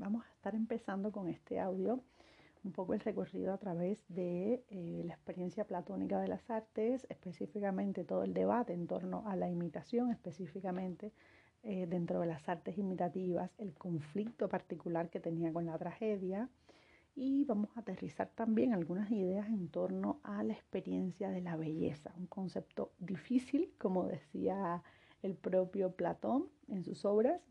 Vamos 0.00 0.24
a 0.24 0.30
estar 0.30 0.54
empezando 0.54 1.12
con 1.12 1.28
este 1.28 1.60
audio 1.60 2.00
un 2.64 2.72
poco 2.72 2.94
el 2.94 3.00
recorrido 3.00 3.52
a 3.52 3.58
través 3.58 4.02
de 4.08 4.64
eh, 4.70 5.02
la 5.04 5.12
experiencia 5.12 5.66
platónica 5.66 6.18
de 6.18 6.26
las 6.26 6.48
artes, 6.48 7.06
específicamente 7.10 8.04
todo 8.04 8.22
el 8.22 8.32
debate 8.32 8.72
en 8.72 8.86
torno 8.86 9.28
a 9.28 9.36
la 9.36 9.50
imitación, 9.50 10.10
específicamente 10.10 11.12
eh, 11.64 11.86
dentro 11.86 12.20
de 12.20 12.28
las 12.28 12.48
artes 12.48 12.78
imitativas, 12.78 13.50
el 13.58 13.74
conflicto 13.74 14.48
particular 14.48 15.10
que 15.10 15.20
tenía 15.20 15.52
con 15.52 15.66
la 15.66 15.76
tragedia. 15.76 16.48
Y 17.14 17.44
vamos 17.44 17.68
a 17.76 17.80
aterrizar 17.80 18.30
también 18.34 18.72
algunas 18.72 19.10
ideas 19.10 19.48
en 19.48 19.68
torno 19.68 20.20
a 20.22 20.42
la 20.42 20.54
experiencia 20.54 21.28
de 21.28 21.42
la 21.42 21.56
belleza, 21.56 22.14
un 22.16 22.26
concepto 22.26 22.92
difícil, 22.98 23.74
como 23.76 24.06
decía 24.06 24.82
el 25.22 25.34
propio 25.34 25.92
Platón 25.92 26.48
en 26.68 26.84
sus 26.84 27.04
obras, 27.04 27.42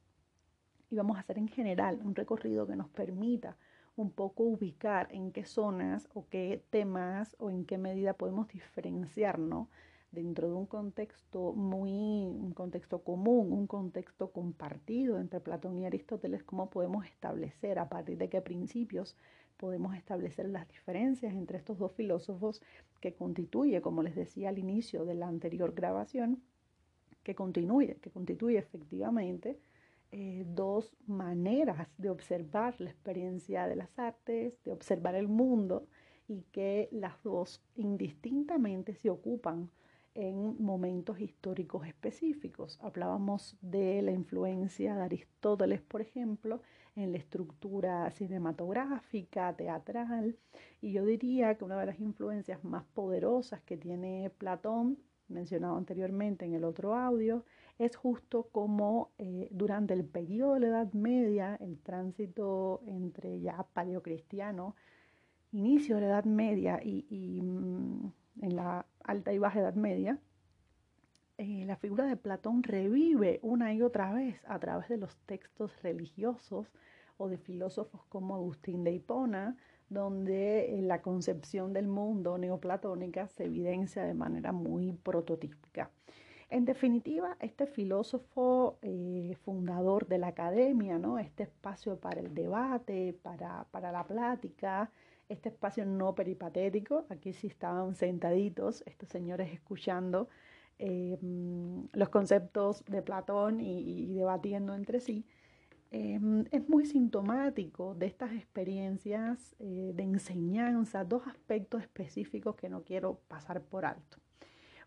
y 0.89 0.95
vamos 0.95 1.17
a 1.17 1.21
hacer 1.21 1.37
en 1.37 1.47
general 1.47 1.99
un 2.03 2.15
recorrido 2.15 2.65
que 2.67 2.75
nos 2.75 2.89
permita 2.89 3.57
un 3.95 4.11
poco 4.11 4.43
ubicar 4.43 5.09
en 5.11 5.31
qué 5.31 5.45
zonas 5.45 6.07
o 6.13 6.25
qué 6.29 6.63
temas 6.69 7.35
o 7.39 7.49
en 7.49 7.65
qué 7.65 7.77
medida 7.77 8.13
podemos 8.13 8.47
diferenciarnos 8.47 9.67
dentro 10.11 10.47
de 10.47 10.55
un 10.55 10.65
contexto 10.65 11.53
muy, 11.53 11.91
un 11.91 12.53
contexto 12.53 13.03
común, 13.03 13.51
un 13.51 13.67
contexto 13.67 14.31
compartido 14.31 15.19
entre 15.19 15.39
Platón 15.39 15.77
y 15.77 15.85
Aristóteles, 15.85 16.43
cómo 16.43 16.69
podemos 16.69 17.05
establecer, 17.05 17.77
a 17.77 17.89
partir 17.89 18.17
de 18.17 18.29
qué 18.29 18.41
principios 18.41 19.15
podemos 19.57 19.95
establecer 19.95 20.49
las 20.49 20.67
diferencias 20.67 21.33
entre 21.33 21.57
estos 21.57 21.77
dos 21.77 21.91
filósofos 21.91 22.61
que 23.01 23.13
constituye, 23.13 23.81
como 23.81 24.01
les 24.01 24.15
decía 24.15 24.49
al 24.49 24.57
inicio 24.57 25.05
de 25.05 25.15
la 25.15 25.27
anterior 25.27 25.73
grabación, 25.73 26.41
que 27.23 27.35
constituye, 27.35 27.97
que 27.97 28.09
constituye 28.09 28.57
efectivamente 28.57 29.59
eh, 30.11 30.43
dos 30.47 30.95
maneras 31.05 31.87
de 31.97 32.09
observar 32.09 32.79
la 32.81 32.89
experiencia 32.89 33.67
de 33.67 33.75
las 33.75 33.99
artes, 33.99 34.61
de 34.63 34.71
observar 34.71 35.15
el 35.15 35.27
mundo 35.27 35.87
y 36.27 36.43
que 36.51 36.89
las 36.91 37.21
dos 37.23 37.61
indistintamente 37.75 38.95
se 38.95 39.09
ocupan 39.09 39.69
en 40.15 40.61
momentos 40.61 41.19
históricos 41.19 41.87
específicos. 41.87 42.79
Hablábamos 42.81 43.57
de 43.61 44.01
la 44.01 44.11
influencia 44.11 44.95
de 44.95 45.01
Aristóteles, 45.03 45.81
por 45.81 46.01
ejemplo, 46.01 46.61
en 46.95 47.11
la 47.11 47.17
estructura 47.17 48.09
cinematográfica, 48.11 49.55
teatral, 49.55 50.37
y 50.81 50.91
yo 50.91 51.05
diría 51.05 51.55
que 51.55 51.63
una 51.63 51.79
de 51.79 51.85
las 51.85 51.99
influencias 51.99 52.63
más 52.63 52.83
poderosas 52.93 53.61
que 53.61 53.77
tiene 53.77 54.31
Platón, 54.37 54.97
mencionado 55.27 55.77
anteriormente 55.77 56.45
en 56.45 56.53
el 56.53 56.63
otro 56.63 56.95
audio, 56.95 57.45
es 57.79 57.95
justo 57.95 58.49
como 58.51 59.11
eh, 59.17 59.47
durante 59.51 59.93
el 59.93 60.05
periodo 60.05 60.55
de 60.55 60.59
la 60.59 60.67
Edad 60.67 60.93
Media, 60.93 61.55
el 61.61 61.79
tránsito 61.79 62.81
entre 62.85 63.39
ya 63.39 63.65
paleocristiano, 63.73 64.75
inicio 65.53 65.95
de 65.95 66.01
la 66.01 66.07
Edad 66.07 66.25
Media 66.25 66.81
y, 66.83 67.41
mm, 67.41 68.11
en 68.41 68.55
la 68.55 68.85
alta 69.03 69.33
y 69.33 69.39
baja 69.39 69.61
Edad 69.61 69.75
Media, 69.75 70.19
eh, 71.37 71.63
la 71.65 71.77
figura 71.77 72.05
de 72.05 72.17
Platón 72.17 72.63
revive 72.63 73.39
una 73.43 73.73
y 73.73 73.81
otra 73.81 74.11
vez 74.13 74.41
a 74.45 74.59
través 74.59 74.89
de 74.89 74.97
los 74.97 75.15
textos 75.25 75.71
religiosos 75.81 76.67
o 77.15 77.29
de 77.29 77.37
filósofos 77.37 78.03
como 78.09 78.35
Agustín 78.35 78.83
de 78.83 78.91
Hipona, 78.91 79.55
donde 79.87 80.77
eh, 80.77 80.81
la 80.81 81.01
concepción 81.01 81.71
del 81.71 81.87
mundo 81.87 82.37
neoplatónica 82.37 83.27
se 83.29 83.45
evidencia 83.45 84.03
de 84.03 84.13
manera 84.13 84.51
muy 84.51 84.91
prototípica. 84.91 85.91
En 86.51 86.65
definitiva, 86.65 87.37
este 87.41 87.67
filósofo 87.67 88.79
eh, 88.81 89.35
fundador 89.43 90.07
de 90.07 90.17
la 90.17 90.27
academia, 90.29 90.97
¿no? 90.97 91.19
este 91.19 91.43
espacio 91.43 91.97
para 91.99 92.21
el 92.21 92.33
debate, 92.33 93.15
para, 93.21 93.91
la 93.91 94.03
plática, 94.07 94.89
este 95.27 95.49
espacio 95.49 95.85
no 95.85 96.15
peripatético, 96.15 97.05
aquí 97.09 97.33
sí 97.33 97.45
estaban 97.45 97.93
sentaditos 97.93 98.83
estos 98.87 99.09
señores 99.09 99.53
escuchando 99.53 100.27
eh, 100.79 101.19
los 101.93 102.09
conceptos 102.09 102.83
de 102.85 103.03
Platón 103.03 103.59
y, 103.61 104.15
debatiendo 104.15 104.73
entre 104.73 105.01
sí, 105.01 105.25
eh, 105.91 106.19
es 106.51 106.67
muy 106.67 106.87
sintomático 106.87 107.93
de 107.93 108.07
estas 108.07 108.31
experiencias 108.33 109.55
de 109.59 110.03
enseñanza, 110.03 111.03
dos 111.03 111.27
aspectos 111.27 111.83
específicos 111.83 112.55
que 112.55 112.69
no 112.69 112.83
quiero 112.83 113.19
pasar 113.27 113.61
por 113.61 113.85
alto. 113.85 114.17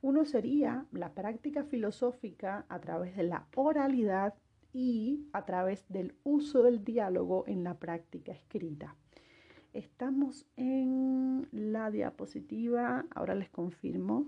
Uno 0.02 0.24
sería 0.24 0.84
la 0.90 1.14
práctica 1.14 1.62
filosófica 1.62 2.66
a 2.68 2.80
través 2.80 3.16
de 3.16 3.22
la 3.22 3.46
oralidad 3.54 4.34
y 4.72 5.28
a 5.32 5.44
través 5.44 5.84
del 5.88 6.16
uso 6.24 6.64
del 6.64 6.84
diálogo 6.84 7.44
en 7.46 7.62
la 7.62 7.78
práctica 7.78 8.32
escrita. 8.32 8.96
Estamos 9.72 10.44
en 10.56 11.48
la 11.52 11.92
diapositiva, 11.92 13.06
ahora 13.14 13.36
les 13.36 13.48
confirmo, 13.48 14.26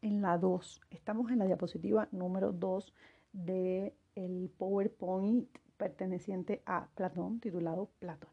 en 0.00 0.22
la 0.22 0.38
2. 0.38 0.80
Estamos 0.88 1.30
en 1.30 1.40
la 1.40 1.44
diapositiva 1.44 2.08
número 2.10 2.52
2 2.52 2.94
del 3.32 3.92
el 4.14 4.50
PowerPoint 4.56 5.48
perteneciente 5.76 6.62
a 6.64 6.88
Platón, 6.94 7.40
titulado 7.40 7.90
Platón. 7.98 8.30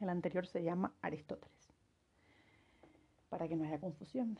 El 0.00 0.08
anterior 0.08 0.44
se 0.44 0.64
llama 0.64 0.92
Aristóteles, 1.02 1.72
para 3.28 3.46
que 3.46 3.54
no 3.54 3.64
haya 3.64 3.78
confusión. 3.78 4.38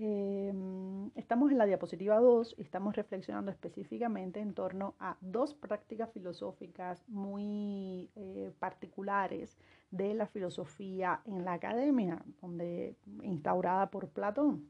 Em, 0.00 1.10
estamos 1.16 1.50
en 1.50 1.58
la 1.58 1.66
diapositiva 1.66 2.20
2 2.20 2.54
y 2.56 2.62
estamos 2.62 2.94
reflexionando 2.94 3.50
específicamente 3.50 4.38
en 4.38 4.54
torno 4.54 4.94
a 5.00 5.16
dos 5.20 5.54
prácticas 5.54 6.12
filosóficas 6.12 7.02
muy 7.08 8.08
eh, 8.14 8.52
particulares 8.60 9.58
de 9.90 10.14
la 10.14 10.28
filosofía 10.28 11.20
en 11.24 11.44
la 11.44 11.54
academia, 11.54 12.22
donde, 12.40 12.94
instaurada 13.24 13.90
por 13.90 14.08
Platón, 14.10 14.68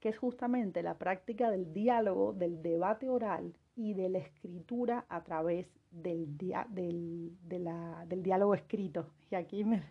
que 0.00 0.08
es 0.08 0.18
justamente 0.18 0.82
la 0.82 0.96
práctica 0.96 1.50
del 1.50 1.74
diálogo, 1.74 2.32
del 2.32 2.62
debate 2.62 3.10
oral 3.10 3.54
y 3.76 3.92
de 3.92 4.08
la 4.08 4.18
escritura 4.18 5.04
a 5.10 5.22
través 5.24 5.78
del, 5.90 6.38
del, 6.38 7.36
del 7.42 8.22
diálogo 8.22 8.54
escrito. 8.54 9.10
Y 9.30 9.34
aquí 9.34 9.62
me, 9.62 9.82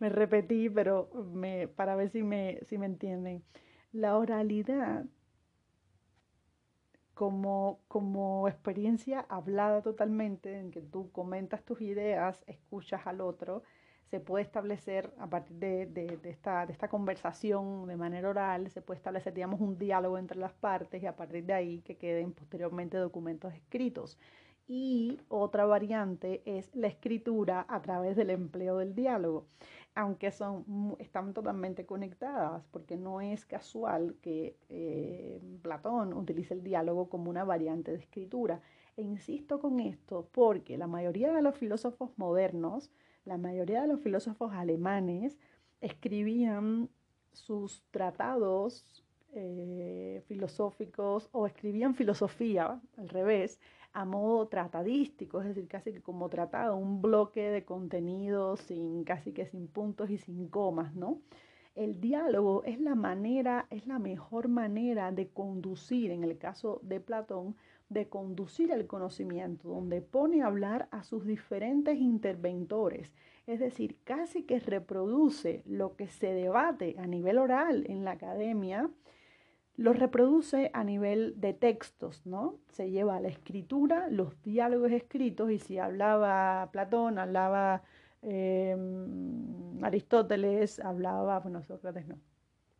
me 0.00 0.08
repetí, 0.08 0.68
pero 0.68 1.10
me, 1.32 1.68
para 1.68 1.94
ver 1.94 2.10
si 2.10 2.22
me, 2.22 2.58
si 2.68 2.78
me 2.78 2.86
entienden. 2.86 3.44
La 3.92 4.16
oralidad 4.16 5.04
como, 7.14 7.80
como 7.86 8.48
experiencia 8.48 9.26
hablada 9.28 9.82
totalmente, 9.82 10.58
en 10.58 10.70
que 10.70 10.80
tú 10.80 11.12
comentas 11.12 11.62
tus 11.64 11.82
ideas, 11.82 12.42
escuchas 12.46 13.06
al 13.06 13.20
otro, 13.20 13.62
se 14.10 14.20
puede 14.20 14.42
establecer 14.42 15.12
a 15.18 15.28
partir 15.28 15.56
de, 15.58 15.86
de, 15.86 16.18
esta, 16.24 16.64
de 16.66 16.72
esta 16.72 16.88
conversación 16.88 17.86
de 17.86 17.96
manera 17.96 18.30
oral, 18.30 18.70
se 18.70 18.80
puede 18.80 18.96
establecer, 18.98 19.34
digamos, 19.34 19.60
un 19.60 19.78
diálogo 19.78 20.16
entre 20.18 20.38
las 20.38 20.54
partes 20.54 21.02
y 21.02 21.06
a 21.06 21.14
partir 21.14 21.44
de 21.44 21.52
ahí 21.52 21.82
que 21.82 21.96
queden 21.98 22.32
posteriormente 22.32 22.96
documentos 22.96 23.52
escritos. 23.54 24.18
Y 24.66 25.20
otra 25.28 25.66
variante 25.66 26.42
es 26.46 26.74
la 26.74 26.86
escritura 26.86 27.66
a 27.68 27.82
través 27.82 28.16
del 28.16 28.30
empleo 28.30 28.78
del 28.78 28.94
diálogo 28.94 29.46
aunque 29.94 30.30
son, 30.30 30.96
están 30.98 31.34
totalmente 31.34 31.84
conectadas, 31.84 32.64
porque 32.70 32.96
no 32.96 33.20
es 33.20 33.44
casual 33.44 34.16
que 34.22 34.56
eh, 34.68 35.40
Platón 35.62 36.12
utilice 36.14 36.54
el 36.54 36.62
diálogo 36.62 37.08
como 37.08 37.30
una 37.30 37.44
variante 37.44 37.90
de 37.92 37.98
escritura. 37.98 38.60
E 38.96 39.02
insisto 39.02 39.60
con 39.60 39.80
esto 39.80 40.28
porque 40.32 40.76
la 40.76 40.86
mayoría 40.86 41.32
de 41.32 41.42
los 41.42 41.56
filósofos 41.56 42.10
modernos, 42.16 42.90
la 43.24 43.38
mayoría 43.38 43.82
de 43.82 43.88
los 43.88 44.00
filósofos 44.00 44.52
alemanes, 44.52 45.38
escribían 45.80 46.88
sus 47.32 47.82
tratados 47.90 49.04
eh, 49.32 50.22
filosóficos 50.26 51.28
o 51.32 51.46
escribían 51.46 51.94
filosofía, 51.94 52.80
al 52.96 53.08
revés, 53.08 53.60
a 53.92 54.04
modo 54.04 54.46
tratadístico, 54.48 55.40
es 55.40 55.48
decir, 55.48 55.68
casi 55.68 55.92
que 55.92 56.02
como 56.02 56.28
tratado, 56.28 56.76
un 56.76 57.02
bloque 57.02 57.50
de 57.50 57.64
contenido 57.64 58.56
sin, 58.56 59.04
casi 59.04 59.32
que 59.32 59.46
sin 59.46 59.66
puntos 59.68 60.10
y 60.10 60.18
sin 60.18 60.48
comas, 60.48 60.94
¿no? 60.94 61.20
El 61.74 62.00
diálogo 62.00 62.62
es 62.64 62.80
la 62.80 62.94
manera, 62.94 63.66
es 63.70 63.86
la 63.86 63.98
mejor 63.98 64.48
manera 64.48 65.12
de 65.12 65.28
conducir, 65.28 66.10
en 66.10 66.24
el 66.24 66.36
caso 66.36 66.80
de 66.82 67.00
Platón, 67.00 67.56
de 67.88 68.08
conducir 68.08 68.70
el 68.70 68.86
conocimiento, 68.86 69.68
donde 69.68 70.00
pone 70.00 70.42
a 70.42 70.46
hablar 70.46 70.88
a 70.90 71.02
sus 71.02 71.26
diferentes 71.26 71.98
interventores, 71.98 73.12
es 73.46 73.58
decir, 73.58 73.98
casi 74.04 74.44
que 74.44 74.60
reproduce 74.60 75.62
lo 75.66 75.96
que 75.96 76.06
se 76.06 76.32
debate 76.32 76.94
a 76.98 77.06
nivel 77.06 77.38
oral 77.38 77.84
en 77.88 78.04
la 78.04 78.12
academia, 78.12 78.88
lo 79.80 79.94
reproduce 79.94 80.70
a 80.74 80.84
nivel 80.84 81.40
de 81.40 81.54
textos, 81.54 82.26
¿no? 82.26 82.58
Se 82.68 82.90
lleva 82.90 83.16
a 83.16 83.20
la 83.20 83.28
escritura, 83.28 84.08
los 84.10 84.42
diálogos 84.42 84.92
escritos, 84.92 85.50
y 85.50 85.58
si 85.58 85.78
hablaba 85.78 86.68
Platón, 86.70 87.18
hablaba 87.18 87.82
em, 88.20 89.82
Aristóteles, 89.82 90.80
hablaba, 90.80 91.40
bueno, 91.40 91.62
Sócrates 91.62 92.06
no, 92.06 92.18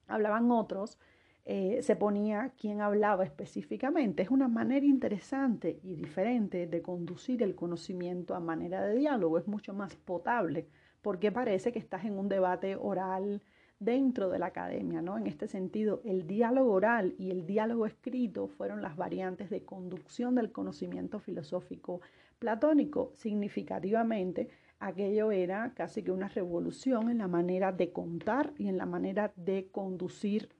hablaban 0.09 0.51
otros, 0.51 0.99
eh, 1.47 1.79
se 1.81 1.97
ponía 1.97 2.53
quién 2.59 2.83
hablaba 2.83 3.25
específicamente. 3.25 4.23
Es 4.23 4.31
una 4.31 4.49
manera 4.49 4.85
interesante 4.85 5.81
y 5.83 5.95
diferente 5.95 6.67
de 6.67 6.83
conducir 6.83 7.43
el 7.43 7.55
conocimiento 7.55 8.35
a 8.35 8.41
manera 8.41 8.83
de 8.83 8.97
diálogo, 8.97 9.39
es 9.39 9.49
mucho 9.49 9.73
más 9.73 9.97
potable, 9.97 10.69
porque 11.01 11.33
parece 11.33 11.73
que 11.73 11.79
estás 11.79 12.05
en 12.05 12.19
un 12.19 12.29
debate 12.29 12.77
oral 12.77 13.41
dentro 13.81 14.29
de 14.29 14.39
la 14.39 14.47
academia, 14.47 15.03
¿no? 15.03 15.19
En 15.19 15.27
este 15.27 15.49
sentido, 15.49 16.01
el 16.05 16.27
diálogo 16.27 16.73
oral 16.73 17.15
y 17.19 17.31
el 17.31 17.47
diálogo 17.47 17.87
escrito 17.87 18.47
fueron 18.47 18.83
las 18.83 18.95
variantes 18.97 19.51
de 19.51 19.65
conducción 19.65 20.35
del 20.35 20.53
conocimiento 20.53 21.19
filosófico 21.19 22.01
platónico. 22.39 23.11
Significativamente, 23.15 24.51
aquello 24.79 25.33
era 25.33 25.73
casi 25.75 26.03
que 26.03 26.13
una 26.13 26.29
revolución 26.29 27.11
en 27.11 27.19
la 27.19 27.29
manera 27.29 27.73
de 27.73 27.91
contar 27.91 28.53
y 28.59 28.69
en 28.69 28.77
la 28.77 28.87
manera 28.87 29.33
de 29.35 29.69
conducir 29.73 30.51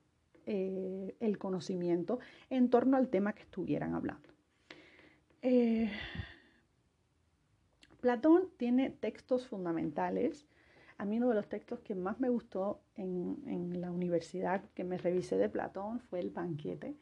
eh, 0.47 1.15
el 1.19 1.37
conocimiento 1.37 2.19
en 2.49 2.69
torno 2.71 2.97
al 2.97 3.09
tema 3.09 3.33
que 3.33 3.43
estuvieran 3.43 3.93
hablando. 3.93 4.29
Eh, 5.43 5.91
Platón 7.99 8.49
tiene 8.57 8.89
textos 8.89 9.47
fundamentales. 9.47 10.47
A 11.01 11.05
mí 11.05 11.17
uno 11.17 11.29
de 11.29 11.33
los 11.33 11.49
textos 11.49 11.79
que 11.79 11.95
más 11.95 12.19
me 12.19 12.29
gustó 12.29 12.83
en, 12.95 13.81
la 13.81 13.89
universidad 13.89 14.63
que 14.75 14.83
me 14.83 14.99
revisé 14.99 15.35
de 15.35 15.49
Platón 15.49 15.99
fue 15.99 16.19
el 16.19 16.29
banquete. 16.29 16.95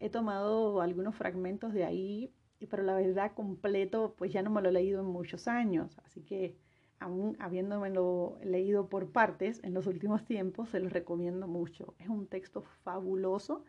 He 0.00 0.08
tomado 0.08 0.80
algunos 0.80 1.14
fragmentos 1.14 1.74
de 1.74 1.84
ahí, 1.84 2.32
pero 2.70 2.82
la 2.82 2.94
verdad 2.94 3.32
completo 3.34 4.14
pues 4.16 4.32
ya 4.32 4.40
no 4.40 4.48
me 4.48 4.62
lo 4.62 4.70
he 4.70 4.72
leído 4.72 5.00
en 5.00 5.08
muchos 5.08 5.48
años, 5.48 5.98
así 6.06 6.22
que 6.22 6.56
aún 6.98 7.36
habiéndomelo 7.38 8.38
leído 8.42 8.88
por 8.88 9.12
partes 9.12 9.62
en 9.62 9.74
los 9.74 9.86
últimos 9.86 10.24
tiempos, 10.24 10.70
se 10.70 10.80
los 10.80 10.90
recomiendo 10.90 11.46
mucho. 11.46 11.94
Es 11.98 12.08
un 12.08 12.28
texto 12.28 12.62
fabuloso 12.84 13.64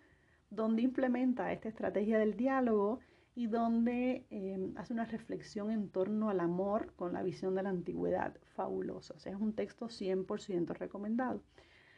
donde 0.49 0.81
implementa 0.81 1.51
esta 1.51 1.67
estrategia 1.67 2.17
del 2.19 2.37
diálogo 2.37 3.01
y 3.37 3.45
donde 3.45 4.25
em, 4.31 4.73
hace 4.77 4.93
una 4.93 5.05
reflexión 5.05 5.69
en 5.69 5.89
torno 5.89 6.31
al 6.31 6.39
amor 6.39 6.93
con 6.95 7.13
la 7.13 7.21
visión 7.21 7.53
de 7.53 7.61
la 7.61 7.69
antigüedad. 7.69 8.35
Fabuloso. 8.55 9.13
O 9.15 9.19
sea, 9.19 9.31
es 9.31 9.39
un 9.39 9.53
texto 9.53 9.89
100% 9.89 10.69
recomendado. 10.69 11.43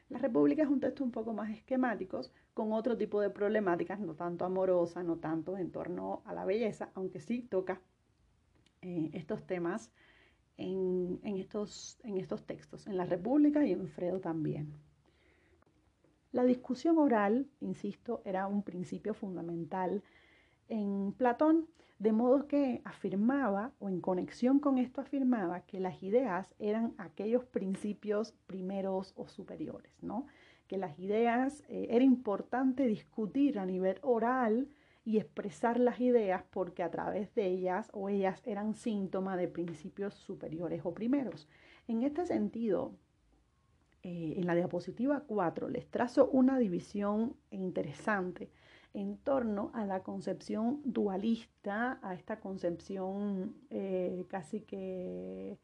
La 0.09 0.19
República 0.19 0.63
es 0.63 0.67
un 0.67 0.81
texto 0.81 1.01
un 1.01 1.11
poco 1.11 1.31
más 1.31 1.49
esquemático, 1.49 2.19
con 2.53 2.73
otro 2.73 2.97
tipo 2.97 3.21
de 3.21 3.29
problemáticas, 3.29 4.01
no 4.01 4.15
tanto 4.15 4.43
amorosa, 4.43 5.01
no 5.01 5.15
tanto 5.15 5.57
en 5.57 5.71
torno 5.71 6.23
a 6.25 6.33
la 6.33 6.43
belleza, 6.43 6.89
aunque 6.93 7.21
sí 7.21 7.41
toca 7.43 7.79
eh, 8.81 9.09
estos 9.13 9.47
temas 9.47 9.93
en, 10.57 11.21
estos, 11.23 12.01
en 12.03 12.17
estos 12.17 12.45
textos, 12.45 12.85
en 12.85 12.97
la 12.97 13.05
República 13.05 13.65
y 13.65 13.71
en 13.71 13.87
Fredo 13.87 14.19
también. 14.19 14.73
La 16.33 16.43
discusión 16.43 16.97
oral, 16.97 17.47
insisto, 17.61 18.21
era 18.25 18.45
un 18.47 18.61
principio 18.61 19.13
fundamental 19.13 20.03
en 20.69 21.13
Platón, 21.13 21.67
de 21.97 22.13
modo 22.13 22.47
que 22.47 22.81
afirmaba, 22.85 23.73
o 23.79 23.89
en 23.89 23.99
conexión 23.99 24.59
con 24.59 24.77
esto 24.77 25.01
afirmaba, 25.01 25.61
que 25.61 25.79
las 25.79 26.01
ideas 26.01 26.47
eran 26.59 26.93
aquellos 26.97 27.43
principios 27.43 28.33
primeros 28.47 29.13
o 29.17 29.27
superiores, 29.27 29.91
¿no? 30.01 30.25
Que 30.67 30.77
las 30.77 30.97
ideas 30.97 31.63
eh, 31.67 31.87
era 31.89 32.05
importante 32.05 32.87
discutir 32.87 33.59
a 33.59 33.65
nivel 33.65 33.97
oral 34.01 34.69
y 35.03 35.17
expresar 35.17 35.79
las 35.79 35.99
ideas 35.99 36.43
porque 36.51 36.83
a 36.83 36.91
través 36.91 37.33
de 37.35 37.47
ellas 37.47 37.89
o 37.93 38.09
ellas 38.09 38.41
eran 38.45 38.75
síntoma 38.75 39.35
de 39.35 39.47
principios 39.47 40.13
superiores 40.13 40.81
o 40.85 40.93
primeros. 40.93 41.49
En 41.87 42.03
este 42.03 42.25
sentido, 42.25 42.93
eh, 44.03 44.35
en 44.37 44.45
la 44.45 44.55
diapositiva 44.55 45.23
4 45.27 45.67
les 45.67 45.87
trazo 45.87 46.29
una 46.29 46.57
división 46.59 47.35
interesante 47.49 48.49
en 48.93 49.17
torno 49.17 49.71
a 49.73 49.85
la 49.85 50.03
concepción 50.03 50.81
dualista, 50.83 51.99
a 52.01 52.13
esta 52.13 52.39
concepción 52.39 53.55
eh, 53.69 54.25
casi 54.27 54.61
que 54.61 55.59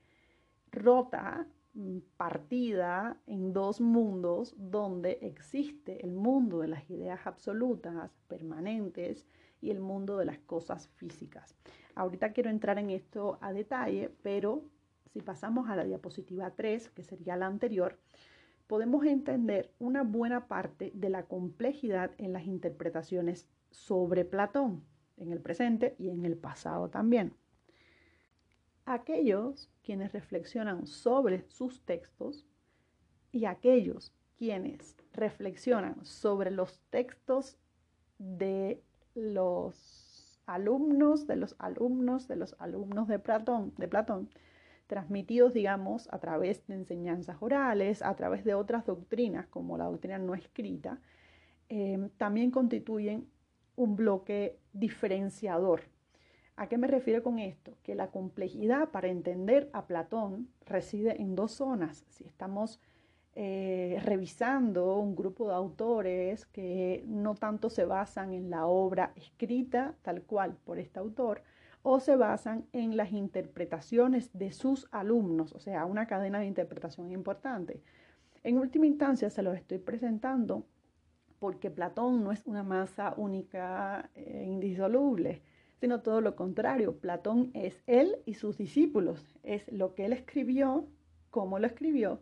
rota, 0.71 1.47
mm, 1.73 1.99
partida 2.17 3.17
en 3.27 3.53
dos 3.53 3.81
mundos 3.81 4.55
donde 4.57 5.19
existe 5.21 6.05
el 6.05 6.11
mundo 6.11 6.59
de 6.59 6.67
las 6.67 6.89
ideas 6.89 7.25
absolutas, 7.25 8.11
permanentes, 8.27 9.25
y 9.65 9.71
el 9.71 9.79
mundo 9.79 10.17
de 10.17 10.25
las 10.25 10.37
cosas 10.39 10.89
físicas. 10.95 11.55
Ahorita 11.95 12.33
quiero 12.33 12.51
entrar 12.51 12.77
en 12.77 12.91
esto 12.91 13.39
a 13.41 13.51
detalle, 13.51 14.11
pero 14.21 14.63
si 15.11 15.21
pasamos 15.21 15.69
a 15.69 15.75
la 15.75 15.83
diapositiva 15.83 16.51
3, 16.51 16.89
que 16.89 17.03
sería 17.03 17.35
la 17.35 17.47
anterior, 17.47 17.97
podemos 18.67 19.05
entender 19.05 19.71
una 19.79 20.03
buena 20.03 20.47
parte 20.47 20.91
de 20.95 21.09
la 21.09 21.23
complejidad 21.23 22.11
en 22.17 22.33
las 22.33 22.45
interpretaciones 22.45 23.47
sobre 23.71 24.25
Platón, 24.25 24.83
en 25.17 25.31
el 25.31 25.41
presente 25.41 25.95
y 25.97 26.09
en 26.09 26.25
el 26.25 26.37
pasado 26.37 26.89
también. 26.89 27.33
Aquellos 28.85 29.69
quienes 29.83 30.13
reflexionan 30.13 30.87
sobre 30.87 31.49
sus 31.49 31.81
textos 31.85 32.45
y 33.31 33.45
aquellos 33.45 34.13
quienes 34.37 34.95
reflexionan 35.13 36.05
sobre 36.05 36.51
los 36.51 36.79
textos 36.89 37.57
de 38.17 38.83
los 39.15 40.41
alumnos 40.45 41.25
de 41.25 41.35
los 41.35 41.55
alumnos 41.57 42.27
de 42.27 42.35
los 42.35 42.55
alumnos 42.59 43.07
de 43.07 43.19
Platón, 43.19 43.73
de 43.77 43.87
Platón, 43.87 44.29
transmitidos, 44.87 45.53
digamos, 45.53 46.07
a 46.11 46.19
través 46.19 46.65
de 46.67 46.75
enseñanzas 46.75 47.37
orales, 47.39 48.01
a 48.01 48.15
través 48.15 48.43
de 48.43 48.53
otras 48.53 48.85
doctrinas, 48.85 49.47
como 49.47 49.77
la 49.77 49.85
doctrina 49.85 50.17
no 50.17 50.35
escrita, 50.35 50.99
eh, 51.69 52.09
también 52.17 52.51
constituyen 52.51 53.27
un 53.75 53.95
bloque 53.95 54.59
diferenciador. 54.73 55.81
¿A 56.57 56.67
qué 56.67 56.77
me 56.77 56.87
refiero 56.87 57.21
con 57.21 57.39
esto? 57.39 57.77
Que 57.83 57.95
la 57.95 58.11
complejidad 58.11 58.89
para 58.89 59.09
entender 59.09 59.69
a 59.73 59.87
Platón 59.87 60.47
reside 60.65 61.21
en 61.21 61.35
dos 61.35 61.51
zonas. 61.51 62.05
Si 62.09 62.23
estamos 62.23 62.79
eh, 63.33 63.99
revisando 64.05 64.95
un 64.95 65.13
grupo 65.13 65.49
de 65.49 65.55
autores 65.55 66.45
que 66.45 67.03
no 67.07 67.35
tanto 67.35 67.69
se 67.69 67.83
basan 67.83 68.33
en 68.33 68.49
la 68.49 68.67
obra 68.67 69.11
escrita 69.17 69.95
tal 70.03 70.23
cual 70.23 70.55
por 70.63 70.79
este 70.79 70.99
autor, 70.99 71.43
o 71.87 71.99
se 71.99 72.15
basan 72.15 72.65
en 72.73 72.97
las 72.97 73.11
interpretaciones 73.11 74.31
de 74.33 74.51
sus 74.51 74.87
alumnos, 74.91 75.53
o 75.53 75.59
sea, 75.59 75.85
una 75.85 76.07
cadena 76.07 76.39
de 76.39 76.47
interpretación 76.47 77.11
importante. 77.11 77.79
En 78.43 78.57
última 78.57 78.87
instancia 78.87 79.29
se 79.29 79.43
los 79.43 79.55
estoy 79.55 79.77
presentando 79.77 80.65
porque 81.37 81.69
Platón 81.69 82.23
no 82.23 82.31
es 82.31 82.41
una 82.47 82.63
masa 82.63 83.13
única 83.17 84.09
e 84.15 84.45
indisoluble, 84.47 85.43
sino 85.79 86.01
todo 86.01 86.21
lo 86.21 86.35
contrario. 86.35 86.97
Platón 86.97 87.51
es 87.53 87.83
él 87.85 88.15
y 88.25 88.33
sus 88.33 88.57
discípulos, 88.57 89.37
es 89.43 89.71
lo 89.71 89.93
que 89.93 90.05
él 90.05 90.13
escribió, 90.13 90.87
cómo 91.29 91.59
lo 91.59 91.67
escribió 91.67 92.19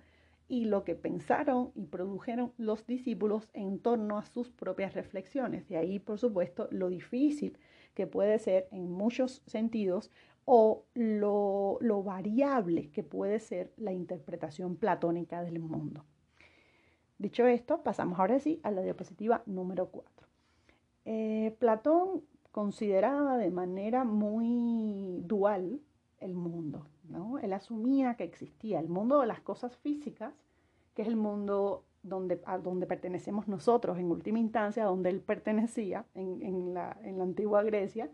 y 0.49 0.65
lo 0.65 0.83
que 0.83 0.95
pensaron 0.95 1.71
y 1.73 1.85
produjeron 1.85 2.51
los 2.57 2.85
discípulos 2.85 3.49
en 3.53 3.79
torno 3.79 4.17
a 4.17 4.25
sus 4.25 4.51
propias 4.51 4.93
reflexiones. 4.93 5.69
De 5.69 5.77
ahí, 5.77 5.99
por 5.99 6.19
supuesto, 6.19 6.67
lo 6.69 6.89
difícil 6.89 7.57
que 7.93 8.07
puede 8.07 8.39
ser 8.39 8.67
en 8.71 8.91
muchos 8.91 9.41
sentidos 9.45 10.11
o 10.45 10.85
lo, 10.93 11.77
lo 11.81 12.03
variable 12.03 12.89
que 12.91 13.03
puede 13.03 13.39
ser 13.39 13.71
la 13.77 13.93
interpretación 13.93 14.75
platónica 14.75 15.43
del 15.43 15.59
mundo. 15.59 16.03
Dicho 17.17 17.45
esto, 17.45 17.83
pasamos 17.83 18.19
ahora 18.19 18.39
sí 18.39 18.59
a 18.63 18.71
la 18.71 18.81
diapositiva 18.81 19.43
número 19.45 19.87
4. 19.87 20.27
Eh, 21.05 21.55
Platón 21.59 22.23
consideraba 22.51 23.37
de 23.37 23.51
manera 23.51 24.03
muy 24.03 25.21
dual 25.23 25.81
el 26.19 26.33
mundo. 26.33 26.87
Él 27.41 27.53
asumía 27.53 28.15
que 28.15 28.23
existía 28.23 28.79
el 28.79 28.89
mundo 28.89 29.19
de 29.19 29.27
las 29.27 29.41
cosas 29.41 29.75
físicas, 29.77 30.33
que 30.93 31.01
es 31.01 31.07
el 31.07 31.15
mundo 31.15 31.83
donde, 32.03 32.41
a 32.45 32.57
donde 32.57 32.85
pertenecemos 32.85 33.47
nosotros 33.47 33.97
en 33.97 34.11
última 34.11 34.39
instancia, 34.39 34.85
donde 34.85 35.09
él 35.09 35.21
pertenecía 35.21 36.05
en, 36.13 36.73
la, 36.73 36.97
en 37.01 37.17
la 37.17 37.23
antigua 37.23 37.63
Grecia, 37.63 38.09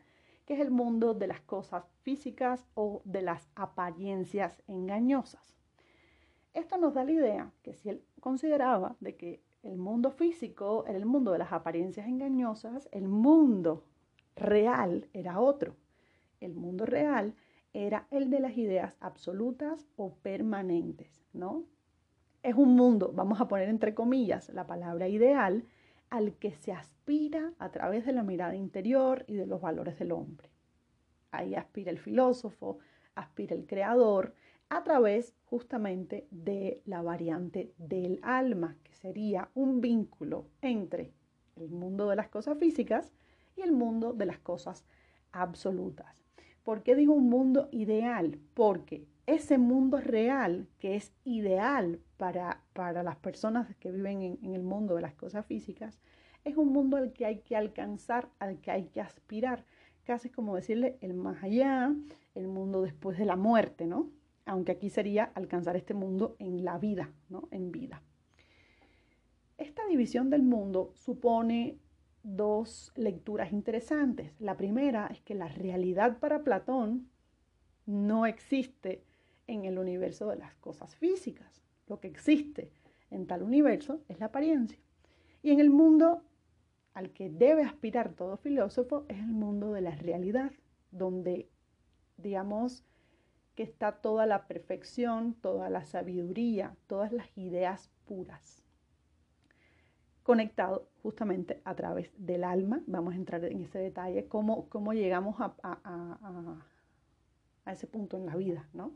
que 0.46 0.54
es 0.54 0.60
el 0.60 0.72
mundo 0.72 1.14
de 1.14 1.28
las 1.28 1.42
cosas 1.42 1.84
físicas 2.04 2.66
o 2.76 3.02
de 3.04 3.22
las 3.22 3.50
apariencias 3.56 4.64
engañosas. 4.68 5.56
Esto 6.54 6.78
nos 6.78 6.94
da 6.94 7.04
la 7.04 7.12
idea 7.12 7.52
que 7.62 7.74
si 7.74 7.90
él 7.90 8.04
consideraba 8.20 8.96
de 9.00 9.16
que 9.16 9.44
el 9.64 9.78
mundo 9.78 10.12
físico 10.12 10.86
era 10.88 10.98
el 10.98 11.06
mundo 11.06 11.32
de 11.32 11.40
las 11.40 11.52
apariencias 11.52 12.08
engañosas, 12.08 12.88
el 12.92 13.08
mundo 13.08 13.84
real 14.36 15.08
era 15.14 15.40
otro. 15.40 15.76
El 16.40 16.56
mundo 16.56 16.86
real 16.86 17.36
era 17.74 18.08
el 18.10 18.30
de 18.30 18.40
las 18.40 18.58
ideas 18.58 18.98
absolutas 19.00 19.86
o 19.98 20.16
permanentes, 20.16 21.24
¿no? 21.34 21.66
Es 22.42 22.56
un 22.56 22.76
mundo, 22.76 23.12
vamos 23.14 23.42
a 23.42 23.50
poner 23.50 23.68
entre 23.68 23.94
comillas 23.94 24.50
la 24.50 24.66
palabra 24.66 25.10
ideal, 25.10 25.66
al 26.10 26.34
que 26.38 26.54
se 26.54 26.72
aspira 26.72 27.54
a 27.60 27.70
través 27.70 28.06
de 28.06 28.14
la 28.14 28.24
mirada 28.24 28.56
interior 28.56 29.26
y 29.28 29.36
de 29.36 29.46
los 29.46 29.62
valores 29.62 30.00
del 30.00 30.14
hombre. 30.14 30.50
Ahí 31.32 31.56
aspira 31.56 31.92
el 31.92 32.00
filósofo, 32.00 32.80
aspira 33.14 33.56
el 33.56 33.68
creador, 33.68 34.34
a 34.70 34.84
través 34.84 35.36
justamente 35.46 36.28
de 36.32 36.82
la 36.86 37.02
variante 37.02 37.74
del 37.78 38.20
alma, 38.24 38.78
que 38.84 38.94
sería 38.94 39.50
un 39.54 39.82
vínculo 39.82 40.46
entre 40.62 41.12
el 41.58 41.70
mundo 41.70 42.08
de 42.08 42.16
las 42.16 42.30
cosas 42.30 42.58
físicas 42.58 43.12
y 43.56 43.62
el 43.62 43.74
mundo 43.74 44.14
de 44.14 44.26
las 44.26 44.40
cosas 44.40 44.86
absolutas. 45.32 46.24
¿Por 46.64 46.84
qué 46.84 46.96
digo 46.96 47.14
un 47.14 47.30
mundo 47.30 47.68
ideal? 47.72 48.40
Porque 48.54 49.06
ese 49.36 49.58
mundo 49.58 49.98
real, 49.98 50.68
que 50.80 50.96
es 50.96 51.14
ideal 51.24 52.00
para, 52.18 52.64
para 52.74 53.04
las 53.04 53.18
personas 53.18 53.76
que 53.78 53.92
viven 53.92 54.22
en, 54.22 54.54
el 54.56 54.64
mundo 54.64 54.96
de 54.96 55.02
las 55.02 55.14
cosas 55.14 55.46
físicas, 55.46 56.00
es 56.44 56.58
un 56.58 56.72
mundo 56.74 56.98
al 56.98 57.14
que 57.14 57.26
hay 57.26 57.40
que 57.42 57.56
alcanzar, 57.56 58.30
al 58.40 58.60
que 58.60 58.72
hay 58.72 58.86
que 58.88 59.02
aspirar. 59.02 59.66
Casi 60.04 60.30
como 60.30 60.56
decirle 60.56 60.98
el 61.02 61.14
más 61.14 61.44
allá, 61.44 61.94
el 62.34 62.48
mundo 62.48 62.82
después 62.82 63.20
de 63.20 63.26
la 63.26 63.36
muerte, 63.36 63.86
¿no? 63.86 64.10
Aunque 64.46 64.72
aquí 64.72 64.90
sería 64.90 65.26
alcanzar 65.36 65.76
este 65.76 65.94
mundo 65.94 66.36
en 66.40 66.66
la 66.66 66.80
vida, 66.80 67.14
¿no? 67.30 67.48
En 67.52 67.72
vida. 67.72 68.02
Esta 69.58 69.86
división 69.86 70.32
del 70.32 70.42
mundo 70.42 70.92
supone 70.96 71.78
dos 72.24 72.92
lecturas 72.96 73.52
interesantes. 73.52 74.34
La 74.40 74.58
primera 74.58 75.08
es 75.08 75.22
que 75.22 75.36
la 75.36 75.50
realidad 75.50 76.18
para 76.18 76.44
Platón 76.44 77.10
no 77.86 78.26
existe 78.26 79.04
en 79.52 79.66
el 79.66 79.78
universo 79.78 80.28
de 80.28 80.38
las 80.38 80.56
cosas 80.56 80.96
físicas. 80.96 81.62
Lo 81.88 82.00
que 82.00 82.08
existe 82.08 82.72
en 83.12 83.28
tal 83.28 83.44
universo 83.44 84.02
es 84.08 84.20
la 84.20 84.28
apariencia. 84.28 84.80
Y 85.42 85.52
en 85.52 85.60
el 85.60 85.70
mundo 85.70 86.24
al 86.94 87.12
que 87.12 87.30
debe 87.30 87.64
aspirar 87.64 88.14
todo 88.14 88.38
filósofo 88.38 89.06
es 89.08 89.20
el 89.20 89.34
mundo 89.34 89.74
de 89.74 89.82
la 89.82 89.96
realidad, 89.96 90.52
donde, 90.92 91.50
digamos, 92.18 92.84
que 93.56 93.64
está 93.64 93.94
toda 93.94 94.26
la 94.26 94.48
perfección, 94.48 95.34
toda 95.34 95.70
la 95.70 95.86
sabiduría, 95.86 96.76
todas 96.88 97.12
las 97.12 97.38
ideas 97.38 97.90
puras 98.06 98.64
conectado 100.30 100.88
justamente 101.02 101.60
a 101.66 101.74
través 101.74 102.12
del 102.16 102.44
alma. 102.44 102.84
Vamos 102.86 103.16
a 103.16 103.18
entrar 103.18 103.44
en 103.46 103.62
ese 103.62 103.80
detalle, 103.80 104.28
cómo, 104.28 104.70
cómo 104.70 104.94
llegamos 104.94 105.38
a, 105.40 105.56
a, 105.64 107.72
ese 107.72 107.88
punto 107.88 108.16
en 108.16 108.28
la 108.28 108.36
vida, 108.36 108.70
¿no? 108.72 108.92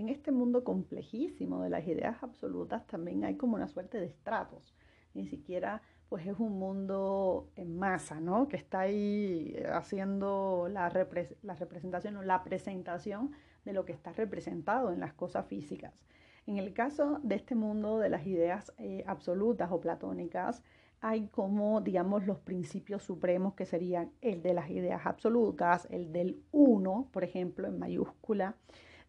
En 0.00 0.08
este 0.08 0.32
mundo 0.32 0.64
complejísimo 0.64 1.62
de 1.62 1.68
las 1.68 1.86
ideas 1.86 2.22
absolutas 2.22 2.86
también 2.86 3.22
hay 3.22 3.36
como 3.36 3.56
una 3.56 3.68
suerte 3.68 4.00
de 4.00 4.06
estratos. 4.06 4.74
Ni 5.12 5.26
siquiera 5.26 5.82
pues 6.08 6.26
es 6.26 6.38
un 6.38 6.58
mundo 6.58 7.50
en 7.54 7.78
masa, 7.78 8.18
¿no? 8.18 8.48
Que 8.48 8.56
está 8.56 8.80
ahí 8.80 9.54
haciendo 9.70 10.68
la, 10.70 10.88
la 11.42 11.54
representación 11.54 12.16
o 12.16 12.22
la 12.22 12.42
presentación 12.42 13.32
de 13.66 13.74
lo 13.74 13.84
que 13.84 13.92
está 13.92 14.14
representado 14.14 14.90
en 14.90 15.00
las 15.00 15.12
cosas 15.12 15.44
físicas. 15.44 15.92
En 16.46 16.56
el 16.56 16.72
caso 16.72 17.20
de 17.22 17.34
este 17.34 17.54
mundo 17.54 17.98
de 17.98 18.08
las 18.08 18.26
ideas 18.26 18.72
eh, 18.78 19.04
absolutas 19.06 19.70
o 19.70 19.82
platónicas, 19.82 20.62
hay 21.02 21.26
como, 21.26 21.82
digamos, 21.82 22.26
los 22.26 22.38
principios 22.38 23.02
supremos 23.02 23.52
que 23.52 23.66
serían 23.66 24.12
el 24.22 24.40
de 24.40 24.54
las 24.54 24.70
ideas 24.70 25.02
absolutas, 25.04 25.86
el 25.90 26.10
del 26.10 26.42
uno, 26.52 27.10
por 27.12 27.22
ejemplo, 27.22 27.68
en 27.68 27.78
mayúscula. 27.78 28.56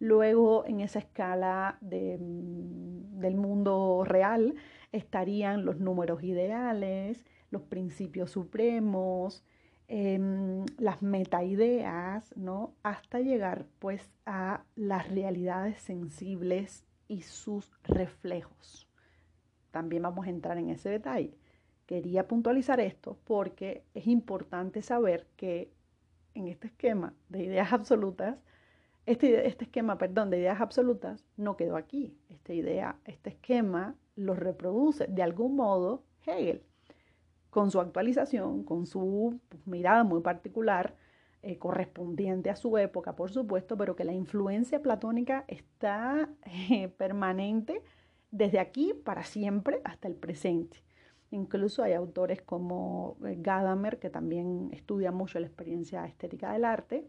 Luego, 0.02 0.66
en 0.66 0.82
esa 0.82 0.98
escala 0.98 1.78
mm, 1.82 3.20
del 3.20 3.36
mundo 3.36 4.04
real, 4.04 4.56
estarían 4.92 5.64
los 5.64 5.80
números 5.80 6.24
ideales, 6.24 7.24
los 7.52 7.62
principios 7.62 8.32
supremos, 8.32 9.46
em, 9.88 10.66
las 10.80 11.04
metaideas, 11.04 12.36
¿no? 12.36 12.74
Hasta 12.82 13.20
llegar, 13.20 13.68
pues, 13.78 14.10
a 14.26 14.64
las 14.76 15.08
realidades 15.08 15.80
sensibles 15.82 16.84
y 17.08 17.22
sus 17.22 17.72
reflejos. 17.84 18.90
También 19.70 20.02
vamos 20.02 20.26
a 20.26 20.32
entrar 20.32 20.58
en 20.58 20.72
ese 20.72 20.90
detalle. 20.90 21.38
Quería 21.86 22.28
puntualizar 22.28 22.80
esto 22.80 23.20
porque 23.24 23.84
es 23.94 24.08
importante 24.08 24.82
saber 24.82 25.28
que 25.36 25.72
en 26.34 26.48
este 26.48 26.70
esquema 26.70 27.14
de 27.30 27.44
ideas 27.44 27.72
absolutas, 27.72 28.40
este, 29.06 29.48
este 29.48 29.66
esquema, 29.66 29.98
perdón, 29.98 30.30
de 30.30 30.40
ideas 30.40 30.62
absolutas 30.62 31.26
no 31.38 31.58
quedó 31.58 31.76
aquí. 31.76 32.16
Esta 32.30 32.54
idea, 32.54 32.98
este 33.06 33.32
esquema 33.32 33.96
lo 34.16 34.36
reproduce 34.36 35.08
de 35.08 35.24
algún 35.24 35.56
modo 35.56 36.04
Hegel, 36.26 36.64
con 37.50 37.72
su 37.72 37.80
actualización, 37.80 38.64
con 38.64 38.86
su 38.86 39.40
mirada 39.66 40.04
muy 40.04 40.22
particular 40.22 40.96
eh, 41.44 41.58
correspondiente 41.58 42.52
a 42.52 42.56
su 42.56 42.78
época, 42.78 43.16
por 43.16 43.32
supuesto, 43.32 43.76
pero 43.76 43.96
que 43.96 44.04
la 44.04 44.14
influencia 44.14 44.82
platónica 44.82 45.44
está 45.48 46.30
eh, 46.46 46.88
permanente 46.90 47.82
desde 48.30 48.60
aquí 48.60 48.94
para 48.94 49.24
siempre 49.24 49.82
hasta 49.84 50.08
el 50.08 50.16
presente. 50.16 50.84
Incluso 51.32 51.82
hay 51.82 51.94
autores 51.94 52.42
como 52.42 53.18
eh, 53.26 53.38
Gadamer, 53.40 53.98
que 53.98 54.10
también 54.10 54.70
estudia 54.72 55.12
mucho 55.12 55.40
la 55.40 55.48
experiencia 55.48 56.06
estética 56.06 56.54
del 56.54 56.64
arte, 56.64 57.08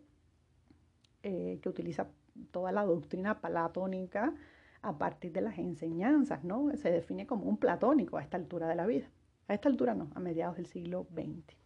que 1.23 1.69
utiliza 1.69 2.09
toda 2.51 2.73
la 2.73 2.85
doctrina 2.85 3.41
platónica 3.41 4.35
a 4.83 4.99
partir 4.99 5.33
de 5.33 5.41
las 5.41 5.59
enseñanzas, 5.59 6.45
¿no? 6.45 6.71
Se 6.77 6.91
define 6.91 7.27
como 7.27 7.45
un 7.45 7.57
platónico 7.57 8.17
a 8.17 8.23
esta 8.23 8.37
altura 8.37 8.67
de 8.69 8.75
la 8.75 8.87
vida. 8.87 9.09
A 9.49 9.55
esta 9.55 9.69
altura 9.69 9.95
no, 9.95 10.11
a 10.15 10.21
mediados 10.21 10.57
del 10.57 10.67
siglo 10.67 11.07
XX. 11.13 11.57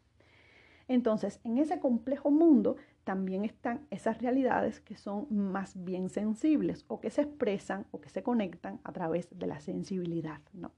Entonces, 0.89 1.41
en 1.43 1.59
ese 1.59 1.81
complejo 1.81 2.31
mundo 2.31 2.77
también 3.05 3.45
están 3.45 3.87
esas 3.91 4.21
realidades 4.21 4.81
que 4.81 4.97
son 4.97 5.27
más 5.31 5.83
bien 5.83 6.09
sensibles 6.11 6.85
o 6.89 7.01
que 7.01 7.11
se 7.11 7.23
expresan 7.23 7.87
o 7.91 8.01
que 8.01 8.09
se 8.09 8.23
conectan 8.23 8.81
a 8.85 8.93
través 8.93 9.29
de 9.37 9.47
la 9.47 9.61
sensibilidad, 9.61 10.41
¿no? 10.53 10.73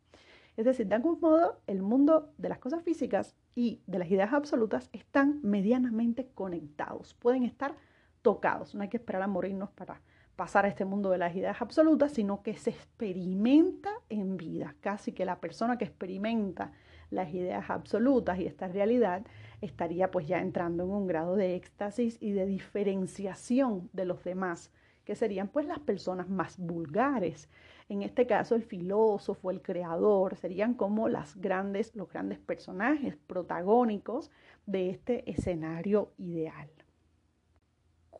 Es 0.56 0.64
decir, 0.64 0.88
de 0.88 0.96
algún 0.96 1.20
modo, 1.20 1.60
el 1.66 1.82
mundo 1.82 2.32
de 2.36 2.48
las 2.48 2.58
cosas 2.58 2.82
físicas 2.82 3.36
y 3.54 3.80
de 3.86 3.98
las 3.98 4.10
ideas 4.10 4.32
absolutas 4.32 4.90
están 4.92 5.40
medianamente 5.42 6.28
conectados, 6.34 7.14
pueden 7.14 7.44
estar 7.44 7.76
No 8.24 8.82
hay 8.82 8.88
que 8.88 8.98
esperar 8.98 9.22
a 9.22 9.26
morirnos 9.26 9.70
para 9.70 10.00
pasar 10.36 10.66
a 10.66 10.68
este 10.68 10.84
mundo 10.84 11.10
de 11.10 11.18
las 11.18 11.34
ideas 11.34 11.62
absolutas, 11.62 12.12
sino 12.12 12.42
que 12.42 12.54
se 12.54 12.70
experimenta 12.70 13.90
en 14.08 14.36
vida. 14.36 14.74
Casi 14.80 15.12
que 15.12 15.24
la 15.24 15.40
persona 15.40 15.78
que 15.78 15.86
experimenta 15.86 16.72
las 17.10 17.32
ideas 17.32 17.70
absolutas 17.70 18.38
y 18.38 18.46
esta 18.46 18.68
realidad, 18.68 19.22
estaría 19.62 20.10
pues 20.10 20.26
ya 20.28 20.40
entrando 20.40 20.84
en 20.84 20.90
un 20.90 21.06
grado 21.06 21.36
de 21.36 21.56
éxtasis 21.56 22.18
y 22.20 22.32
de 22.32 22.44
diferenciación 22.46 23.88
de 23.94 24.04
los 24.04 24.22
demás, 24.24 24.70
que 25.04 25.16
serían 25.16 25.48
pues 25.48 25.66
las 25.66 25.78
personas 25.78 26.28
más 26.28 26.58
vulgares. 26.58 27.48
En 27.88 28.02
este 28.02 28.26
caso 28.26 28.54
el 28.54 28.62
filósofo, 28.62 29.50
el 29.50 29.62
creador, 29.62 30.36
serían 30.36 30.74
como 30.74 31.08
las 31.08 31.36
grandes, 31.36 31.96
los 31.96 32.10
grandes 32.10 32.38
personajes 32.38 33.16
protagónicos 33.26 34.30
de 34.66 34.90
este 34.90 35.30
escenario 35.30 36.12
ideal. 36.18 36.68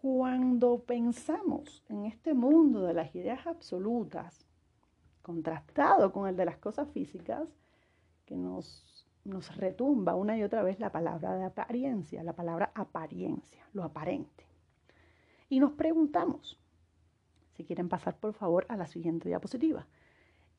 Cuando 0.01 0.85
pensamos 0.85 1.83
en 1.89 2.05
este 2.05 2.33
mundo 2.33 2.83
de 2.83 2.95
las 2.95 3.13
ideas 3.17 3.45
absolutas, 3.49 4.47
contrastado 5.23 6.13
con 6.13 6.29
el 6.29 6.37
de 6.37 6.45
las 6.45 6.59
cosas 6.59 6.89
físicas, 6.93 7.49
que 8.25 8.37
nos, 8.37 9.05
nos 9.25 9.57
retumba 9.57 10.15
una 10.15 10.37
y 10.37 10.45
otra 10.45 10.63
vez 10.63 10.79
la 10.79 10.93
palabra 10.93 11.35
de 11.35 11.45
apariencia, 11.45 12.23
la 12.23 12.33
palabra 12.33 12.71
apariencia, 12.77 13.67
lo 13.73 13.83
aparente. 13.83 14.47
Y 15.49 15.59
nos 15.59 15.73
preguntamos, 15.73 16.61
si 17.55 17.65
quieren 17.65 17.89
pasar 17.89 18.17
por 18.19 18.35
favor 18.35 18.67
a 18.69 18.77
la 18.77 18.87
siguiente 18.87 19.29
diapositiva, 19.29 19.89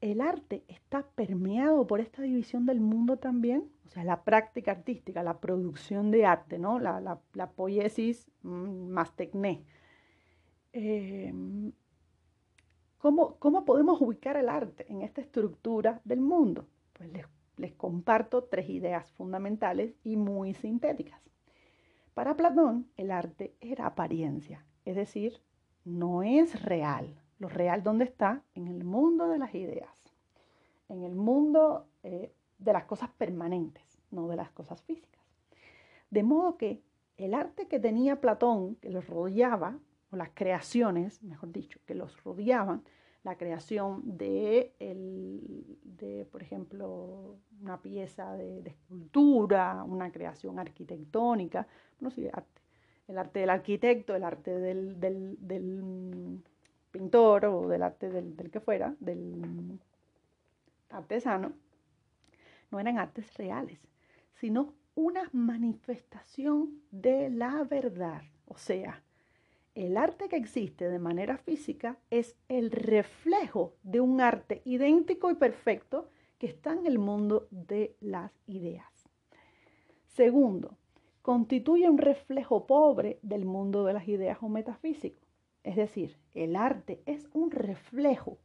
¿el 0.01 0.21
arte 0.21 0.63
está 0.67 1.07
permeado 1.15 1.87
por 1.87 1.99
esta 1.99 2.21
división 2.21 2.65
del 2.65 2.79
mundo 2.79 3.17
también? 3.17 3.69
O 3.85 3.89
sea, 3.89 4.03
la 4.03 4.23
práctica 4.23 4.71
artística, 4.71 5.23
la 5.23 5.39
producción 5.39 6.11
de 6.11 6.25
arte, 6.25 6.59
¿no? 6.59 6.79
La, 6.79 6.99
la, 7.33 7.51
poiesis 7.51 8.27
mm, 8.43 8.89
más 8.89 9.15
tecné. 9.15 9.63
Em, 10.73 11.71
¿cómo, 12.97 13.35
¿Cómo 13.39 13.65
podemos 13.65 13.99
ubicar 14.01 14.37
el 14.37 14.49
arte 14.49 14.85
en 14.89 15.01
esta 15.01 15.21
estructura 15.21 16.01
del 16.05 16.21
mundo? 16.21 16.67
Pues 16.93 17.11
les 17.11 17.25
les 17.59 17.73
comparto 17.73 18.45
tres 18.45 18.69
ideas 18.69 19.11
fundamentales 19.11 19.93
y 20.03 20.15
muy 20.15 20.53
sintéticas. 20.53 21.21
Para 22.13 22.35
Platón, 22.35 22.89
el 22.97 23.11
arte 23.11 23.53
era 23.59 23.85
apariencia, 23.85 24.65
es 24.85 24.95
decir, 24.95 25.41
no 25.83 26.23
es 26.23 26.61
real. 26.63 27.21
Lo 27.39 27.49
real, 27.49 27.83
¿dónde 27.83 28.05
está? 28.05 28.43
En 28.53 28.67
el 28.67 28.83
mundo 28.83 29.27
de 29.29 29.39
las 29.39 29.55
ideas, 29.55 30.13
en 30.89 31.03
el 31.03 31.15
mundo 31.15 31.87
eh, 32.03 32.33
de 32.57 32.73
las 32.73 32.85
cosas 32.85 33.09
permanentes, 33.17 33.83
no 34.11 34.27
de 34.27 34.35
las 34.35 34.51
cosas 34.51 34.81
físicas. 34.83 35.23
De 36.09 36.23
modo 36.23 36.57
que 36.57 36.81
el 37.17 37.33
arte 37.33 37.67
que 37.67 37.79
tenía 37.79 38.19
Platón, 38.21 38.75
que 38.75 38.89
los 38.89 39.07
rodeaba, 39.07 39.79
o 40.11 40.15
las 40.15 40.29
creaciones, 40.33 41.21
mejor 41.23 41.51
dicho, 41.51 41.79
que 41.85 41.95
los 41.95 42.21
rodeaban, 42.23 42.83
la 43.23 43.37
creación 43.37 44.01
de, 44.17 44.73
de 44.79 46.25
por 46.31 46.41
ejemplo, 46.41 47.37
una 47.61 47.81
pieza 47.81 48.33
de, 48.33 48.61
escultura, 48.69 49.83
una 49.83 50.11
creación 50.11 50.57
arquitectónica, 50.57 51.67
no 51.99 52.09
sé, 52.11 52.29
arte, 52.31 52.61
el 53.07 53.17
arte 53.17 53.39
del 53.39 53.49
arquitecto, 53.49 54.15
el 54.15 54.23
arte 54.23 54.57
del, 54.57 54.99
pintor 56.91 57.45
o 57.45 57.67
del 57.67 57.83
arte 57.83 58.09
del, 58.09 58.35
que 58.51 58.59
fuera, 58.59 58.95
del 58.99 59.79
artesano, 60.89 61.53
no 62.71 62.79
eran 62.79 62.97
artes 62.97 63.33
reales, 63.35 63.79
sino 64.35 64.73
una 64.95 65.29
manifestación 65.31 66.81
de 66.91 67.29
la 67.29 67.63
verdad. 67.63 68.21
O 68.47 68.57
sea, 68.57 69.03
el 69.75 69.97
arte 69.97 70.27
que 70.27 70.35
existe 70.35 70.89
de 70.89 70.99
manera 70.99 71.37
física 71.37 71.97
es 72.09 72.35
el 72.47 72.71
reflejo 72.71 73.75
de 73.83 74.01
un 74.01 74.19
arte 74.21 74.61
idéntico 74.65 75.31
y 75.31 75.35
perfecto 75.35 76.09
que 76.37 76.47
está 76.47 76.73
en 76.73 76.85
el 76.85 76.99
mundo 76.99 77.47
de 77.51 77.95
las 78.01 78.31
ideas. 78.47 78.87
Segundo, 80.07 80.77
constituye 81.21 81.89
un 81.89 81.97
reflejo 81.97 82.65
pobre 82.65 83.19
del 83.21 83.45
mundo 83.45 83.85
de 83.85 83.93
las 83.93 84.07
ideas 84.07 84.39
o 84.41 84.49
metafísico. 84.49 85.18
Es 85.63 85.75
decir, 85.75 86.17
el 86.33 86.55
arte 86.55 87.01
es 87.05 87.29
un 87.33 87.51
reflejo 87.51 88.37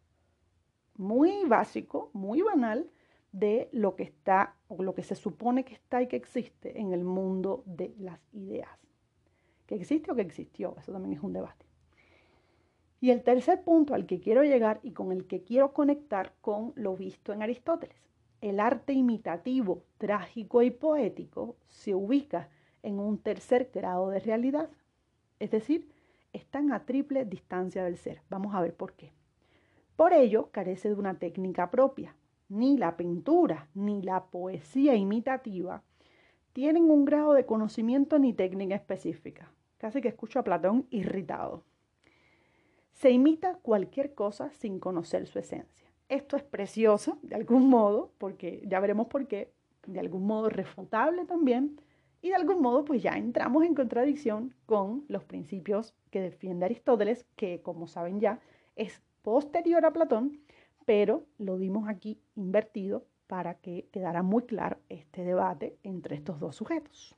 muy 0.97 1.45
básico, 1.47 2.11
muy 2.13 2.43
banal 2.43 2.91
de 3.33 3.69
lo 3.73 3.97
que 3.97 4.05
está 4.05 4.55
o 4.69 4.83
lo 4.83 4.95
que 4.95 5.03
se 5.03 5.15
supone 5.15 5.65
que 5.65 5.75
está 5.75 6.03
y 6.03 6.07
que 6.07 6.17
existe 6.17 6.79
en 6.81 6.93
el 6.93 7.05
mundo 7.05 7.63
de 7.67 7.95
las 7.99 8.21
ideas. 8.33 8.71
Que 9.67 9.75
existe 9.75 10.13
o 10.13 10.15
que 10.15 10.23
existió, 10.23 10.77
eso 10.79 10.93
también 10.93 11.15
es 11.15 11.23
un 11.23 11.33
debate. 11.33 11.67
Y 13.01 13.11
el 13.11 13.23
tercer 13.23 13.63
punto 13.63 13.95
al 13.95 14.07
que 14.07 14.21
quiero 14.21 14.45
llegar 14.45 14.81
y 14.83 14.93
con 14.93 15.13
el 15.13 15.27
que 15.27 15.43
quiero 15.43 15.73
conectar 15.73 16.33
con 16.41 16.73
lo 16.77 16.97
visto 16.97 17.33
en 17.33 17.43
Aristóteles. 17.43 17.97
El 18.41 18.61
arte 18.61 18.93
imitativo, 18.93 19.83
trágico 19.99 20.63
y 20.63 20.71
poético 20.71 21.57
se 21.67 21.95
ubica 21.95 22.49
en 22.83 22.99
un 22.99 23.19
tercer 23.19 23.71
grado 23.73 24.11
de 24.11 24.21
realidad, 24.21 24.71
es 25.41 25.51
decir, 25.51 25.91
están 26.35 26.73
a 26.73 26.85
triple 26.85 27.25
distancia 27.25 27.85
del 27.85 27.97
ser. 27.97 28.21
Vamos 28.29 28.55
a 28.55 28.61
ver 28.61 28.75
por 28.75 28.93
qué. 28.93 29.13
Por 29.97 30.13
ello, 30.13 30.51
carece 30.51 30.91
de 30.91 30.97
una 30.97 31.19
técnica 31.19 31.71
propia, 31.71 32.15
ni 32.51 32.77
la 32.77 32.97
pintura, 32.99 33.69
ni 33.75 34.03
la 34.03 34.25
poesía 34.27 34.95
imitativa 34.95 35.83
tienen 36.55 36.89
un 36.89 37.05
grado 37.05 37.33
de 37.33 37.45
conocimiento 37.45 38.19
ni 38.21 38.33
técnica 38.33 38.77
específica. 38.77 39.51
Casi 39.77 40.01
que 40.01 40.09
escucho 40.09 40.39
a 40.39 40.45
Platón 40.45 40.87
irritado. 40.89 41.65
Se 42.93 43.11
imita 43.11 43.59
cualquier 43.61 44.15
cosa 44.15 44.51
sin 44.53 44.79
conocer 44.79 45.27
su 45.27 45.41
esencia. 45.41 45.91
Esto 46.09 46.37
es 46.37 46.45
precioso, 46.45 47.19
de 47.23 47.35
algún 47.35 47.69
modo, 47.69 48.13
porque 48.19 48.63
ya 48.67 48.79
veremos 48.79 49.09
por 49.09 49.27
qué, 49.27 49.53
de 49.87 49.99
algún 49.99 50.27
modo 50.29 50.49
refutable 50.49 51.25
también, 51.25 51.81
y 52.25 52.31
de 52.31 52.37
algún 52.37 52.63
modo 52.63 52.87
pues 52.87 53.03
ya 53.03 53.19
entramos 53.19 53.65
en 53.65 53.75
contradicción 53.75 54.55
con 54.65 55.05
los 55.09 55.25
principios 55.25 55.93
que 56.11 56.23
defiende 56.23 56.65
Aristóteles, 56.65 57.27
que 57.37 57.61
como 57.61 57.87
saben 57.87 58.19
ya 58.19 58.41
es 58.77 59.03
posterior 59.21 59.85
a 59.85 59.93
Platón 59.93 60.41
pero 60.87 61.27
lo 61.37 61.59
dimos 61.59 61.87
aquí 61.87 62.19
invertido 62.35 63.05
para 63.27 63.57
que 63.57 63.89
quedara 63.93 64.23
muy 64.23 64.45
claro 64.45 64.79
este 64.89 65.23
debate 65.23 65.77
entre 65.83 66.17
estos 66.17 66.41
dos 66.41 66.57
sujetos. 66.57 67.15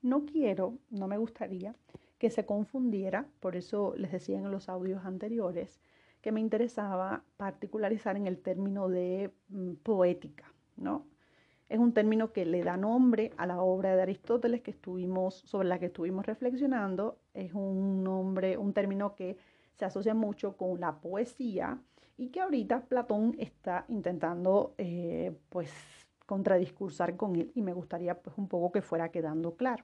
No 0.00 0.24
quiero, 0.24 0.78
no 0.90 1.06
me 1.06 1.18
gustaría 1.18 1.74
que 2.18 2.30
se 2.30 2.46
confundiera, 2.46 3.26
por 3.40 3.54
eso 3.54 3.94
les 3.98 4.12
decía 4.12 4.38
en 4.38 4.50
los 4.50 4.70
audios 4.70 5.04
anteriores 5.04 5.78
que 6.22 6.32
me 6.32 6.40
interesaba 6.40 7.22
particularizar 7.36 8.16
en 8.16 8.26
el 8.26 8.38
término 8.38 8.88
de 8.88 9.30
mm, 9.48 9.74
poética, 9.82 10.50
¿no? 10.76 11.04
Es 11.74 11.80
un 11.80 11.92
término 11.92 12.32
que 12.32 12.44
le 12.46 12.62
da 12.62 12.76
nombre 12.76 13.32
a 13.36 13.46
la 13.46 13.60
obra 13.60 13.96
de 13.96 14.02
Aristóteles 14.02 14.60
que 14.62 14.70
estuvimos, 14.70 15.34
sobre 15.40 15.66
la 15.66 15.80
que 15.80 15.86
estuvimos 15.86 16.24
reflexionando. 16.24 17.18
Es 17.34 17.52
un 17.52 18.04
nombre, 18.04 18.56
un 18.56 18.72
término 18.72 19.16
que 19.16 19.36
se 19.74 19.84
asocia 19.84 20.14
mucho 20.14 20.56
con 20.56 20.78
la 20.78 21.00
poesía, 21.00 21.80
y 22.16 22.28
que 22.28 22.40
ahorita 22.40 22.84
Platón 22.84 23.34
está 23.40 23.86
intentando 23.88 24.76
eh, 24.78 25.36
pues 25.48 25.68
contradiscursar 26.26 27.16
con 27.16 27.34
él 27.34 27.50
y 27.56 27.62
me 27.62 27.72
gustaría 27.72 28.22
pues 28.22 28.38
un 28.38 28.46
poco 28.46 28.70
que 28.70 28.80
fuera 28.80 29.08
quedando 29.08 29.56
claro. 29.56 29.82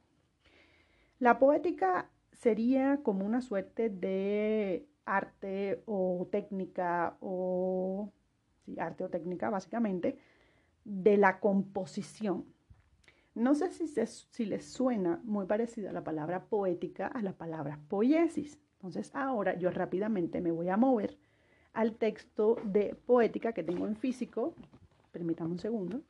La 1.18 1.40
poética 1.40 2.09
sería 2.30 3.00
como 3.02 3.26
una 3.26 3.40
suerte 3.40 3.90
de 3.90 4.87
arte 5.06 5.83
o 5.87 6.29
técnica 6.31 7.16
o 7.20 8.12
arte 8.79 9.03
o 9.03 9.09
técnica 9.09 9.50
básicamente 9.50 10.18
de 10.85 11.16
la 11.16 11.40
composición. 11.40 12.45
No 13.35 13.55
sé 13.55 13.71
si, 13.71 13.87
si 13.87 14.45
les 14.45 14.64
suena 14.64 15.21
muy 15.25 15.47
parecida 15.47 15.93
la 15.93 16.05
palabra 16.05 16.45
poética 16.47 17.07
a 17.07 17.23
la 17.23 17.33
palabra 17.33 17.79
poiesis. 17.88 18.59
Entonces 18.75 19.14
ahora 19.14 19.55
yo 19.57 19.71
rápidamente 19.71 20.40
me 20.40 20.51
voy 20.51 20.69
a 20.69 20.77
mover 20.77 21.19
al 21.73 21.97
texto 21.97 22.57
de 22.64 22.95
poética 23.07 23.53
que 23.53 23.62
tengo 23.62 23.87
en 23.87 23.97
físico. 23.97 24.55
Permítame 25.12 25.53
un 25.53 25.59
segundo. 25.59 26.01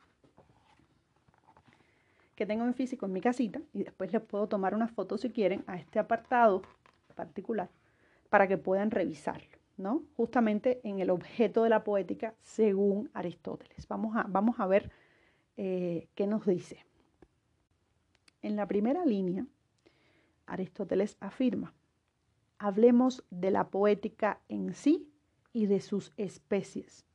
Que 2.35 2.45
tengo 2.45 2.65
en 2.65 2.73
físico 2.73 3.05
en 3.05 3.13
mi 3.13 3.21
casita 3.21 3.61
y 3.73 3.83
después 3.83 4.11
les 4.11 4.21
puedo 4.21 4.47
tomar 4.47 4.73
una 4.73 4.87
foto 4.87 5.17
si 5.17 5.29
quieren 5.29 5.63
a 5.67 5.77
este 5.77 5.99
apartado 5.99 6.63
particular 7.13 7.69
para 8.29 8.47
que 8.47 8.57
puedan 8.57 8.89
revisarlo, 8.89 9.57
¿no? 9.81 10.03
Justamente 10.15 10.79
en 10.83 10.99
el 10.99 11.09
objeto 11.09 11.63
de 11.63 11.69
la 11.69 11.83
poética 11.83 12.35
según 12.41 13.09
Aristóteles. 13.13 13.87
Vamos 13.87 14.15
a, 14.15 14.23
vamos 14.29 14.59
a 14.59 14.67
ver 14.67 14.91
eh, 15.57 16.07
qué 16.15 16.27
nos 16.27 16.45
dice. 16.45 16.85
En 18.41 18.55
la 18.55 18.67
primera 18.67 19.05
línea, 19.05 19.45
Aristóteles 20.45 21.17
afirma, 21.19 21.73
hablemos 22.57 23.23
de 23.29 23.51
la 23.51 23.69
poética 23.69 24.39
en 24.49 24.73
sí 24.73 25.09
y 25.53 25.65
de 25.65 25.79
sus 25.79 26.13
especies, 26.17 27.05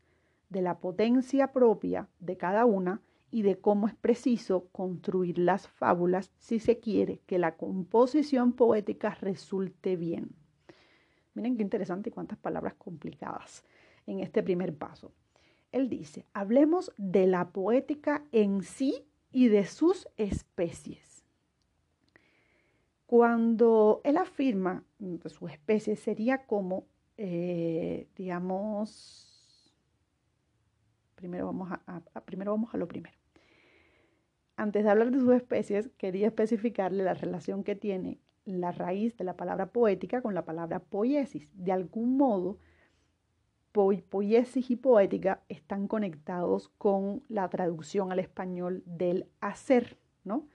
de 0.49 0.63
la 0.63 0.79
potencia 0.79 1.53
propia 1.53 2.09
de 2.21 2.37
cada 2.37 2.65
una 2.65 3.01
y 3.31 3.43
de 3.43 3.59
cómo 3.59 3.89
es 3.89 3.95
preciso 3.95 4.69
construir 4.73 5.39
las 5.39 5.69
fábulas 5.69 6.33
si 6.39 6.59
se 6.59 6.79
quiere 6.79 7.21
que 7.27 7.39
la 7.39 7.57
composición 7.57 8.53
poética 8.53 9.11
resulte 9.21 9.97
bien. 9.97 10.46
Miren 11.37 11.57
qué 11.57 11.63
interesante 11.63 12.09
y 12.09 12.13
cuántas 12.13 12.39
palabras 12.39 12.75
complicadas 12.75 13.63
en 14.07 14.21
este 14.21 14.43
primer 14.43 14.75
paso. 14.75 15.13
Él 15.71 15.89
dice, 15.89 16.25
hablemos 16.33 16.93
de 16.97 17.27
la 17.27 17.51
poética 17.51 18.25
en 18.33 18.63
sí 18.63 19.05
y 19.31 19.49
de 19.49 19.67
sus 19.67 20.09
especies. 20.17 21.25
Cuando 23.07 24.01
él 24.03 24.17
afirma 24.17 24.83
de 24.99 25.29
sus 25.29 25.51
especies 25.51 26.01
sería 26.01 26.47
como 26.47 26.87
eh, 27.19 28.09
digamos, 28.17 29.73
primero 31.15 31.47
vamos 31.47 31.71
a, 31.71 32.21
primero 32.23 32.53
vamos 32.53 32.75
a 32.75 32.79
lo 32.79 32.89
primero. 32.89 33.17
Antes 34.57 34.85
de 34.85 34.91
hablar 34.91 35.11
de 35.11 35.21
sus 35.21 35.35
especies, 35.35 35.91
quería 35.99 36.29
especificarle 36.29 37.05
la 37.05 37.15
relación 37.15 37.63
que 37.63 37.77
tiene 37.77 38.21
la 38.47 38.73
raíz 38.73 39.17
de 39.17 39.25
la 39.25 39.37
palabra 39.37 39.67
poética 39.67 40.23
con 40.23 40.35
la 40.35 40.45
palabra 40.45 40.79
poiesis. 40.79 41.51
De 41.55 41.73
algún 41.73 42.17
modo, 42.17 42.59
poiesis 44.09 44.71
y 44.71 44.77
poética 44.77 45.43
están 45.49 45.87
conectados 45.87 46.71
con 46.79 47.23
la 47.29 47.49
traducción 47.51 48.11
al 48.11 48.21
español 48.21 48.83
del 48.87 49.27
hacer, 49.41 49.99
¿no? 50.25 50.49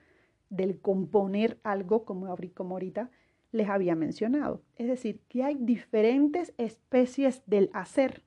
Del 0.50 0.80
componer 0.80 1.60
algo, 1.62 2.04
como, 2.04 2.26
ahorita 2.26 3.10
les 3.52 3.68
había 3.68 3.94
mencionado. 3.94 4.62
Es 4.76 4.88
decir, 4.88 5.20
que 5.28 5.44
hay 5.44 5.56
diferentes 5.60 6.52
especies 6.58 7.42
del 7.46 7.70
hacer, 7.72 8.24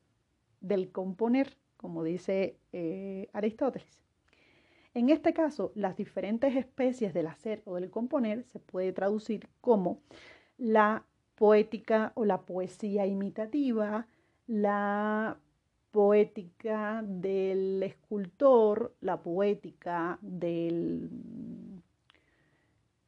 del 0.61 0.91
componer, 0.91 1.57
como 1.75 2.03
dice 2.03 2.57
eh, 2.71 3.29
Aristóteles. 3.33 4.04
En 4.95 5.09
este 5.09 5.33
caso, 5.33 5.73
las 5.75 5.97
diferentes 5.97 6.55
especies 6.55 7.13
del 7.13 7.27
hacer 7.27 7.61
o 7.65 7.75
del 7.75 7.91
componer 7.91 8.45
se 8.45 8.59
puede 8.59 8.93
traducir 8.93 9.49
como 9.59 9.99
la 10.57 11.03
poética 11.35 12.13
o 12.15 12.23
la 12.23 12.43
poesía 12.43 13.05
imitativa, 13.05 14.07
la 14.47 15.37
poética 15.91 17.03
del 17.05 17.83
escultor, 17.83 18.95
la 19.01 19.21
poética 19.21 20.17
del 20.21 21.09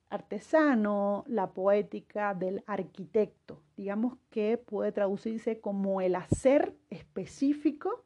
artesano, 0.09 1.23
la 1.27 1.51
poética 1.51 2.33
del 2.33 2.65
arquitecto. 2.67 3.61
Digamos 3.77 4.17
que 4.29 4.57
puede 4.57 4.91
traducirse 4.91 5.61
como 5.61 6.01
el 6.01 6.15
hacer 6.15 6.75
específico 6.89 8.03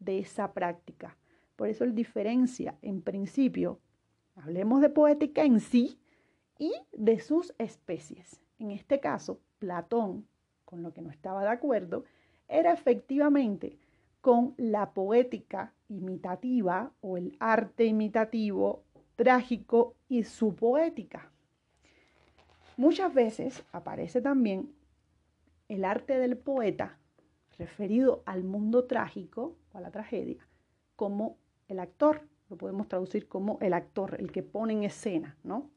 de 0.00 0.18
esa 0.18 0.52
práctica. 0.52 1.16
Por 1.56 1.68
eso 1.68 1.84
él 1.84 1.94
diferencia, 1.94 2.76
en 2.82 3.02
principio, 3.02 3.78
hablemos 4.36 4.80
de 4.80 4.88
poética 4.88 5.44
en 5.44 5.60
sí 5.60 5.98
y 6.58 6.72
de 6.92 7.20
sus 7.20 7.54
especies. 7.58 8.40
En 8.58 8.70
este 8.70 9.00
caso, 9.00 9.40
Platón, 9.58 10.26
con 10.64 10.82
lo 10.82 10.92
que 10.92 11.02
no 11.02 11.10
estaba 11.10 11.42
de 11.42 11.50
acuerdo, 11.50 12.04
era 12.48 12.72
efectivamente 12.72 13.78
con 14.20 14.54
la 14.56 14.92
poética 14.92 15.74
imitativa 15.88 16.92
o 17.00 17.16
el 17.16 17.36
arte 17.40 17.84
imitativo 17.84 18.84
trágico 19.16 19.96
y 20.08 20.24
su 20.24 20.54
poética. 20.54 21.30
Muchas 22.76 23.12
veces 23.12 23.64
aparece 23.72 24.22
también 24.22 24.72
el 25.68 25.84
arte 25.84 26.18
del 26.18 26.36
poeta 26.36 26.98
referido 27.58 28.22
al 28.24 28.44
mundo 28.44 28.84
trágico 28.86 29.56
o 29.72 29.78
a 29.78 29.80
la 29.80 29.90
tragedia 29.90 30.46
como 30.96 31.36
el 31.72 31.80
actor. 31.80 32.28
lo 32.48 32.56
podemos 32.56 32.86
traducir 32.86 33.28
como 33.28 33.58
el 33.60 33.72
actor, 33.72 34.16
el 34.20 34.30
que 34.30 34.42
pone 34.42 34.74
en 34.74 34.84
escena, 34.84 35.36
¿no? 35.42 35.70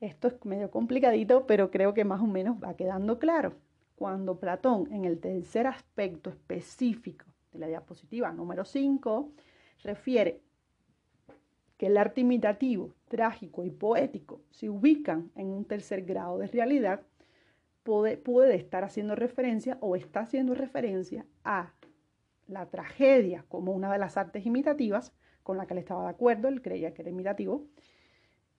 Esto 0.00 0.28
es 0.28 0.44
medio 0.44 0.70
complicadito, 0.70 1.46
pero 1.46 1.70
creo 1.70 1.94
que 1.94 2.04
más 2.04 2.20
o 2.20 2.26
menos 2.26 2.62
va 2.62 2.76
quedando 2.76 3.18
claro. 3.18 3.54
Cuando 3.96 4.38
Platón, 4.38 4.92
en 4.92 5.06
el 5.06 5.18
tercer 5.18 5.66
aspecto 5.66 6.28
específico 6.28 7.24
de 7.52 7.60
la 7.60 7.68
diapositiva 7.68 8.30
número 8.32 8.66
5, 8.66 9.32
refiere 9.82 10.42
que 11.78 11.86
el 11.86 11.96
arte 11.96 12.20
imitativo, 12.20 12.92
trágico 13.08 13.64
y 13.64 13.70
poético 13.70 14.42
se 14.50 14.68
ubican 14.68 15.30
en 15.34 15.46
un 15.46 15.64
tercer 15.64 16.04
grado 16.04 16.38
de 16.38 16.48
realidad, 16.48 17.00
puede, 17.82 18.18
puede 18.18 18.56
estar 18.56 18.84
haciendo 18.84 19.14
referencia 19.14 19.78
o 19.80 19.96
está 19.96 20.20
haciendo 20.20 20.54
referencia 20.54 21.24
a 21.44 21.72
la 22.46 22.66
tragedia 22.66 23.44
como 23.48 23.72
una 23.72 23.92
de 23.92 23.98
las 23.98 24.16
artes 24.16 24.46
imitativas, 24.46 25.12
con 25.42 25.56
la 25.56 25.66
que 25.66 25.74
él 25.74 25.78
estaba 25.78 26.04
de 26.04 26.10
acuerdo, 26.10 26.48
él 26.48 26.62
creía 26.62 26.94
que 26.94 27.02
era 27.02 27.10
imitativo, 27.10 27.66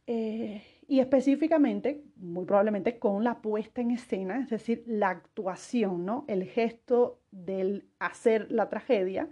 eh, 0.07 0.61
y 0.87 0.99
específicamente, 0.99 2.03
muy 2.17 2.45
probablemente 2.45 2.99
con 2.99 3.23
la 3.23 3.41
puesta 3.41 3.81
en 3.81 3.91
escena, 3.91 4.39
es 4.39 4.49
decir, 4.49 4.83
la 4.85 5.09
actuación, 5.09 6.05
¿no? 6.05 6.25
el 6.27 6.45
gesto 6.45 7.21
del 7.31 7.87
hacer 7.97 8.51
la 8.51 8.69
tragedia, 8.69 9.27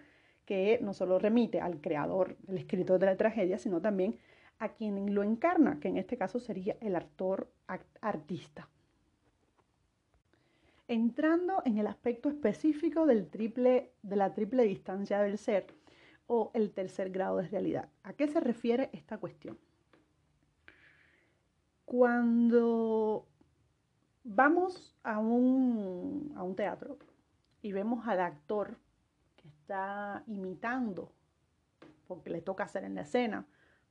que 0.45 0.79
no 0.81 0.93
solo 0.93 1.19
remite 1.19 1.61
al 1.61 1.79
creador, 1.79 2.37
el 2.47 2.57
escritor 2.57 2.99
de 2.99 3.05
la 3.05 3.17
tragedia, 3.17 3.59
sino 3.59 3.81
también 3.81 4.17
a 4.57 4.69
quien 4.69 5.13
lo 5.13 5.23
encarna, 5.23 5.79
que 5.79 5.89
en 5.89 5.97
este 5.97 6.17
caso 6.17 6.39
sería 6.39 6.75
el 6.81 6.95
actor 6.95 7.51
artista. 8.01 8.69
Entrando 10.87 11.61
en 11.65 11.77
el 11.77 11.87
aspecto 11.87 12.29
específico 12.29 13.05
del 13.05 13.29
triple, 13.29 13.93
de 14.01 14.15
la 14.15 14.33
triple 14.33 14.63
distancia 14.63 15.21
del 15.21 15.37
ser 15.37 15.67
o 16.27 16.51
el 16.53 16.71
tercer 16.71 17.09
grado 17.09 17.37
de 17.37 17.47
realidad. 17.47 17.89
¿A 18.03 18.13
qué 18.13 18.27
se 18.27 18.39
refiere 18.39 18.89
esta 18.93 19.17
cuestión? 19.17 19.57
Cuando 21.85 23.27
vamos 24.23 24.95
a 25.03 25.19
un, 25.19 26.33
a 26.35 26.43
un 26.43 26.55
teatro 26.55 26.97
y 27.61 27.71
vemos 27.71 28.07
al 28.07 28.19
actor 28.21 28.77
está 29.63 30.23
imitando, 30.27 31.13
porque 32.05 32.29
le 32.29 32.41
toca 32.41 32.65
hacer 32.65 32.83
en 32.83 32.95
la 32.95 33.01
escena, 33.01 33.45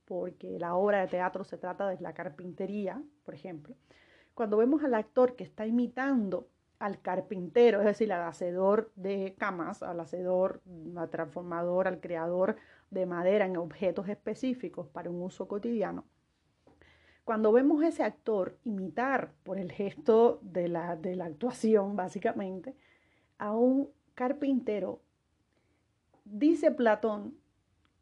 porque 0.05 0.59
la 0.59 0.75
obra 0.75 1.01
de 1.01 1.07
teatro 1.07 1.43
se 1.43 1.57
trata 1.57 1.87
de 1.87 1.99
la 1.99 2.13
carpintería, 2.13 3.01
por 3.23 3.33
ejemplo. 3.33 3.75
Cuando 4.35 4.57
vemos 4.57 4.83
al 4.83 4.93
actor 4.93 5.35
que 5.35 5.43
está 5.43 5.65
imitando 5.65 6.47
al 6.83 6.99
carpintero, 6.99 7.79
es 7.79 7.85
decir, 7.85 8.11
al 8.11 8.27
hacedor 8.27 8.91
de 8.97 9.35
camas, 9.37 9.81
al 9.83 10.01
hacedor, 10.01 10.61
al 10.97 11.09
transformador, 11.09 11.87
al 11.87 12.01
creador 12.01 12.57
de 12.91 13.05
madera 13.05 13.45
en 13.45 13.55
objetos 13.55 14.09
específicos 14.09 14.89
para 14.89 15.09
un 15.09 15.21
uso 15.21 15.47
cotidiano, 15.47 16.03
cuando 17.23 17.53
vemos 17.53 17.81
a 17.81 17.87
ese 17.87 18.03
actor 18.03 18.57
imitar 18.65 19.31
por 19.43 19.59
el 19.59 19.71
gesto 19.71 20.39
de 20.41 20.67
la, 20.67 20.97
de 20.97 21.15
la 21.15 21.23
actuación, 21.23 21.95
básicamente, 21.95 22.75
a 23.37 23.55
un 23.55 23.89
carpintero 24.13 25.01
dice 26.25 26.69
Platón 26.69 27.37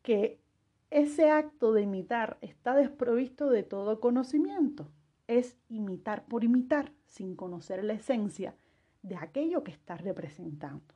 que 0.02 0.42
ese 0.90 1.30
acto 1.30 1.72
de 1.72 1.84
imitar 1.84 2.40
está 2.42 2.74
desprovisto 2.74 3.52
de 3.52 3.62
todo 3.62 4.00
conocimiento. 4.00 4.90
Es 5.28 5.56
imitar 5.70 6.26
por 6.26 6.44
imitar, 6.44 6.92
sin 7.06 7.36
conocer 7.36 7.84
la 7.84 7.94
esencia 7.94 8.56
de 9.02 9.16
aquello 9.16 9.64
que 9.64 9.72
está 9.72 9.98
representando. 9.98 10.94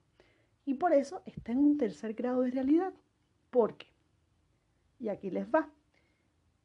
Y 0.65 0.75
por 0.75 0.93
eso 0.93 1.21
está 1.25 1.51
en 1.51 1.59
un 1.59 1.77
tercer 1.77 2.13
grado 2.13 2.41
de 2.41 2.51
realidad. 2.51 2.93
Porque, 3.49 3.87
y 4.99 5.09
aquí 5.09 5.29
les 5.29 5.47
va, 5.47 5.69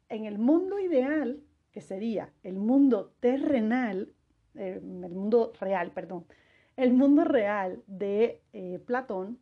en 0.09 0.25
el 0.25 0.39
mundo 0.39 0.79
ideal, 0.79 1.41
que 1.73 1.81
sería 1.81 2.33
el 2.43 2.57
mundo 2.57 3.13
terrenal, 3.21 4.13
eh, 4.57 4.81
el 4.83 5.15
mundo 5.15 5.53
real, 5.61 5.93
perdón, 5.93 6.25
el 6.77 6.93
mundo 6.93 7.25
real 7.25 7.83
de 7.87 8.43
eh, 8.53 8.81
Platón, 8.85 9.39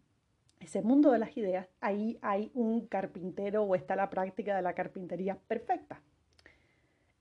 ese 0.60 0.82
mundo 0.82 1.12
de 1.12 1.18
las 1.18 1.36
ideas, 1.36 1.68
ahí 1.80 2.18
hay 2.20 2.50
un 2.52 2.86
carpintero 2.86 3.62
o 3.62 3.74
está 3.74 3.96
la 3.96 4.10
práctica 4.10 4.56
de 4.56 4.62
la 4.62 4.74
carpintería 4.74 5.38
perfecta. 5.46 6.02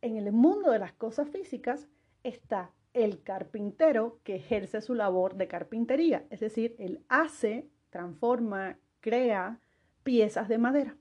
En 0.01 0.17
el 0.17 0.31
mundo 0.31 0.71
de 0.71 0.79
las 0.79 0.93
cosas 0.93 1.29
físicas 1.29 1.87
está 2.23 2.71
el 2.97 3.21
carpintero 3.21 4.19
que 4.23 4.35
ejerce 4.35 4.81
su 4.81 4.95
labor 4.95 5.35
de 5.35 5.47
carpintería, 5.47 6.25
es 6.29 6.39
decir, 6.39 6.75
él 6.79 7.03
hace, 7.09 7.69
transforma, 7.89 8.77
crea 8.99 9.59
piezas 10.03 10.47
de 10.47 10.57
madera. 10.57 10.97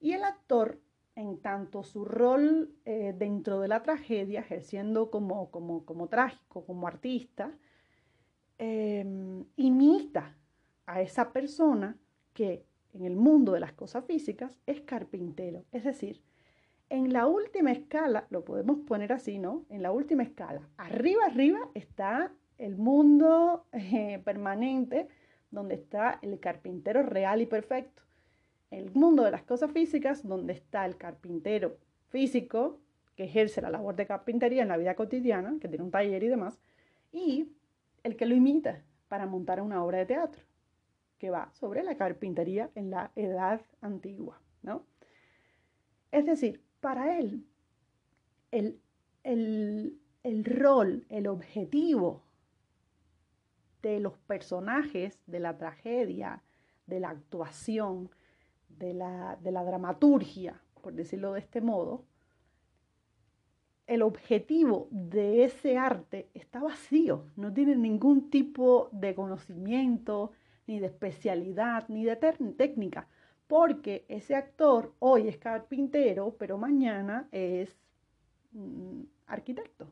Y 0.00 0.12
el 0.12 0.22
actor, 0.22 0.80
en 1.16 1.38
tanto 1.40 1.82
su 1.82 2.04
rol 2.04 2.70
eh, 2.84 3.14
dentro 3.16 3.60
de 3.60 3.68
la 3.68 3.82
tragedia, 3.82 4.40
ejerciendo 4.40 5.10
como, 5.10 5.50
como, 5.50 5.84
como 5.84 6.08
trágico, 6.08 6.64
como 6.64 6.86
artista, 6.86 7.52
em, 8.58 9.44
imita 9.56 10.36
a 10.86 11.00
esa 11.02 11.32
persona 11.32 11.98
que 12.32 12.64
en 12.92 13.04
el 13.04 13.16
mundo 13.16 13.52
de 13.52 13.60
las 13.60 13.72
cosas 13.72 14.04
físicas 14.04 14.58
es 14.66 14.80
carpintero. 14.82 15.64
Es 15.72 15.84
decir, 15.84 16.22
en 16.90 17.12
la 17.12 17.26
última 17.26 17.72
escala, 17.72 18.26
lo 18.30 18.44
podemos 18.44 18.78
poner 18.86 19.12
así, 19.12 19.38
¿no? 19.38 19.64
En 19.68 19.82
la 19.82 19.92
última 19.92 20.22
escala, 20.22 20.62
arriba, 20.76 21.26
arriba 21.26 21.70
está 21.74 22.32
el 22.56 22.76
mundo 22.76 23.66
eh, 23.72 24.20
permanente, 24.24 25.08
donde 25.50 25.76
está 25.76 26.18
el 26.22 26.40
carpintero 26.40 27.02
real 27.02 27.40
y 27.40 27.46
perfecto. 27.46 28.02
El 28.70 28.90
mundo 28.92 29.22
de 29.22 29.30
las 29.30 29.42
cosas 29.42 29.70
físicas, 29.72 30.26
donde 30.26 30.52
está 30.52 30.84
el 30.84 30.96
carpintero 30.96 31.78
físico, 32.08 32.80
que 33.16 33.24
ejerce 33.24 33.60
la 33.60 33.70
labor 33.70 33.96
de 33.96 34.06
carpintería 34.06 34.62
en 34.62 34.68
la 34.68 34.76
vida 34.76 34.94
cotidiana, 34.94 35.56
que 35.60 35.68
tiene 35.68 35.84
un 35.84 35.90
taller 35.90 36.22
y 36.22 36.28
demás, 36.28 36.58
y 37.12 37.52
el 38.02 38.16
que 38.16 38.26
lo 38.26 38.34
imita 38.34 38.82
para 39.08 39.26
montar 39.26 39.60
una 39.60 39.82
obra 39.82 39.98
de 39.98 40.06
teatro 40.06 40.42
que 41.18 41.30
va 41.30 41.50
sobre 41.54 41.82
la 41.82 41.96
carpintería 41.96 42.70
en 42.74 42.90
la 42.90 43.10
edad 43.16 43.60
antigua, 43.80 44.40
¿no? 44.62 44.84
Es 46.12 46.24
decir, 46.26 46.62
para 46.80 47.18
él, 47.18 47.44
el, 48.50 48.80
el 49.24 50.44
rol, 50.44 51.04
el 51.08 51.26
objetivo 51.26 52.22
de 53.82 54.00
los 54.00 54.18
personajes 54.18 55.18
de 55.26 55.40
la 55.40 55.56
tragedia, 55.56 56.42
de 56.86 57.00
la 57.00 57.10
actuación, 57.10 58.10
de 58.68 58.94
la, 58.94 59.36
de 59.42 59.52
la, 59.52 59.64
dramaturgia, 59.64 60.60
por 60.82 60.92
decirlo 60.94 61.32
de 61.32 61.40
este 61.40 61.60
modo, 61.60 62.04
el 63.86 64.02
objetivo 64.02 64.88
de 64.90 65.44
ese 65.44 65.78
arte 65.78 66.28
está 66.34 66.60
vacío, 66.60 67.24
no 67.36 67.52
tiene 67.52 67.76
ningún 67.76 68.30
tipo 68.30 68.88
de 68.92 69.14
conocimiento, 69.14 70.32
ni 70.66 70.78
de 70.78 70.86
especialidad, 70.86 71.88
ni 71.88 72.04
de 72.04 72.16
técnica, 72.16 73.08
porque 73.48 74.04
ese 74.08 74.36
actor 74.36 74.94
hoy 75.00 75.26
es 75.26 75.38
carpintero, 75.38 76.36
pero 76.38 76.58
mañana 76.58 77.28
es 77.32 77.76
mm, 78.52 79.02
arquitecto. 79.26 79.90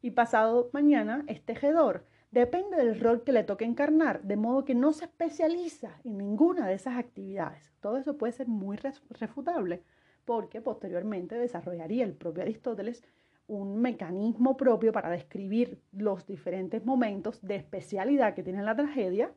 Y 0.00 0.12
pasado 0.12 0.70
mañana 0.72 1.24
es 1.26 1.44
tejedor. 1.44 2.06
Depende 2.30 2.78
del 2.78 2.98
rol 2.98 3.24
que 3.24 3.32
le 3.32 3.44
toque 3.44 3.66
encarnar, 3.66 4.22
de 4.22 4.36
modo 4.36 4.64
que 4.64 4.74
no 4.74 4.92
se 4.92 5.04
especializa 5.04 6.00
en 6.04 6.16
ninguna 6.16 6.66
de 6.66 6.74
esas 6.74 6.96
actividades. 6.96 7.74
Todo 7.80 7.98
eso 7.98 8.16
puede 8.16 8.32
ser 8.32 8.48
muy 8.48 8.78
refutable, 9.10 9.82
porque 10.24 10.62
posteriormente 10.62 11.34
desarrollaría 11.34 12.04
el 12.04 12.14
propio 12.14 12.42
Aristóteles 12.42 13.04
un 13.48 13.82
mecanismo 13.82 14.56
propio 14.56 14.92
para 14.92 15.10
describir 15.10 15.82
los 15.92 16.26
diferentes 16.26 16.86
momentos 16.86 17.42
de 17.42 17.56
especialidad 17.56 18.34
que 18.34 18.42
tiene 18.42 18.62
la 18.62 18.76
tragedia 18.76 19.32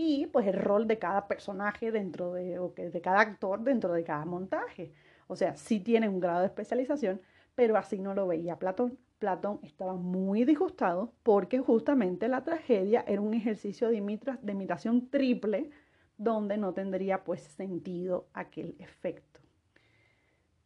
y 0.00 0.26
pues 0.26 0.46
el 0.46 0.54
rol 0.54 0.86
de 0.86 1.00
cada 1.00 1.26
personaje 1.26 1.90
dentro 1.90 2.32
de, 2.32 2.60
o 2.60 2.72
de 2.76 3.00
cada 3.00 3.18
actor 3.18 3.64
dentro 3.64 3.92
de 3.92 4.04
cada 4.04 4.24
montaje. 4.24 4.92
O 5.26 5.34
sea, 5.34 5.56
sí 5.56 5.80
tiene 5.80 6.08
un 6.08 6.20
grado 6.20 6.38
de 6.38 6.46
especialización, 6.46 7.20
pero 7.56 7.76
así 7.76 7.98
no 7.98 8.14
lo 8.14 8.28
veía 8.28 8.60
Platón. 8.60 8.96
Platón 9.18 9.58
estaba 9.64 9.94
muy 9.94 10.44
disgustado 10.44 11.12
porque 11.24 11.58
justamente 11.58 12.28
la 12.28 12.44
tragedia 12.44 13.04
era 13.08 13.20
un 13.20 13.34
ejercicio 13.34 13.88
de, 13.88 14.00
de 14.40 14.52
imitación 14.52 15.10
triple 15.10 15.70
donde 16.16 16.58
no 16.58 16.72
tendría 16.72 17.24
pues 17.24 17.42
sentido 17.42 18.28
aquel 18.34 18.76
efecto. 18.78 19.40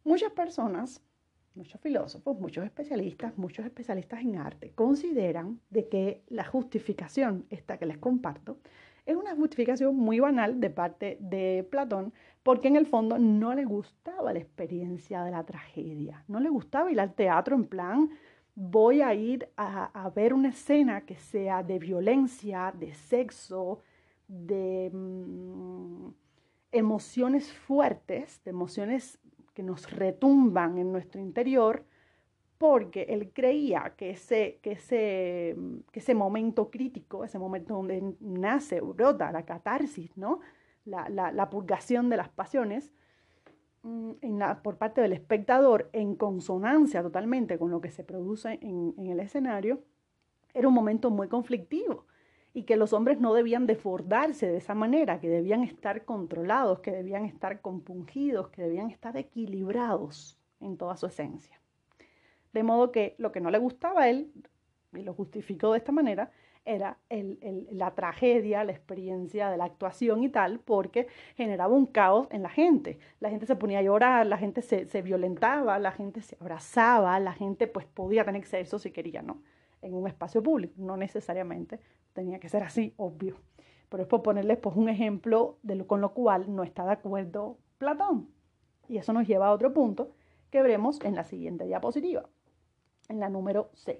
Muchas 0.03 0.31
personas, 0.33 1.01
muchos 1.55 1.81
filósofos, 1.81 2.39
muchos 2.39 2.65
especialistas, 2.65 3.35
muchos 3.35 3.65
especialistas 3.65 4.21
en 4.21 4.37
arte 4.37 4.73
consideran 4.75 5.59
de 5.71 5.89
que 5.89 6.21
la 6.27 6.45
justificación, 6.45 7.47
esta 7.49 7.79
que 7.79 7.87
les 7.87 7.97
comparto, 7.97 8.59
es 9.05 9.15
una 9.15 9.35
justificación 9.35 9.95
muy 9.95 10.19
banal 10.19 10.59
de 10.59 10.69
parte 10.69 11.17
de 11.19 11.67
Platón, 11.69 12.13
porque 12.41 12.67
en 12.67 12.75
el 12.75 12.85
fondo 12.85 13.17
no 13.19 13.53
le 13.53 13.65
gustaba 13.65 14.33
la 14.33 14.39
experiencia 14.39 15.23
de 15.23 15.31
la 15.31 15.43
tragedia, 15.45 16.23
no 16.27 16.39
le 16.39 16.49
gustaba 16.49 16.91
ir 16.91 16.99
al 16.99 17.13
teatro 17.13 17.55
en 17.55 17.65
plan, 17.65 18.09
voy 18.55 19.01
a 19.01 19.13
ir 19.13 19.49
a, 19.57 20.11
ver 20.15 20.33
una 20.33 20.49
escena 20.49 21.01
que 21.01 21.15
sea 21.15 21.63
de 21.63 21.79
violencia, 21.79 22.73
de 22.77 22.93
sexo, 22.93 23.79
de 24.27 24.89
mm, 24.93 26.09
emociones 26.71 27.51
fuertes, 27.51 28.41
de 28.43 28.51
emociones 28.51 29.19
que 29.53 29.63
nos 29.63 29.91
retumban 29.91 30.77
en 30.77 30.91
nuestro 30.91 31.21
interior, 31.21 31.85
porque 32.57 33.03
él 33.09 33.31
creía 33.33 33.93
que 33.97 34.11
ese, 34.11 34.59
que 34.61 34.73
ese, 34.73 35.55
que 35.91 35.99
ese 35.99 36.15
momento 36.15 36.69
crítico, 36.69 37.23
ese 37.23 37.39
momento 37.39 37.73
donde 37.73 38.15
nace, 38.19 38.79
brota 38.81 39.31
la 39.31 39.43
catarsis, 39.43 40.15
¿no? 40.17 40.39
la, 40.85 41.09
la, 41.09 41.49
purgación 41.49 42.09
de 42.09 42.17
las 42.17 42.29
pasiones, 42.29 42.91
mm, 43.83 44.11
en 44.21 44.39
la, 44.39 44.61
por 44.61 44.77
parte 44.77 45.01
del 45.01 45.13
espectador, 45.13 45.89
en 45.93 46.15
consonancia 46.15 47.01
totalmente 47.01 47.57
con 47.57 47.71
lo 47.71 47.81
que 47.81 47.91
se 47.91 48.03
produce 48.03 48.59
en, 48.61 48.93
en 48.97 49.07
el 49.07 49.19
escenario, 49.19 49.83
era 50.53 50.67
un 50.67 50.73
momento 50.73 51.09
muy 51.09 51.27
conflictivo 51.27 52.05
y 52.53 52.63
que 52.63 52.77
los 52.77 52.93
hombres 52.93 53.19
no 53.19 53.33
debían 53.33 53.65
desbordarse 53.65 54.47
de 54.47 54.57
esa 54.57 54.75
manera, 54.75 55.19
que 55.19 55.27
debían 55.27 55.63
estar 55.63 56.05
controlados, 56.05 56.79
que 56.79 56.91
debían 56.91 57.25
estar 57.25 57.61
compungidos, 57.61 58.49
que 58.49 58.61
debían 58.61 58.91
estar 58.91 59.17
equilibrados 59.17 60.37
en 60.59 60.77
toda 60.77 60.95
su 60.95 61.07
esencia. 61.07 61.59
De 62.53 62.63
modo 62.63 62.91
que 62.91 63.15
lo 63.17 63.31
que 63.31 63.41
no 63.41 63.51
le 63.51 63.57
gustaba 63.57 64.03
a 64.03 64.09
él, 64.09 64.31
y 64.93 65.01
lo 65.01 65.13
justificó 65.13 65.71
de 65.71 65.79
esta 65.79 65.91
manera, 65.91 66.31
era 66.65 66.97
la 67.09 67.93
tragedia, 67.93 68.63
la 68.63 68.71
experiencia 68.71 69.49
de 69.49 69.57
la 69.57 69.65
actuación 69.65 70.23
y 70.23 70.29
tal, 70.29 70.59
porque 70.59 71.07
generaba 71.35 71.73
un 71.73 71.85
caos 71.85 72.27
en 72.31 72.41
la 72.41 72.49
gente. 72.49 72.99
La 73.19 73.29
gente 73.29 73.45
se 73.45 73.55
ponía 73.55 73.79
a 73.79 73.81
llorar, 73.81 74.25
la 74.27 74.37
gente 74.37 74.61
se, 74.61 74.85
se 74.85 75.01
violentaba, 75.01 75.77
la 75.79 75.91
gente 75.91 76.21
se 76.21 76.37
abrazaba, 76.39 77.19
la 77.19 77.33
gente 77.33 77.67
pues 77.67 77.85
podía 77.85 78.23
tener 78.23 78.45
sexo 78.45 78.79
si 78.79 78.91
quería, 78.91 79.21
¿no? 79.21 79.41
En 79.81 79.93
un 79.93 80.07
espacio 80.07 80.41
público, 80.41 80.73
no 80.77 80.95
necesariamente 80.95 81.79
tenía 82.13 82.39
que 82.39 82.47
ser 82.47 82.63
así, 82.63 82.93
obvio. 82.95 83.35
Pero 83.89 84.03
es 84.03 84.09
por 84.09 84.23
ponerles 84.23 84.57
pues, 84.57 84.75
un 84.75 84.87
ejemplo 84.87 85.57
de 85.63 85.75
lo, 85.75 85.87
con 85.87 85.99
lo 85.99 86.13
cual 86.13 86.55
no 86.55 86.63
está 86.63 86.85
de 86.85 86.93
acuerdo 86.93 87.57
Platón. 87.77 88.29
Y 88.87 88.97
eso 88.97 89.11
nos 89.11 89.27
lleva 89.27 89.47
a 89.47 89.51
otro 89.51 89.73
punto 89.73 90.15
que 90.49 90.61
veremos 90.61 91.01
en 91.03 91.15
la 91.15 91.25
siguiente 91.25 91.65
diapositiva, 91.65 92.29
en 93.09 93.19
la 93.19 93.29
número 93.29 93.69
6. 93.73 93.99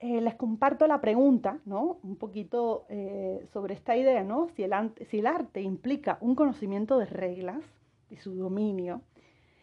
Eh, 0.00 0.20
les 0.20 0.36
comparto 0.36 0.86
la 0.86 1.00
pregunta, 1.00 1.58
¿no? 1.64 1.98
Un 2.02 2.16
poquito 2.16 2.86
eh, 2.88 3.44
sobre 3.52 3.74
esta 3.74 3.96
idea, 3.96 4.22
¿no? 4.22 4.48
Si 4.50 4.62
el, 4.62 4.72
si 5.10 5.18
el 5.18 5.26
arte 5.26 5.60
implica 5.60 6.18
un 6.20 6.34
conocimiento 6.34 6.98
de 6.98 7.06
reglas 7.06 7.64
y 8.10 8.16
su 8.16 8.34
dominio, 8.34 9.02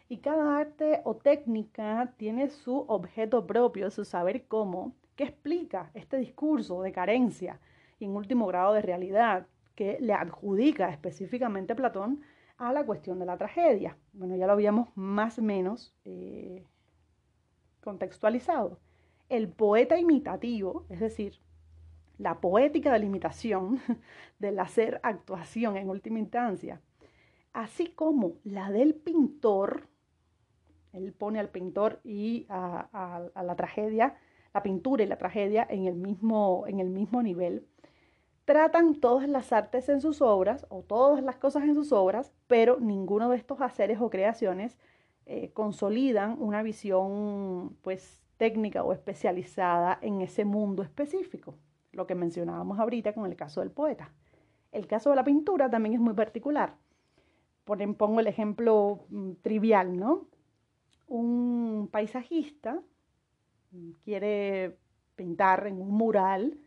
y 0.08 0.18
cada 0.18 0.58
arte 0.58 1.00
o 1.04 1.16
técnica 1.16 2.12
tiene 2.16 2.48
su 2.48 2.84
objeto 2.86 3.46
propio, 3.46 3.90
su 3.90 4.04
saber 4.04 4.46
cómo, 4.46 4.94
¿Qué 5.16 5.24
explica 5.24 5.90
este 5.94 6.18
discurso 6.18 6.82
de 6.82 6.92
carencia 6.92 7.58
y 7.98 8.04
en 8.04 8.14
último 8.14 8.46
grado 8.46 8.74
de 8.74 8.82
realidad 8.82 9.46
que 9.74 9.96
le 9.98 10.12
adjudica 10.12 10.90
específicamente 10.90 11.74
Platón 11.74 12.20
a 12.58 12.70
la 12.74 12.84
cuestión 12.84 13.18
de 13.18 13.24
la 13.24 13.38
tragedia? 13.38 13.96
Bueno, 14.12 14.36
ya 14.36 14.46
lo 14.46 14.52
habíamos 14.52 14.94
más 14.94 15.38
o 15.38 15.42
menos 15.42 15.94
eh, 16.04 16.66
contextualizado. 17.86 18.78
El 19.30 19.48
poeta 19.48 19.98
imitativo, 19.98 20.84
es 20.90 21.00
decir, 21.00 21.40
la 22.18 22.40
poética 22.40 22.92
de 22.92 22.98
la 22.98 23.06
imitación, 23.06 23.80
del 24.38 24.58
hacer 24.58 25.00
actuación 25.02 25.78
en 25.78 25.88
última 25.88 26.18
instancia, 26.18 26.82
así 27.54 27.86
como 27.86 28.34
la 28.44 28.70
del 28.70 28.94
pintor, 28.94 29.88
él 30.92 31.14
pone 31.14 31.38
al 31.40 31.48
pintor 31.48 32.00
y 32.04 32.44
a 32.50 33.30
la 33.34 33.56
tragedia 33.56 34.16
la 34.56 34.62
pintura 34.62 35.04
y 35.04 35.06
la 35.06 35.18
tragedia 35.18 35.66
en 35.68 35.84
el 35.84 35.96
mismo, 35.96 36.64
en 36.66 36.80
el 36.80 36.88
mismo 36.88 37.22
nivel, 37.22 37.66
tratan 38.46 38.94
todas 38.94 39.28
las 39.28 39.52
artes 39.52 39.90
en 39.90 40.00
sus 40.00 40.22
obras 40.22 40.64
o 40.70 40.82
todas 40.82 41.22
las 41.22 41.36
cosas 41.36 41.64
en 41.64 41.74
sus 41.74 41.92
obras, 41.92 42.32
pero 42.46 42.80
ninguno 42.80 43.28
de 43.28 43.36
estos 43.36 43.60
haceres 43.60 44.00
o 44.00 44.08
creaciones 44.08 44.78
eh, 45.26 45.50
consolidan 45.52 46.36
una 46.40 46.62
visión 46.62 47.76
pues 47.82 48.22
técnica 48.36 48.84
o 48.84 48.92
especializada 48.92 49.98
en 50.00 50.20
ese 50.20 50.44
mundo 50.44 50.82
específico, 50.82 51.56
lo 51.92 52.06
que 52.06 52.14
mencionábamos 52.14 52.78
ahorita 52.78 53.12
con 53.12 53.26
el 53.26 53.34
caso 53.34 53.60
del 53.60 53.70
poeta. 53.70 54.12
El 54.70 54.86
caso 54.86 55.10
de 55.10 55.16
la 55.16 55.24
pintura 55.24 55.68
también 55.68 55.94
es 55.94 56.00
muy 56.00 56.14
particular. 56.14 56.74
Pongo 57.64 58.20
el 58.20 58.28
ejemplo 58.28 59.00
mm, 59.08 59.32
trivial, 59.42 59.98
¿no? 59.98 60.28
Un 61.08 61.88
paisajista 61.90 62.80
quiere 64.04 64.76
pintar 65.16 65.66
en 65.66 65.80
un 65.80 65.90
mural 65.90 66.58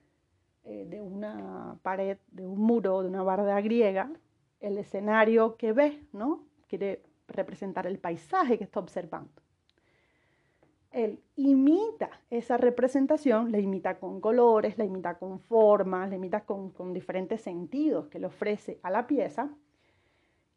eh, 0.66 0.86
de 0.90 1.02
una 1.02 1.78
pared, 1.82 2.18
de 2.32 2.46
un 2.46 2.60
muro, 2.60 3.02
de 3.02 3.08
una 3.08 3.24
barda 3.24 3.60
griega, 3.62 4.12
el 4.60 4.78
escenario 4.78 5.56
que 5.56 5.72
ve, 5.72 6.04
¿no? 6.12 6.44
Quiere 6.68 7.02
representar 7.34 7.88
el 7.88 8.00
paisaje 8.00 8.58
que 8.58 8.64
está 8.64 8.80
observando. 8.80 9.42
Él 10.92 11.20
imita 11.36 12.10
esa 12.32 12.58
representación, 12.58 13.52
la 13.52 13.60
imita 13.60 14.00
con 14.00 14.20
colores, 14.20 14.78
la 14.78 14.86
imita 14.86 15.20
con 15.20 15.40
formas, 15.40 16.10
la 16.10 16.16
imita 16.16 16.42
con, 16.42 16.94
diferentes 16.94 17.42
sentidos 17.42 18.08
que 18.08 18.20
le 18.20 18.26
ofrece 18.26 18.80
a 18.82 18.90
la 18.90 19.06
pieza 19.06 19.50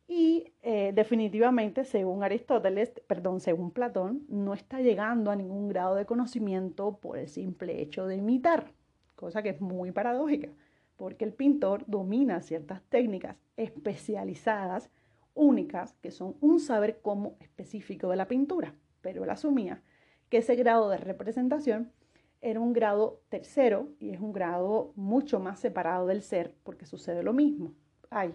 y 0.08 0.52
eh, 0.62 0.92
definitivamente, 0.94 1.84
según 1.84 2.22
Aristóteles, 2.22 2.90
perdón, 3.06 3.40
según 3.40 3.70
Platón, 3.70 4.24
no 4.28 4.54
está 4.54 4.80
llegando 4.80 5.30
a 5.30 5.36
ningún 5.36 5.68
grado 5.68 5.94
de 5.94 6.06
conocimiento 6.06 6.96
por 6.96 7.18
el 7.18 7.28
simple 7.28 7.80
hecho 7.80 8.06
de 8.06 8.16
imitar, 8.16 8.72
cosa 9.14 9.42
que 9.42 9.50
es 9.50 9.60
muy 9.60 9.92
paradójica, 9.92 10.48
porque 10.96 11.24
el 11.24 11.32
pintor 11.32 11.84
domina 11.86 12.42
ciertas 12.42 12.82
técnicas 12.88 13.36
especializadas, 13.56 14.90
únicas, 15.34 15.94
que 15.94 16.10
son 16.10 16.36
un 16.40 16.60
saber 16.60 17.00
cómo 17.02 17.36
específico 17.40 18.08
de 18.08 18.16
la 18.16 18.28
pintura, 18.28 18.74
pero 19.00 19.24
él 19.24 19.30
asumía 19.30 19.82
que 20.28 20.38
ese 20.38 20.54
grado 20.56 20.88
de 20.88 20.96
representación 20.96 21.92
era 22.40 22.60
un 22.60 22.72
grado 22.72 23.20
tercero 23.28 23.88
y 24.00 24.10
es 24.10 24.20
un 24.20 24.32
grado 24.32 24.92
mucho 24.96 25.38
más 25.38 25.60
separado 25.60 26.06
del 26.06 26.22
ser, 26.22 26.54
porque 26.64 26.86
sucede 26.86 27.22
lo 27.22 27.32
mismo. 27.32 27.72
Hay 28.10 28.34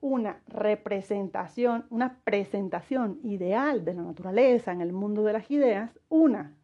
una 0.00 0.40
representación, 0.46 1.86
una 1.90 2.20
presentación 2.24 3.18
ideal 3.22 3.84
de 3.84 3.94
la 3.94 4.02
naturaleza 4.02 4.72
en 4.72 4.80
el 4.80 4.92
mundo 4.92 5.24
de 5.24 5.32
las 5.32 5.50
ideas, 5.50 5.98
una 6.08 6.54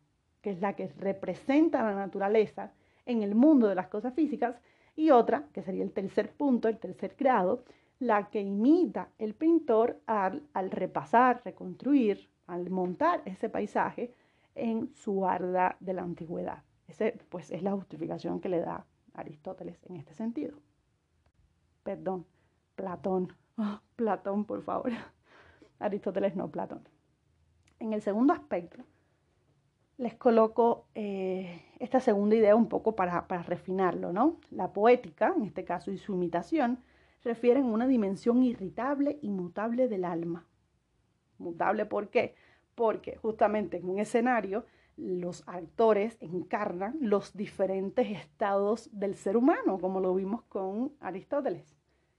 que 0.40 0.50
es 0.50 0.60
la 0.60 0.74
que 0.74 0.88
representa 0.88 1.82
la 1.82 1.94
naturaleza 1.94 2.72
en 3.06 3.22
el 3.22 3.34
mundo 3.34 3.66
de 3.66 3.74
las 3.74 3.88
cosas 3.88 4.14
físicas, 4.14 4.56
y 4.96 5.10
otra, 5.10 5.48
que 5.52 5.62
sería 5.62 5.82
el 5.82 5.92
tercer 5.92 6.30
punto, 6.30 6.68
el 6.68 6.78
tercer 6.78 7.16
grado, 7.18 7.64
la 8.04 8.28
que 8.28 8.40
imita 8.40 9.08
el 9.18 9.34
pintor 9.34 9.98
al, 10.06 10.70
repasar, 10.70 11.40
reconstruir, 11.42 12.28
al 12.46 12.68
montar 12.68 13.22
ese 13.24 13.48
paisaje 13.48 14.12
en 14.54 14.94
su 14.94 15.26
arda 15.26 15.76
de 15.80 15.94
la 15.94 16.02
antigüedad. 16.02 16.62
Ese, 16.86 17.18
pues, 17.30 17.50
es 17.50 17.62
la 17.62 17.72
justificación 17.72 18.40
que 18.40 18.50
le 18.50 18.60
da 18.60 18.84
Aristóteles 19.14 19.78
en 19.88 19.96
este 19.96 20.12
sentido. 20.12 20.58
Perdón, 21.82 22.26
Platón. 22.76 23.32
Ah, 23.56 23.80
Platón, 23.96 24.44
por 24.44 24.62
favor. 24.62 24.90
Aristóteles 25.78 26.36
no, 26.36 26.50
Platón. 26.50 26.86
En 27.78 27.94
el 27.94 28.02
segundo 28.02 28.34
aspecto, 28.34 28.84
les 29.96 30.14
coloco 30.14 30.88
eh, 30.94 31.62
esta 31.78 32.00
segunda 32.00 32.36
idea 32.36 32.54
un 32.54 32.68
poco 32.68 32.94
para, 32.94 33.26
para, 33.26 33.42
refinarlo, 33.44 34.12
¿no? 34.12 34.36
La 34.50 34.74
poética, 34.74 35.32
en 35.34 35.44
este 35.44 35.64
caso, 35.64 35.90
y 35.90 35.96
su 35.96 36.12
imitación, 36.12 36.80
refieren 37.24 37.64
a 37.64 37.72
una 37.72 37.86
dimensión 37.86 38.42
irritable 38.42 39.18
y 39.22 39.30
mutable 39.30 39.88
del 39.88 40.04
alma. 40.04 40.46
Mutable, 41.38 41.86
¿por 41.86 42.10
qué? 42.10 42.34
Porque 42.74 43.16
justamente 43.16 43.78
en 43.78 43.88
un 43.88 43.98
escenario 43.98 44.64
los 44.96 45.42
actores 45.48 46.16
encarnan 46.20 46.96
los 47.00 47.36
diferentes 47.36 48.10
estados 48.10 48.88
del 48.92 49.16
ser 49.16 49.36
humano, 49.36 49.78
como 49.78 50.00
lo 50.00 50.14
vimos 50.14 50.42
con 50.44 50.92
Aristóteles 51.00 51.74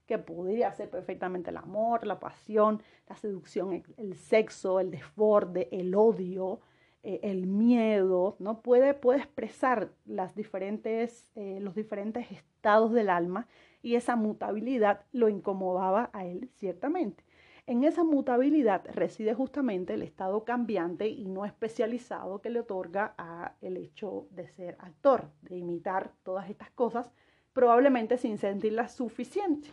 que 0.06 0.18
podría 0.18 0.72
ser 0.72 0.88
perfectamente 0.88 1.50
el 1.50 1.56
amor, 1.56 2.06
la 2.06 2.20
pasión, 2.20 2.82
la 3.08 3.16
seducción, 3.16 3.82
el 3.96 4.14
sexo, 4.14 4.80
el 4.80 4.90
desborde, 4.90 5.68
el 5.72 5.94
odio, 5.94 6.60
eh, 7.02 7.20
el 7.22 7.46
miedo, 7.46 8.36
¿no? 8.38 8.62
Puede, 8.62 8.94
puede 8.94 9.18
expresar 9.18 9.92
eh, 10.06 11.58
los 11.60 11.74
diferentes 11.74 12.30
estados 12.30 12.92
del 12.92 13.10
alma 13.10 13.48
y 13.86 13.94
esa 13.94 14.16
mutabilidad 14.16 15.02
lo 15.12 15.28
incomodaba 15.28 16.10
a 16.12 16.26
él 16.26 16.50
ciertamente. 16.56 17.22
En 17.68 17.84
esa 17.84 18.02
mutabilidad 18.02 18.84
reside 18.92 19.32
justamente 19.32 19.94
el 19.94 20.02
estado 20.02 20.42
cambiante 20.42 21.06
y 21.06 21.28
no 21.28 21.44
especializado 21.44 22.42
que 22.42 22.50
le 22.50 22.58
otorga 22.58 23.14
a 23.16 23.52
el 23.60 23.76
hecho 23.76 24.26
de 24.32 24.48
ser 24.48 24.76
actor, 24.80 25.30
de 25.42 25.58
imitar 25.58 26.10
todas 26.24 26.50
estas 26.50 26.68
cosas, 26.72 27.12
probablemente 27.52 28.18
sin 28.18 28.38
sentirlas 28.38 28.92
suficiente. 28.92 29.70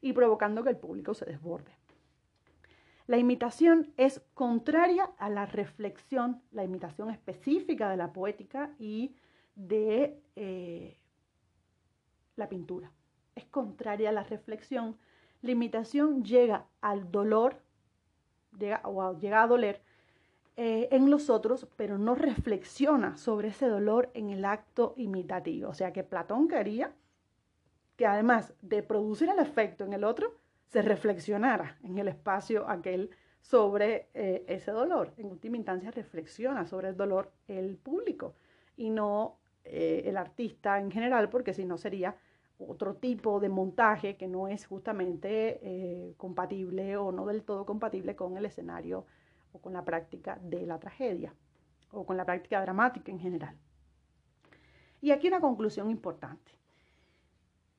Y 0.00 0.14
provocando 0.14 0.64
que 0.64 0.70
el 0.70 0.78
público 0.78 1.12
se 1.12 1.26
desborde. 1.26 1.72
La 3.06 3.18
imitación 3.18 3.92
es 3.98 4.22
contraria 4.32 5.10
a 5.18 5.28
la 5.28 5.44
reflexión, 5.44 6.40
la 6.52 6.64
imitación 6.64 7.10
específica 7.10 7.90
de 7.90 7.98
la 7.98 8.14
poética 8.14 8.70
y 8.78 9.14
de 9.54 10.22
eh, 10.36 10.96
la 12.36 12.48
pintura. 12.48 12.90
Es 13.36 13.44
contraria 13.46 14.08
a 14.08 14.12
la 14.12 14.24
reflexión, 14.24 14.96
la 15.42 15.52
imitación 15.52 16.24
llega 16.24 16.66
al 16.80 17.12
dolor, 17.12 17.60
llega, 18.58 18.82
llega 19.20 19.42
a 19.42 19.46
doler 19.46 19.80
eh, 20.56 20.88
en 20.90 21.10
los 21.10 21.30
otros, 21.30 21.68
pero 21.76 21.98
no 21.98 22.14
reflexiona 22.14 23.16
sobre 23.16 23.48
ese 23.48 23.68
dolor 23.68 24.10
en 24.14 24.30
el 24.30 24.44
acto 24.44 24.94
imitativo. 24.96 25.68
O 25.68 25.74
sea 25.74 25.92
que 25.92 26.02
Platón 26.02 26.48
quería 26.48 26.92
que 27.96 28.06
además 28.06 28.52
de 28.60 28.82
producir 28.82 29.28
el 29.28 29.38
efecto 29.38 29.84
en 29.84 29.92
el 29.92 30.04
otro, 30.04 30.34
se 30.66 30.82
reflexionara 30.82 31.78
en 31.82 31.98
el 31.98 32.08
espacio 32.08 32.68
aquel 32.68 33.10
sobre 33.40 34.08
eh, 34.12 34.44
ese 34.48 34.70
dolor. 34.70 35.12
En 35.16 35.26
última 35.26 35.56
instancia, 35.56 35.90
reflexiona 35.90 36.66
sobre 36.66 36.88
el 36.88 36.96
dolor 36.96 37.32
el 37.48 37.76
público 37.76 38.34
y 38.76 38.90
no 38.90 39.38
eh, 39.64 40.02
el 40.06 40.16
artista 40.16 40.78
en 40.78 40.90
general, 40.90 41.28
porque 41.30 41.54
si 41.54 41.64
no 41.64 41.78
sería 41.78 42.16
otro 42.58 42.94
tipo 42.94 43.40
de 43.40 43.48
montaje 43.48 44.16
que 44.16 44.28
no 44.28 44.48
es 44.48 44.66
justamente 44.66 45.60
eh, 45.62 46.14
compatible 46.16 46.96
o 46.96 47.12
no 47.12 47.26
del 47.26 47.42
todo 47.42 47.66
compatible 47.66 48.16
con 48.16 48.36
el 48.36 48.46
escenario 48.46 49.04
o 49.52 49.60
con 49.60 49.72
la 49.72 49.84
práctica 49.84 50.38
de 50.42 50.66
la 50.66 50.78
tragedia 50.78 51.34
o 51.90 52.04
con 52.04 52.16
la 52.16 52.24
práctica 52.24 52.60
dramática 52.60 53.12
en 53.12 53.20
general. 53.20 53.56
Y 55.00 55.10
aquí 55.10 55.28
una 55.28 55.40
conclusión 55.40 55.90
importante. 55.90 56.52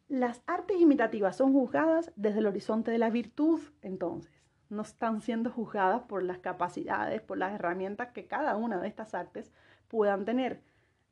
Las 0.08 0.42
artes 0.48 0.80
imitativas 0.80 1.36
son 1.36 1.52
juzgadas 1.52 2.14
desde 2.16 2.40
el 2.40 2.46
horizonte 2.46 2.92
de 2.92 2.98
la 2.98 3.10
virtud, 3.10 3.60
entonces. 3.82 4.32
No 4.70 4.82
están 4.82 5.22
siendo 5.22 5.50
juzgadas 5.50 6.04
por 6.04 6.24
las 6.24 6.40
capacidades, 6.40 7.22
por 7.22 7.38
las 7.38 7.54
herramientas 7.54 8.12
que 8.12 8.28
cada 8.28 8.56
una 8.56 8.80
de 8.80 8.88
estas 8.88 9.14
artes 9.14 9.52
puedan 9.88 10.26
tener. 10.26 10.62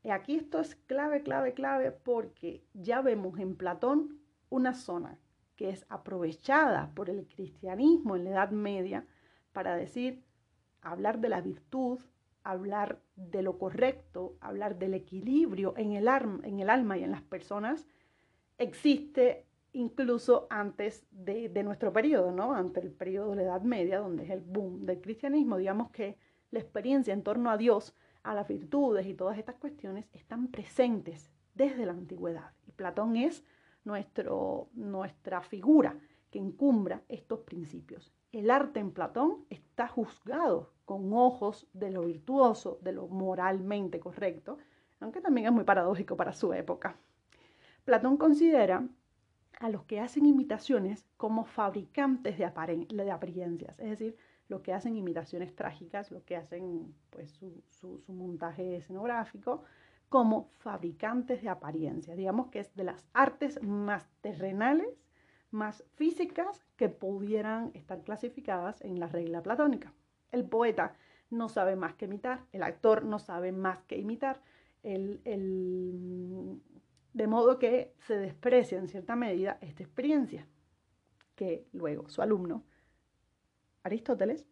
Y 0.05 0.11
aquí 0.11 0.35
esto 0.35 0.59
es 0.59 0.75
clave, 0.75 1.23
clave, 1.23 1.55
clave, 1.55 1.91
porque 1.91 2.63
ya 2.75 3.01
vemos 3.01 3.39
en 3.39 3.55
Platón 3.55 4.19
una 4.51 4.75
zona 4.75 5.17
que 5.55 5.69
es 5.69 5.83
aprovechada 5.89 6.91
por 6.93 7.09
el 7.09 7.25
cristianismo 7.27 8.15
en 8.15 8.25
la 8.25 8.29
Edad 8.29 8.51
Media 8.51 9.07
para 9.51 9.75
decir, 9.75 10.21
hablar 10.81 11.21
de 11.21 11.29
la 11.29 11.41
virtud, 11.41 11.99
hablar 12.43 13.01
de 13.15 13.41
lo 13.41 13.57
correcto, 13.57 14.37
hablar 14.41 14.77
del 14.77 14.93
equilibrio 14.93 15.73
en 15.75 15.93
el, 15.93 16.07
en 16.43 16.59
el 16.59 16.69
alma 16.69 16.99
y 16.99 17.03
en 17.03 17.09
las 17.09 17.23
personas, 17.23 17.87
existe 18.59 19.47
incluso 19.73 20.45
antes 20.51 21.07
de, 21.09 21.49
nuestro 21.63 21.91
periodo, 21.91 22.31
¿no? 22.31 22.53
Ante 22.53 22.79
el 22.79 22.91
periodo 22.91 23.31
de 23.31 23.37
la 23.37 23.41
Edad 23.41 23.63
Media, 23.63 23.97
donde 23.97 24.25
es 24.25 24.29
el 24.29 24.41
boom 24.41 24.85
del 24.85 25.01
cristianismo, 25.01 25.57
digamos 25.57 25.89
que 25.89 26.19
la 26.51 26.59
experiencia 26.59 27.11
en 27.11 27.23
torno 27.23 27.49
a 27.49 27.57
Dios, 27.57 27.95
a 28.25 28.33
las 28.33 28.47
virtudes 28.47 29.05
y 29.05 29.13
todas 29.13 29.37
estas 29.37 29.55
cuestiones 29.55 30.05
están 30.13 30.47
presentes 30.47 31.31
desde 31.53 31.85
la 31.85 31.93
antigüedad. 31.93 32.51
Y 32.67 32.71
Platón 32.71 33.15
es 33.15 33.43
nuestro, 33.83 34.69
nuestra 34.73 35.41
figura 35.41 35.95
que 36.31 36.39
encumbra 36.39 37.01
estos 37.07 37.39
principios. 37.41 38.11
El 38.31 38.49
arte 38.49 38.79
en 38.79 38.91
Platón 38.91 39.45
está 39.49 39.87
juzgado 39.87 40.73
con 40.83 41.13
ojos 41.13 41.67
de 41.73 41.91
lo 41.91 42.01
virtuoso, 42.01 42.79
de 42.81 42.91
lo 42.91 43.07
moralmente 43.07 43.99
correcto, 43.99 44.57
aunque 44.99 45.21
también 45.21 45.47
es 45.47 45.53
muy 45.53 45.63
paradójico 45.63 46.17
para 46.17 46.33
su 46.33 46.51
época. 46.51 46.97
Platón 47.85 48.17
considera 48.17 48.87
a 49.59 49.69
los 49.69 49.83
que 49.83 49.99
hacen 49.99 50.25
imitaciones 50.25 51.05
como 51.17 51.45
fabricantes 51.45 52.37
de, 52.37 52.45
apariencias, 52.45 53.79
es 53.79 53.89
decir, 53.91 54.17
los 54.47 54.61
que 54.61 54.73
hacen 54.73 54.95
imitaciones 54.95 55.55
trágicas, 55.55 56.11
los 56.11 56.23
que 56.23 56.35
hacen 56.35 56.93
pues, 57.09 57.31
su, 57.31 58.03
montaje 58.07 58.77
escenográfico, 58.77 59.63
como 60.09 60.49
fabricantes 60.59 61.41
de 61.41 61.49
apariencias. 61.49 62.15
Digamos 62.15 62.47
que 62.47 62.59
es 62.59 62.75
de 62.75 62.83
las 62.83 63.05
artes 63.13 63.61
más 63.63 64.07
terrenales, 64.21 65.03
más 65.51 65.83
físicas 65.95 66.65
que 66.75 66.89
pudieran 66.89 67.71
estar 67.73 68.01
clasificadas 68.03 68.81
en 68.81 68.99
la 68.99 69.07
regla 69.07 69.41
platónica. 69.41 69.93
El 70.31 70.45
poeta 70.45 70.95
no 71.29 71.49
sabe 71.49 71.75
más 71.75 71.95
que 71.95 72.05
imitar, 72.05 72.45
el 72.51 72.63
actor 72.63 73.03
no 73.03 73.19
sabe 73.19 73.51
más 73.51 73.79
que 73.83 73.97
imitar, 73.97 74.41
el, 74.83 75.21
de 77.13 77.27
modo 77.27 77.57
que 77.57 77.93
se 77.99 78.17
desprecia 78.17 78.77
en 78.77 78.87
cierta 78.87 79.15
medida 79.15 79.57
esta 79.61 79.81
experiencia, 79.81 80.47
que 81.35 81.65
luego 81.73 82.07
su 82.09 82.21
alumno, 82.21 82.63
Aristóteles, 83.85 84.47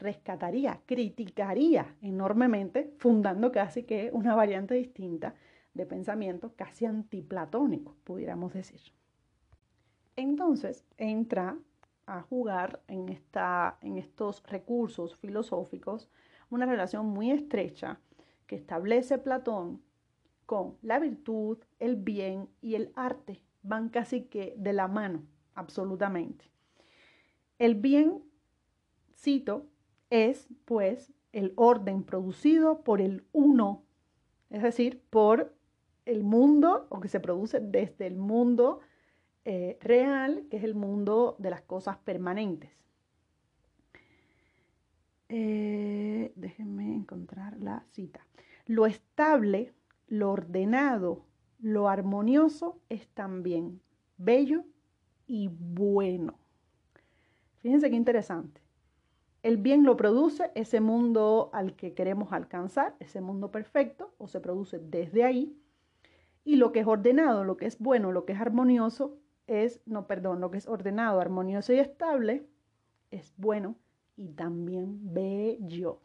rescataría, 0.00 0.80
criticaría 0.86 1.96
enormemente, 2.00 2.94
fundando 2.96 3.52
casi 3.52 3.82
que 3.82 4.08
una 4.10 4.34
variante 4.34 4.72
distinta 4.72 5.34
de 5.74 5.84
pensamiento 5.84 6.54
casi 6.56 6.86
antiplatónico, 6.86 7.94
pudiéramos 8.04 8.54
decir. 8.54 8.80
Entonces 10.16 10.82
entra 10.96 11.58
a 12.06 12.22
jugar 12.22 12.80
en, 12.88 13.10
estos 13.98 14.42
recursos 14.44 15.14
filosóficos 15.16 16.08
una 16.48 16.64
relación 16.64 17.04
muy 17.04 17.30
estrecha 17.30 18.00
que 18.46 18.56
establece 18.56 19.18
Platón 19.18 19.82
con 20.46 20.78
la 20.80 20.98
virtud, 20.98 21.58
el 21.80 21.96
bien 21.96 22.48
y 22.62 22.76
el 22.76 22.92
arte. 22.94 23.42
Van 23.62 23.90
casi 23.90 24.22
que 24.22 24.54
de 24.56 24.72
la 24.72 24.88
mano, 24.88 25.22
absolutamente. 25.54 26.55
El 27.58 27.74
bien, 27.74 28.22
cito, 29.16 29.66
es 30.10 30.48
pues 30.64 31.12
el 31.32 31.52
orden 31.56 32.02
producido 32.02 32.82
por 32.82 33.00
el 33.00 33.24
uno, 33.32 33.82
es 34.50 34.62
decir, 34.62 35.02
por 35.10 35.54
el 36.04 36.22
mundo 36.22 36.86
o 36.90 37.00
que 37.00 37.08
se 37.08 37.20
produce 37.20 37.60
desde 37.60 38.06
el 38.06 38.16
mundo 38.16 38.80
eh, 39.44 39.78
real, 39.80 40.46
que 40.50 40.58
es 40.58 40.64
el 40.64 40.74
mundo 40.74 41.36
de 41.38 41.50
las 41.50 41.62
cosas 41.62 41.96
permanentes. 41.98 42.70
Eh, 45.28 46.32
déjenme 46.36 46.94
encontrar 46.94 47.58
la 47.58 47.84
cita. 47.90 48.24
Lo 48.66 48.86
estable 48.86 49.72
lo 50.08 50.30
ordenado, 50.30 51.24
lo 51.58 51.88
armonioso 51.88 52.80
es 52.88 53.08
también 53.08 53.80
bello 54.16 54.64
y 55.26 55.48
bueno. 55.48 56.38
Fíjense 57.66 57.90
qué 57.90 57.96
interesante. 57.96 58.60
El 59.42 59.56
bien 59.56 59.82
lo 59.82 59.96
produce 59.96 60.52
ese 60.54 60.78
mundo 60.78 61.50
al 61.52 61.74
que 61.74 61.94
queremos 61.94 62.32
alcanzar, 62.32 62.94
ese 63.00 63.20
mundo 63.20 63.50
perfecto, 63.50 64.14
o 64.18 64.28
se 64.28 64.38
produce 64.38 64.78
desde 64.78 65.24
ahí. 65.24 65.60
Y 66.44 66.58
lo 66.58 66.70
que 66.70 66.78
es 66.78 66.86
ordenado, 66.86 67.42
lo 67.42 67.56
que 67.56 67.66
es 67.66 67.80
bueno, 67.80 68.12
lo 68.12 68.24
que 68.24 68.34
es 68.34 68.40
armonioso, 68.40 69.18
es, 69.48 69.80
no, 69.84 70.06
perdón, 70.06 70.40
lo 70.40 70.52
que 70.52 70.58
es 70.58 70.68
ordenado, 70.68 71.20
armonioso 71.20 71.72
y 71.72 71.80
estable, 71.80 72.46
es 73.10 73.34
bueno 73.36 73.74
y 74.14 74.28
también 74.28 75.00
bello. 75.12 75.98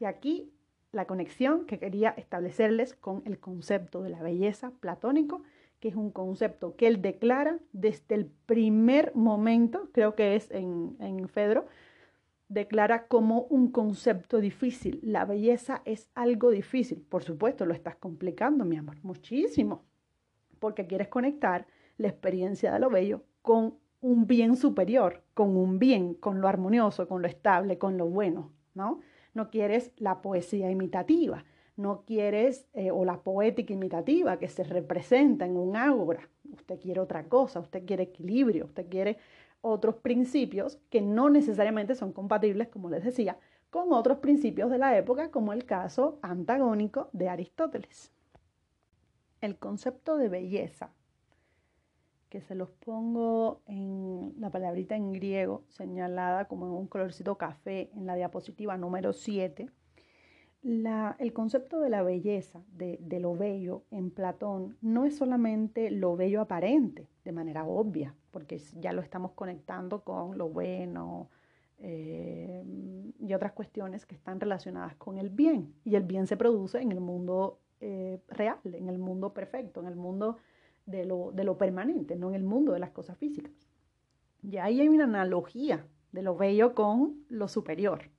Y 0.00 0.06
aquí 0.06 0.50
la 0.92 1.06
conexión 1.06 1.66
que 1.66 1.78
quería 1.78 2.14
establecerles 2.16 2.94
con 2.94 3.20
el 3.26 3.38
concepto 3.38 4.00
de 4.00 4.08
la 4.08 4.22
belleza 4.22 4.70
platónico, 4.80 5.42
es 5.88 5.96
un 5.96 6.10
concepto 6.10 6.76
que 6.76 6.86
él 6.86 7.02
declara 7.02 7.58
desde 7.72 8.14
el 8.14 8.26
primer 8.26 9.14
momento, 9.14 9.88
creo 9.92 10.14
que 10.14 10.36
es 10.36 10.50
en, 10.50 10.96
en 11.00 11.28
Fedro, 11.28 11.66
declara 12.48 13.08
como 13.08 13.42
un 13.42 13.70
concepto 13.70 14.40
difícil. 14.40 15.00
La 15.02 15.24
belleza 15.24 15.82
es 15.84 16.08
algo 16.14 16.50
difícil. 16.50 17.00
Por 17.08 17.24
supuesto, 17.24 17.66
lo 17.66 17.74
estás 17.74 17.96
complicando, 17.96 18.64
mi 18.64 18.76
amor, 18.76 18.96
muchísimo, 19.02 19.84
porque 20.58 20.86
quieres 20.86 21.08
conectar 21.08 21.66
la 21.98 22.08
experiencia 22.08 22.72
de 22.72 22.78
lo 22.78 22.90
bello 22.90 23.24
con 23.42 23.74
un 24.00 24.26
bien 24.26 24.56
superior, 24.56 25.22
con 25.34 25.56
un 25.56 25.78
bien, 25.78 26.14
con 26.14 26.40
lo 26.40 26.48
armonioso, 26.48 27.08
con 27.08 27.22
lo 27.22 27.28
estable, 27.28 27.78
con 27.78 27.96
lo 27.96 28.06
bueno, 28.06 28.52
¿no? 28.74 29.00
no 29.36 29.50
quieres 29.50 29.92
la 29.98 30.22
poesía 30.22 30.70
imitativa, 30.70 31.44
no 31.76 32.02
quieres, 32.06 32.66
eh, 32.74 32.90
o 32.90 33.04
la 33.04 33.22
poética 33.22 33.72
imitativa 33.72 34.38
que 34.38 34.48
se 34.48 34.64
representa 34.64 35.44
en 35.44 35.56
un 35.56 35.76
ágora. 35.76 36.28
Usted 36.52 36.80
quiere 36.80 37.00
otra 37.00 37.28
cosa, 37.28 37.60
usted 37.60 37.84
quiere 37.84 38.04
equilibrio, 38.04 38.64
usted 38.64 38.88
quiere 38.88 39.18
otros 39.60 39.96
principios 39.96 40.78
que 40.90 41.00
no 41.00 41.28
necesariamente 41.28 41.94
son 41.94 42.12
compatibles, 42.12 42.68
como 42.68 42.88
les 42.88 43.04
decía, 43.04 43.38
con 43.70 43.92
otros 43.92 44.18
principios 44.18 44.70
de 44.70 44.78
la 44.78 44.96
época, 44.96 45.30
como 45.30 45.52
el 45.52 45.64
caso 45.64 46.18
antagónico 46.22 47.10
de 47.12 47.28
Aristóteles. 47.28 48.12
El 49.40 49.58
concepto 49.58 50.16
de 50.16 50.28
belleza 50.28 50.92
que 52.28 52.40
se 52.40 52.54
los 52.54 52.70
pongo 52.70 53.60
en 53.66 54.34
la 54.38 54.50
palabrita 54.50 54.96
en 54.96 55.12
griego 55.12 55.62
señalada 55.68 56.46
como 56.46 56.66
en 56.66 56.72
un 56.72 56.86
colorcito 56.86 57.36
café 57.36 57.90
en 57.94 58.06
la 58.06 58.14
diapositiva 58.14 58.76
número 58.76 59.12
7. 59.12 59.70
El 60.66 61.32
concepto 61.32 61.80
de 61.80 61.90
la 61.90 62.02
belleza, 62.02 62.60
de, 62.72 62.98
lo 63.20 63.36
bello 63.36 63.84
en 63.92 64.10
Platón, 64.10 64.76
no 64.80 65.04
es 65.04 65.16
solamente 65.16 65.92
lo 65.92 66.16
bello 66.16 66.40
aparente, 66.40 67.08
de 67.24 67.32
manera 67.32 67.64
obvia, 67.64 68.14
porque 68.32 68.60
ya 68.80 68.92
lo 68.92 69.00
estamos 69.00 69.32
conectando 69.32 70.02
con 70.02 70.36
lo 70.36 70.48
bueno 70.48 71.30
eh, 71.78 72.64
y 73.20 73.32
otras 73.32 73.52
cuestiones 73.52 74.06
que 74.06 74.16
están 74.16 74.40
relacionadas 74.40 74.96
con 74.96 75.18
el 75.18 75.30
bien. 75.30 75.72
Y 75.84 75.94
el 75.94 76.02
bien 76.02 76.26
se 76.26 76.36
produce 76.36 76.80
en 76.80 76.90
el 76.90 77.00
mundo 77.00 77.60
eh, 77.80 78.20
real, 78.28 78.58
en 78.64 78.88
el 78.88 78.98
mundo 78.98 79.32
perfecto, 79.32 79.80
en 79.80 79.86
el 79.86 79.96
mundo 79.96 80.38
de 80.84 81.04
lo, 81.04 81.30
de 81.32 81.44
lo 81.44 81.56
permanente, 81.56 82.16
no 82.16 82.30
en 82.30 82.34
el 82.34 82.44
mundo 82.44 82.72
de 82.72 82.80
las 82.80 82.90
cosas 82.90 83.16
físicas. 83.18 83.52
Y 84.42 84.56
ahí 84.56 84.80
hay 84.80 84.88
una 84.88 85.04
analogía 85.04 85.86
de 86.10 86.22
lo 86.22 86.36
bello 86.36 86.74
con 86.74 87.24
lo 87.28 87.46
superior. 87.46 88.10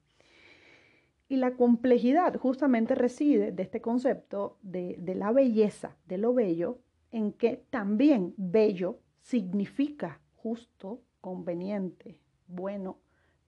Y 1.30 1.38
la 1.38 1.55
complejidad 1.55 2.38
justamente 2.38 2.95
reside 2.95 3.51
de 3.51 3.63
este 3.63 3.82
concepto 3.82 4.57
de, 4.61 4.95
de 4.99 5.15
la 5.15 5.32
belleza, 5.32 5.97
de 6.07 6.17
lo 6.17 6.34
bello, 6.34 6.80
en 7.11 7.34
que 7.34 7.65
también 7.69 8.34
bello 8.38 8.99
significa 9.21 10.21
justo, 10.36 11.01
conveniente, 11.19 12.17
bueno, 12.47 12.99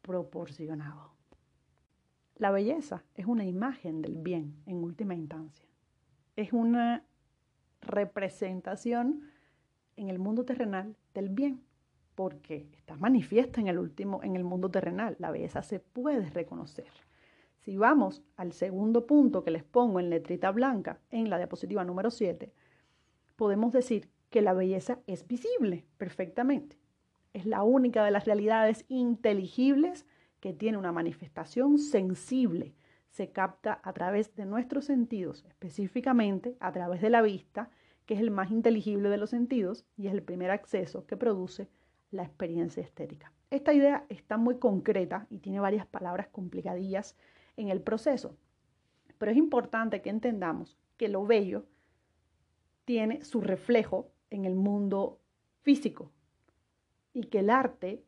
proporcionado. 0.01 1.13
La 2.35 2.51
belleza 2.51 3.03
es 3.15 3.25
una 3.25 3.45
imagen 3.45 4.01
del 4.01 4.15
bien 4.15 4.61
en 4.65 4.83
última 4.83 5.13
instancia. 5.13 5.67
Es 6.35 6.53
una 6.53 7.05
representación 7.81 9.29
en 9.97 10.09
el 10.09 10.19
mundo 10.19 10.45
terrenal 10.45 10.95
del 11.13 11.29
bien, 11.29 11.61
porque 12.15 12.69
está 12.77 12.95
manifiesta 12.95 13.59
en 13.61 13.67
el 13.67 13.77
último 13.77 14.23
en 14.23 14.35
el 14.35 14.43
mundo 14.43 14.69
terrenal. 14.69 15.15
La 15.19 15.31
belleza 15.31 15.61
se 15.63 15.79
puede 15.79 16.29
reconocer. 16.29 16.91
Si 17.69 17.77
vamos 17.77 18.23
al 18.35 18.51
segundo 18.53 19.05
punto 19.05 19.43
que 19.43 19.51
les 19.51 19.63
pongo 19.63 19.99
en 19.99 20.09
letrita 20.09 20.49
blanca 20.49 20.99
en 21.11 21.29
la 21.29 21.37
diapositiva 21.37 21.83
número 21.83 22.09
7, 22.09 22.51
podemos 23.35 23.71
decir 23.71 24.09
que 24.31 24.41
la 24.41 24.53
belleza 24.53 25.01
es 25.05 25.27
visible 25.27 25.85
perfectamente. 25.99 26.79
Es 27.31 27.45
la 27.45 27.61
única 27.61 28.03
de 28.03 28.09
las 28.09 28.25
realidades 28.25 28.85
inteligibles 28.87 30.07
que 30.39 30.51
tiene 30.51 30.79
una 30.79 30.91
manifestación 30.91 31.77
sensible. 31.77 32.73
Se 33.11 33.29
capta 33.29 33.79
a 33.83 33.93
través 33.93 34.35
de 34.35 34.47
nuestros 34.47 34.85
sentidos, 34.85 35.45
específicamente 35.47 36.57
a 36.59 36.71
través 36.71 37.01
de 37.01 37.11
la 37.11 37.21
vista, 37.21 37.69
que 38.07 38.15
es 38.15 38.19
el 38.19 38.31
más 38.31 38.49
inteligible 38.49 39.09
de 39.09 39.17
los 39.17 39.29
sentidos 39.29 39.85
y 39.95 40.07
es 40.07 40.13
el 40.13 40.23
primer 40.23 40.49
acceso 40.49 41.05
que 41.05 41.17
produce 41.17 41.69
la 42.09 42.23
experiencia 42.23 42.81
estética. 42.81 43.31
Esta 43.51 43.73
idea 43.73 44.05
está 44.09 44.37
muy 44.37 44.57
concreta 44.57 45.27
y 45.29 45.37
tiene 45.37 45.59
varias 45.59 45.85
palabras 45.85 46.29
complicadillas 46.29 47.15
en 47.59 47.69
el 47.69 47.81
proceso, 47.81 48.37
pero 49.17 49.31
es 49.31 49.37
importante 49.37 50.01
que 50.01 50.09
entendamos 50.09 50.77
que 50.97 51.09
lo 51.09 51.25
bello 51.25 51.65
tiene 52.85 53.23
su 53.23 53.41
reflejo 53.41 54.11
en 54.29 54.45
el 54.45 54.55
mundo 54.55 55.19
físico 55.61 56.11
y 57.13 57.23
que 57.25 57.39
el 57.39 57.49
arte 57.49 58.03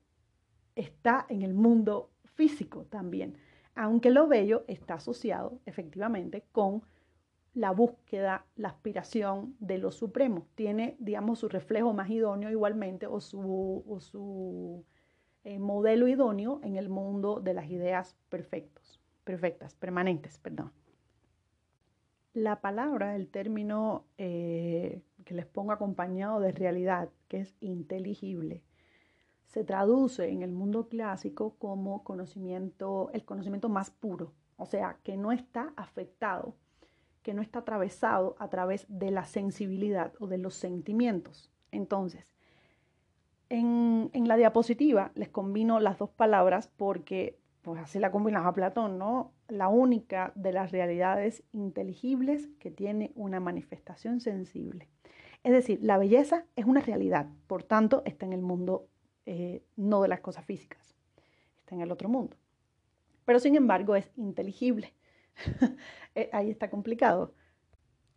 está 0.75 1.25
en 1.29 1.41
el 1.41 1.53
mundo 1.53 2.09
físico 2.23 2.85
también, 2.89 3.37
aunque 3.75 4.09
lo 4.09 4.27
bello 4.27 4.63
está 4.67 4.95
asociado 4.95 5.59
efectivamente 5.65 6.45
con 6.51 6.83
la 7.53 7.71
búsqueda, 7.71 8.45
la 8.55 8.69
aspiración 8.69 9.55
de 9.59 9.77
lo 9.77 9.91
supremo. 9.91 10.47
Tiene, 10.55 10.95
digamos, 10.99 11.39
su 11.39 11.49
reflejo 11.49 11.93
más 11.93 12.09
idóneo 12.09 12.49
igualmente 12.49 13.07
o 13.07 13.19
su, 13.19 14.85
eh, 15.43 15.59
modelo 15.59 16.07
idóneo 16.07 16.61
en 16.63 16.77
el 16.77 16.87
mundo 16.87 17.41
de 17.41 17.53
las 17.53 17.69
ideas 17.69 18.15
perfectos, 18.29 19.00
perfectas, 19.23 19.75
permanentes, 19.75 20.37
perdón. 20.39 20.71
La 22.33 22.61
palabra, 22.61 23.15
el 23.15 23.27
término 23.27 24.05
eh, 24.17 25.01
que 25.25 25.33
les 25.33 25.45
pongo 25.45 25.73
acompañado 25.73 26.39
de 26.39 26.51
realidad, 26.51 27.09
que 27.27 27.41
es 27.41 27.55
inteligible, 27.59 28.63
se 29.51 29.65
traduce 29.65 30.29
en 30.29 30.43
el 30.43 30.51
mundo 30.53 30.87
clásico 30.87 31.55
como 31.59 32.05
conocimiento, 32.05 33.09
el 33.13 33.25
conocimiento 33.25 33.67
más 33.67 33.91
puro, 33.91 34.31
o 34.55 34.65
sea, 34.65 34.97
que 35.03 35.17
no 35.17 35.33
está 35.33 35.73
afectado, 35.75 36.55
que 37.21 37.33
no 37.33 37.41
está 37.41 37.59
atravesado 37.59 38.37
a 38.39 38.49
través 38.49 38.85
de 38.87 39.11
la 39.11 39.25
sensibilidad 39.25 40.13
o 40.21 40.27
de 40.27 40.37
los 40.37 40.55
sentimientos. 40.55 41.51
Entonces, 41.71 42.25
en, 43.49 44.09
en 44.13 44.27
la 44.29 44.37
diapositiva 44.37 45.11
les 45.15 45.27
combino 45.27 45.81
las 45.81 45.97
dos 45.97 46.11
palabras 46.11 46.69
porque 46.77 47.37
pues 47.61 47.79
así 47.79 47.99
la 47.99 48.11
combinaba 48.11 48.53
Platón, 48.53 48.97
¿no? 48.97 49.33
La 49.47 49.67
única 49.67 50.31
de 50.35 50.51
las 50.51 50.71
realidades 50.71 51.43
inteligibles 51.51 52.49
que 52.59 52.71
tiene 52.71 53.11
una 53.15 53.39
manifestación 53.39 54.19
sensible. 54.19 54.89
Es 55.43 55.51
decir, 55.51 55.79
la 55.81 55.97
belleza 55.97 56.45
es 56.55 56.65
una 56.65 56.81
realidad, 56.81 57.27
por 57.47 57.63
tanto 57.63 58.03
está 58.05 58.25
en 58.25 58.33
el 58.33 58.41
mundo 58.41 58.87
eh, 59.25 59.63
no 59.75 60.01
de 60.01 60.07
las 60.07 60.21
cosas 60.21 60.45
físicas, 60.45 60.95
está 61.59 61.75
en 61.75 61.81
el 61.81 61.91
otro 61.91 62.09
mundo. 62.09 62.37
Pero 63.25 63.39
sin 63.39 63.55
embargo 63.55 63.95
es 63.95 64.11
inteligible. 64.15 64.93
Eh, 66.13 66.29
ahí 66.33 66.49
está 66.49 66.69
complicado. 66.69 67.33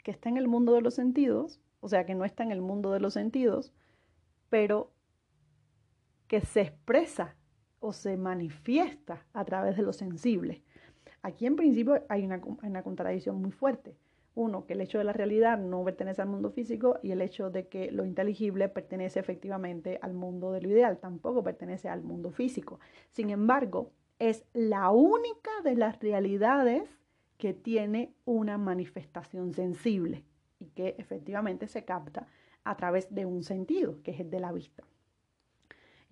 Que 0.02 0.10
está 0.10 0.28
en 0.28 0.36
el 0.36 0.48
mundo 0.48 0.72
de 0.72 0.80
los 0.80 0.94
sentidos, 0.94 1.60
o 1.78 1.88
sea, 1.88 2.04
que 2.06 2.16
no 2.16 2.24
está 2.24 2.42
en 2.42 2.50
el 2.50 2.60
mundo 2.60 2.90
de 2.90 2.98
los 2.98 3.14
sentidos, 3.14 3.72
pero 4.50 4.90
que 6.26 6.40
se 6.40 6.62
expresa 6.62 7.36
o 7.84 7.92
se 7.92 8.16
manifiesta 8.16 9.26
a 9.34 9.44
través 9.44 9.76
de 9.76 9.82
lo 9.82 9.92
sensible. 9.92 10.62
Aquí 11.20 11.44
en 11.44 11.54
principio 11.54 12.02
hay 12.08 12.24
una, 12.24 12.40
una 12.62 12.82
contradicción 12.82 13.42
muy 13.42 13.50
fuerte. 13.50 13.94
Uno, 14.34 14.64
que 14.64 14.72
el 14.72 14.80
hecho 14.80 14.96
de 14.96 15.04
la 15.04 15.12
realidad 15.12 15.58
no 15.58 15.84
pertenece 15.84 16.22
al 16.22 16.28
mundo 16.28 16.50
físico 16.50 16.98
y 17.02 17.12
el 17.12 17.20
hecho 17.20 17.50
de 17.50 17.68
que 17.68 17.90
lo 17.92 18.06
inteligible 18.06 18.70
pertenece 18.70 19.20
efectivamente 19.20 19.98
al 20.00 20.14
mundo 20.14 20.50
de 20.50 20.62
lo 20.62 20.70
ideal, 20.70 20.96
tampoco 20.96 21.44
pertenece 21.44 21.90
al 21.90 22.02
mundo 22.02 22.30
físico. 22.30 22.80
Sin 23.10 23.28
embargo, 23.28 23.92
es 24.18 24.46
la 24.54 24.90
única 24.90 25.50
de 25.62 25.76
las 25.76 26.00
realidades 26.00 26.88
que 27.36 27.52
tiene 27.52 28.14
una 28.24 28.56
manifestación 28.56 29.52
sensible 29.52 30.24
y 30.58 30.70
que 30.70 30.94
efectivamente 30.96 31.68
se 31.68 31.84
capta 31.84 32.28
a 32.64 32.76
través 32.78 33.14
de 33.14 33.26
un 33.26 33.42
sentido, 33.42 34.02
que 34.02 34.12
es 34.12 34.20
el 34.20 34.30
de 34.30 34.40
la 34.40 34.52
vista. 34.52 34.84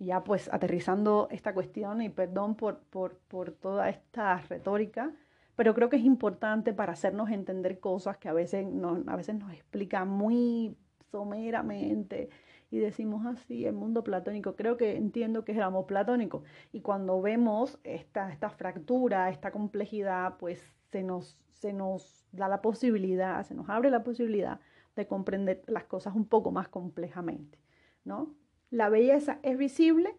Ya 0.03 0.23
pues 0.23 0.51
aterrizando 0.51 1.27
esta 1.31 1.53
cuestión, 1.53 2.01
y 2.01 2.09
perdón 2.09 2.55
por, 2.55 2.79
por, 2.89 3.17
por 3.27 3.51
toda 3.51 3.89
esta 3.89 4.37
retórica, 4.37 5.11
pero 5.55 5.73
creo 5.73 5.89
que 5.89 5.97
es 5.97 6.03
importante 6.03 6.73
para 6.73 6.93
hacernos 6.93 7.29
entender 7.29 7.79
cosas 7.79 8.17
que 8.17 8.29
a 8.29 8.33
veces, 8.33 8.65
no, 8.65 9.03
a 9.07 9.15
veces 9.15 9.35
nos 9.35 9.53
explican 9.53 10.09
muy 10.09 10.75
someramente 11.11 12.29
y 12.73 12.79
decimos 12.79 13.23
así, 13.27 13.65
el 13.67 13.75
mundo 13.75 14.03
platónico, 14.03 14.55
creo 14.55 14.77
que 14.77 14.97
entiendo 14.97 15.45
que 15.45 15.51
es 15.51 15.57
el 15.59 15.63
amor 15.63 15.85
platónico. 15.85 16.41
Y 16.71 16.81
cuando 16.81 17.21
vemos 17.21 17.77
esta, 17.83 18.31
esta 18.31 18.49
fractura, 18.49 19.29
esta 19.29 19.51
complejidad, 19.51 20.37
pues 20.39 20.73
se 20.91 21.03
nos, 21.03 21.37
se 21.51 21.71
nos 21.71 22.25
da 22.31 22.47
la 22.47 22.63
posibilidad, 22.63 23.45
se 23.45 23.53
nos 23.53 23.69
abre 23.69 23.91
la 23.91 24.03
posibilidad 24.03 24.59
de 24.95 25.05
comprender 25.05 25.61
las 25.67 25.83
cosas 25.83 26.15
un 26.15 26.25
poco 26.25 26.49
más 26.49 26.67
complejamente, 26.67 27.59
¿no? 28.05 28.33
La 28.73 28.89
belleza 28.89 29.37
es 29.43 29.55
visible, 29.55 30.17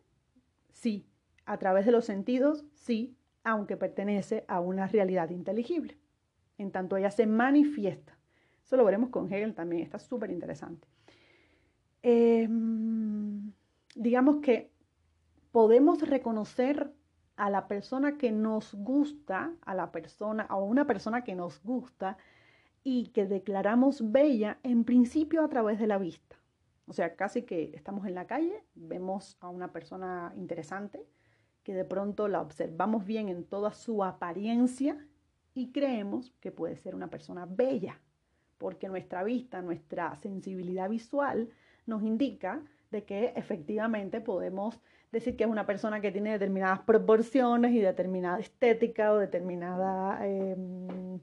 sí, 0.71 1.09
a 1.45 1.59
través 1.59 1.87
de 1.87 1.91
los 1.91 2.05
sentidos, 2.05 2.65
sí, 2.73 3.17
aunque 3.43 3.77
pertenece 3.77 4.45
a 4.47 4.61
una 4.61 4.87
realidad 4.87 5.31
inteligible. 5.31 5.99
En 6.57 6.71
tanto 6.71 6.97
ella 6.97 7.11
se 7.11 7.27
manifiesta. 7.27 8.17
Eso 8.63 8.77
lo 8.77 8.85
veremos 8.85 9.11
con 9.11 9.27
Hegel 9.27 9.57
también, 9.57 9.83
está 9.83 9.99
súper 9.99 10.31
interesante. 10.31 10.87
Em, 12.03 13.51
digamos 13.97 14.37
que 14.37 14.71
podemos 15.51 16.01
reconocer 16.09 16.93
a 17.35 17.51
la 17.51 17.67
persona 17.67 18.17
que 18.19 18.31
nos 18.31 18.73
gusta, 18.77 19.53
a 19.63 19.75
la 19.75 19.91
persona, 19.91 20.45
a 20.45 20.55
una 20.59 20.87
persona 20.87 21.25
que 21.25 21.35
nos 21.35 21.61
gusta 21.65 22.19
y 22.85 23.09
que 23.09 23.27
declaramos 23.27 24.13
bella 24.13 24.61
en 24.63 24.85
principio 24.85 25.43
a 25.43 25.49
través 25.49 25.81
de 25.81 25.89
la 25.89 25.99
vista. 25.99 26.37
O 26.87 26.93
sea, 26.93 27.17
casi 27.17 27.43
que 27.43 27.71
estamos 27.75 28.07
en 28.07 28.15
la 28.15 28.27
calle, 28.27 28.63
vemos 28.75 29.39
a 29.41 29.49
una 29.49 29.73
persona 29.73 30.33
interesante, 30.37 31.07
que 31.63 31.75
de 31.75 31.85
pronto 31.85 32.29
la 32.29 32.43
observamos 32.43 33.07
bien 33.07 33.29
en 33.29 33.45
toda 33.45 33.73
su 33.73 34.05
apariencia 34.05 34.99
y 35.55 35.73
creemos 35.73 36.33
que 36.41 36.53
puede 36.53 36.77
ser 36.77 36.95
una 36.95 37.09
persona 37.09 37.47
bella, 37.47 38.01
porque 38.59 38.89
nuestra 38.89 39.25
vista, 39.25 39.63
nuestra 39.63 40.15
sensibilidad 40.17 40.91
visual 40.91 41.49
nos 41.87 42.03
indica 42.03 42.63
de 42.91 43.05
que 43.05 43.33
efectivamente 43.35 44.21
podemos 44.21 44.79
decir 45.11 45.37
que 45.37 45.45
es 45.45 45.51
una 45.51 45.65
persona 45.65 46.01
que 46.01 46.13
tiene 46.13 46.33
determinadas 46.33 46.81
proporciones 46.81 47.73
y 47.73 47.81
determinada 47.81 48.39
estética 48.41 49.13
o 49.13 49.19
determinada, 49.19 50.27
em, 50.27 51.21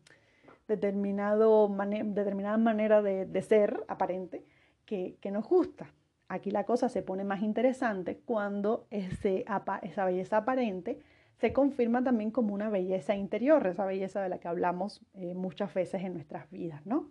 determinado 0.68 1.68
determinada 1.68 2.58
manera 2.58 3.02
de 3.02 3.42
ser 3.42 3.84
aparente 3.88 4.44
que, 4.92 5.16
que 5.22 5.32
nos 5.32 5.48
gusta. 5.48 5.90
Aquí 6.28 6.52
la 6.52 6.66
cosa 6.66 6.90
se 6.90 7.02
pone 7.02 7.24
más 7.24 7.42
interesante 7.44 8.18
cuando 8.26 8.88
ese, 8.90 9.46
esa 9.84 10.04
belleza 10.04 10.36
aparente 10.36 11.00
se 11.38 11.54
confirma 11.54 12.04
también 12.04 12.30
como 12.30 12.54
una 12.54 12.70
belleza 12.70 13.16
interior, 13.16 13.66
esa 13.68 13.86
belleza 13.86 14.22
de 14.22 14.28
la 14.28 14.40
que 14.40 14.50
hablamos 14.50 15.02
eh, 15.14 15.34
muchas 15.34 15.74
veces 15.74 16.04
en 16.04 16.14
nuestras 16.14 16.52
vidas, 16.52 16.86
¿no? 16.86 17.10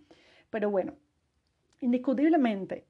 Pero 0.50 0.70
bueno, 0.70 0.92
indiscutiblemente, 1.80 2.84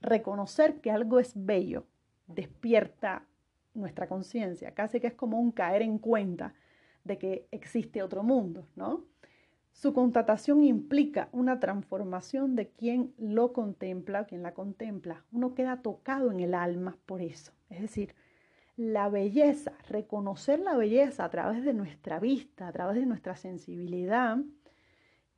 reconocer 0.00 0.80
que 0.80 0.90
algo 0.90 1.20
es 1.20 1.32
bello 1.34 1.84
despierta 2.26 3.26
nuestra 3.74 4.08
conciencia, 4.08 4.72
casi 4.72 5.00
que 5.00 5.08
es 5.08 5.14
como 5.14 5.38
un 5.38 5.52
caer 5.52 5.82
en 5.82 5.98
cuenta 5.98 6.54
de 7.04 7.18
que 7.18 7.46
existe 7.50 8.02
otro 8.02 8.22
mundo, 8.22 8.66
¿no? 8.74 9.04
Su 9.72 9.94
constatación 9.94 10.64
implica 10.64 11.28
una 11.32 11.60
transformación 11.60 12.56
de 12.56 12.68
quien 12.70 13.14
lo 13.18 13.52
contempla, 13.52 14.26
quien 14.26 14.42
la 14.42 14.52
contempla. 14.52 15.24
Uno 15.32 15.54
queda 15.54 15.80
tocado 15.80 16.30
en 16.30 16.40
el 16.40 16.54
alma 16.54 16.98
por 17.06 17.22
eso. 17.22 17.52
Es 17.70 17.80
decir, 17.80 18.14
la 18.76 19.08
belleza, 19.08 19.72
reconocer 19.88 20.60
la 20.60 20.76
belleza 20.76 21.24
a 21.24 21.30
través 21.30 21.64
de 21.64 21.74
nuestra 21.74 22.18
vista, 22.18 22.68
a 22.68 22.72
través 22.72 22.96
de 22.96 23.06
nuestra 23.06 23.36
sensibilidad 23.36 24.38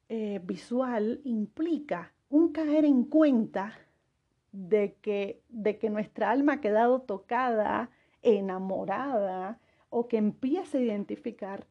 eh, 0.09 0.41
visual, 0.43 1.21
implica 1.25 2.13
un 2.29 2.53
caer 2.53 2.85
en 2.85 3.05
cuenta 3.05 3.73
de 4.53 4.97
que, 5.03 5.43
de 5.49 5.79
que 5.79 5.91
nuestra 5.91 6.31
alma 6.31 6.55
ha 6.55 6.61
quedado 6.61 7.03
tocada, 7.03 7.91
enamorada, 8.23 9.59
o 9.91 10.09
que 10.09 10.17
empiece 10.17 10.79
a 10.79 10.83
identificar 10.83 11.67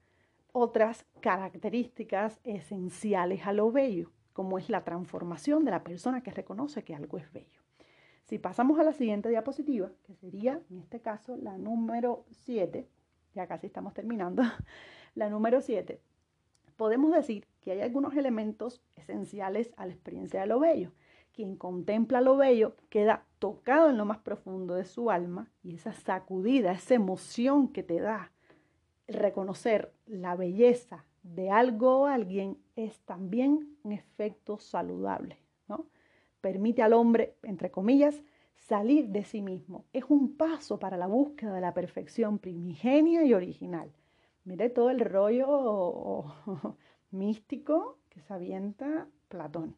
otras 0.52 1.06
características 1.22 2.40
esenciales 2.44 3.46
a 3.46 3.54
lo 3.54 3.72
bello, 3.72 4.12
como 4.34 4.58
es 4.58 4.70
la 4.70 4.84
transformación 4.84 5.66
de 5.66 5.72
la 5.72 5.84
persona 5.84 6.22
que 6.22 6.32
reconoce 6.32 6.84
que 6.84 6.96
algo 6.96 7.18
es 7.18 7.32
bello. 7.32 7.62
Si 8.26 8.38
pasamos 8.40 8.80
a 8.80 8.84
la 8.84 8.94
siguiente 8.94 9.30
diapositiva, 9.30 9.92
que 10.04 10.16
sería 10.16 10.62
en 10.70 10.80
este 10.80 11.02
caso 11.02 11.36
la 11.38 11.58
número 11.58 12.26
7, 12.32 12.88
ya 13.34 13.48
casi 13.48 13.68
estamos 13.68 13.94
terminando, 13.94 14.44
la 15.16 15.30
número 15.30 15.62
7, 15.62 16.00
podemos 16.78 17.12
decir 17.12 17.46
que 17.62 17.72
hay 17.72 17.82
algunos 17.82 18.16
elementos 18.16 18.82
esenciales 18.96 19.74
a 19.78 19.86
la 19.86 19.94
experiencia 19.94 20.42
de 20.42 20.48
lo 20.48 20.60
bello. 20.60 20.92
Quien 21.34 21.56
contempla 21.56 22.22
lo 22.22 22.36
bello 22.36 22.76
queda 22.90 23.26
tocado 23.40 23.90
en 23.90 23.98
lo 23.98 24.06
más 24.06 24.18
profundo 24.20 24.76
de 24.76 24.86
su 24.86 25.12
alma 25.12 25.50
y 25.64 25.76
esa 25.76 25.94
sacudida, 25.94 26.72
esa 26.72 26.96
emoción 26.96 27.70
que 27.70 27.84
te 27.84 28.00
da 28.00 28.32
reconocer 29.14 29.94
la 30.06 30.36
belleza 30.36 31.06
de 31.24 31.50
algo 31.52 32.02
o 32.02 32.06
alguien 32.06 32.58
es 32.76 33.00
también 33.02 33.78
un 33.84 33.92
efecto 33.92 34.58
saludable, 34.60 35.38
¿no? 35.68 35.88
Permite 36.42 36.82
al 36.82 36.94
hombre, 36.94 37.36
entre 37.44 37.70
comillas, 37.70 38.24
salir 38.56 39.10
de 39.10 39.24
sí 39.24 39.42
mismo. 39.42 39.86
Es 39.94 40.06
un 40.08 40.36
paso 40.36 40.80
para 40.80 40.98
la 40.98 41.08
búsqueda 41.08 41.54
de 41.54 41.62
la 41.62 41.74
perfección 41.74 42.40
primigenia 42.40 43.24
y 43.24 43.34
original. 43.34 43.92
Mire 44.44 44.70
todo 44.70 44.90
el 44.90 45.00
rollo 45.00 46.26
místico 47.12 48.00
que 48.10 48.22
se 48.22 48.34
avienta 48.34 49.08
Platón. 49.28 49.76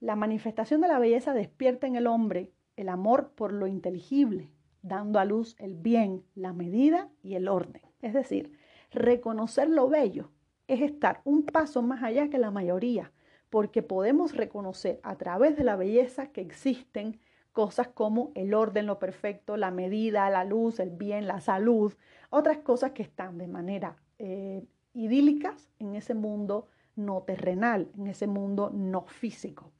La 0.00 0.16
manifestación 0.16 0.82
de 0.82 0.88
la 0.88 0.98
belleza 0.98 1.32
despierta 1.32 1.86
en 1.86 1.96
el 1.96 2.06
hombre 2.06 2.52
el 2.76 2.90
amor 2.90 3.32
por 3.34 3.52
lo 3.52 3.66
inteligible, 3.66 4.50
dando 4.86 5.18
a 5.18 5.24
luz 5.24 5.56
el 5.58 5.74
bien, 5.74 6.24
la 6.34 6.52
medida 6.52 7.08
y 7.22 7.34
el 7.34 7.48
orden. 7.48 7.82
Es 8.02 8.14
decir, 8.14 8.52
reconocer 8.90 9.68
lo 9.68 9.88
bello 9.88 10.30
es 10.68 10.80
estar 10.80 11.20
un 11.24 11.44
paso 11.44 11.82
más 11.82 12.02
allá 12.02 12.28
que 12.28 12.38
la 12.38 12.50
mayoría, 12.50 13.12
porque 13.50 13.82
podemos 13.82 14.34
reconocer 14.34 15.00
a 15.02 15.16
través 15.16 15.56
de 15.56 15.64
la 15.64 15.76
belleza 15.76 16.32
que 16.32 16.40
existen 16.40 17.18
cosas 17.52 17.88
como 17.88 18.32
el 18.34 18.52
orden, 18.52 18.86
lo 18.86 18.98
perfecto, 18.98 19.56
la 19.56 19.70
medida, 19.70 20.28
la 20.30 20.44
luz, 20.44 20.78
el 20.78 20.90
bien, 20.90 21.26
la 21.26 21.40
salud, 21.40 21.94
otras 22.30 22.58
cosas 22.58 22.92
que 22.92 23.02
están 23.02 23.38
de 23.38 23.48
manera 23.48 23.96
eh, 24.18 24.62
idílicas 24.92 25.70
en 25.78 25.94
ese 25.94 26.14
mundo 26.14 26.68
no 26.96 27.22
terrenal, 27.22 27.88
en 27.96 28.08
ese 28.08 28.26
mundo 28.26 28.70
no 28.74 29.06
físico. 29.06 29.72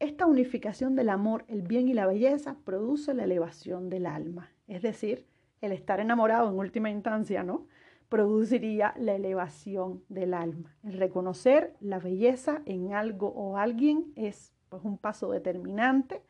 Esta 0.00 0.26
unificación 0.26 0.94
del 0.94 1.08
amor, 1.08 1.44
el 1.48 1.62
bien 1.62 1.88
y 1.88 1.94
la 1.94 2.06
belleza 2.06 2.56
produce 2.64 3.14
la 3.14 3.24
elevación 3.24 3.90
del 3.90 4.06
alma, 4.06 4.48
es 4.68 4.80
decir, 4.82 5.26
el 5.60 5.72
estar 5.72 5.98
enamorado 5.98 6.48
en 6.48 6.56
última 6.56 6.88
instancia, 6.88 7.42
¿no? 7.42 7.66
Produciría 8.08 8.94
la 8.96 9.16
elevación 9.16 10.04
del 10.08 10.34
alma. 10.34 10.76
El 10.84 10.94
reconocer 10.94 11.74
la 11.80 11.98
belleza 11.98 12.62
en 12.64 12.94
algo 12.94 13.28
o 13.28 13.56
alguien 13.56 14.12
es 14.14 14.54
pues, 14.68 14.84
un 14.84 14.98
paso 14.98 15.32
determinante 15.32 16.22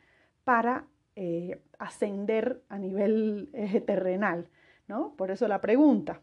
para 0.44 0.86
eh, 1.14 1.60
ascender 1.78 2.62
a 2.70 2.78
nivel 2.78 3.50
eh, 3.52 3.82
terrenal, 3.82 4.48
¿no? 4.86 5.14
Por 5.14 5.30
eso 5.30 5.46
la 5.46 5.60
pregunta. 5.60 6.22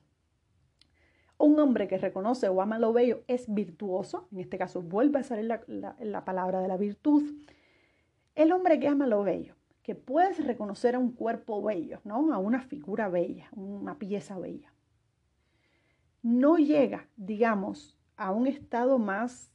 Un 1.38 1.60
hombre 1.60 1.88
que 1.88 1.98
reconoce 1.98 2.48
o 2.48 2.62
ama 2.62 2.80
lo 2.80 2.94
bello 2.94 3.24
es 3.28 3.54
virtuoso, 3.54 4.28
en 4.32 4.40
este 4.40 4.58
caso 4.58 4.82
vuelve 4.82 5.20
a 5.20 5.24
salir 5.24 5.46
la, 5.46 5.96
la 6.00 6.26
palabra 6.26 6.62
de 6.62 6.68
la 6.68 6.78
virtud. 6.78 7.24
El 8.36 8.52
hombre 8.52 8.80
que 8.80 8.88
ama 8.88 9.08
lo 9.08 9.24
bello 9.24 9.56
que 9.86 9.94
puedes 9.94 10.44
reconocer 10.44 10.96
a 10.96 11.00
un 11.00 11.12
cuerpo 11.12 11.62
bello, 11.62 12.02
¿no? 12.06 12.34
A 12.34 12.40
una 12.40 12.60
figura 12.60 13.08
bella, 13.08 13.50
una 13.52 14.00
pieza 14.00 14.40
bella. 14.40 14.74
No 16.24 16.58
llega, 16.58 17.08
digamos, 17.18 17.96
a 18.18 18.32
un 18.32 18.48
estado 18.48 18.98
más 18.98 19.52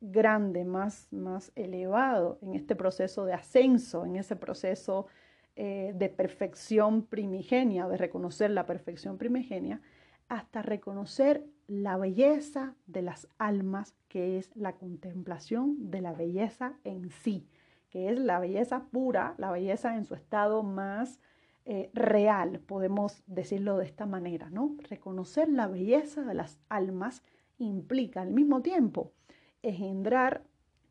grande, 0.00 0.64
más, 0.64 1.12
más 1.12 1.52
elevado 1.54 2.38
en 2.40 2.54
este 2.54 2.74
proceso 2.74 3.26
de 3.26 3.34
ascenso, 3.34 4.06
en 4.06 4.16
ese 4.16 4.36
proceso 4.36 5.06
eh, 5.54 5.92
de 5.94 6.08
perfección 6.08 7.04
primigenia, 7.04 7.86
de 7.86 7.98
reconocer 7.98 8.52
la 8.52 8.64
perfección 8.64 9.18
primigenia, 9.18 9.82
hasta 10.28 10.62
reconocer 10.62 11.44
la 11.66 11.96
belleza 11.96 12.74
de 12.86 13.02
las 13.02 13.28
almas, 13.38 13.94
que 14.08 14.38
es 14.38 14.54
la 14.54 14.74
contemplación 14.74 15.90
de 15.90 16.00
la 16.00 16.12
belleza 16.12 16.74
en 16.84 17.10
sí, 17.10 17.48
que 17.90 18.10
es 18.10 18.18
la 18.18 18.38
belleza 18.38 18.84
pura, 18.90 19.34
la 19.38 19.50
belleza 19.50 19.96
en 19.96 20.04
su 20.04 20.14
estado 20.14 20.62
más 20.62 21.20
eh, 21.66 21.90
real, 21.94 22.60
podemos 22.60 23.22
decirlo 23.26 23.78
de 23.78 23.86
esta 23.86 24.04
manera, 24.04 24.50
¿no? 24.50 24.76
Reconocer 24.90 25.48
la 25.48 25.66
belleza 25.66 26.22
de 26.22 26.34
las 26.34 26.58
almas 26.68 27.22
implica 27.58 28.20
al 28.20 28.32
mismo 28.32 28.60
tiempo 28.60 29.12
engendrar, 29.62 30.44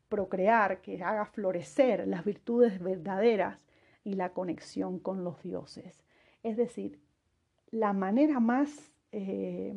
procrear, 0.08 0.80
que 0.80 1.02
haga 1.02 1.26
florecer 1.26 2.08
las 2.08 2.24
virtudes 2.24 2.82
verdaderas 2.82 3.64
y 4.02 4.14
la 4.14 4.32
conexión 4.32 4.98
con 4.98 5.22
los 5.22 5.42
dioses. 5.42 6.02
Es 6.42 6.56
decir, 6.56 7.00
la 7.70 7.92
manera 7.92 8.40
más 8.40 8.93
eh, 9.16 9.72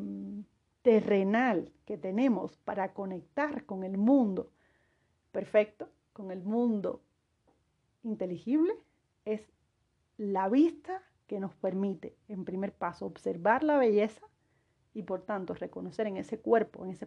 terrenal 0.81 1.71
que 1.85 1.95
tenemos 1.95 2.57
para 2.57 2.93
conectar 2.93 3.65
con 3.65 3.83
el 3.83 3.99
mundo 3.99 4.49
perfecto, 5.31 5.89
con 6.11 6.31
el 6.31 6.41
mundo 6.41 7.01
inteligible 8.01 8.73
es 9.25 9.41
la 10.17 10.49
vista 10.49 11.03
que 11.27 11.39
nos 11.39 11.53
permite, 11.55 12.15
en 12.27 12.45
primer 12.45 12.73
paso, 12.73 13.05
observar 13.05 13.63
la 13.63 13.77
belleza 13.77 14.25
y 14.95 15.03
por 15.03 15.21
tanto 15.21 15.53
reconocer 15.53 16.07
en 16.07 16.17
ese 16.17 16.39
cuerpo, 16.39 16.83
en, 16.83 16.89
esa 16.89 17.05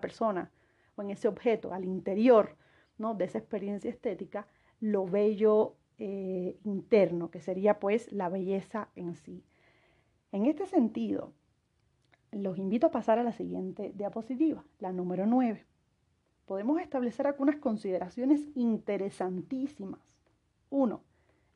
persona 0.00 0.50
o 0.96 1.02
en 1.02 1.10
ese 1.10 1.28
objeto, 1.28 1.72
al 1.72 1.84
interior 1.84 2.56
¿no? 2.96 3.14
de 3.14 3.26
esa 3.26 3.38
experiencia 3.38 3.90
estética, 3.90 4.48
lo 4.80 5.06
bello 5.06 5.76
eh, 5.98 6.58
interno, 6.64 7.30
que 7.30 7.40
sería 7.40 7.78
pues 7.78 8.10
la 8.10 8.28
belleza 8.28 8.88
en 8.96 9.14
sí. 9.14 9.44
En 10.32 10.46
este 10.46 10.66
sentido, 10.66 11.32
los 12.32 12.58
invito 12.58 12.88
a 12.88 12.90
pasar 12.90 13.18
a 13.18 13.22
la 13.24 13.32
siguiente 13.32 13.92
diapositiva, 13.94 14.64
la 14.78 14.92
número 14.92 15.26
9. 15.26 15.66
Podemos 16.46 16.80
establecer 16.80 17.26
algunas 17.26 17.56
consideraciones 17.56 18.40
interesantísimas 18.54 20.00
uno, 20.70 21.02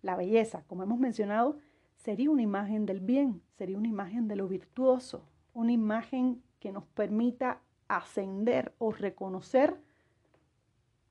la 0.01 0.17
belleza, 0.17 0.65
como 0.67 0.83
hemos 0.83 0.99
mencionado, 0.99 1.59
sería 1.97 2.31
una 2.31 2.43
imagen 2.43 2.87
del 2.87 3.01
bien, 3.01 3.43
sería 3.59 3.79
una 3.79 3.89
imagen 3.89 4.27
de 4.27 4.37
lo 4.37 4.49
virtuoso, 4.49 5.27
una 5.53 5.73
imagen 5.73 6.43
que 6.61 6.73
nos 6.73 6.85
permita 6.85 7.61
ascender 7.89 8.75
o 8.79 8.91
reconocer 8.93 9.79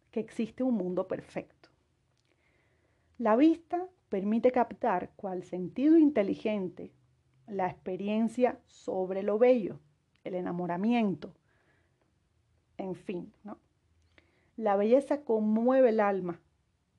que 0.09 0.19
existe 0.19 0.63
un 0.63 0.75
mundo 0.75 1.07
perfecto. 1.07 1.69
La 3.17 3.35
vista 3.35 3.87
permite 4.09 4.51
captar 4.51 5.11
cual 5.15 5.43
sentido 5.43 5.97
inteligente 5.97 6.91
la 7.51 7.67
experiencia 7.67 8.59
sobre 8.65 9.23
lo 9.23 9.37
bello, 9.37 9.79
el 10.23 10.35
enamoramiento, 10.35 11.33
en 12.77 12.95
fin, 12.95 13.31
¿no? 13.43 13.57
La 14.55 14.75
belleza 14.75 15.21
conmueve 15.21 15.89
el 15.89 15.99
alma, 15.99 16.39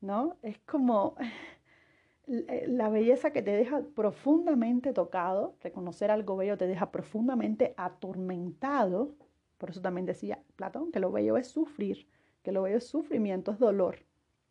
¿no? 0.01 0.37
Es 0.43 0.59
como 0.59 1.15
eh, 2.29 2.67
la 2.69 2.91
belleza 2.91 3.33
que 3.33 3.41
te 3.41 3.53
deja 3.53 3.83
profundamente 3.95 4.93
tocado, 4.93 5.57
reconocer 5.63 6.11
algo 6.11 6.37
bello 6.37 6.59
te 6.59 6.67
deja 6.67 6.91
profundamente 6.91 7.75
atormentado. 7.79 9.15
Por 9.57 9.71
eso 9.71 9.81
también 9.81 10.07
decía 10.07 10.43
Platón 10.57 10.93
que 10.93 11.01
lo 11.01 11.11
bello 11.11 11.39
es 11.39 11.49
sufrir, 11.49 12.07
que 12.43 12.53
lo 12.53 12.63
bello 12.63 12.77
es 12.77 12.87
sufrimiento, 12.87 13.53
es 13.53 13.59
dolor, 13.59 14.01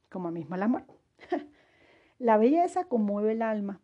como 0.09 0.31
mismo 0.31 0.55
el 0.55 0.63
amor. 0.63 0.83
la 2.17 2.37
belleza 2.37 2.85
conmueve 2.85 3.33
el 3.33 3.43
alma, 3.43 3.81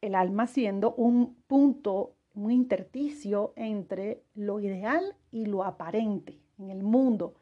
el 0.00 0.14
alma 0.14 0.46
siendo 0.46 0.94
un 0.94 1.36
punto, 1.46 2.14
un 2.34 2.50
intersticio 2.50 3.52
entre 3.56 4.22
lo 4.34 4.60
ideal 4.60 5.16
y 5.30 5.46
lo 5.46 5.64
aparente 5.64 6.40
en 6.58 6.70
el 6.70 6.82
mundo 6.82 7.34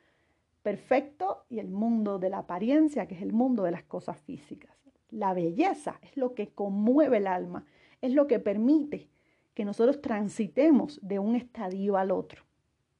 perfecto 0.62 1.44
y 1.48 1.60
el 1.60 1.70
mundo 1.70 2.18
de 2.18 2.30
la 2.30 2.38
apariencia, 2.38 3.06
que 3.06 3.14
es 3.14 3.22
el 3.22 3.32
mundo 3.32 3.62
de 3.62 3.70
las 3.70 3.84
cosas 3.84 4.20
físicas. 4.20 4.76
La 5.10 5.32
belleza 5.32 5.98
es 6.02 6.16
lo 6.16 6.34
que 6.34 6.48
conmueve 6.48 7.16
el 7.16 7.26
alma, 7.26 7.64
es 8.02 8.12
lo 8.12 8.26
que 8.26 8.38
permite 8.38 9.08
que 9.54 9.64
nosotros 9.64 10.02
transitemos 10.02 11.00
de 11.02 11.18
un 11.18 11.36
estadio 11.36 11.96
al 11.96 12.10
otro, 12.10 12.44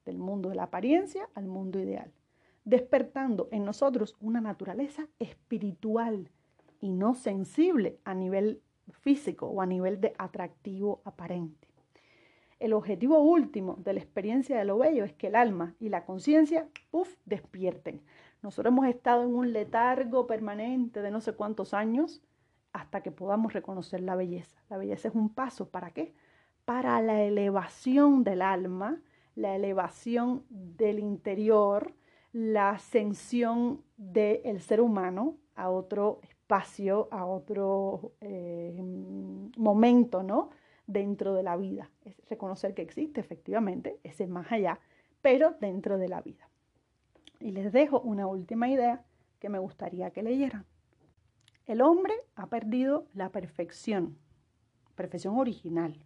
del 0.07 0.19
mundo 0.19 0.49
de 0.49 0.55
la 0.55 0.63
apariencia 0.65 1.29
al 1.35 1.47
mundo 1.47 1.79
ideal, 1.79 2.11
despertando 2.65 3.49
en 3.53 3.65
nosotros 3.65 4.17
una 4.21 4.41
naturaleza 4.41 5.07
espiritual 5.19 6.31
y 6.81 6.89
no 6.91 7.15
sensible 7.15 7.99
a 8.05 8.15
nivel 8.15 8.63
físico 8.93 9.47
o 9.47 9.61
a 9.61 9.67
nivel 9.67 10.01
de 10.01 10.15
atractivo 10.19 11.01
aparente. 11.05 11.69
El 12.59 12.73
objetivo 12.73 13.21
último 13.21 13.77
de 13.85 13.93
la 13.93 14.01
experiencia 14.01 14.59
de 14.59 14.65
lo 14.65 14.79
bello 14.79 15.05
es 15.05 15.13
que 15.13 15.29
el 15.29 15.37
alma 15.37 15.75
y 15.79 15.91
la 15.91 16.05
conciencia, 16.05 16.69
puff, 16.91 17.15
despierten. 17.25 18.03
Nosotros 18.43 18.73
hemos 18.73 18.87
estado 18.87 19.23
en 19.23 19.35
un 19.35 19.53
letargo 19.53 20.27
permanente 20.27 21.01
de 21.01 21.11
no 21.11 21.21
sé 21.21 21.35
cuántos 21.35 21.73
años 21.73 22.21
hasta 22.73 23.01
que 23.01 23.13
podamos 23.13 23.53
reconocer 23.53 24.01
la 24.01 24.17
belleza. 24.17 24.61
La 24.69 24.77
belleza 24.77 25.09
es 25.09 25.15
un 25.15 25.29
paso, 25.33 25.69
¿para 25.69 25.93
qué? 25.93 26.15
Para 26.65 27.01
la 27.01 27.23
elevación 27.23 28.25
del 28.25 28.43
alma, 28.43 29.01
la 29.35 29.55
elevación 29.55 30.45
del 30.51 30.99
interior, 30.99 31.95
la 32.33 32.71
ascensión 32.71 33.83
del 33.97 34.61
ser 34.61 34.81
humano 34.81 35.37
a 35.55 35.71
otro 35.71 36.21
a 37.11 37.27
otro 37.27 38.13
eh, 38.21 38.75
momento, 39.57 40.23
¿no? 40.23 40.51
Dentro 40.87 41.35
de 41.35 41.43
la 41.43 41.57
vida. 41.57 41.91
Es 42.05 42.17
reconocer 42.29 42.75
que 42.75 42.83
existe 42.83 43.21
efectivamente 43.21 44.01
ese 44.03 44.27
más 44.27 44.51
allá, 44.51 44.81
pero 45.21 45.55
dentro 45.61 45.99
de 45.99 46.09
la 46.09 46.23
vida. 46.23 46.49
Y 47.41 47.53
les 47.53 47.73
dejo 47.73 48.01
una 48.01 48.27
última 48.27 48.69
idea 48.69 49.05
que 49.39 49.49
me 49.49 49.59
gustaría 49.59 50.11
que 50.11 50.23
leyeran. 50.23 50.65
El 51.67 51.83
hombre 51.83 52.15
ha 52.35 52.47
perdido 52.47 53.07
la 53.13 53.31
perfección, 53.31 54.17
perfección 54.95 55.39
original, 55.39 56.03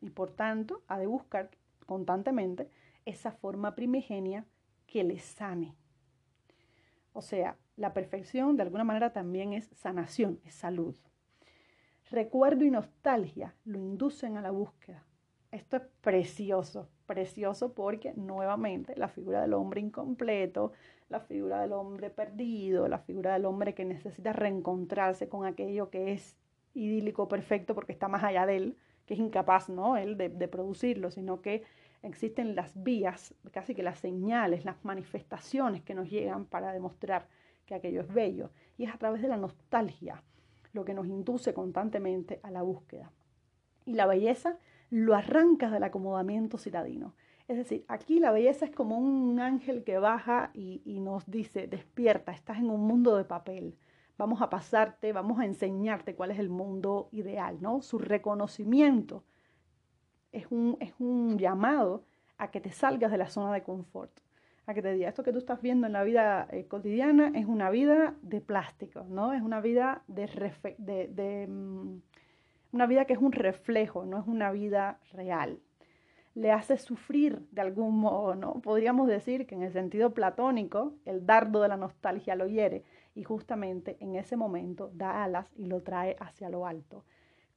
y 0.00 0.10
por 0.10 0.32
tanto 0.32 0.82
ha 0.88 0.98
de 0.98 1.06
buscar 1.06 1.50
constantemente 1.86 2.68
esa 3.04 3.30
forma 3.30 3.74
primigenia 3.74 4.44
que 4.86 5.04
le 5.04 5.18
sane. 5.18 5.76
O 7.12 7.22
sea, 7.22 7.56
la 7.76 7.92
perfección 7.92 8.56
de 8.56 8.62
alguna 8.62 8.84
manera 8.84 9.12
también 9.12 9.52
es 9.52 9.70
sanación, 9.74 10.40
es 10.44 10.54
salud. 10.54 10.96
Recuerdo 12.10 12.64
y 12.64 12.70
nostalgia 12.70 13.54
lo 13.64 13.78
inducen 13.78 14.36
a 14.36 14.42
la 14.42 14.50
búsqueda. 14.50 15.04
Esto 15.52 15.76
es 15.76 15.82
precioso, 16.00 16.88
precioso 17.06 17.72
porque 17.72 18.12
nuevamente 18.14 18.94
la 18.96 19.08
figura 19.08 19.42
del 19.42 19.54
hombre 19.54 19.80
incompleto, 19.80 20.72
la 21.08 21.20
figura 21.20 21.60
del 21.60 21.72
hombre 21.72 22.10
perdido, 22.10 22.86
la 22.88 22.98
figura 22.98 23.32
del 23.32 23.44
hombre 23.44 23.74
que 23.74 23.84
necesita 23.84 24.32
reencontrarse 24.32 25.28
con 25.28 25.44
aquello 25.44 25.90
que 25.90 26.12
es 26.12 26.36
idílico, 26.74 27.28
perfecto, 27.28 27.74
porque 27.74 27.92
está 27.92 28.08
más 28.08 28.22
allá 28.22 28.46
de 28.46 28.56
él, 28.56 28.76
que 29.06 29.14
es 29.14 29.20
incapaz, 29.20 29.68
¿no? 29.68 29.96
Él 29.96 30.16
de, 30.16 30.28
de 30.28 30.48
producirlo, 30.48 31.10
sino 31.10 31.42
que 31.42 31.64
existen 32.02 32.54
las 32.54 32.80
vías, 32.82 33.34
casi 33.52 33.74
que 33.74 33.82
las 33.82 33.98
señales, 33.98 34.64
las 34.64 34.84
manifestaciones 34.84 35.82
que 35.82 35.94
nos 35.94 36.08
llegan 36.08 36.46
para 36.46 36.72
demostrar 36.72 37.26
que 37.70 37.76
aquello 37.76 38.00
es 38.00 38.12
bello. 38.12 38.50
Y 38.76 38.84
es 38.84 38.92
a 38.92 38.98
través 38.98 39.22
de 39.22 39.28
la 39.28 39.36
nostalgia 39.36 40.24
lo 40.72 40.84
que 40.84 40.92
nos 40.92 41.06
induce 41.06 41.54
constantemente 41.54 42.40
a 42.42 42.50
la 42.50 42.62
búsqueda. 42.62 43.12
Y 43.86 43.94
la 43.94 44.06
belleza 44.06 44.58
lo 44.90 45.14
arranca 45.14 45.70
del 45.70 45.84
acomodamiento 45.84 46.58
citadino. 46.58 47.14
Es 47.46 47.56
decir, 47.56 47.84
aquí 47.86 48.18
la 48.18 48.32
belleza 48.32 48.64
es 48.64 48.72
como 48.72 48.98
un 48.98 49.38
ángel 49.38 49.84
que 49.84 49.98
baja 49.98 50.50
y, 50.52 50.98
nos 51.00 51.30
dice, 51.30 51.68
despierta, 51.68 52.32
estás 52.32 52.58
en 52.58 52.70
un 52.70 52.80
mundo 52.80 53.16
de 53.16 53.24
papel, 53.24 53.76
vamos 54.18 54.42
a 54.42 54.50
pasarte, 54.50 55.12
vamos 55.12 55.38
a 55.38 55.44
enseñarte 55.44 56.14
cuál 56.14 56.32
es 56.32 56.38
el 56.38 56.48
mundo 56.48 57.08
ideal, 57.12 57.58
¿no? 57.60 57.82
Su 57.82 57.98
reconocimiento 57.98 59.24
es 60.32 60.46
un, 60.50 60.76
es 60.80 60.92
un 60.98 61.38
llamado 61.38 62.04
a 62.36 62.50
que 62.50 62.60
te 62.60 62.70
salgas 62.70 63.12
de 63.12 63.18
la 63.18 63.28
zona 63.28 63.52
de 63.52 63.62
confort, 63.62 64.12
a 64.66 64.74
que 64.74 64.82
te 64.82 64.92
diga, 64.92 65.08
esto 65.08 65.22
que 65.22 65.32
tú 65.32 65.38
estás 65.38 65.60
viendo 65.62 65.86
en 65.86 65.92
la 65.92 66.04
vida 66.04 66.46
eh, 66.50 66.66
cotidiana 66.66 67.32
es 67.34 67.46
una 67.46 67.70
vida 67.70 68.14
de 68.22 68.40
plástico, 68.40 69.04
¿no? 69.08 69.32
Es 69.32 69.42
una 69.42 69.60
vida 69.60 70.02
de, 70.06 70.26
de, 70.78 71.46
mm, 71.48 72.00
una 72.72 72.86
vida 72.86 73.04
que 73.04 73.14
es 73.14 73.18
un 73.18 73.32
reflejo, 73.32 74.04
no 74.04 74.18
es 74.20 74.26
una 74.26 74.52
vida 74.52 75.00
real 75.12 75.60
le 76.34 76.52
hace 76.52 76.78
sufrir 76.78 77.46
de 77.50 77.60
algún 77.60 77.98
modo, 77.98 78.34
¿no? 78.34 78.60
Podríamos 78.62 79.08
decir 79.08 79.46
que 79.46 79.54
en 79.54 79.62
el 79.62 79.72
sentido 79.72 80.14
platónico, 80.14 80.94
el 81.04 81.26
dardo 81.26 81.60
de 81.60 81.68
la 81.68 81.76
nostalgia 81.76 82.36
lo 82.36 82.46
hiere 82.46 82.84
y 83.14 83.24
justamente 83.24 83.96
en 84.00 84.14
ese 84.14 84.36
momento 84.36 84.90
da 84.94 85.24
alas 85.24 85.50
y 85.56 85.66
lo 85.66 85.82
trae 85.82 86.16
hacia 86.20 86.48
lo 86.48 86.66
alto. 86.66 87.04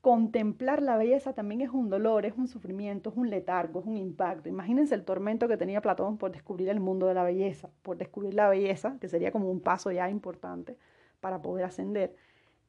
Contemplar 0.04 0.82
la 0.82 0.98
belleza 0.98 1.32
también 1.32 1.62
es 1.62 1.70
un 1.70 1.90
dolor, 1.90 2.26
es 2.26 2.34
un 2.38 2.50
sufrimiento, 2.50 3.12
es 3.12 3.16
un 3.16 3.30
letargo, 3.30 3.80
es 3.80 3.86
un 3.86 3.96
impacto. 3.96 4.50
Imagínense 4.50 4.94
el 4.96 5.06
tormento 5.06 5.48
que 5.48 5.56
tenía 5.56 5.80
Platón 5.80 6.18
por 6.18 6.34
descubrir 6.34 6.68
el 6.68 6.82
mundo 6.82 7.08
de 7.08 7.14
la 7.14 7.24
belleza, 7.24 7.70
por 7.84 7.96
descubrir 7.96 8.34
la 8.34 8.50
belleza, 8.50 8.98
que 9.00 9.08
sería 9.08 9.32
como 9.32 9.50
un 9.50 9.62
paso 9.62 9.94
ya 9.94 10.10
importante 10.10 10.76
para 11.22 11.42
poder 11.42 11.64
ascender. 11.64 12.18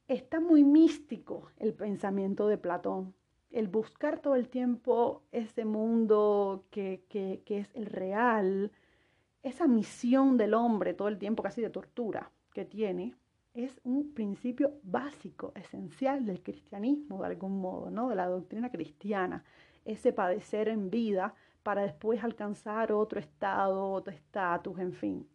Está 0.07 0.39
muy 0.39 0.63
místico 0.63 1.49
el 1.57 1.73
pensamiento 1.73 2.47
de 2.47 2.57
Platón, 2.57 3.13
el 3.51 3.67
buscar 3.67 4.21
todo 4.21 4.35
el 4.35 4.47
tiempo 4.47 5.21
ese 5.33 5.65
mundo 5.65 6.63
que, 6.71 7.03
es 7.49 7.69
el 7.73 7.87
real, 7.87 8.71
esa 9.43 9.67
misión 9.67 10.37
del 10.37 10.53
hombre 10.53 10.93
todo 10.93 11.09
el 11.09 11.17
tiempo 11.17 11.43
casi 11.43 11.61
de 11.61 11.69
tortura 11.69 12.31
que 12.53 12.63
tiene, 12.63 13.13
es 13.55 13.79
un 13.85 14.13
principio 14.13 14.73
básico, 14.83 15.53
esencial 15.55 16.25
del 16.25 16.43
cristianismo 16.43 17.21
de 17.21 17.27
algún 17.27 17.61
modo, 17.61 17.89
¿no? 17.89 18.09
De 18.09 18.15
la 18.15 18.27
doctrina 18.27 18.69
cristiana, 18.69 19.43
ese 19.85 20.11
padecer 20.11 20.67
en 20.67 20.89
vida 20.89 21.33
para 21.63 21.83
después 21.83 22.23
alcanzar 22.23 22.91
otro 22.91 23.19
estado, 23.19 23.91
otro 23.91 24.13
estatus, 24.13 24.77
en 24.79 24.93
fin. 24.93 25.27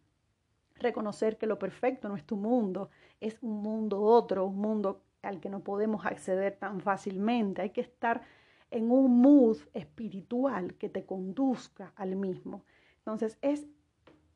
Reconocer 0.75 1.37
que 1.37 1.47
lo 1.47 1.57
perfecto 1.57 2.07
no 2.09 2.15
es 2.15 2.23
tu 2.23 2.37
mundo, 2.37 2.89
es 3.19 3.37
un 3.41 3.61
mundo 3.61 4.01
otro, 4.01 4.45
un 4.45 4.57
mundo 4.57 5.01
al 5.23 5.39
que 5.39 5.49
no 5.49 5.61
podemos 5.61 6.05
acceder 6.05 6.55
tan 6.55 6.79
fácilmente. 6.79 7.63
Hay 7.63 7.71
que 7.71 7.81
estar 7.81 8.21
en 8.69 8.91
un 8.91 9.19
mood 9.19 9.57
espiritual 9.73 10.75
que 10.75 10.89
te 10.89 11.05
conduzca 11.05 11.91
al 11.95 12.15
mismo. 12.15 12.63
Entonces 12.99 13.37
es 13.41 13.67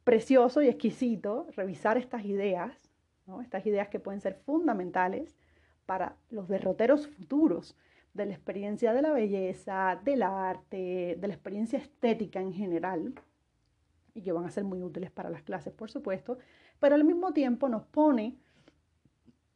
precioso 0.03 0.61
y 0.61 0.67
exquisito 0.67 1.47
revisar 1.55 1.97
estas 1.97 2.25
ideas, 2.25 2.84
estas 3.41 3.65
ideas 3.65 3.89
que 3.89 3.99
pueden 3.99 4.21
ser 4.21 4.35
fundamentales 4.35 5.35
para 5.85 6.15
los 6.29 6.47
derroteros 6.47 7.07
futuros 7.07 7.75
de 8.13 8.25
la 8.25 8.33
experiencia 8.33 8.93
de 8.93 9.01
la 9.01 9.11
belleza, 9.11 9.99
del 10.03 10.23
arte, 10.23 11.17
de 11.19 11.27
la 11.27 11.33
experiencia 11.33 11.79
estética 11.79 12.39
en 12.39 12.53
general, 12.53 13.13
y 14.13 14.21
que 14.21 14.31
van 14.31 14.45
a 14.45 14.51
ser 14.51 14.63
muy 14.63 14.81
útiles 14.81 15.11
para 15.11 15.29
las 15.29 15.43
clases, 15.43 15.73
por 15.73 15.91
supuesto, 15.91 16.37
pero 16.79 16.95
al 16.95 17.03
mismo 17.03 17.33
tiempo 17.33 17.67
nos 17.67 17.83
pone 17.83 18.37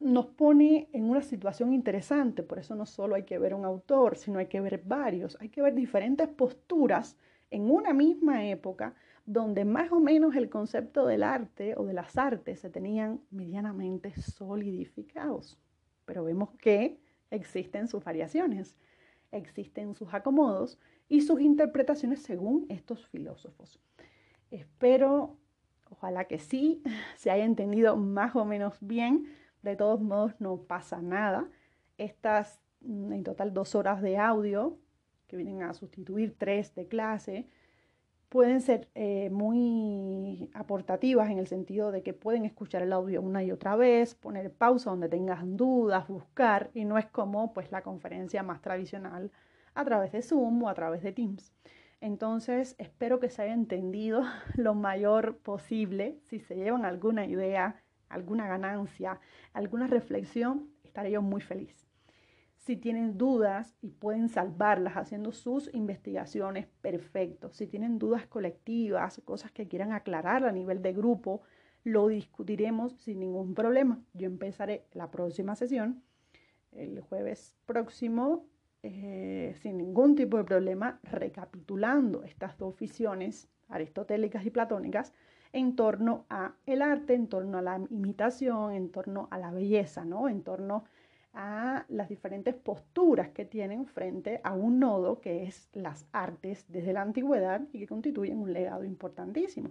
nos 0.00 0.26
pone 0.26 0.88
en 0.92 1.04
una 1.04 1.20
situación 1.20 1.74
interesante. 1.74 2.42
Por 2.42 2.58
eso 2.58 2.74
no 2.74 2.86
solo 2.86 3.14
hay 3.14 3.24
que 3.24 3.38
ver 3.38 3.54
un 3.54 3.66
autor, 3.66 4.16
sino 4.16 4.38
hay 4.38 4.46
que 4.46 4.60
ver 4.60 4.82
varios. 4.82 5.36
Hay 5.40 5.50
que 5.50 5.60
ver 5.60 5.74
diferentes 5.74 6.26
posturas 6.26 7.18
en 7.50 7.70
una 7.70 7.92
misma 7.92 8.46
época 8.46 8.94
donde 9.32 9.64
más 9.64 9.92
o 9.92 10.00
menos 10.00 10.34
el 10.34 10.50
concepto 10.50 11.06
del 11.06 11.22
arte 11.22 11.76
o 11.76 11.84
de 11.84 11.92
las 11.92 12.18
artes 12.18 12.58
se 12.58 12.68
tenían 12.68 13.20
medianamente 13.30 14.12
solidificados. 14.20 15.56
Pero 16.04 16.24
vemos 16.24 16.50
que 16.58 17.00
existen 17.30 17.86
sus 17.86 18.02
variaciones, 18.02 18.76
existen 19.30 19.94
sus 19.94 20.12
acomodos 20.14 20.80
y 21.08 21.20
sus 21.20 21.40
interpretaciones 21.40 22.22
según 22.22 22.66
estos 22.68 23.06
filósofos. 23.06 23.80
Espero, 24.50 25.36
ojalá 25.90 26.24
que 26.24 26.40
sí, 26.40 26.82
se 27.14 27.30
haya 27.30 27.44
entendido 27.44 27.96
más 27.96 28.34
o 28.34 28.44
menos 28.44 28.78
bien 28.80 29.28
de 29.62 29.76
todos 29.76 30.00
modos, 30.00 30.34
no 30.40 30.62
pasa 30.62 31.00
nada. 31.02 31.48
Estas, 31.98 32.60
en 32.82 33.22
total, 33.22 33.54
dos 33.54 33.76
horas 33.76 34.02
de 34.02 34.18
audio, 34.18 34.76
que 35.28 35.36
vienen 35.36 35.62
a 35.62 35.72
sustituir 35.72 36.34
tres 36.36 36.74
de 36.74 36.88
clase, 36.88 37.48
pueden 38.30 38.60
ser 38.60 38.88
eh, 38.94 39.28
muy 39.30 40.48
aportativas 40.54 41.30
en 41.30 41.38
el 41.38 41.48
sentido 41.48 41.90
de 41.90 42.02
que 42.02 42.14
pueden 42.14 42.44
escuchar 42.44 42.80
el 42.80 42.92
audio 42.92 43.20
una 43.20 43.42
y 43.42 43.50
otra 43.50 43.74
vez, 43.76 44.14
poner 44.14 44.52
pausa 44.52 44.90
donde 44.90 45.08
tengas 45.08 45.40
dudas, 45.44 46.06
buscar, 46.08 46.70
y 46.72 46.84
no 46.84 46.96
es 46.96 47.06
como 47.06 47.52
pues 47.52 47.72
la 47.72 47.82
conferencia 47.82 48.42
más 48.44 48.62
tradicional 48.62 49.32
a 49.74 49.84
través 49.84 50.12
de 50.12 50.22
Zoom 50.22 50.62
o 50.62 50.68
a 50.68 50.74
través 50.74 51.02
de 51.02 51.12
Teams. 51.12 51.52
Entonces, 52.00 52.76
espero 52.78 53.18
que 53.18 53.30
se 53.30 53.42
haya 53.42 53.52
entendido 53.52 54.22
lo 54.54 54.74
mayor 54.74 55.36
posible. 55.38 56.18
Si 56.28 56.38
se 56.38 56.54
llevan 56.54 56.84
alguna 56.84 57.26
idea, 57.26 57.82
alguna 58.08 58.46
ganancia, 58.46 59.20
alguna 59.52 59.88
reflexión, 59.88 60.70
estaré 60.84 61.10
yo 61.10 61.20
muy 61.20 61.40
feliz. 61.40 61.89
Si 62.60 62.76
tienen 62.76 63.18
dudas 63.18 63.74
y 63.82 63.88
pueden 63.88 64.28
salvarlas 64.28 64.96
haciendo 64.96 65.32
sus 65.32 65.72
investigaciones, 65.74 66.66
perfecto. 66.82 67.50
Si 67.50 67.66
tienen 67.66 67.98
dudas 67.98 68.26
colectivas, 68.26 69.20
cosas 69.24 69.50
que 69.50 69.66
quieran 69.66 69.92
aclarar 69.92 70.44
a 70.44 70.52
nivel 70.52 70.82
de 70.82 70.92
grupo, 70.92 71.42
lo 71.84 72.08
discutiremos 72.08 72.92
sin 72.92 73.20
ningún 73.20 73.54
problema. 73.54 74.02
Yo 74.12 74.26
empezaré 74.26 74.86
la 74.92 75.10
próxima 75.10 75.56
sesión 75.56 76.02
el 76.72 77.00
jueves 77.00 77.56
próximo 77.66 78.46
eh, 78.82 79.54
sin 79.60 79.78
ningún 79.78 80.14
tipo 80.14 80.36
de 80.36 80.44
problema, 80.44 81.00
recapitulando 81.02 82.22
estas 82.22 82.56
dos 82.56 82.76
visiones 82.78 83.48
aristotélicas 83.68 84.44
y 84.46 84.50
platónicas 84.50 85.12
en 85.52 85.76
torno 85.76 86.26
a 86.30 86.54
el 86.64 86.80
arte, 86.80 87.14
en 87.14 87.28
torno 87.28 87.58
a 87.58 87.62
la 87.62 87.80
imitación, 87.90 88.72
en 88.72 88.90
torno 88.90 89.28
a 89.30 89.38
la 89.38 89.50
belleza, 89.50 90.04
¿no? 90.04 90.28
En 90.28 90.42
torno 90.42 90.84
a 91.32 91.84
las 91.88 92.08
diferentes 92.08 92.54
posturas 92.54 93.28
que 93.28 93.44
tienen 93.44 93.86
frente 93.86 94.40
a 94.42 94.52
un 94.52 94.80
nodo 94.80 95.20
que 95.20 95.44
es 95.44 95.68
las 95.72 96.06
artes 96.12 96.64
desde 96.68 96.92
la 96.92 97.02
antigüedad 97.02 97.62
y 97.72 97.78
que 97.78 97.86
constituyen 97.86 98.38
un 98.38 98.52
legado 98.52 98.84
importantísimo 98.84 99.70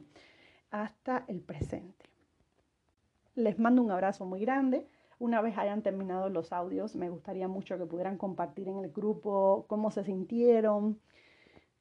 hasta 0.72 1.26
el 1.28 1.42
presente. 1.42 2.06
Les 3.36 3.60
mando 3.60 3.82
un 3.82 3.92
abrazo 3.92 4.26
muy 4.26 4.42
grande. 4.42 4.88
Una 5.18 5.42
vez 5.42 5.58
hayan 5.58 5.82
terminado 5.82 6.30
los 6.30 6.54
audios, 6.54 6.96
me 6.96 7.10
gustaría 7.10 7.48
mucho 7.48 7.78
que 7.78 7.86
pudieran 7.86 8.18
compartir 8.18 8.70
en 8.70 8.78
el 8.80 8.92
grupo 8.92 9.66
cómo 9.68 9.92
se 9.92 10.04
sintieron, 10.04 11.00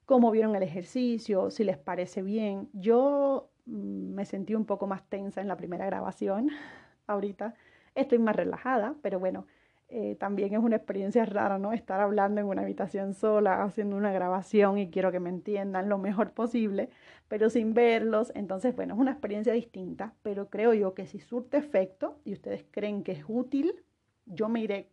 cómo 0.07 0.31
vieron 0.31 0.57
el 0.57 0.63
ejercicio, 0.63 1.51
si 1.51 1.63
les 1.65 1.79
parece 1.79 2.23
bien. 2.23 2.69
Yo 2.73 3.51
mm, 3.67 4.15
me 4.15 4.25
sentí 4.25 4.55
un 4.55 4.65
poco 4.65 4.87
más 4.87 5.09
tensa 5.09 5.41
en 5.41 5.49
la 5.49 5.57
primera 5.57 5.87
grabación. 5.87 6.49
Ahorita 7.07 7.55
estoy 7.95 8.19
más 8.19 8.35
relajada, 8.35 8.97
pero 9.03 9.21
bueno, 9.21 9.47
eh, 9.91 10.17
también 10.17 10.53
es 10.53 10.61
una 10.61 10.77
experiencia 10.77 11.25
rara, 11.25 11.59
¿no? 11.59 11.73
Estar 11.73 12.01
hablando 12.01 12.41
en 12.43 12.47
una 12.47 12.61
habitación 12.63 13.15
sola, 13.15 13.63
haciendo 13.63 13.97
una 13.97 14.13
grabación 14.13 14.77
y 14.77 14.91
quiero 14.91 15.11
que 15.11 15.21
me 15.21 15.31
entiendan 15.31 15.89
lo 15.89 15.97
mejor 15.97 16.33
posible, 16.33 16.91
pero 17.29 17.49
sin 17.49 17.73
verlos. 17.73 18.31
Entonces, 18.35 18.77
bueno, 18.77 18.95
es 18.95 19.01
una 19.01 19.13
experiencia 19.13 19.55
distinta, 19.55 20.15
pero 20.23 20.51
creo 20.51 20.75
yo 20.75 20.93
que 20.93 21.07
si 21.07 21.21
surte 21.21 21.57
efecto 21.57 22.21
y 22.25 22.35
ustedes 22.35 22.67
creen 22.71 23.03
que 23.03 23.13
es 23.13 23.25
útil, 23.27 23.83
yo 24.27 24.51
me 24.51 24.61
iré 24.61 24.91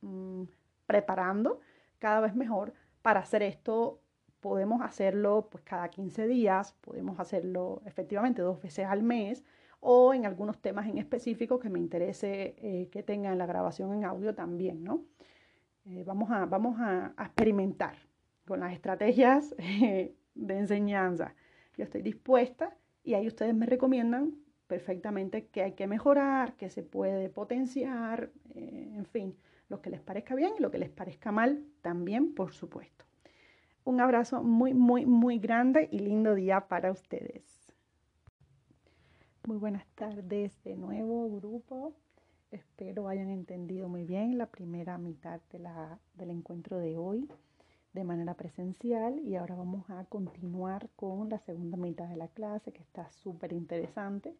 mm, 0.00 0.42
preparando 0.86 1.60
cada 2.00 2.20
vez 2.20 2.34
mejor 2.34 2.74
para 3.02 3.20
hacer 3.20 3.42
esto. 3.42 4.00
Podemos 4.40 4.82
hacerlo 4.82 5.48
pues 5.52 5.62
cada 5.62 5.88
15 5.88 6.26
días, 6.26 6.72
podemos 6.80 7.20
hacerlo 7.20 7.80
efectivamente 7.86 8.42
dos 8.42 8.60
veces 8.60 8.86
al 8.86 9.04
mes 9.04 9.44
o 9.84 10.14
en 10.14 10.26
algunos 10.26 10.60
temas 10.60 10.86
en 10.86 10.96
específico 10.96 11.58
que 11.58 11.68
me 11.68 11.80
interese 11.80 12.54
eh, 12.58 12.88
que 12.92 13.02
tengan 13.02 13.36
la 13.36 13.46
grabación 13.46 13.92
en 13.92 14.04
audio 14.04 14.32
también, 14.32 14.84
¿no? 14.84 15.04
Eh, 15.86 16.04
vamos 16.06 16.30
a, 16.30 16.46
vamos 16.46 16.76
a, 16.78 17.12
experimentar 17.18 17.96
con 18.46 18.60
las 18.60 18.72
estrategias 18.72 19.56
eh, 19.58 20.14
de 20.36 20.58
enseñanza. 20.58 21.34
Yo 21.76 21.82
estoy 21.82 22.02
dispuesta 22.02 22.76
y 23.02 23.14
ahí 23.14 23.26
ustedes 23.26 23.56
me 23.56 23.66
recomiendan 23.66 24.36
perfectamente 24.68 25.48
que 25.48 25.64
hay 25.64 25.72
que 25.72 25.88
mejorar, 25.88 26.54
que 26.54 26.70
se 26.70 26.84
puede 26.84 27.28
potenciar, 27.28 28.30
en 28.54 29.04
fin, 29.04 29.36
lo 29.68 29.82
que 29.82 29.90
les 29.90 30.00
parezca 30.00 30.36
bien 30.36 30.52
y 30.56 30.62
lo 30.62 30.70
que 30.70 30.78
les 30.78 30.90
parezca 30.90 31.32
mal 31.32 31.64
también, 31.82 32.34
por 32.34 32.52
supuesto. 32.52 33.04
Un 33.84 34.00
abrazo 34.00 34.44
muy, 34.44 34.74
muy, 34.74 35.06
muy 35.06 35.38
grande 35.38 35.88
y 35.90 35.98
lindo 35.98 36.36
día 36.36 36.68
para 36.68 36.92
ustedes. 36.92 37.61
Muy 39.44 39.56
buenas 39.56 39.84
tardes 39.96 40.52
de 40.62 40.76
nuevo, 40.76 41.28
grupo. 41.28 41.94
Espero 42.52 43.08
hayan 43.08 43.28
entendido 43.28 43.88
muy 43.88 44.04
bien 44.04 44.38
la 44.38 44.46
primera 44.46 44.98
mitad 44.98 45.40
de 45.50 45.58
la, 45.58 45.98
del 46.14 46.30
encuentro 46.30 46.78
de 46.78 46.96
hoy 46.96 47.28
de 47.92 48.04
manera 48.04 48.34
presencial 48.34 49.18
y 49.18 49.34
ahora 49.34 49.56
vamos 49.56 49.90
a 49.90 50.04
continuar 50.04 50.90
con 50.94 51.28
la 51.28 51.40
segunda 51.40 51.76
mitad 51.76 52.08
de 52.08 52.14
la 52.14 52.28
clase 52.28 52.70
que 52.70 52.82
está 52.82 53.10
súper 53.10 53.52
interesante. 53.52 54.36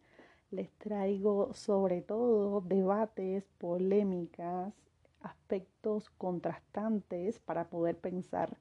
Les 0.53 0.71
traigo 0.79 1.53
sobre 1.53 2.01
todo 2.01 2.61
debates, 2.61 3.45
polémicas, 3.59 4.73
aspectos 5.21 6.11
contrastantes 6.11 7.41
para 7.41 7.69
poder 7.69 7.99
pensar 7.99 8.57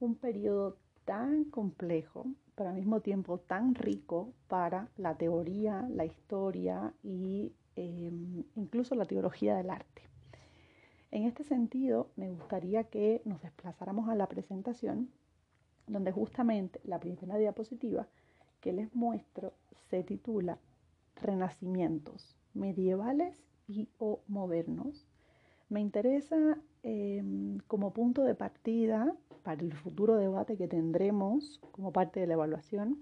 un 0.00 0.16
periodo 0.16 0.78
tan 1.04 1.44
complejo 1.44 2.26
pero 2.56 2.70
al 2.70 2.74
mismo 2.74 3.00
tiempo 3.00 3.38
tan 3.38 3.74
rico 3.74 4.32
para 4.48 4.88
la 4.96 5.14
teoría, 5.14 5.86
la 5.90 6.04
historia 6.04 6.92
e 7.04 7.52
incluso 8.56 8.94
la 8.94 9.04
teología 9.04 9.54
del 9.54 9.70
arte. 9.70 10.02
En 11.10 11.24
este 11.24 11.44
sentido, 11.44 12.08
me 12.16 12.30
gustaría 12.30 12.84
que 12.84 13.22
nos 13.24 13.40
desplazáramos 13.42 14.08
a 14.08 14.16
la 14.16 14.26
presentación, 14.26 15.10
donde 15.86 16.10
justamente 16.10 16.80
la 16.84 16.98
primera 16.98 17.38
diapositiva 17.38 18.08
que 18.60 18.72
les 18.72 18.92
muestro 18.94 19.52
se 19.88 20.02
titula 20.02 20.58
Renacimientos 21.22 22.36
medievales 22.54 23.42
y 23.68 23.88
o 23.98 24.20
modernos. 24.26 25.06
Me 25.68 25.80
interesa 25.80 26.58
em, 26.82 27.58
como 27.66 27.92
punto 27.92 28.22
de 28.22 28.34
partida 28.34 29.14
para 29.46 29.62
el 29.62 29.74
futuro 29.74 30.16
debate 30.16 30.56
que 30.56 30.66
tendremos 30.66 31.60
como 31.70 31.92
parte 31.92 32.18
de 32.18 32.26
la 32.26 32.32
evaluación, 32.32 32.98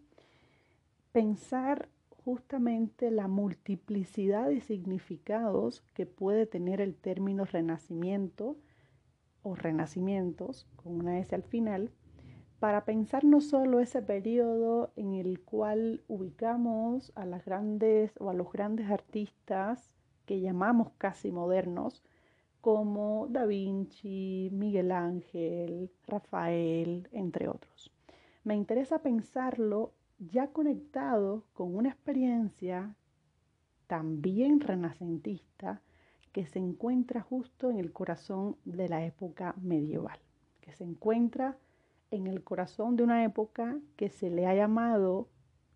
pensar 1.10 1.88
justamente 2.22 3.10
la 3.10 3.28
multiplicidad 3.28 4.50
de 4.50 4.60
significados 4.60 5.80
que 5.94 6.04
puede 6.04 6.44
tener 6.44 6.82
el 6.82 6.96
término 6.96 7.46
renacimiento 7.46 8.58
o 9.42 9.54
renacimientos, 9.54 10.66
con 10.76 10.96
una 10.96 11.18
S 11.18 11.34
al 11.34 11.44
final, 11.44 11.90
para 12.60 12.84
pensar 12.84 13.24
no 13.24 13.40
solo 13.40 13.80
ese 13.80 14.02
periodo 14.02 14.92
en 14.96 15.14
el 15.14 15.40
cual 15.40 16.02
ubicamos 16.08 17.10
a 17.14 17.24
las 17.24 17.46
grandes 17.46 18.12
o 18.20 18.28
a 18.28 18.34
los 18.34 18.52
grandes 18.52 18.90
artistas 18.90 19.90
que 20.26 20.42
llamamos 20.42 20.90
casi 20.98 21.32
modernos, 21.32 22.04
como 22.64 23.26
Da 23.28 23.44
Vinci, 23.44 24.48
Miguel 24.50 24.90
Ángel, 24.90 25.90
Rafael, 26.06 27.06
entre 27.12 27.46
otros. 27.46 27.92
Me 28.42 28.54
interesa 28.54 29.00
pensarlo 29.00 29.92
ya 30.18 30.46
conectado 30.46 31.44
con 31.52 31.76
una 31.76 31.90
experiencia 31.90 32.94
también 33.86 34.60
renacentista 34.60 35.82
que 36.32 36.46
se 36.46 36.58
encuentra 36.58 37.20
justo 37.20 37.68
en 37.68 37.76
el 37.76 37.92
corazón 37.92 38.56
de 38.64 38.88
la 38.88 39.04
época 39.04 39.54
medieval, 39.60 40.18
que 40.62 40.72
se 40.72 40.84
encuentra 40.84 41.58
en 42.10 42.26
el 42.26 42.42
corazón 42.42 42.96
de 42.96 43.02
una 43.02 43.24
época 43.24 43.78
que 43.96 44.08
se 44.08 44.30
le 44.30 44.46
ha 44.46 44.54
llamado, 44.54 45.28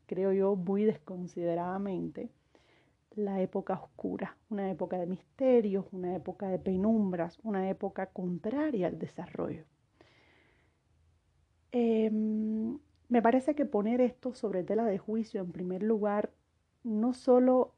creo 0.06 0.32
yo, 0.32 0.56
muy 0.56 0.84
desconsideradamente, 0.86 2.30
la 3.18 3.40
época 3.40 3.74
oscura, 3.74 4.36
una 4.48 4.70
época 4.70 4.96
de 4.96 5.06
misterios, 5.06 5.86
una 5.92 6.14
época 6.14 6.48
de 6.48 6.58
penumbras, 6.58 7.38
una 7.42 7.68
época 7.68 8.06
contraria 8.06 8.86
al 8.86 8.98
desarrollo. 8.98 9.64
Em, 11.72 12.78
me 13.08 13.22
parece 13.22 13.54
que 13.54 13.66
poner 13.66 14.00
esto 14.00 14.34
sobre 14.34 14.62
tela 14.64 14.84
de 14.84 14.98
juicio, 14.98 15.40
en 15.40 15.52
primer 15.52 15.82
lugar, 15.82 16.30
no 16.84 17.12
solo 17.12 17.74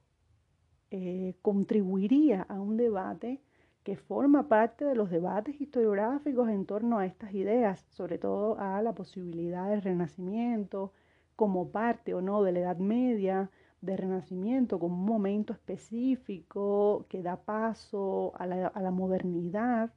eh, 0.91 1.35
contribuiría 1.43 2.43
a 2.43 2.61
un 2.61 2.77
debate 2.77 3.41
que 3.83 3.97
forma 3.97 4.49
parte 4.49 4.85
de 4.85 4.95
los 4.95 5.11
debates 5.11 5.61
historiográficos 5.61 6.51
en 6.51 6.67
torno 6.67 6.99
a 6.99 7.07
estas 7.07 7.33
ideas, 7.33 7.87
sobre 7.91 8.19
todo 8.19 8.59
a 8.59 8.83
la 8.83 8.95
posibilidad 8.95 9.71
del 9.71 9.83
renacimiento 9.83 10.93
como 11.35 11.71
parte 11.71 12.13
o 12.13 12.21
no 12.21 12.43
de 12.43 12.53
la 12.53 12.61
Edad 12.61 12.77
Media, 12.77 13.51
de 13.81 13.97
renacimiento 13.97 14.79
como 14.79 14.95
un 14.95 15.07
momento 15.07 15.53
específico 15.53 17.07
que 17.09 17.23
da 17.23 17.37
paso 17.37 18.33
a 18.37 18.47
la, 18.47 18.91
modernidad, 18.91 19.93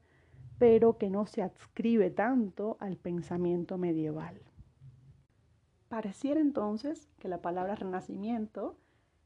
pero 0.58 0.98
que 0.98 1.10
no 1.10 1.26
se 1.26 1.42
adscribe 1.42 2.10
tanto 2.10 2.78
al 2.80 2.96
pensamiento 2.96 3.78
medieval. 3.78 4.40
Pareciera 5.90 6.40
entonces 6.40 7.10
que 7.20 7.28
la 7.28 7.42
palabra 7.42 7.76
renacimiento 7.76 8.78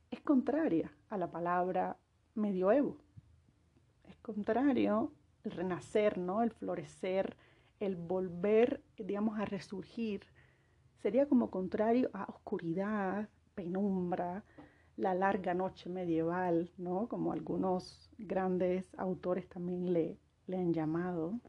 es 0.10 0.22
contraria 0.22 0.92
a 1.10 1.18
la 1.18 1.30
palabra 1.30 1.98
medioevo. 2.34 2.98
Es 4.06 4.18
contrario 4.18 5.12
el 5.44 5.52
renacer, 5.52 6.18
¿no? 6.18 6.42
El 6.42 6.52
florecer, 6.52 7.38
el 7.80 7.96
volver, 7.96 8.82
digamos, 8.98 9.40
a 9.40 9.46
resurgir. 9.46 10.26
Sería 11.02 11.28
como 11.28 11.52
contrario 11.52 12.10
a 12.14 12.24
oscuridad, 12.24 13.30
penumbra, 13.58 14.44
la 14.98 15.14
larga 15.16 15.54
noche 15.56 15.90
medieval, 15.90 16.72
¿no? 16.78 17.08
Como 17.08 17.32
algunos 17.32 18.10
grandes 18.20 18.94
autores 18.98 19.50
también 19.50 19.92
le, 19.94 20.18
le 20.46 20.58
han 20.58 20.74
llamado. 20.74 21.40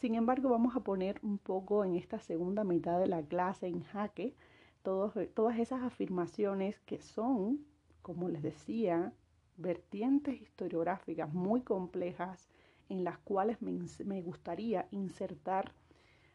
Sin 0.00 0.16
embargo, 0.16 0.50
vamos 0.50 0.74
a 0.76 0.80
poner 0.80 1.20
un 1.22 1.38
poco 1.38 1.84
en 1.84 1.94
esta 1.94 2.18
segunda 2.18 2.64
mitad 2.64 2.98
de 2.98 3.06
la 3.06 3.22
clase 3.22 3.68
en 3.68 3.82
jaque 3.82 4.34
todas 4.82 5.58
esas 5.58 5.82
afirmaciones 5.82 6.80
que 6.80 6.98
son, 7.00 7.60
como 8.02 8.28
les 8.28 8.42
decía, 8.42 9.12
vertientes 9.56 10.40
historiográficas 10.40 11.32
muy 11.32 11.60
complejas 11.62 12.48
en 12.88 13.04
las 13.04 13.18
cuales 13.18 13.60
me, 13.60 13.72
me 14.04 14.22
gustaría 14.22 14.88
insertar 14.90 15.72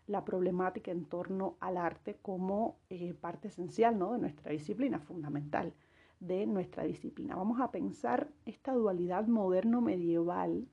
la 0.08 0.26
problemática 0.26 0.92
en 0.92 1.06
torno 1.06 1.56
al 1.60 1.78
arte 1.78 2.18
como 2.22 2.78
eh, 2.90 3.14
parte 3.14 3.48
esencial 3.48 3.98
¿no? 3.98 4.14
de 4.14 4.20
nuestra 4.20 4.52
disciplina, 4.52 5.00
fundamental 5.00 5.74
de 6.20 6.46
nuestra 6.46 6.84
disciplina. 6.84 7.36
Vamos 7.36 7.60
a 7.60 7.72
pensar 7.72 8.30
esta 8.46 8.74
dualidad 8.74 9.28
moderno-medieval, 9.28 10.68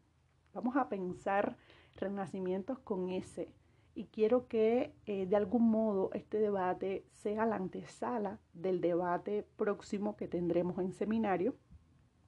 vamos 0.53 0.77
a 0.77 0.89
pensar 0.89 1.57
renacimientos 1.97 2.79
con 2.79 3.11
S. 3.11 3.49
Y 3.95 4.07
quiero 4.07 4.47
que 4.47 4.95
eh, 5.07 5.27
de 5.27 5.37
algún 5.37 5.69
modo 5.71 6.11
este 6.15 6.39
debate 6.39 7.05
sea 7.11 7.45
la 7.47 7.57
antesala 7.57 8.39
del 8.53 8.81
debate 8.81 9.45
próximo 9.57 10.17
que 10.17 10.29
tendremos 10.29 10.79
en 10.79 10.93
seminario, 10.93 11.57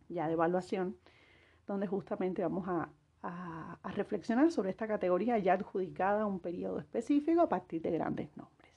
ya 0.09 0.27
de 0.27 0.33
evaluación, 0.33 0.97
donde 1.67 1.87
justamente 1.87 2.43
vamos 2.43 2.67
a, 2.69 2.91
reflexionar 3.95 4.51
sobre 4.51 4.71
esta 4.71 4.89
categoría 4.89 5.39
ya 5.39 5.53
adjudicada 5.55 6.23
a 6.23 6.27
un 6.27 6.41
periodo 6.41 6.79
específico 6.79 7.41
a 7.41 7.49
partir 7.49 7.83
de 7.83 7.91
grandes 7.91 8.37
nombres. 8.37 8.73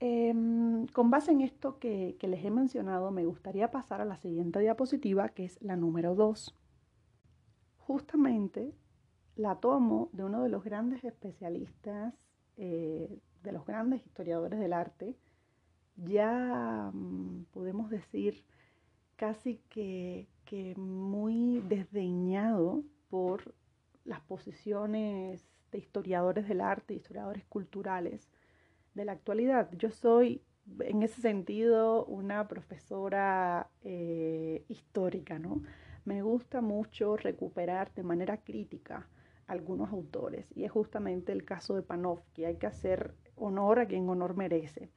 Em, 0.00 0.86
con 0.88 1.10
base 1.10 1.32
en 1.32 1.40
esto 1.40 1.78
que, 1.78 2.16
que 2.18 2.28
les 2.28 2.44
he 2.44 2.50
mencionado, 2.50 3.10
me 3.10 3.24
gustaría 3.24 3.70
pasar 3.70 4.00
a 4.00 4.04
la 4.04 4.16
siguiente 4.16 4.60
diapositiva, 4.60 5.28
que 5.30 5.44
es 5.44 5.60
la 5.60 5.76
número 5.76 6.14
2. 6.14 6.54
Justamente 7.78 8.74
la 9.38 9.56
tomo 9.56 10.10
de 10.12 10.24
uno 10.24 10.42
de 10.42 10.48
los 10.48 10.64
grandes 10.64 11.04
especialistas, 11.04 12.14
eh, 12.56 13.20
de 13.42 13.52
los 13.52 13.64
grandes 13.64 14.04
historiadores 14.04 14.58
del 14.58 14.72
arte, 14.72 15.16
ya 15.96 16.90
mm, 16.92 17.44
podemos 17.52 17.90
decir 17.90 18.44
casi 19.18 19.60
que, 19.68 20.28
muy 20.76 21.60
desdeñado 21.68 22.84
por 23.10 23.54
las 24.04 24.20
posiciones 24.20 25.46
de 25.72 25.78
historiadores 25.78 26.48
del 26.48 26.62
arte, 26.62 26.94
historiadores 26.94 27.44
culturales 27.46 28.30
de 28.94 29.04
la 29.04 29.12
actualidad. 29.12 29.70
Yo 29.76 29.90
soy 29.90 30.40
en 30.80 31.02
ese 31.02 31.20
sentido 31.20 32.06
una 32.06 32.48
profesora 32.48 33.68
eh, 33.82 34.64
histórica, 34.68 35.38
¿no? 35.38 35.62
Me 36.04 36.22
gusta 36.22 36.62
mucho 36.62 37.16
recuperar 37.16 37.92
de 37.94 38.04
manera 38.04 38.38
crítica 38.38 39.08
algunos 39.46 39.90
autores. 39.90 40.46
Y 40.54 40.64
es 40.64 40.70
justamente 40.70 41.32
el 41.32 41.44
caso 41.44 41.74
de 41.74 41.82
Panofsky. 41.82 42.44
Hay 42.44 42.56
que 42.56 42.66
hacer 42.66 43.14
honor 43.36 43.80
a 43.80 43.86
quien 43.86 44.08
honor 44.08 44.36
merece. 44.36 44.88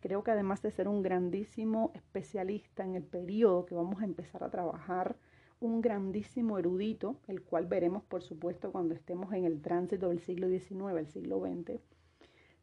Creo 0.00 0.22
que 0.22 0.30
además 0.30 0.62
de 0.62 0.70
ser 0.70 0.88
un 0.88 1.02
grandísimo 1.02 1.90
especialista 1.94 2.84
en 2.84 2.94
el 2.94 3.02
periodo 3.02 3.66
que 3.66 3.74
vamos 3.74 4.00
a 4.00 4.04
empezar 4.04 4.44
a 4.44 4.50
trabajar, 4.50 5.16
un 5.60 5.80
grandísimo 5.80 6.58
erudito, 6.58 7.16
el 7.26 7.42
cual 7.42 7.66
veremos 7.66 8.04
por 8.04 8.22
supuesto 8.22 8.70
cuando 8.70 8.94
estemos 8.94 9.32
en 9.32 9.44
el 9.44 9.60
tránsito 9.60 10.08
del 10.08 10.20
siglo 10.20 10.48
XIX 10.48 10.96
al 10.96 11.08
siglo 11.08 11.40
XX, 11.40 11.80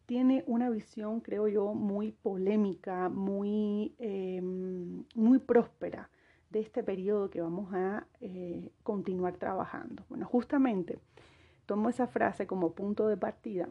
tiene 0.06 0.44
una 0.48 0.70
visión, 0.70 1.20
creo 1.20 1.48
yo, 1.48 1.74
muy 1.74 2.12
polémica, 2.12 3.10
muy, 3.10 3.96
em, 3.98 5.04
muy 5.16 5.40
próspera 5.40 6.10
de 6.52 6.60
este 6.60 6.84
periodo 6.84 7.30
que 7.30 7.42
vamos 7.42 7.74
a 7.74 8.08
eh, 8.22 8.72
continuar 8.84 9.36
trabajando. 9.38 10.06
Bueno, 10.08 10.26
justamente 10.28 11.00
Tomo 11.66 11.90
esa 11.90 12.08
frase 12.08 12.46
como 12.46 12.74
punto 12.74 13.08
de 13.08 13.18
partida 13.18 13.68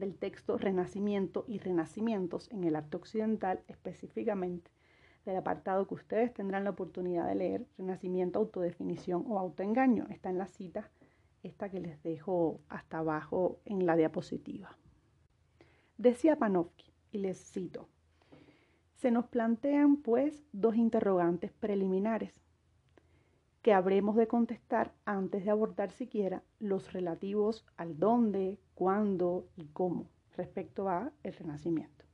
del 0.00 0.16
texto 0.16 0.58
Renacimiento 0.58 1.44
y 1.46 1.58
Renacimientos 1.58 2.50
en 2.50 2.64
el 2.64 2.74
arte 2.74 2.96
occidental, 2.96 3.60
específicamente 3.68 4.70
del 5.24 5.36
apartado 5.36 5.86
que 5.86 5.94
ustedes 5.94 6.32
tendrán 6.32 6.64
la 6.64 6.70
oportunidad 6.70 7.28
de 7.28 7.34
leer, 7.34 7.66
Renacimiento, 7.78 8.38
Autodefinición 8.38 9.24
o 9.28 9.38
Autoengaño. 9.38 10.06
Está 10.08 10.30
en 10.30 10.38
la 10.38 10.46
cita, 10.46 10.90
esta 11.42 11.68
que 11.68 11.80
les 11.80 12.02
dejo 12.02 12.60
hasta 12.68 12.98
abajo 12.98 13.60
en 13.64 13.86
la 13.86 13.96
diapositiva. 13.96 14.76
Decía 15.98 16.36
Panofsky, 16.36 16.90
y 17.12 17.18
les 17.18 17.38
cito, 17.38 17.88
se 18.96 19.10
nos 19.10 19.26
plantean 19.26 19.96
pues 19.96 20.42
dos 20.52 20.76
interrogantes 20.76 21.52
preliminares 21.52 22.40
que 23.62 23.72
habremos 23.74 24.16
de 24.16 24.26
contestar 24.26 24.92
antes 25.04 25.44
de 25.44 25.50
abordar 25.50 25.90
siquiera 25.90 26.42
los 26.58 26.92
relativos 26.92 27.66
al 27.76 27.98
dónde, 27.98 28.58
cuándo 28.74 29.48
y 29.56 29.66
cómo 29.66 30.08
respecto 30.36 30.88
a 30.88 31.12
el 31.22 31.34
renacimiento. 31.34 32.04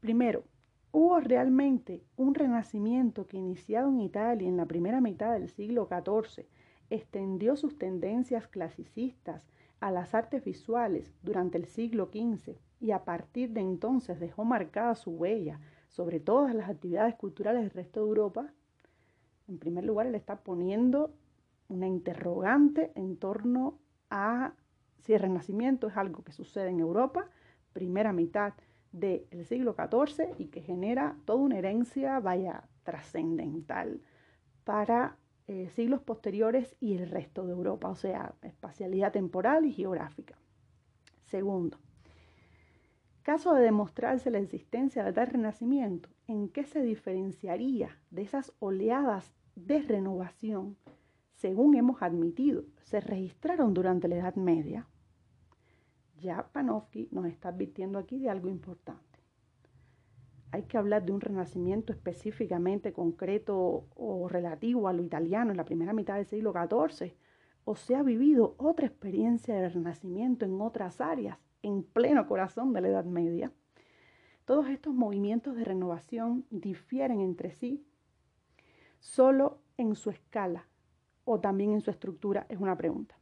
Primero, 0.00 0.44
¿hubo 0.92 1.18
realmente 1.20 2.04
un 2.16 2.34
renacimiento 2.34 3.26
que 3.26 3.38
iniciado 3.38 3.88
en 3.88 4.00
Italia 4.00 4.48
en 4.48 4.56
la 4.56 4.66
primera 4.66 5.00
mitad 5.00 5.32
del 5.32 5.48
siglo 5.48 5.88
XIV 5.88 6.46
extendió 6.90 7.56
sus 7.56 7.78
tendencias 7.78 8.46
clasicistas 8.46 9.46
a 9.80 9.90
las 9.90 10.14
artes 10.14 10.44
visuales 10.44 11.14
durante 11.22 11.56
el 11.56 11.66
siglo 11.66 12.10
XV 12.12 12.56
y 12.80 12.90
a 12.90 13.04
partir 13.04 13.50
de 13.50 13.60
entonces 13.60 14.20
dejó 14.20 14.44
marcada 14.44 14.94
su 14.94 15.10
huella 15.10 15.60
sobre 15.88 16.20
todas 16.20 16.54
las 16.54 16.68
actividades 16.68 17.14
culturales 17.14 17.62
del 17.62 17.70
resto 17.70 18.00
de 18.00 18.08
Europa? 18.08 18.52
En 19.48 19.58
primer 19.58 19.84
lugar, 19.84 20.06
él 20.06 20.14
está 20.14 20.36
poniendo 20.36 21.14
una 21.68 21.86
interrogante 21.86 22.92
en 22.94 23.16
torno 23.16 23.78
a 24.10 24.52
si 24.98 25.14
el 25.14 25.20
renacimiento 25.20 25.88
es 25.88 25.96
algo 25.96 26.22
que 26.22 26.32
sucede 26.32 26.68
en 26.68 26.80
Europa, 26.80 27.28
primera 27.72 28.12
mitad 28.12 28.54
del 28.92 29.44
siglo 29.46 29.74
XIV, 29.74 30.34
y 30.38 30.46
que 30.46 30.60
genera 30.60 31.16
toda 31.24 31.40
una 31.40 31.58
herencia, 31.58 32.20
vaya, 32.20 32.68
trascendental 32.82 34.00
para 34.64 35.16
eh, 35.46 35.70
siglos 35.70 36.02
posteriores 36.02 36.76
y 36.80 36.94
el 36.94 37.08
resto 37.08 37.46
de 37.46 37.52
Europa, 37.52 37.88
o 37.88 37.94
sea, 37.94 38.34
espacialidad 38.42 39.12
temporal 39.12 39.64
y 39.64 39.72
geográfica. 39.72 40.36
Segundo, 41.24 41.78
caso 43.22 43.54
de 43.54 43.62
demostrarse 43.62 44.30
la 44.30 44.38
existencia 44.38 45.04
de 45.04 45.12
tal 45.12 45.28
renacimiento, 45.28 46.10
¿en 46.28 46.50
qué 46.50 46.64
se 46.64 46.82
diferenciaría 46.82 47.98
de 48.10 48.22
esas 48.22 48.52
oleadas 48.60 49.34
de 49.56 49.80
renovación, 49.80 50.76
según 51.32 51.74
hemos 51.74 52.02
admitido, 52.02 52.64
se 52.82 53.00
registraron 53.00 53.72
durante 53.74 54.08
la 54.08 54.16
Edad 54.16 54.36
Media, 54.36 54.86
ya 56.20 56.48
Panofsky 56.52 57.08
nos 57.12 57.26
está 57.26 57.48
advirtiendo 57.48 57.98
aquí 57.98 58.18
de 58.18 58.28
algo 58.28 58.48
importante. 58.48 59.02
Hay 60.50 60.64
que 60.64 60.76
hablar 60.76 61.04
de 61.04 61.12
un 61.12 61.20
renacimiento 61.20 61.92
específicamente 61.92 62.92
concreto 62.92 63.86
o 63.94 64.28
relativo 64.28 64.88
a 64.88 64.92
lo 64.92 65.02
italiano 65.02 65.50
en 65.50 65.56
la 65.56 65.64
primera 65.64 65.92
mitad 65.92 66.16
del 66.16 66.26
siglo 66.26 66.52
XIV, 66.52 67.14
o 67.64 67.76
se 67.76 67.94
ha 67.94 68.02
vivido 68.02 68.54
otra 68.58 68.86
experiencia 68.86 69.54
de 69.54 69.68
renacimiento 69.68 70.44
en 70.44 70.60
otras 70.60 71.00
áreas, 71.00 71.38
en 71.62 71.82
pleno 71.82 72.26
corazón 72.26 72.72
de 72.72 72.80
la 72.80 72.88
Edad 72.88 73.04
Media. 73.04 73.52
Todos 74.48 74.70
estos 74.70 74.94
movimientos 74.94 75.56
de 75.56 75.64
renovación 75.64 76.46
difieren 76.48 77.20
entre 77.20 77.50
sí 77.50 77.84
solo 78.98 79.58
en 79.76 79.94
su 79.94 80.08
escala 80.08 80.66
o 81.26 81.38
también 81.38 81.72
en 81.72 81.82
su 81.82 81.90
estructura 81.90 82.46
es 82.48 82.58
una 82.58 82.74
pregunta. 82.74 83.18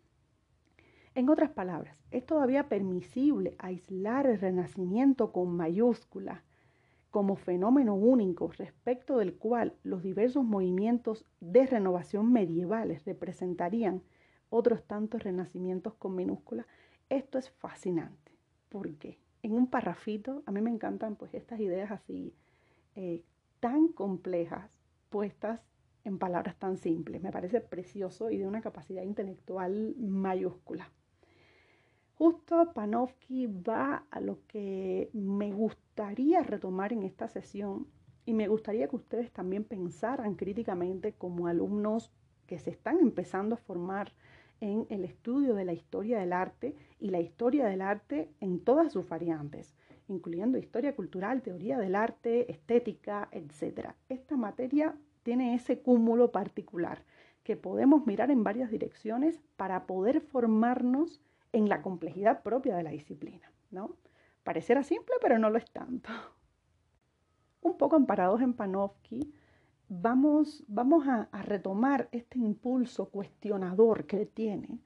En 1.16 1.28
otras 1.28 1.50
palabras, 1.50 1.98
es 2.12 2.24
todavía 2.24 2.68
permisible 2.68 3.56
aislar 3.58 4.28
el 4.28 4.38
renacimiento 4.38 5.32
con 5.32 5.56
mayúscula 5.56 6.44
como 7.10 7.34
fenómeno 7.34 7.96
único 7.96 8.52
respecto 8.52 9.18
del 9.18 9.34
cual 9.34 9.74
los 9.82 10.04
diversos 10.04 10.44
movimientos 10.44 11.24
de 11.40 11.66
renovación 11.66 12.32
medievales 12.32 13.04
representarían 13.04 14.00
otros 14.48 14.84
tantos 14.84 15.24
renacimientos 15.24 15.94
con 15.94 16.14
minúscula. 16.14 16.68
Esto 17.08 17.36
es 17.36 17.50
fascinante 17.50 18.30
porque 18.68 19.18
en 19.46 19.52
un 19.52 19.68
parrafito 19.68 20.42
a 20.44 20.50
mí 20.50 20.60
me 20.60 20.70
encantan 20.70 21.14
pues 21.14 21.32
estas 21.32 21.60
ideas 21.60 21.92
así 21.92 22.34
eh, 22.96 23.22
tan 23.60 23.88
complejas 23.88 24.70
puestas 25.08 25.60
en 26.04 26.18
palabras 26.18 26.56
tan 26.56 26.78
simples. 26.78 27.22
Me 27.22 27.30
parece 27.30 27.60
precioso 27.60 28.30
y 28.30 28.38
de 28.38 28.46
una 28.46 28.60
capacidad 28.60 29.02
intelectual 29.02 29.94
mayúscula. 29.98 30.90
Justo 32.14 32.72
Panofsky 32.74 33.46
va 33.46 34.06
a 34.10 34.20
lo 34.20 34.38
que 34.48 35.10
me 35.12 35.52
gustaría 35.52 36.42
retomar 36.42 36.92
en 36.92 37.02
esta 37.02 37.28
sesión 37.28 37.86
y 38.24 38.34
me 38.34 38.48
gustaría 38.48 38.88
que 38.88 38.96
ustedes 38.96 39.30
también 39.30 39.62
pensaran 39.64 40.34
críticamente 40.34 41.12
como 41.12 41.46
alumnos 41.46 42.10
que 42.46 42.58
se 42.58 42.70
están 42.70 42.98
empezando 42.98 43.54
a 43.54 43.58
formar 43.58 44.12
en 44.60 44.86
el 44.90 45.04
estudio 45.04 45.54
de 45.54 45.64
la 45.64 45.72
historia 45.72 46.18
del 46.18 46.32
arte 46.32 46.74
y 46.98 47.10
la 47.10 47.20
historia 47.20 47.66
del 47.66 47.82
arte 47.82 48.30
en 48.40 48.60
todas 48.60 48.92
sus 48.92 49.08
variantes, 49.08 49.74
incluyendo 50.08 50.58
historia 50.58 50.94
cultural, 50.94 51.42
teoría 51.42 51.78
del 51.78 51.94
arte, 51.94 52.50
estética, 52.50 53.28
etc. 53.32 53.90
Esta 54.08 54.36
materia 54.36 54.96
tiene 55.22 55.54
ese 55.54 55.80
cúmulo 55.80 56.30
particular 56.30 57.02
que 57.42 57.56
podemos 57.56 58.06
mirar 58.06 58.30
en 58.30 58.44
varias 58.44 58.70
direcciones 58.70 59.40
para 59.56 59.86
poder 59.86 60.20
formarnos 60.20 61.20
en 61.52 61.68
la 61.68 61.82
complejidad 61.82 62.42
propia 62.42 62.76
de 62.76 62.82
la 62.82 62.90
disciplina, 62.90 63.52
¿no? 63.70 63.96
Parecerá 64.42 64.82
simple, 64.82 65.14
pero 65.20 65.38
no 65.38 65.50
lo 65.50 65.58
es 65.58 65.70
tanto. 65.70 66.10
Un 67.60 67.76
poco 67.78 67.96
amparados 67.96 68.40
en 68.40 68.52
Panofsky, 68.52 69.32
vamos, 69.88 70.64
vamos 70.68 71.06
a, 71.06 71.28
retomar 71.42 72.08
este 72.12 72.38
impulso 72.38 73.08
cuestionador 73.10 74.06
que 74.06 74.26
tiene 74.26 74.80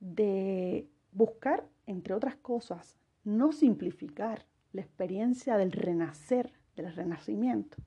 de 0.00 0.88
buscar, 1.12 1.66
entre 1.86 2.14
otras 2.14 2.36
cosas, 2.36 2.96
no 3.24 3.52
simplificar 3.52 4.46
la 4.72 4.82
experiencia 4.82 5.56
del 5.56 5.72
renacer, 5.72 6.52
del 6.76 6.94
renacimiento, 6.94 7.78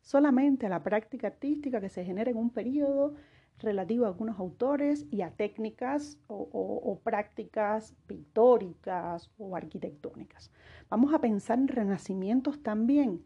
solamente 0.00 0.66
a 0.66 0.70
la 0.70 0.82
práctica 0.82 1.26
artística 1.26 1.80
que 1.80 1.88
se 1.88 2.04
genera 2.04 2.30
en 2.30 2.36
un 2.36 2.50
periodo 2.50 3.14
relativo 3.58 4.04
a 4.04 4.08
algunos 4.08 4.38
autores 4.38 5.06
y 5.10 5.22
a 5.22 5.30
técnicas 5.30 6.18
o, 6.28 7.00
prácticas 7.02 7.94
pictóricas 8.06 9.30
o 9.36 9.56
arquitectónicas. 9.56 10.50
Vamos 10.88 11.12
a 11.12 11.20
pensar 11.20 11.58
en 11.58 11.68
renacimientos 11.68 12.62
también 12.62 13.22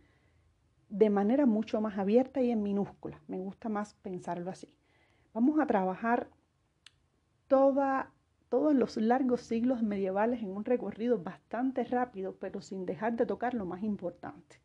de 0.93 1.09
manera 1.09 1.47
mucho 1.47 1.81
más 1.81 1.97
abierta 1.97 2.43
y 2.43 2.51
en 2.51 2.63
minúscula. 2.63 3.19
Me 3.27 3.39
gusta 3.39 3.71
más 3.71 3.95
pensarlo 3.95 4.51
así. 4.51 4.69
Vamos 5.33 5.59
a 5.59 5.67
trabajar 5.67 6.29
todos 7.49 8.75
los 8.75 8.99
largos 8.99 9.41
siglos 9.41 9.83
medievales 9.83 10.43
en 10.43 10.51
un 10.55 10.67
recorrido 10.67 11.23
bastante 11.23 11.85
rápido, 11.85 12.37
pero 12.39 12.61
sin 12.61 12.85
dejar 12.85 13.17
de 13.17 13.25
tocar 13.25 13.55
lo 13.55 13.65
más 13.65 13.83
importante, 13.83 14.61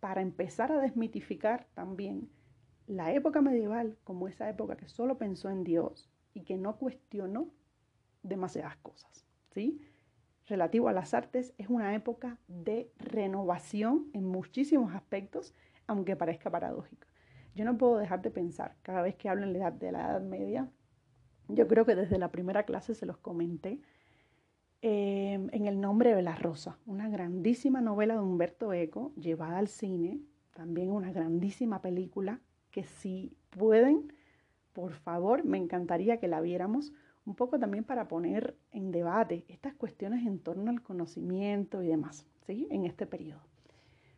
para 0.00 0.20
empezar 0.20 0.70
a 0.70 0.80
desmitificar 0.80 1.66
también 1.72 2.28
la 2.86 3.14
época 3.14 3.40
medieval 3.40 3.96
como 4.04 4.28
esa 4.28 4.50
época 4.50 4.76
que 4.76 4.88
solo 4.88 5.16
pensó 5.16 5.48
en 5.48 5.64
Dios 5.64 6.10
y 6.34 6.42
que 6.42 6.58
no 6.58 6.76
cuestionó 6.76 7.48
demasiadas 8.22 8.76
cosas, 8.76 9.24
¿sí? 9.54 9.80
Relativo 10.46 10.88
a 10.88 10.92
las 10.92 11.14
artes 11.14 11.54
es 11.58 11.68
una 11.68 11.94
época 11.94 12.36
de 12.48 12.90
renovación 12.98 14.10
en 14.12 14.26
muchísimos 14.26 14.94
aspectos, 14.94 15.54
aunque 15.90 16.14
parezca 16.14 16.50
paradójico. 16.50 17.08
Yo 17.54 17.64
no 17.64 17.76
puedo 17.76 17.98
dejar 17.98 18.22
de 18.22 18.30
pensar, 18.30 18.76
cada 18.82 19.02
vez 19.02 19.16
que 19.16 19.28
hablo 19.28 19.44
en 19.44 19.52
la 19.52 19.58
edad 19.58 19.72
de 19.72 19.90
la 19.90 20.10
Edad 20.10 20.22
Media, 20.22 20.68
yo 21.48 21.66
creo 21.66 21.84
que 21.84 21.96
desde 21.96 22.16
la 22.16 22.30
primera 22.30 22.62
clase 22.62 22.94
se 22.94 23.06
los 23.06 23.18
comenté, 23.18 23.80
eh, 24.82 25.34
en 25.52 25.66
el 25.66 25.80
nombre 25.80 26.14
de 26.14 26.22
la 26.22 26.36
Rosa, 26.36 26.78
una 26.86 27.08
grandísima 27.08 27.80
novela 27.80 28.14
de 28.14 28.20
Humberto 28.20 28.72
Eco 28.72 29.12
llevada 29.16 29.58
al 29.58 29.66
cine, 29.66 30.20
también 30.54 30.90
una 30.90 31.12
grandísima 31.12 31.82
película 31.82 32.40
que 32.70 32.84
si 32.84 33.36
pueden, 33.50 34.12
por 34.72 34.92
favor, 34.92 35.44
me 35.44 35.58
encantaría 35.58 36.20
que 36.20 36.28
la 36.28 36.40
viéramos 36.40 36.92
un 37.26 37.34
poco 37.34 37.58
también 37.58 37.82
para 37.82 38.06
poner 38.06 38.56
en 38.70 38.92
debate 38.92 39.44
estas 39.48 39.74
cuestiones 39.74 40.24
en 40.24 40.38
torno 40.38 40.70
al 40.70 40.82
conocimiento 40.82 41.82
y 41.82 41.88
demás, 41.88 42.26
¿sí? 42.46 42.68
En 42.70 42.86
este 42.86 43.06
periodo. 43.06 43.49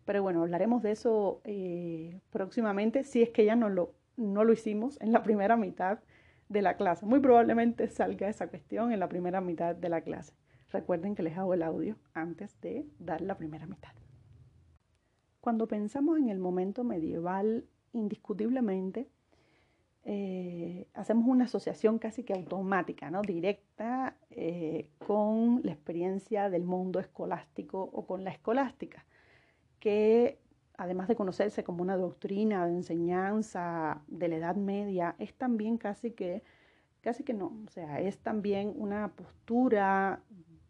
Pero 0.05 0.23
bueno, 0.23 0.43
hablaremos 0.43 0.83
de 0.83 0.93
eso 0.93 1.41
eh, 1.45 2.21
próximamente, 2.31 3.05
si 3.05 3.23
es 3.23 3.31
que 3.31 3.45
ya 3.45 3.57
no 3.57 3.69
lo, 3.69 3.95
no 4.17 4.45
lo 4.45 4.53
hicimos 4.53 5.01
en 5.01 5.13
la 5.13 5.23
primera 5.23 5.57
mitad 5.57 6.01
de 6.49 6.63
la 6.63 6.77
clase. 6.77 7.07
Muy 7.07 7.21
probablemente 7.21 7.89
salga 7.89 8.29
esa 8.29 8.49
cuestión 8.49 8.93
en 8.93 9.01
la 9.01 9.09
primera 9.09 9.41
mitad 9.41 9.75
de 9.75 9.89
la 9.89 10.03
clase. 10.03 10.35
Recuerden 10.71 11.15
que 11.15 11.23
les 11.23 11.37
hago 11.37 11.55
el 11.55 11.63
audio 11.63 11.97
antes 12.15 12.61
de 12.61 12.87
dar 12.99 13.21
la 13.21 13.37
primera 13.37 13.67
mitad. 13.67 13.93
Cuando 15.41 15.67
pensamos 15.67 16.19
en 16.19 16.29
el 16.29 16.39
momento 16.39 16.85
medieval 16.85 17.65
indiscutiblemente 17.93 19.09
eh, 20.05 20.89
hacemos 20.95 21.29
una 21.29 21.45
asociación 21.45 21.99
casi 21.99 22.25
que 22.25 22.33
automática, 22.33 23.11
¿no? 23.11 23.23
directa 23.23 24.17
eh, 24.31 24.89
con 24.99 25.61
la 25.63 25.73
experiencia 25.73 26.51
del 26.51 26.65
mundo 26.65 26.99
escolástico 26.99 27.83
o 27.93 28.07
con 28.07 28.25
la 28.25 28.31
escolástica, 28.31 29.05
que 29.83 30.39
además 30.79 31.09
de 31.09 31.17
conocerse 31.17 31.65
como 31.65 31.83
una 31.83 31.97
doctrina 31.97 32.65
de 32.67 32.73
enseñanza 32.73 34.01
de 34.07 34.29
la 34.29 34.37
Edad 34.37 34.55
Media, 34.55 35.17
es 35.19 35.35
también 35.35 35.77
casi 35.77 36.13
que, 36.13 36.45
casi 37.01 37.25
que 37.25 37.35
no, 37.35 37.53
o 37.67 37.71
sea, 37.71 38.01
es 38.01 38.19
también 38.19 38.73
una 38.77 39.09
postura 39.09 40.23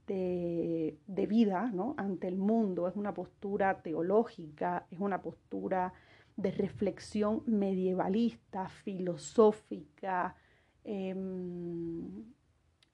de, 0.06 0.96
de 1.06 1.26
vida 1.26 1.70
¿no? 1.74 1.94
ante 1.98 2.26
el 2.26 2.38
mundo, 2.38 2.88
es 2.88 2.96
una 2.96 3.12
postura 3.12 3.82
teológica, 3.82 4.86
es 4.90 4.98
una 4.98 5.20
postura 5.20 5.92
de 6.36 6.52
reflexión 6.52 7.42
medievalista, 7.44 8.70
filosófica, 8.70 10.36
em, 10.84 12.24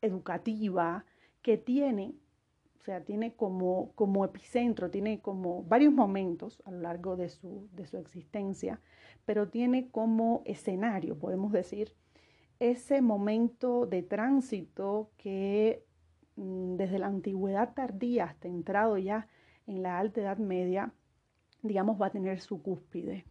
educativa, 0.00 1.04
que 1.42 1.58
tiene, 1.58 2.16
sea, 2.88 3.04
tiene 3.04 3.34
como, 3.34 3.92
como, 3.94 4.24
epicentro, 4.24 4.90
tiene 4.90 5.20
como 5.20 5.62
varios 5.64 5.92
momentos 5.92 6.62
a 6.64 6.70
lo 6.70 6.80
largo 6.80 7.16
de 7.16 7.28
su, 7.28 7.68
de 7.72 7.84
su 7.84 7.98
existencia, 7.98 8.80
pero 9.26 9.48
tiene 9.48 9.90
como 9.90 10.40
escenario, 10.46 11.18
podemos 11.18 11.52
decir, 11.52 11.92
ese 12.60 13.02
momento 13.02 13.84
de 13.84 14.02
tránsito 14.02 15.10
que 15.18 15.84
mm, 16.36 16.76
desde 16.76 16.98
la 16.98 17.08
antigüedad 17.08 17.74
tardía 17.74 18.24
hasta 18.24 18.48
entrado 18.48 18.96
ya 18.96 19.28
en 19.66 19.82
la 19.82 19.98
alta 19.98 20.22
edad 20.22 20.38
media, 20.38 20.92
digamos, 21.62 22.00
va 22.00 22.06
a 22.06 22.10
tener 22.10 22.40
su 22.40 22.62
cúspide. 22.62 23.26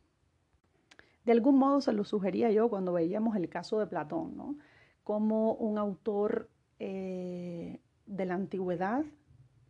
De 1.25 1.31
algún 1.31 1.57
modo 1.57 1.81
se 1.81 1.93
lo 1.93 2.03
sugería 2.03 2.51
yo 2.51 2.69
cuando 2.69 2.93
veíamos 2.93 3.35
el 3.35 3.49
caso 3.49 3.79
de 3.79 3.87
Platón, 3.87 4.37
¿no? 4.37 4.55
Como 5.03 5.53
un 5.53 5.79
autor 5.79 6.47
eh, 6.79 7.81
de 8.05 8.25
la 8.25 8.35
antigüedad 8.35 9.03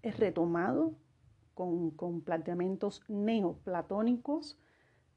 es 0.07 0.19
retomado 0.19 0.95
con, 1.53 2.21
planteamientos 2.21 3.03
neoplatónicos, 3.07 4.59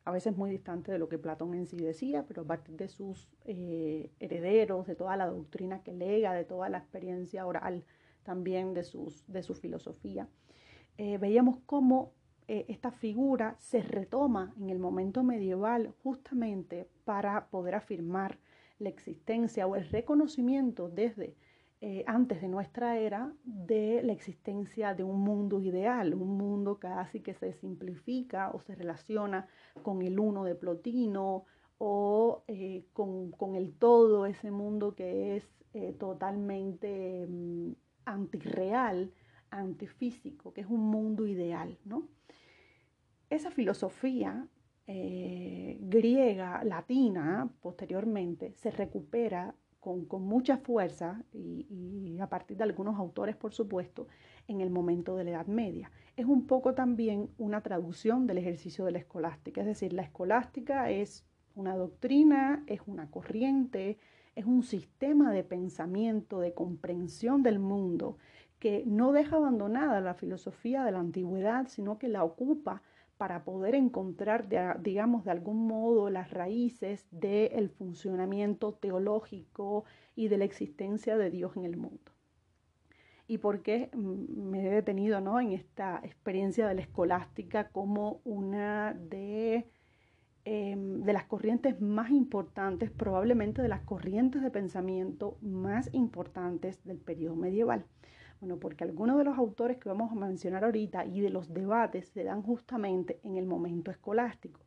a 0.04 0.10
veces 0.10 0.36
muy 0.36 0.50
distantes 0.50 0.92
de 0.92 0.98
lo 0.98 1.08
que 1.08 1.18
Platón 1.18 1.54
en 1.54 1.66
sí 1.66 1.76
decía, 1.76 2.24
pero 2.26 2.42
a 2.42 2.46
partir 2.46 2.76
de 2.76 2.88
sus 2.88 3.28
eh, 3.44 4.10
herederos, 4.18 4.86
de 4.86 4.96
toda 4.96 5.16
la 5.16 5.26
doctrina 5.26 5.82
que 5.82 5.92
lega, 5.92 6.32
de 6.32 6.44
toda 6.44 6.68
la 6.68 6.78
experiencia 6.78 7.46
oral 7.46 7.84
también 8.22 8.72
de, 8.74 8.84
sus, 8.84 9.26
de 9.26 9.42
su 9.42 9.54
filosofía, 9.54 10.28
eh, 10.96 11.18
veíamos 11.18 11.58
cómo 11.66 12.12
eh, 12.48 12.64
esta 12.68 12.90
figura 12.90 13.56
se 13.58 13.82
retoma 13.82 14.54
en 14.58 14.70
el 14.70 14.78
momento 14.78 15.22
medieval 15.22 15.94
justamente 16.02 16.88
para 17.04 17.46
poder 17.48 17.74
afirmar 17.74 18.38
la 18.78 18.88
existencia 18.88 19.66
o 19.66 19.76
el 19.76 19.88
reconocimiento 19.88 20.88
desde 20.88 21.36
eh, 21.80 22.04
antes 22.06 22.40
de 22.40 22.48
nuestra 22.48 22.98
era 22.98 23.32
de 23.44 24.02
la 24.02 24.12
existencia 24.12 24.94
de 24.94 25.02
un 25.02 25.20
mundo 25.20 25.60
ideal, 25.60 26.14
un 26.14 26.36
mundo 26.36 26.78
casi 26.78 27.20
que 27.20 27.34
se 27.34 27.52
simplifica 27.54 28.50
o 28.50 28.60
se 28.60 28.74
relaciona 28.74 29.48
con 29.82 30.02
el 30.02 30.18
uno 30.18 30.44
de 30.44 30.54
Plotino 30.54 31.44
o 31.78 32.44
eh, 32.48 32.84
con, 32.92 33.56
el 33.56 33.72
todo, 33.74 34.26
ese 34.26 34.50
mundo 34.50 34.94
que 34.94 35.36
es 35.36 35.44
totalmente 35.98 37.26
mm, 37.28 37.72
antirreal, 38.04 39.12
antifísico, 39.50 40.52
que 40.52 40.62
es 40.62 40.66
un 40.66 40.80
mundo 40.80 41.26
ideal, 41.26 41.78
¿no? 41.84 42.08
esa 43.30 43.50
filosofía 43.52 44.46
eh, 44.86 45.78
griega, 45.80 46.64
latina, 46.64 47.48
posteriormente, 47.62 48.52
se 48.56 48.72
recupera 48.72 49.54
con, 49.80 50.06
mucha 50.22 50.58
fuerza 50.58 51.22
y, 51.32 52.18
a 52.20 52.28
partir 52.28 52.56
de 52.56 52.64
algunos 52.64 52.98
autores, 52.98 53.34
por 53.36 53.52
supuesto, 53.52 54.06
en 54.46 54.60
el 54.60 54.70
momento 54.70 55.16
de 55.16 55.24
la 55.24 55.30
Edad 55.30 55.46
Media. 55.46 55.90
Es 56.16 56.26
un 56.26 56.46
poco 56.46 56.74
también 56.74 57.30
una 57.38 57.62
traducción 57.62 58.26
del 58.26 58.38
ejercicio 58.38 58.84
de 58.84 58.92
la 58.92 58.98
escolástica, 58.98 59.62
es 59.62 59.66
decir, 59.66 59.92
la 59.92 60.02
escolástica 60.02 60.90
es 60.90 61.24
una 61.54 61.74
doctrina, 61.76 62.62
es 62.66 62.80
una 62.86 63.10
corriente, 63.10 63.98
es 64.34 64.44
un 64.44 64.62
sistema 64.62 65.32
de 65.32 65.44
pensamiento, 65.44 66.40
de 66.40 66.54
comprensión 66.54 67.42
del 67.42 67.58
mundo 67.58 68.18
que 68.58 68.84
no 68.86 69.12
deja 69.12 69.36
abandonada 69.36 70.00
la 70.02 70.14
filosofía 70.14 70.84
de 70.84 70.92
la 70.92 71.00
antigüedad, 71.00 71.66
sino 71.68 71.98
que 71.98 72.08
la 72.08 72.22
ocupa 72.22 72.82
para 73.20 73.44
poder 73.44 73.74
encontrar, 73.74 74.48
digamos, 74.82 75.26
de 75.26 75.30
algún 75.30 75.66
modo 75.66 76.08
las 76.08 76.30
raíces 76.30 77.06
del 77.10 77.68
funcionamiento 77.68 78.72
teológico 78.72 79.84
y 80.16 80.28
de 80.28 80.38
la 80.38 80.46
existencia 80.46 81.18
de 81.18 81.28
Dios 81.28 81.54
en 81.54 81.66
el 81.66 81.76
mundo. 81.76 82.12
¿Y 83.26 83.36
por 83.36 83.60
qué 83.60 83.90
me 83.94 84.66
he 84.66 84.70
detenido 84.70 85.20
¿no? 85.20 85.38
en 85.38 85.52
esta 85.52 86.00
experiencia 86.02 86.66
de 86.66 86.74
la 86.74 86.80
escolástica 86.80 87.68
como 87.68 88.22
una 88.24 88.94
de, 88.94 89.66
em, 90.46 91.02
de 91.02 91.12
las 91.12 91.24
corrientes 91.24 91.78
más 91.78 92.10
importantes, 92.10 92.90
probablemente 92.90 93.60
de 93.60 93.68
las 93.68 93.82
corrientes 93.82 94.40
de 94.40 94.50
pensamiento 94.50 95.36
más 95.42 95.92
importantes 95.92 96.82
del 96.84 96.96
periodo 96.96 97.36
medieval? 97.36 97.84
Bueno, 98.40 98.58
porque 98.58 98.84
algunos 98.84 99.18
de 99.18 99.24
los 99.24 99.36
autores 99.36 99.76
que 99.76 99.90
vamos 99.90 100.10
a 100.12 100.14
mencionar 100.14 100.64
ahorita 100.64 101.04
y 101.04 101.20
de 101.20 101.28
los 101.28 101.52
debates 101.52 102.08
se 102.08 102.24
dan 102.24 102.42
justamente 102.42 103.20
en 103.22 103.36
el 103.36 103.44
momento 103.44 103.90
escolástico, 103.90 104.60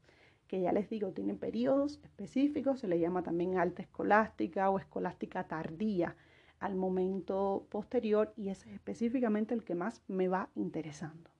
que 0.47 0.61
ya 0.61 0.71
les 0.71 0.89
digo, 0.89 1.11
tienen 1.11 1.39
periodos 1.39 1.99
específicos, 2.03 2.79
se 2.79 2.87
le 2.87 2.99
llama 2.99 3.23
también 3.23 3.57
alta 3.57 3.81
escolástica 3.81 4.69
o 4.69 4.77
escolástica 4.77 5.47
tardía 5.47 6.15
al 6.59 6.75
momento 6.75 7.65
posterior 7.69 8.31
y 8.37 8.49
ese 8.49 8.69
es 8.69 8.75
específicamente 8.75 9.55
el 9.55 9.63
que 9.63 9.73
más 9.73 10.03
me 10.07 10.27
va 10.27 10.49
interesando. 10.55 11.32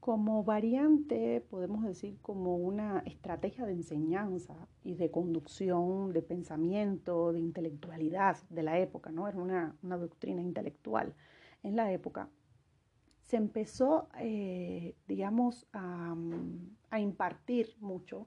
Como 0.00 0.44
variante, 0.44 1.42
podemos 1.42 1.84
decir 1.84 2.18
como 2.22 2.56
una 2.56 3.00
estrategia 3.00 3.66
de 3.66 3.74
enseñanza 3.74 4.66
y 4.82 4.94
de 4.94 5.10
conducción, 5.10 6.14
de 6.14 6.22
pensamiento, 6.22 7.32
de 7.32 7.40
intelectualidad 7.40 8.38
de 8.48 8.62
la 8.62 8.78
época, 8.78 9.10
¿no? 9.12 9.28
Era 9.28 9.38
una, 9.38 9.76
doctrina 9.82 10.40
intelectual 10.40 11.14
en 11.62 11.76
la 11.76 11.92
época. 11.92 12.30
Se 13.24 13.36
empezó, 13.36 14.08
eh, 14.18 14.96
digamos, 15.06 15.66
a, 15.74 16.16
impartir 16.98 17.76
mucho 17.80 18.26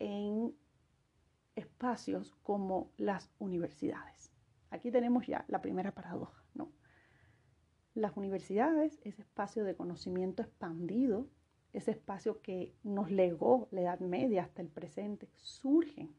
en 0.00 0.52
espacios 1.54 2.34
como 2.42 2.90
las 2.96 3.30
universidades. 3.38 4.32
Aquí 4.70 4.90
tenemos 4.90 5.28
ya 5.28 5.44
la 5.46 5.62
primera 5.62 5.92
paradoja. 5.92 6.43
Las 7.94 8.16
universidades, 8.16 9.00
ese 9.04 9.22
espacio 9.22 9.64
de 9.64 9.76
conocimiento 9.76 10.42
expandido, 10.42 11.28
ese 11.72 11.92
espacio 11.92 12.40
que 12.40 12.72
nos 12.82 13.10
legó 13.10 13.68
la 13.70 13.82
Edad 13.82 14.00
Media 14.00 14.42
hasta 14.42 14.62
el 14.62 14.68
presente, 14.68 15.28
surgen 15.36 16.14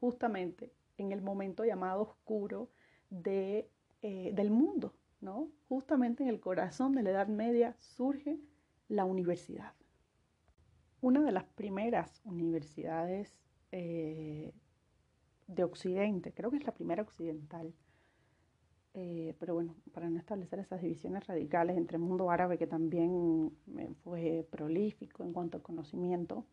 justamente 0.00 0.72
en 0.98 1.12
el 1.12 1.22
momento 1.22 1.64
llamado 1.64 2.02
oscuro 2.02 2.70
de, 3.10 3.68
eh, 4.02 4.32
del 4.34 4.50
mundo, 4.50 4.94
¿no? 5.20 5.50
Justamente 5.68 6.22
en 6.22 6.28
el 6.28 6.40
corazón 6.40 6.92
de 6.92 7.02
la 7.02 7.10
Edad 7.10 7.28
Media 7.28 7.74
surge 7.78 8.40
la 8.88 9.04
universidad. 9.04 9.72
Una 11.00 11.22
de 11.22 11.32
las 11.32 11.44
primeras 11.44 12.20
universidades 12.24 13.36
eh, 13.72 14.52
de 15.46 15.64
Occidente, 15.64 16.32
creo 16.32 16.50
que 16.50 16.58
es 16.58 16.64
la 16.64 16.74
primera 16.74 17.02
occidental, 17.02 17.72
eh, 18.94 19.36
pero 19.38 19.54
bueno, 19.54 19.76
para 19.92 20.10
no 20.10 20.18
establecer 20.18 20.58
esas 20.58 20.82
divisiones 20.82 21.26
radicales 21.26 21.76
entre 21.76 21.96
el 21.96 22.02
mundo 22.02 22.30
árabe, 22.30 22.58
que 22.58 22.66
también 22.66 23.52
fue 24.02 24.46
prolífico 24.50 25.22
en 25.22 25.32
cuanto 25.32 25.56
al 25.56 25.62
conocimiento, 25.62 26.44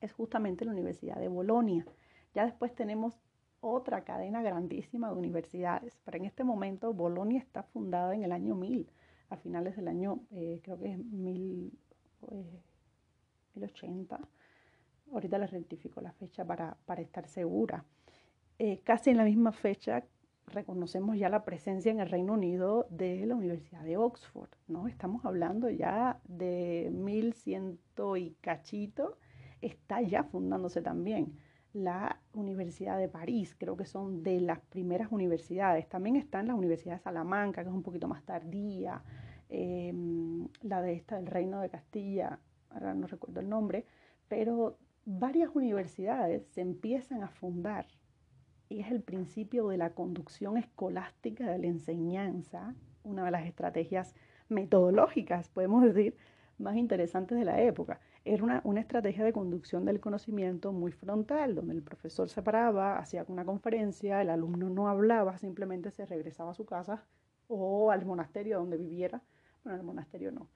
es 0.00 0.12
justamente 0.12 0.64
la 0.64 0.72
Universidad 0.72 1.16
de 1.16 1.28
Bolonia. 1.28 1.86
Ya 2.34 2.44
después 2.44 2.74
tenemos 2.74 3.18
otra 3.60 4.04
cadena 4.04 4.42
grandísima 4.42 5.08
de 5.08 5.16
universidades, 5.16 5.98
pero 6.04 6.18
en 6.18 6.26
este 6.26 6.44
momento 6.44 6.92
Bolonia 6.92 7.38
está 7.38 7.62
fundada 7.62 8.14
en 8.14 8.22
el 8.22 8.32
año 8.32 8.54
1000, 8.54 8.90
a 9.30 9.36
finales 9.38 9.76
del 9.76 9.88
año, 9.88 10.20
eh, 10.32 10.60
creo 10.62 10.78
que 10.78 10.92
es 10.92 10.98
1000, 10.98 11.72
1080. 13.54 14.16
Eh, 14.16 14.18
Ahorita 15.12 15.38
les 15.38 15.50
rectifico 15.52 16.00
la 16.00 16.12
fecha 16.12 16.44
para, 16.44 16.76
para 16.84 17.00
estar 17.00 17.26
segura. 17.28 17.84
casi 18.84 19.10
en 19.10 19.16
la 19.18 19.24
misma 19.24 19.52
fecha 19.52 20.04
reconocemos 20.46 21.18
ya 21.18 21.28
la 21.28 21.44
presencia 21.44 21.90
en 21.90 22.00
el 22.00 22.08
Reino 22.08 22.34
Unido 22.34 22.86
de 22.90 23.26
la 23.26 23.34
Universidad 23.34 23.82
de 23.82 23.96
Oxford, 23.96 24.50
¿no? 24.68 24.86
Estamos 24.88 25.24
hablando 25.24 25.68
ya 25.70 26.20
de 26.24 26.90
1100 26.92 27.78
y 28.18 28.30
cachito, 28.40 29.18
está 29.60 30.00
ya 30.02 30.24
fundándose 30.24 30.82
también. 30.82 31.38
La 31.72 32.20
Universidad 32.32 32.98
de 32.98 33.08
París, 33.08 33.54
creo 33.58 33.76
que 33.76 33.84
son 33.84 34.22
de 34.22 34.40
las 34.40 34.60
primeras 34.60 35.12
universidades. 35.12 35.88
También 35.88 36.16
están 36.16 36.46
las 36.46 36.56
Universidades 36.56 37.00
de 37.00 37.04
Salamanca, 37.04 37.62
que 37.62 37.68
es 37.68 37.74
un 37.74 37.82
poquito 37.82 38.08
más 38.08 38.24
tardía, 38.24 39.02
em, 39.48 40.48
la 40.62 40.80
de 40.80 40.94
esta 40.94 41.16
del 41.16 41.26
Reino 41.26 41.60
de 41.60 41.68
Castilla, 41.68 42.38
ahora 42.70 42.94
no 42.94 43.06
recuerdo 43.06 43.40
el 43.40 43.48
nombre, 43.48 43.84
pero 44.28 44.78
varias 45.04 45.50
universidades 45.54 46.46
se 46.48 46.62
empiezan 46.62 47.22
a 47.22 47.28
fundar 47.28 47.86
y 48.68 48.80
es 48.80 48.90
el 48.90 49.02
principio 49.02 49.68
de 49.68 49.76
la 49.76 49.90
conducción 49.90 50.56
escolástica 50.56 51.50
de 51.50 51.58
la 51.58 51.66
enseñanza, 51.66 52.74
una 53.04 53.24
de 53.24 53.30
las 53.30 53.46
estrategias 53.46 54.14
metodológicas, 54.48 55.48
podemos 55.48 55.82
decir, 55.84 56.16
más 56.58 56.76
interesantes 56.76 57.38
de 57.38 57.44
la 57.44 57.60
época. 57.60 58.00
Era 58.24 58.42
una, 58.42 58.60
una, 58.64 58.80
estrategia 58.80 59.24
de 59.24 59.32
conducción 59.32 59.84
del 59.84 60.00
conocimiento 60.00 60.72
muy 60.72 60.90
frontal, 60.90 61.54
donde 61.54 61.74
el 61.74 61.82
profesor 61.82 62.28
se 62.28 62.42
paraba, 62.42 62.98
hacía 62.98 63.24
una 63.28 63.44
conferencia, 63.44 64.20
el 64.22 64.30
alumno 64.30 64.68
no 64.70 64.88
hablaba, 64.88 65.38
simplemente 65.38 65.90
se 65.90 66.06
regresaba 66.06 66.50
a 66.50 66.54
su 66.54 66.64
casa 66.64 67.04
o 67.48 67.90
al 67.90 68.04
monasterio 68.04 68.58
donde 68.58 68.78
viviera. 68.78 69.22
Bueno, 69.62 69.78
al 69.78 69.84
monasterio 69.84 70.32
no, 70.32 70.48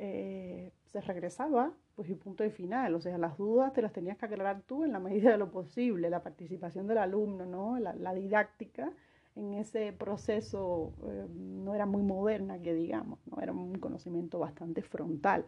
eh, 0.00 0.72
se 0.86 1.00
regresaba, 1.00 1.72
pues 1.96 2.08
y 2.08 2.14
punto 2.14 2.44
de 2.44 2.50
final. 2.50 2.94
O 2.94 3.00
sea, 3.00 3.18
las 3.18 3.36
dudas 3.36 3.72
te 3.72 3.82
las 3.82 3.92
tenías 3.92 4.16
que 4.16 4.26
aclarar 4.26 4.62
tú 4.62 4.84
en 4.84 4.92
la 4.92 5.00
medida 5.00 5.32
de 5.32 5.38
lo 5.38 5.50
posible, 5.50 6.08
la 6.08 6.22
participación 6.22 6.86
del 6.86 6.98
alumno, 6.98 7.44
¿no? 7.46 7.78
La, 7.78 8.14
didáctica 8.14 8.92
en 9.34 9.54
ese 9.54 9.92
proceso 9.92 10.92
eh, 11.04 11.26
no 11.30 11.74
era 11.74 11.86
muy 11.86 12.02
moderna, 12.02 12.60
que 12.60 12.74
digamos, 12.74 13.18
¿no? 13.26 13.40
Era 13.42 13.52
un 13.52 13.74
conocimiento 13.78 14.38
bastante 14.38 14.82
frontal, 14.82 15.46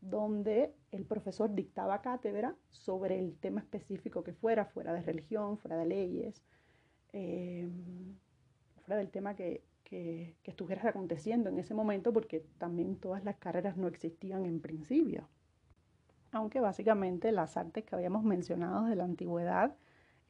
donde 0.00 0.74
el 0.90 1.04
profesor 1.04 1.54
dictaba 1.54 2.02
cátedra 2.02 2.56
sobre 2.70 3.18
el 3.18 3.36
tema 3.38 3.60
específico 3.60 4.24
que 4.24 4.32
fuera, 4.32 4.64
fuera 4.66 4.92
de 4.92 5.02
religión, 5.02 5.58
fuera 5.58 5.76
de 5.76 5.86
leyes, 5.86 6.42
eh, 7.12 7.68
fuera 8.84 8.96
del 8.96 9.10
tema 9.10 9.36
que, 9.36 9.62
que, 9.92 10.34
estuvieras 10.44 10.86
aconteciendo 10.86 11.50
en 11.50 11.58
ese 11.58 11.74
momento, 11.74 12.14
porque 12.14 12.40
también 12.56 12.96
todas 12.96 13.24
las 13.24 13.36
carreras 13.36 13.76
no 13.76 13.88
existían 13.88 14.46
en 14.46 14.58
principio. 14.58 15.28
Aunque 16.30 16.60
básicamente 16.60 17.30
las 17.30 17.58
artes 17.58 17.84
que 17.84 17.94
habíamos 17.94 18.24
mencionado 18.24 18.86
de 18.86 18.96
la 18.96 19.04
antigüedad 19.04 19.76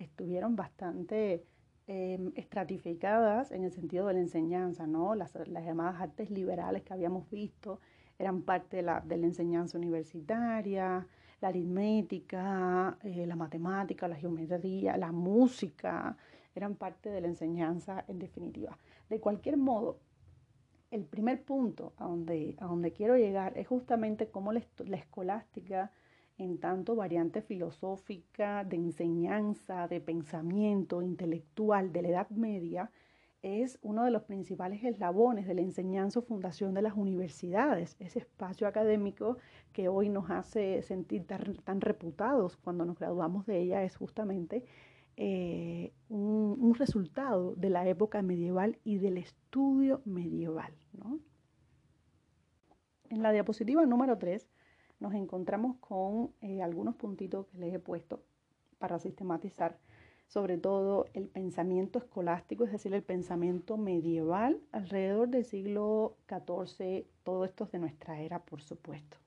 estuvieron 0.00 0.56
bastante 0.56 1.44
em, 1.86 2.32
estratificadas 2.34 3.52
en 3.52 3.62
el 3.62 3.70
sentido 3.70 4.08
de 4.08 4.14
la 4.14 4.20
enseñanza, 4.20 4.88
¿no? 4.88 5.14
Las, 5.14 5.32
llamadas 5.46 6.00
artes 6.00 6.28
liberales 6.30 6.82
que 6.82 6.92
habíamos 6.92 7.30
visto 7.30 7.78
eran 8.18 8.42
parte 8.42 8.78
de 8.78 8.82
la, 8.82 9.00
de 9.00 9.16
la 9.16 9.26
enseñanza 9.26 9.78
universitaria, 9.78 11.06
la 11.40 11.48
aritmética, 11.48 12.98
eh, 13.04 13.26
la 13.26 13.36
matemática, 13.36 14.08
la 14.08 14.16
geometría, 14.16 14.96
la 14.96 15.12
música, 15.12 16.16
eran 16.52 16.74
parte 16.74 17.10
de 17.10 17.20
la 17.20 17.28
enseñanza 17.28 18.04
en 18.08 18.18
definitiva. 18.18 18.76
De 19.12 19.20
cualquier 19.20 19.58
modo, 19.58 19.98
el 20.90 21.04
primer 21.04 21.44
punto 21.44 21.92
a 21.98 22.06
donde, 22.06 22.92
quiero 22.96 23.14
llegar 23.18 23.58
es 23.58 23.68
justamente 23.68 24.30
cómo 24.30 24.54
la, 24.54 24.62
escolástica, 24.96 25.92
en 26.38 26.56
tanto 26.58 26.96
variante 26.96 27.42
filosófica, 27.42 28.64
de 28.64 28.76
enseñanza, 28.76 29.86
de 29.86 30.00
pensamiento 30.00 31.02
intelectual 31.02 31.92
de 31.92 32.00
la 32.00 32.08
Edad 32.08 32.30
Media, 32.30 32.90
es 33.42 33.78
uno 33.82 34.04
de 34.04 34.12
los 34.12 34.22
principales 34.22 34.82
eslabones 34.82 35.46
de 35.46 35.56
la 35.56 35.60
enseñanza 35.60 36.20
o 36.20 36.22
fundación 36.22 36.72
de 36.72 36.80
las 36.80 36.96
universidades, 36.96 37.96
ese 37.98 38.20
espacio 38.20 38.66
académico 38.66 39.36
que 39.74 39.88
hoy 39.88 40.08
nos 40.08 40.30
hace 40.30 40.80
sentir 40.80 41.26
tan 41.26 41.82
reputados 41.82 42.56
cuando 42.56 42.86
nos 42.86 42.98
graduamos 42.98 43.44
de 43.44 43.60
ella, 43.60 43.84
es 43.84 43.94
justamente 43.94 44.64
eh, 45.16 45.92
un, 46.08 46.74
resultado 46.74 47.54
de 47.54 47.70
la 47.70 47.86
época 47.86 48.22
medieval 48.22 48.78
y 48.82 48.96
del 48.96 49.18
estudio 49.18 50.00
medieval. 50.04 50.72
En 53.10 53.22
la 53.22 53.30
diapositiva 53.30 53.84
número 53.84 54.16
3 54.18 54.48
nos 55.00 55.14
encontramos 55.14 55.76
con 55.78 56.32
eh, 56.40 56.62
algunos 56.62 56.96
puntitos 56.96 57.46
que 57.46 57.58
les 57.58 57.74
he 57.74 57.78
puesto 57.78 58.22
para 58.78 58.98
sistematizar 58.98 59.78
sobre 60.32 60.56
todo 60.56 61.04
el 61.12 61.28
pensamiento 61.28 61.98
escolástico, 61.98 62.64
es 62.64 62.72
decir, 62.72 62.94
el 62.94 63.02
pensamiento 63.02 63.76
medieval 63.76 64.62
alrededor 64.72 65.28
del 65.28 65.44
siglo 65.44 66.16
XIV, 66.26 67.06
todo 67.22 67.44
esto 67.44 67.64
es 67.64 67.72
de 67.72 67.78
nuestra 67.78 68.18
era, 68.22 68.38
por 68.38 68.62
supuesto. 68.62 69.18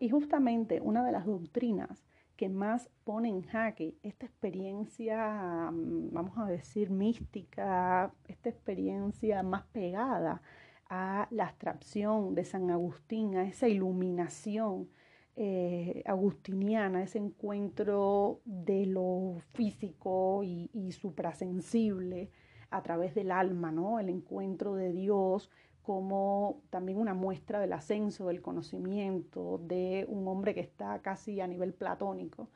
Y 0.00 0.08
justamente 0.08 0.80
una 0.80 1.04
de 1.04 1.12
las 1.12 1.24
doctrinas 1.24 2.02
que 2.40 2.48
más 2.48 2.88
pone 3.04 3.28
en 3.28 3.42
jaque 3.42 3.98
esta 4.02 4.24
experiencia, 4.24 5.70
mm, 5.70 6.10
vamos 6.10 6.38
a 6.38 6.46
decir, 6.46 6.88
mística, 6.88 8.14
esta 8.28 8.48
experiencia 8.48 9.42
más 9.42 9.64
pegada 9.66 10.40
a 10.88 11.28
la 11.30 11.48
abstracción 11.48 12.34
de 12.34 12.46
San 12.46 12.70
Agustín, 12.70 13.36
a 13.36 13.46
esa 13.46 13.68
iluminación 13.68 14.88
eh, 15.36 16.02
agustiniana, 16.06 17.02
ese 17.02 17.18
encuentro 17.18 18.40
de 18.46 18.86
lo 18.86 19.36
físico 19.52 20.42
y, 20.42 20.70
y 20.72 20.92
suprasensible 20.92 22.30
a 22.70 22.82
través 22.82 23.14
del 23.14 23.32
alma, 23.32 23.70
¿no? 23.70 24.00
El 24.00 24.08
encuentro 24.08 24.76
de 24.76 24.92
Dios 24.92 25.50
como 25.82 26.62
también 26.70 26.98
una 26.98 27.14
muestra 27.14 27.58
del 27.60 27.72
ascenso 27.72 28.28
del 28.28 28.42
conocimiento 28.42 29.58
de 29.58 30.06
un 30.08 30.28
hombre 30.28 30.54
que 30.54 30.60
está 30.60 31.00
casi 31.00 31.40
a 31.40 31.46
nivel 31.46 31.72
platónico 31.72 32.48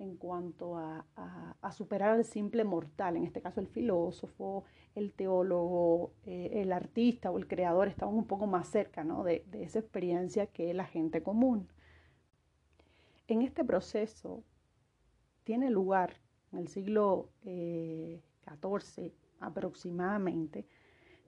en 0.00 0.16
cuanto 0.16 0.78
a, 0.78 1.04
superar 1.72 2.12
al 2.12 2.24
simple 2.24 2.64
mortal, 2.64 3.16
en 3.16 3.24
este 3.24 3.40
caso 3.40 3.60
el 3.60 3.68
filósofo, 3.68 4.64
el 4.94 5.12
teólogo, 5.12 6.12
eh, 6.24 6.50
el 6.54 6.72
artista 6.72 7.30
o 7.30 7.38
el 7.38 7.46
creador, 7.46 7.86
estaban 7.86 8.14
un 8.14 8.26
poco 8.26 8.46
más 8.46 8.68
cerca 8.68 9.04
de, 9.04 9.44
esa 9.52 9.78
experiencia 9.78 10.46
que 10.46 10.74
la 10.74 10.86
gente 10.86 11.22
común. 11.22 11.68
En 13.28 13.42
este 13.42 13.62
proceso 13.62 14.42
tiene 15.44 15.70
lugar 15.70 16.16
en 16.52 16.60
el 16.60 16.68
siglo 16.68 17.28
XIV 17.44 19.04
eh, 19.04 19.12
aproximadamente, 19.38 20.66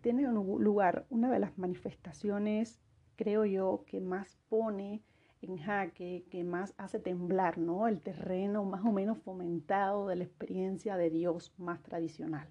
tiene 0.03 0.31
lugar 0.31 1.07
una 1.09 1.31
de 1.31 1.39
las 1.39 1.57
manifestaciones, 1.57 2.81
creo 3.17 3.47
yo, 3.47 3.85
que 3.87 4.01
más 4.01 4.37
pone 4.49 5.03
en 5.41 5.57
jaque, 5.57 6.25
que 6.31 6.45
más 6.45 6.75
hace 6.77 6.99
temblar, 6.99 7.59
¿no? 7.59 7.89
El 7.89 8.01
terreno 8.01 8.65
más 8.65 8.85
o 8.85 8.93
menos 8.93 9.19
fomentado 9.19 10.09
de 10.09 10.17
la 10.17 10.25
experiencia 10.25 10.97
de 10.97 11.11
Dios 11.11 11.53
más 11.57 11.83
tradicional. 11.83 12.49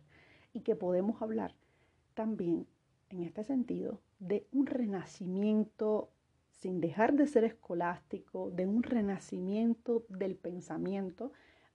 Y 0.53 0.61
que 0.61 0.76
podemos 0.76 1.22
hablar 1.22 1.56
también, 2.14 2.68
en 3.10 3.23
este 3.23 3.44
sentido, 3.44 4.02
de 4.19 4.48
un 4.52 4.65
renacimiento 4.65 6.10
sin 6.52 6.80
dejar 6.80 7.14
de 7.14 7.28
ser 7.28 7.44
escolástico, 7.44 8.52
de 8.52 8.68
un 8.68 8.84
renacimiento 8.84 10.06
del 10.10 10.36
pensamiento 10.36 11.32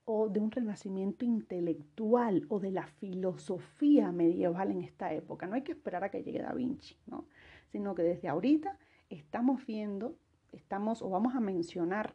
o 0.07 0.29
de 0.29 0.41
un 0.41 0.51
renacimiento 0.51 1.25
intelectual 1.25 2.47
o 2.49 2.61
de 2.61 2.71
la 2.71 2.87
filosofía 2.87 4.13
medieval 4.13 4.71
en 4.71 4.83
esta 4.83 5.13
época. 5.13 5.47
No 5.47 5.57
hay 5.57 5.63
que 5.63 5.73
esperar 5.73 6.05
a 6.05 6.11
que 6.11 6.23
llegue 6.23 6.41
Da 6.41 6.53
Vinci, 6.53 6.97
¿no? 7.07 7.27
sino 7.73 7.95
que 7.95 8.03
desde 8.03 8.29
ahorita 8.29 8.79
estamos 9.11 9.67
viendo, 9.67 10.17
estamos 10.53 11.03
o 11.03 11.11
vamos 11.11 11.35
a 11.35 11.41
mencionar 11.41 12.15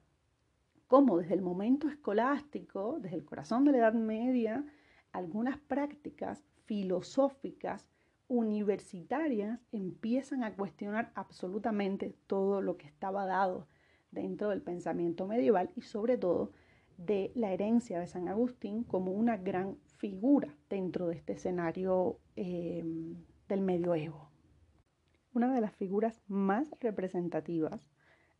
cómo 0.87 1.17
desde 1.17 1.33
el 1.33 1.41
momento 1.41 1.89
escolástico, 1.89 2.97
desde 2.99 3.17
el 3.17 3.25
corazón 3.25 3.65
de 3.65 3.73
la 3.73 3.79
Edad 3.79 3.93
Media, 3.93 4.65
algunas 5.11 5.57
prácticas 5.57 6.43
filosóficas 6.65 7.89
universitarias 8.29 9.59
empiezan 9.73 10.45
a 10.45 10.55
cuestionar 10.55 11.11
absolutamente 11.15 12.15
todo 12.27 12.61
lo 12.61 12.77
que 12.77 12.87
estaba 12.87 13.25
dado 13.25 13.67
dentro 14.11 14.49
del 14.49 14.61
pensamiento 14.61 15.27
medieval 15.27 15.69
y 15.75 15.81
sobre 15.81 16.17
todo 16.17 16.53
de 17.05 17.31
la 17.35 17.51
herencia 17.51 17.99
de 17.99 18.07
San 18.07 18.27
Agustín 18.27 18.83
como 18.83 19.11
una 19.11 19.37
gran 19.37 19.77
figura 19.97 20.55
dentro 20.69 21.07
de 21.07 21.15
este 21.15 21.33
escenario 21.33 22.19
eh, 22.35 22.83
del 23.47 23.61
medioevo. 23.61 24.29
Una 25.33 25.53
de 25.53 25.61
las 25.61 25.73
figuras 25.75 26.21
más 26.27 26.69
representativas 26.79 27.87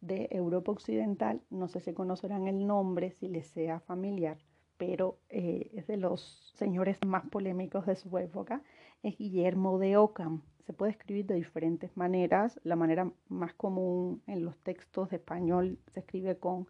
de 0.02 0.28
Europa 0.32 0.72
Occidental, 0.72 1.42
no 1.50 1.68
sé 1.68 1.80
si 1.80 1.94
conocerán 1.94 2.48
el 2.48 2.68
nombre, 2.68 3.12
si 3.12 3.28
les 3.28 3.48
sea 3.48 3.80
familiar, 3.80 4.38
pero 4.78 5.20
eh, 5.30 5.70
es 5.74 5.88
de 5.88 5.98
los 5.98 6.52
señores 6.56 6.98
más 7.06 7.26
polémicos 7.28 7.86
de 7.86 7.96
su 7.96 8.18
época, 8.18 8.64
es 9.04 9.18
Guillermo 9.18 9.80
de 9.80 9.98
Ockham. 9.98 10.42
Se 10.66 10.74
puede 10.74 10.92
escribir 10.92 11.26
de 11.26 11.36
diferentes 11.36 11.96
maneras. 11.98 12.60
La 12.64 12.76
manera 12.76 13.12
más 13.30 13.54
común 13.54 14.22
en 14.28 14.46
los 14.46 14.58
textos 14.60 15.10
de 15.10 15.18
español 15.18 15.80
se 15.88 16.02
escribe 16.02 16.38
con 16.38 16.68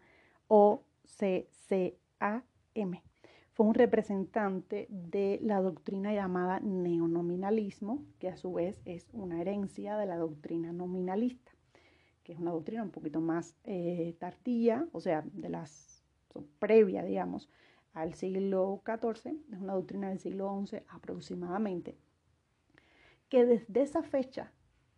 O-C-C-A-M. 1.04 3.02
Fue 3.52 3.66
un 3.66 3.74
representante 3.74 4.86
de 4.88 5.38
la 5.42 5.60
doctrina 5.60 6.14
llamada 6.14 6.60
neonominalismo, 6.60 8.02
que 8.18 8.28
a 8.28 8.36
su 8.36 8.54
vez 8.54 8.80
es 8.86 9.08
una 9.12 9.40
herencia 9.40 9.96
de 9.98 10.06
la 10.06 10.16
doctrina 10.16 10.72
nominalista, 10.72 11.52
que 12.24 12.32
es 12.32 12.38
una 12.38 12.52
doctrina 12.52 12.82
un 12.82 12.90
poquito 12.90 13.20
más 13.20 13.54
eh, 13.64 14.16
tardía, 14.18 14.88
o 14.92 15.00
sea, 15.00 15.22
de 15.32 15.50
las 15.50 16.02
previa, 16.58 17.02
digamos, 17.04 17.50
al 17.92 18.14
siglo 18.14 18.82
XIV, 18.86 19.36
es 19.52 19.60
una 19.60 19.74
doctrina 19.74 20.08
del 20.08 20.18
siglo 20.18 20.64
XI 20.66 20.78
aproximadamente, 20.88 21.98
que 23.28 23.44
desde 23.44 23.82
esa 23.82 24.02
fecha, 24.02 24.50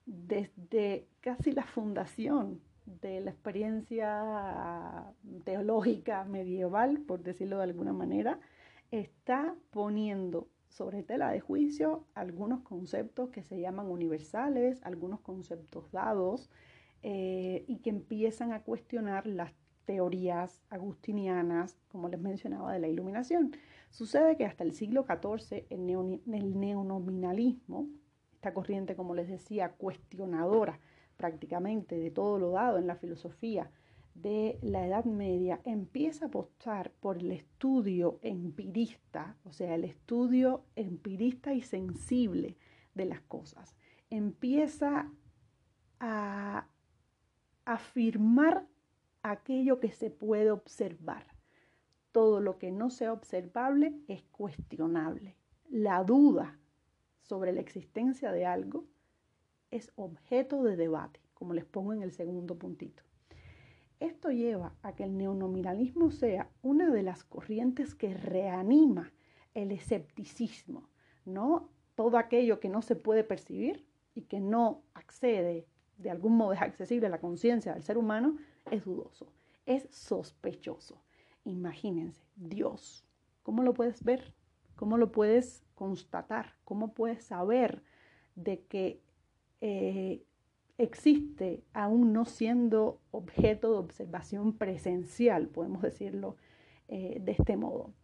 desde 0.06 1.09
casi 1.20 1.51
la 1.51 1.64
fundación 1.64 2.60
de 2.86 3.20
la 3.20 3.31
experiencia 3.31 5.12
teológica 5.44 6.24
medieval, 6.24 7.01
por 7.01 7.23
decirlo 7.23 7.59
de 7.59 7.65
alguna 7.65 7.93
manera, 7.93 8.40
está 8.90 9.55
poniendo 9.70 10.48
sobre 10.69 11.02
tela 11.02 11.31
de 11.31 11.40
juicio 11.40 12.05
algunos 12.15 12.61
conceptos 12.62 13.31
que 13.31 13.43
se 13.43 13.61
llaman 13.61 13.86
universales, 13.90 14.81
algunos 14.82 15.20
conceptos 15.20 15.90
dados, 15.93 16.51
eh, 17.02 17.65
y 17.69 17.78
que 17.78 17.90
empiezan 17.90 18.52
a 18.52 18.62
cuestionar 18.62 19.27
las 19.27 19.52
teorías 19.85 20.62
agustinianas, 20.70 21.77
como 21.89 22.09
les 22.09 22.20
mencionaba, 22.20 22.73
de 22.73 22.78
la 22.78 22.89
iluminación. 22.89 23.52
Sucede 23.90 24.36
que 24.36 24.47
hasta 24.47 24.65
el 24.65 24.73
siglo 24.73 25.05
XIV 25.06 25.66
el, 25.70 26.20
el 26.32 26.59
neonominalismo, 26.59 27.89
esta 28.32 28.55
corriente, 28.55 28.97
como 28.97 29.15
les 29.15 29.28
decía, 29.28 29.73
cuestionadora 29.73 30.81
prácticamente 31.24 31.96
de 31.96 32.10
todo 32.10 32.38
lo 32.38 32.51
dado 32.51 32.76
en 32.76 32.86
la 32.86 32.96
filosofía 32.96 33.70
de 34.14 34.59
la 34.60 34.86
Edad 34.86 35.06
Media, 35.06 35.59
empieza 35.64 36.26
a 36.26 36.28
apostar 36.28 36.90
por 37.01 37.16
el 37.16 37.32
estudio 37.32 38.18
empirista, 38.20 39.34
o 39.44 39.51
sea, 39.51 39.74
el 39.74 39.84
estudio 39.84 40.66
empirista 40.76 41.55
y 41.55 41.62
sensible 41.62 42.59
de 42.94 43.06
las 43.06 43.22
cosas. 43.22 43.74
Empieza 44.10 45.10
a 45.98 46.68
afirmar 47.64 48.66
aquello 49.22 49.80
que 49.80 49.92
se 49.92 50.10
puede 50.10 50.51
observar. 50.51 51.26
Todo 52.12 52.40
lo 52.40 52.59
que 52.59 52.70
no 52.70 52.90
sea 52.90 53.14
observable 53.14 53.94
es 54.09 54.24
cuestionable. 54.24 55.38
La 55.70 56.05
duda 56.05 56.59
sobre 57.22 57.55
la 57.55 57.62
existencia 57.62 58.30
de 58.30 58.44
algo 58.44 58.84
es 59.74 59.90
objeto 59.96 60.62
de 60.62 60.76
debate, 60.76 61.20
como 61.34 61.52
les 61.52 61.64
pongo 61.64 61.92
en 61.92 62.02
el 62.02 62.12
segundo 62.12 62.56
puntito. 62.56 63.02
Esto 63.98 64.30
lleva 64.30 64.72
a 64.82 64.94
que 64.94 65.02
el 65.02 65.16
neonominalismo 65.16 66.12
sea 66.12 66.48
una 66.62 66.90
de 66.90 67.02
las 67.02 67.24
corrientes 67.24 67.96
que 67.96 68.14
reanima 68.14 69.12
el 69.52 69.72
escepticismo, 69.72 70.88
¿no? 71.24 71.70
Todo 71.96 72.18
aquello 72.18 72.60
que 72.60 72.68
no 72.68 72.82
se 72.82 72.94
puede 72.94 73.24
percibir 73.24 73.84
y 74.14 74.22
que 74.22 74.38
no 74.38 74.82
accede, 74.94 75.66
de 75.98 76.10
algún 76.10 76.36
modo 76.36 76.52
es 76.52 76.62
accesible 76.62 77.09
a 77.09 77.10
la 77.10 77.20
conciencia 77.20 77.74
del 77.74 77.82
ser 77.82 77.98
humano, 77.98 78.36
es 78.70 78.84
dudoso, 78.84 79.26
es 79.66 79.88
sospechoso. 79.90 81.02
Imagínense, 81.44 82.24
Dios, 82.36 83.05
¿cómo 83.42 83.64
lo 83.64 83.74
puedes 83.74 84.05
ver? 84.05 84.34
¿Cómo 84.76 84.98
lo 84.98 85.10
puedes 85.10 85.64
constatar? 85.74 86.55
¿Cómo 86.64 86.94
puedes 86.94 87.24
saber 87.24 87.82
de 88.36 88.62
que 88.66 89.03
eh, 89.66 90.23
existe 90.77 91.65
aún 91.73 92.12
no 92.12 92.27
siendo 92.27 93.01
objeto 93.12 93.73
de 93.73 93.78
observación 93.78 94.53
presencial, 94.59 95.49
podemos 95.49 95.81
decirlo 95.81 96.36
eh, 96.89 97.16
de 97.19 97.32
este 97.32 97.57
modo? 97.57 97.95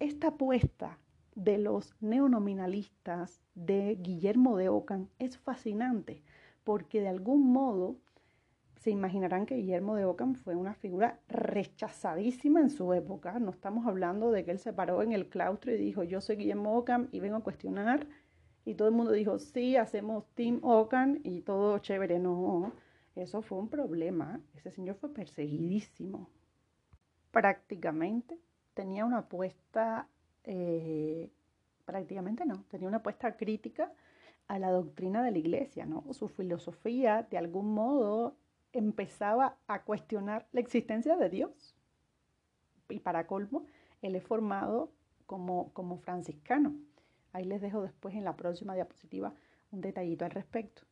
Esta 0.00 0.28
apuesta 0.28 0.98
de 1.36 1.58
los 1.58 1.94
neonominalistas 2.00 3.40
de 3.54 3.94
Guillermo 4.00 4.56
de 4.56 4.68
Ockham 4.68 5.06
es 5.20 5.38
fascinante 5.38 6.24
porque 6.64 7.00
de 7.00 7.08
algún 7.08 7.52
modo 7.52 7.96
se 8.74 8.90
imaginarán 8.90 9.46
que 9.46 9.54
Guillermo 9.54 9.94
de 9.94 10.06
Ockham 10.06 10.34
fue 10.34 10.56
una 10.56 10.74
figura 10.74 11.20
rechazadísima 11.28 12.60
en 12.60 12.70
su 12.70 12.92
época. 12.94 13.38
No 13.38 13.52
estamos 13.52 13.86
hablando 13.86 14.32
de 14.32 14.44
que 14.44 14.50
él 14.50 14.58
se 14.58 14.72
paró 14.72 15.02
en 15.02 15.12
el 15.12 15.28
claustro 15.28 15.72
y 15.72 15.78
dijo, 15.78 16.02
yo 16.02 16.20
soy 16.20 16.34
Guillermo 16.34 16.76
Ockham 16.76 17.06
y 17.12 17.20
vengo 17.20 17.36
a 17.36 17.44
cuestionar. 17.44 18.08
Y 18.64 18.74
todo 18.74 18.88
el 18.88 18.94
mundo 18.94 19.12
dijo, 19.12 19.38
sí, 19.38 19.76
hacemos 19.76 20.26
Team 20.34 20.60
Ockham 20.62 21.20
y 21.22 21.42
todo 21.42 21.78
chévere. 21.78 22.18
No, 22.18 22.72
eso 23.14 23.42
fue 23.42 23.58
un 23.58 23.68
problema. 23.68 24.40
Ese 24.54 24.70
señor 24.70 24.96
fue 24.96 25.12
perseguidísimo. 25.12 26.28
Prácticamente 27.30 28.38
tenía 28.74 29.04
una 29.04 29.18
apuesta, 29.18 30.08
eh, 30.44 31.30
prácticamente 31.84 32.46
no, 32.46 32.64
tenía 32.68 32.88
una 32.88 32.98
apuesta 32.98 33.36
crítica 33.36 33.92
a 34.48 34.58
la 34.58 34.70
doctrina 34.70 35.22
de 35.22 35.30
la 35.30 35.38
iglesia, 35.38 35.86
¿no? 35.86 36.04
Su 36.12 36.28
filosofía 36.28 37.26
de 37.30 37.38
algún 37.38 37.72
modo 37.74 38.36
empezaba 38.72 39.56
a 39.66 39.82
cuestionar 39.82 40.46
la 40.52 40.60
existencia 40.60 41.16
de 41.16 41.28
Dios. 41.30 41.74
Y 42.88 43.00
para 43.00 43.26
colmo, 43.26 43.66
él 44.02 44.16
es 44.16 44.24
formado 44.24 44.90
como, 45.26 45.72
como 45.72 45.98
franciscano. 45.98 46.74
Ahí 47.34 47.44
les 47.44 47.60
dejo 47.60 47.82
después 47.82 48.14
en 48.14 48.22
la 48.22 48.36
próxima 48.36 48.74
diapositiva 48.74 49.34
un 49.72 49.80
detallito 49.80 50.24
al 50.24 50.30
respecto. 50.30 50.82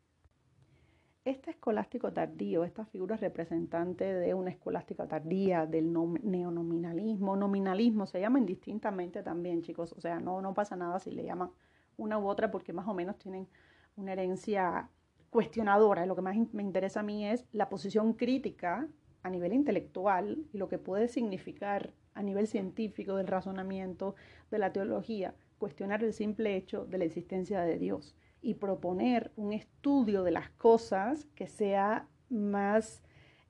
Este 1.24 1.52
escolástico 1.52 2.12
tardío, 2.12 2.64
esta 2.64 2.84
figura 2.84 3.16
representante 3.16 4.12
de 4.12 4.34
una 4.34 4.50
escolástica 4.50 5.06
tardía, 5.06 5.66
del 5.66 5.92
neonominalismo, 5.92 7.36
nominalismo, 7.36 8.06
se 8.06 8.20
llaman 8.20 8.44
distintamente 8.44 9.22
también, 9.22 9.62
chicos. 9.62 9.92
O 9.92 10.00
sea, 10.00 10.18
no, 10.18 10.42
no 10.42 10.52
pasa 10.52 10.74
nada 10.74 10.98
si 10.98 11.12
le 11.12 11.22
llaman 11.22 11.52
una 11.96 12.18
u 12.18 12.26
otra 12.26 12.50
porque 12.50 12.72
más 12.72 12.88
o 12.88 12.94
menos 12.94 13.18
tienen 13.18 13.46
una 13.94 14.14
herencia 14.14 14.90
cuestionadora. 15.30 16.06
Lo 16.06 16.16
que 16.16 16.22
más 16.22 16.36
me 16.52 16.62
interesa 16.64 17.00
a 17.00 17.04
mí 17.04 17.24
es 17.24 17.46
la 17.52 17.68
posición 17.68 18.14
crítica 18.14 18.88
a 19.22 19.30
nivel 19.30 19.52
intelectual 19.52 20.44
y 20.52 20.58
lo 20.58 20.66
que 20.66 20.78
puede 20.78 21.06
significar 21.06 21.92
a 22.14 22.22
nivel 22.24 22.48
científico 22.48 23.14
del 23.14 23.28
razonamiento, 23.28 24.16
de 24.50 24.58
la 24.58 24.72
teología, 24.72 25.36
cuestionar 25.62 26.02
el 26.02 26.12
simple 26.12 26.56
hecho 26.56 26.86
de 26.86 26.98
la 26.98 27.04
existencia 27.04 27.60
de 27.60 27.78
Dios 27.78 28.16
y 28.40 28.54
proponer 28.54 29.30
un 29.36 29.52
estudio 29.52 30.24
de 30.24 30.32
las 30.32 30.50
cosas 30.50 31.28
que 31.36 31.46
sea 31.46 32.08
más 32.30 33.00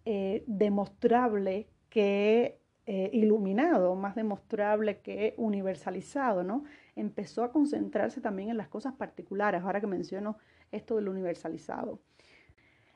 eh, 0.05 0.45
demostrable 0.47 1.71
que 1.89 2.61
eh, 2.85 3.09
iluminado, 3.15 3.95
más 3.95 4.15
demostrable 4.15 5.01
que 5.01 5.33
universalizado, 5.39 6.43
¿no? 6.43 6.65
Empezó 6.97 7.45
a 7.45 7.51
concentrarse 7.51 8.21
también 8.21 8.51
en 8.51 8.59
las 8.59 8.69
cosas 8.69 8.93
particulares. 8.93 9.63
Ahora 9.63 9.81
que 9.81 9.87
menciono 9.87 10.37
esto 10.71 10.97
del 10.97 11.09
universalizado. 11.09 11.99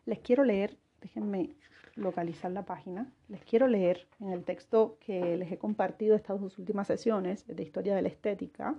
Les 0.05 0.18
quiero 0.18 0.44
leer, 0.44 0.76
déjenme 1.01 1.56
localizar 1.94 2.51
la 2.51 2.66
página, 2.66 3.10
les 3.28 3.43
quiero 3.44 3.66
leer 3.66 4.06
en 4.20 4.28
el 4.28 4.44
texto 4.44 4.98
que 5.01 5.38
les 5.38 5.51
he 5.51 5.56
compartido 5.56 6.14
estas 6.14 6.38
dos 6.38 6.59
últimas 6.59 6.86
sesiones 6.86 7.47
de 7.47 7.62
Historia 7.62 7.97
de 7.97 8.02
la 8.02 8.09
Estética, 8.09 8.76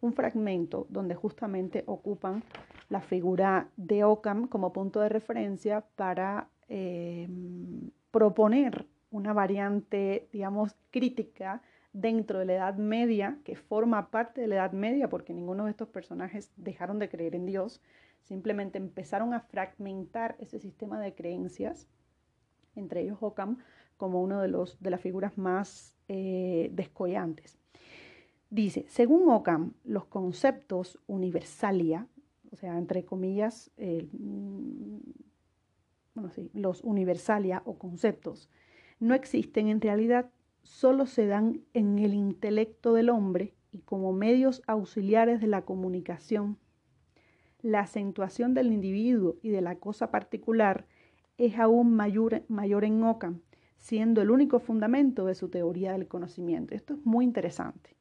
un 0.00 0.12
fragmento 0.12 0.86
donde 0.88 1.14
justamente 1.14 1.84
ocupan 1.86 2.42
la 2.88 3.00
figura 3.00 3.68
de 3.76 4.04
Ockham 4.04 4.48
como 4.48 4.72
punto 4.72 5.00
de 5.00 5.08
referencia 5.08 5.84
para 5.96 6.48
eh, 6.68 7.28
proponer 8.10 8.86
una 9.10 9.32
variante, 9.32 10.28
digamos, 10.32 10.76
crítica 10.90 11.62
dentro 11.92 12.40
de 12.40 12.44
la 12.46 12.54
Edad 12.54 12.76
Media, 12.76 13.38
que 13.44 13.56
forma 13.56 14.10
parte 14.10 14.40
de 14.40 14.48
la 14.48 14.56
Edad 14.56 14.72
Media, 14.72 15.08
porque 15.08 15.32
ninguno 15.32 15.64
de 15.64 15.70
estos 15.70 15.88
personajes 15.88 16.52
dejaron 16.56 16.98
de 16.98 17.08
creer 17.08 17.34
en 17.36 17.46
Dios, 17.46 17.80
simplemente 18.22 18.78
empezaron 18.78 19.32
a 19.32 19.40
fragmentar 19.40 20.36
ese 20.40 20.58
sistema 20.58 21.00
de 21.00 21.14
creencias, 21.14 21.86
entre 22.74 23.02
ellos 23.02 23.18
Ockham, 23.20 23.58
como 23.96 24.20
uno 24.20 24.40
de, 24.40 24.48
los, 24.48 24.80
de 24.82 24.90
las 24.90 25.00
figuras 25.00 25.38
más 25.38 25.96
eh, 26.08 26.70
descollantes. 26.72 27.58
Dice, 28.54 28.84
según 28.86 29.28
Ockham, 29.30 29.72
los 29.82 30.04
conceptos 30.04 31.00
universalia, 31.08 32.06
o 32.52 32.56
sea, 32.56 32.78
entre 32.78 33.04
comillas, 33.04 33.72
mm, 33.78 34.98
bueno, 36.14 36.30
sí, 36.30 36.52
los 36.54 36.84
universalia 36.84 37.62
o 37.64 37.78
conceptos, 37.78 38.48
no 39.00 39.16
existen 39.16 39.66
en 39.66 39.80
realidad, 39.80 40.30
solo 40.62 41.06
se 41.06 41.26
dan 41.26 41.62
en 41.72 41.98
el 41.98 42.14
intelecto 42.14 42.94
del 42.94 43.10
hombre 43.10 43.54
y 43.72 43.80
como 43.80 44.12
medios 44.12 44.62
auxiliares 44.68 45.40
de 45.40 45.48
la 45.48 45.62
comunicación. 45.62 46.56
La 47.60 47.80
acentuación 47.80 48.54
del 48.54 48.70
individuo 48.72 49.34
y 49.42 49.48
de 49.48 49.62
la 49.62 49.80
cosa 49.80 50.12
particular 50.12 50.86
es 51.38 51.58
aún 51.58 51.96
mayor, 51.96 52.44
mayor 52.46 52.84
en 52.84 53.02
Ockham, 53.02 53.40
siendo 53.78 54.22
el 54.22 54.30
único 54.30 54.60
fundamento 54.60 55.26
de 55.26 55.34
su 55.34 55.48
teoría 55.48 55.90
del 55.90 56.06
conocimiento. 56.06 56.72
Esto 56.72 56.94
es 56.94 57.04
muy 57.04 57.24
interesante. 57.24 57.96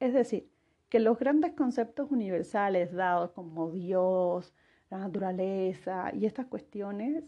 Es 0.00 0.12
decir, 0.12 0.50
que 0.88 1.00
los 1.00 1.18
grandes 1.18 1.52
conceptos 1.52 2.10
universales 2.10 2.92
dados 2.92 3.30
como 3.32 3.70
Dios, 3.70 4.54
la 4.90 4.98
naturaleza 4.98 6.10
y 6.14 6.26
estas 6.26 6.46
cuestiones 6.46 7.24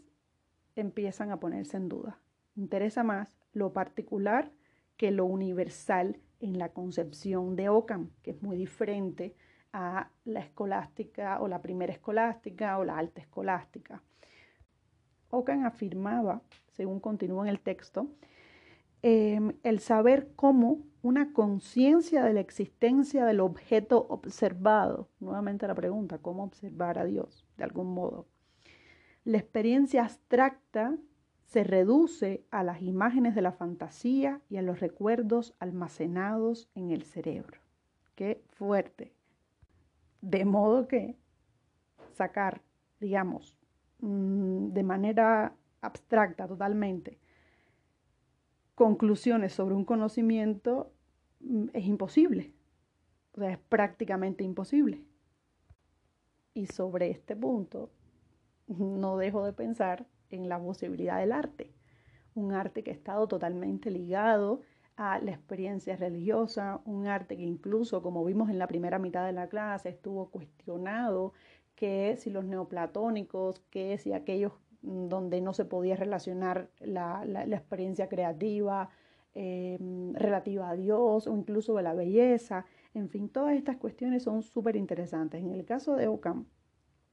empiezan 0.77 1.31
a 1.31 1.40
ponerse 1.40 1.77
en 1.77 1.89
duda. 1.89 2.20
Interesa 2.57 3.03
más 3.03 3.36
lo 3.53 3.73
particular 3.73 4.53
que 4.97 5.11
lo 5.11 5.24
universal 5.24 6.20
en 6.40 6.59
la 6.59 6.70
concepción 6.70 7.57
de 7.57 7.69
Ockham, 7.69 8.11
que 8.23 8.32
es 8.32 8.43
muy 8.43 8.57
diferente 8.57 9.35
a 9.73 10.11
la 10.24 10.40
escolástica 10.40 11.40
o 11.40 11.49
la 11.49 11.61
primera 11.61 11.93
escolástica 11.93 12.78
o 12.78 12.85
la 12.85 12.99
alta 12.99 13.20
escolástica. 13.20 14.03
Ockham 15.31 15.66
afirmaba, 15.66 16.43
según 16.70 17.01
continúa 17.01 17.45
en 17.45 17.51
el 17.51 17.61
texto, 17.61 18.09
em, 19.03 19.53
el 19.62 19.81
saber 19.81 20.31
cómo 20.36 20.78
una 21.09 21.32
conciencia 21.32 22.22
de 22.22 22.35
la 22.35 22.40
existencia 22.40 23.24
del 23.24 23.40
objeto 23.40 24.06
observado, 24.10 25.09
nuevamente 25.20 25.66
la 25.66 25.74
pregunta, 25.74 26.18
¿cómo 26.18 26.44
observar 26.44 26.98
a 26.98 27.06
Dios 27.06 27.47
de 27.56 27.64
algún 27.64 27.94
modo? 27.94 28.26
La 29.24 29.39
experiencia 29.39 30.05
abstracta 30.05 30.98
se 31.47 31.64
reduce 31.64 32.44
a 32.51 32.62
las 32.62 32.82
imágenes 32.82 33.35
de 33.35 33.40
la 33.40 33.52
fantasía 33.52 34.43
y 34.51 34.59
a 34.59 34.62
los 34.62 34.80
recuerdos 34.80 35.55
almacenados 35.60 36.68
en 36.74 36.90
el 36.90 37.05
cerebro. 37.05 37.59
Qué 38.14 38.44
fuerte. 38.51 39.14
De 40.20 40.44
modo 40.44 40.89
que 40.89 41.16
sacar, 42.12 42.60
digamos, 43.01 43.56
mm, 44.01 44.74
de 44.74 44.82
manera 44.82 45.55
abstracta 45.80 46.47
totalmente, 46.47 47.18
conclusiones 48.74 49.55
sobre 49.55 49.74
un 49.74 49.86
conocimiento 49.86 50.93
es 51.73 51.85
imposible. 51.86 52.52
O 53.32 53.40
sea, 53.40 53.52
es 53.52 53.59
prácticamente 53.59 54.44
imposible. 54.44 55.02
Y 56.55 56.66
sobre 56.66 57.10
este 57.10 57.36
punto, 57.36 57.90
no 58.66 59.16
dejo 59.16 59.44
de 59.44 59.52
pensar 59.52 60.06
en 60.31 60.48
la 60.48 60.59
posibilidad 60.59 61.19
del 61.19 61.32
arte. 61.32 61.73
Un 62.35 62.52
arte 62.52 62.82
que 62.82 62.90
ha 62.90 62.94
estado 62.94 63.28
totalmente 63.28 63.90
ligado 63.90 64.60
a 64.97 65.20
la 65.20 65.31
experiencia 65.31 65.97
religiosa, 65.97 66.81
un 66.85 67.06
arte 67.06 67.36
que 67.36 67.44
incluso, 67.44 68.02
como 68.02 68.24
vimos 68.24 68.51
en 68.51 68.59
la 68.59 68.66
primera 68.66 68.98
mitad 68.98 69.24
de 69.24 69.32
la 69.32 69.48
clase, 69.48 69.90
estuvo 69.90 70.28
cuestionado 70.31 71.32
que 71.77 72.16
si 72.19 72.31
los 72.31 72.44
neoplatónicos, 72.44 73.60
que 73.70 73.97
si 73.98 74.12
aquellos 74.12 74.52
mm, 74.82 75.06
donde 75.06 75.40
no 75.40 75.55
se 75.55 75.65
podía 75.65 75.94
relacionar 75.94 76.69
la, 76.81 77.23
experiencia 77.47 78.09
creativa 78.09 78.90
em, 79.40 80.12
relativa 80.15 80.69
a 80.69 80.74
Dios 80.74 81.28
o 81.28 81.36
incluso 81.36 81.77
de 81.77 81.85
la 81.85 81.94
belleza, 81.94 82.66
en 82.93 83.09
fin, 83.09 83.28
todas 83.28 83.55
estas 83.56 83.77
cuestiones 83.77 84.24
son 84.24 84.43
súper 84.43 84.74
interesantes. 84.74 85.40
En 85.40 85.52
el 85.52 85.65
caso 85.65 85.94
de 85.94 86.09
Ockham, 86.09 86.47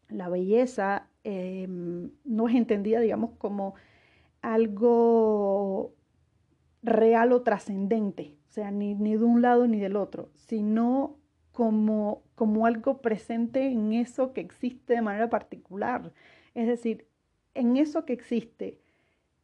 la 0.10 0.28
belleza 0.28 1.08
em, 1.24 2.10
no 2.24 2.50
es 2.50 2.56
entendida, 2.56 3.00
digamos, 3.00 3.32
como 3.38 3.76
algo 4.42 5.94
real 6.82 7.32
o 7.32 7.44
trascendente, 7.44 8.40
o 8.50 8.52
sea, 8.52 8.72
ni, 8.72 8.96
de 8.96 9.24
un 9.24 9.44
lado 9.44 9.68
ni 9.68 9.80
del 9.80 9.96
otro, 9.96 10.32
sino 10.34 11.20
como, 11.52 12.24
como 12.34 12.66
algo 12.66 13.02
presente 13.02 13.68
en 13.68 13.94
eso 13.94 14.34
que 14.34 14.42
existe 14.42 14.94
de 14.96 15.02
manera 15.04 15.30
particular. 15.30 16.12
Es 16.56 16.68
decir, 16.68 17.08
en 17.54 17.78
eso 17.78 18.04
que 18.06 18.14
existe, 18.14 18.82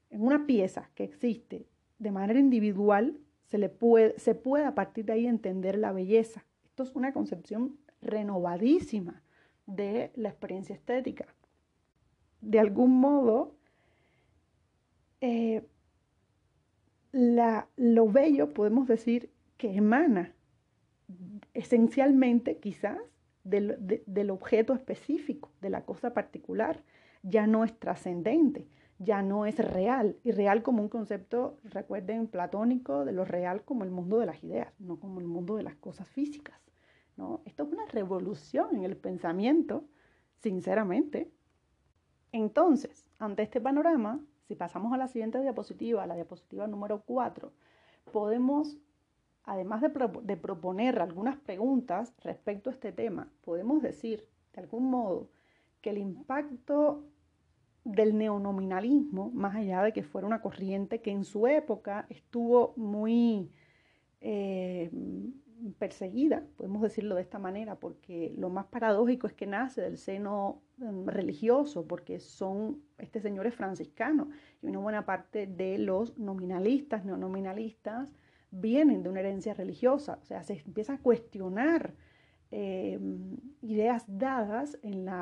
en 0.10 0.24
una 0.24 0.48
pieza 0.48 0.90
que 0.96 1.04
existe 1.04 1.68
de 2.02 2.12
manera 2.12 2.40
individual, 2.40 3.16
se, 3.46 3.60
le 3.60 3.70
puede, 3.70 4.18
se 4.18 4.34
puede 4.34 4.66
a 4.66 4.74
partir 4.74 5.06
de 5.06 5.14
ahí 5.14 5.28
entender 5.28 5.78
la 5.78 5.92
belleza. 5.92 6.44
Esto 6.66 6.82
es 6.82 6.96
una 6.96 7.14
concepción 7.14 7.78
renovadísima 8.02 9.22
de 9.68 10.12
la 10.16 10.30
experiencia 10.30 10.74
estética. 10.74 11.28
De 12.42 12.60
algún 12.60 13.00
modo, 13.00 13.54
eh, 15.22 15.62
lo 17.12 18.08
bello 18.08 18.52
podemos 18.52 18.88
decir 18.88 19.30
que 19.58 19.76
emana 19.76 20.34
esencialmente 21.54 22.58
quizás 22.58 22.98
del, 23.44 23.76
del, 24.08 24.32
objeto 24.32 24.74
específico, 24.74 25.52
de 25.62 25.70
la 25.70 25.86
cosa 25.86 26.16
particular, 26.16 26.82
ya 27.22 27.46
no 27.46 27.64
es 27.64 27.78
trascendente, 27.78 28.66
ya 29.04 29.24
no 29.24 29.46
es 29.48 29.58
real, 29.58 30.16
y 30.24 30.32
real 30.32 30.62
como 30.62 30.84
un 30.84 30.90
concepto, 30.90 31.58
recuerden, 31.64 32.28
platónico, 32.28 33.04
de 33.04 33.12
lo 33.12 33.26
real 33.26 33.64
como 33.64 33.84
el 33.84 33.90
mundo 33.90 34.20
de 34.20 34.28
las 34.28 34.44
ideas, 34.44 34.72
no 34.80 35.00
como 35.00 35.20
el 35.20 35.26
mundo 35.26 35.56
de 35.56 35.64
las 35.64 35.76
cosas 35.76 36.08
físicas. 36.08 36.62
Esto 37.46 37.64
es 37.64 37.72
una 37.72 37.86
revolución 37.86 38.76
en 38.76 38.84
el 38.84 38.98
pensamiento, 38.98 39.86
sinceramente. 40.42 41.32
Entonces, 42.32 43.06
ante 43.20 43.44
este 43.44 43.62
panorama, 43.62 44.20
si 44.48 44.56
pasamos 44.56 44.94
a 44.94 44.98
la 44.98 45.08
siguiente 45.08 45.42
diapositiva, 45.42 46.08
la 46.08 46.16
diapositiva 46.16 46.68
número 46.68 47.02
4, 47.02 47.52
podemos, 48.12 48.78
además 49.44 49.82
de, 49.82 49.90
de 50.24 50.38
proponer 50.38 51.00
algunas 51.00 51.38
preguntas 51.38 52.14
respecto 52.24 52.70
a 52.70 52.74
este 52.74 52.92
tema, 52.92 53.32
podemos 53.42 53.82
decir, 53.82 54.28
de 54.54 54.62
algún 54.62 54.90
modo, 54.90 55.30
que 55.82 55.92
el 55.92 55.98
impacto 55.98 57.04
del 57.84 58.18
neonominalismo, 58.18 59.32
más 59.32 59.56
allá 59.56 59.82
de 59.84 59.94
que 59.94 60.04
fuera 60.04 60.28
una 60.28 60.42
corriente 60.42 61.02
que 61.02 61.12
en 61.12 61.24
su 61.24 61.48
época 61.48 62.06
estuvo 62.10 62.74
muy 62.78 63.52
eh, 64.20 64.92
perseguida, 65.78 66.44
podemos 66.58 66.82
decirlo 66.82 67.16
de 67.16 67.22
esta 67.22 67.40
manera, 67.40 67.76
porque 67.76 68.34
lo 68.38 68.50
más 68.50 68.66
paradójico 68.68 69.28
es 69.28 69.34
que 69.34 69.48
nace 69.48 69.82
del 69.82 69.98
seno 69.98 70.62
em, 70.80 71.06
religioso, 71.06 71.88
porque 71.88 72.20
son, 72.20 72.82
este 72.98 73.20
señor 73.20 73.48
es 73.48 73.56
franciscano, 73.56 74.30
y 74.62 74.68
una 74.68 74.80
buena 74.80 75.06
parte 75.06 75.48
de 75.48 75.78
los 75.78 76.18
nominalistas, 76.18 77.06
neonominalistas, 77.06 78.14
vienen 78.52 79.04
de 79.04 79.10
una 79.10 79.22
herencia 79.22 79.54
religiosa, 79.54 80.20
o 80.22 80.26
sea, 80.26 80.44
se 80.44 80.62
empieza 80.66 80.94
a 80.94 81.00
cuestionar 81.00 81.94
em, 82.52 83.38
ideas 83.62 84.04
dadas 84.08 84.78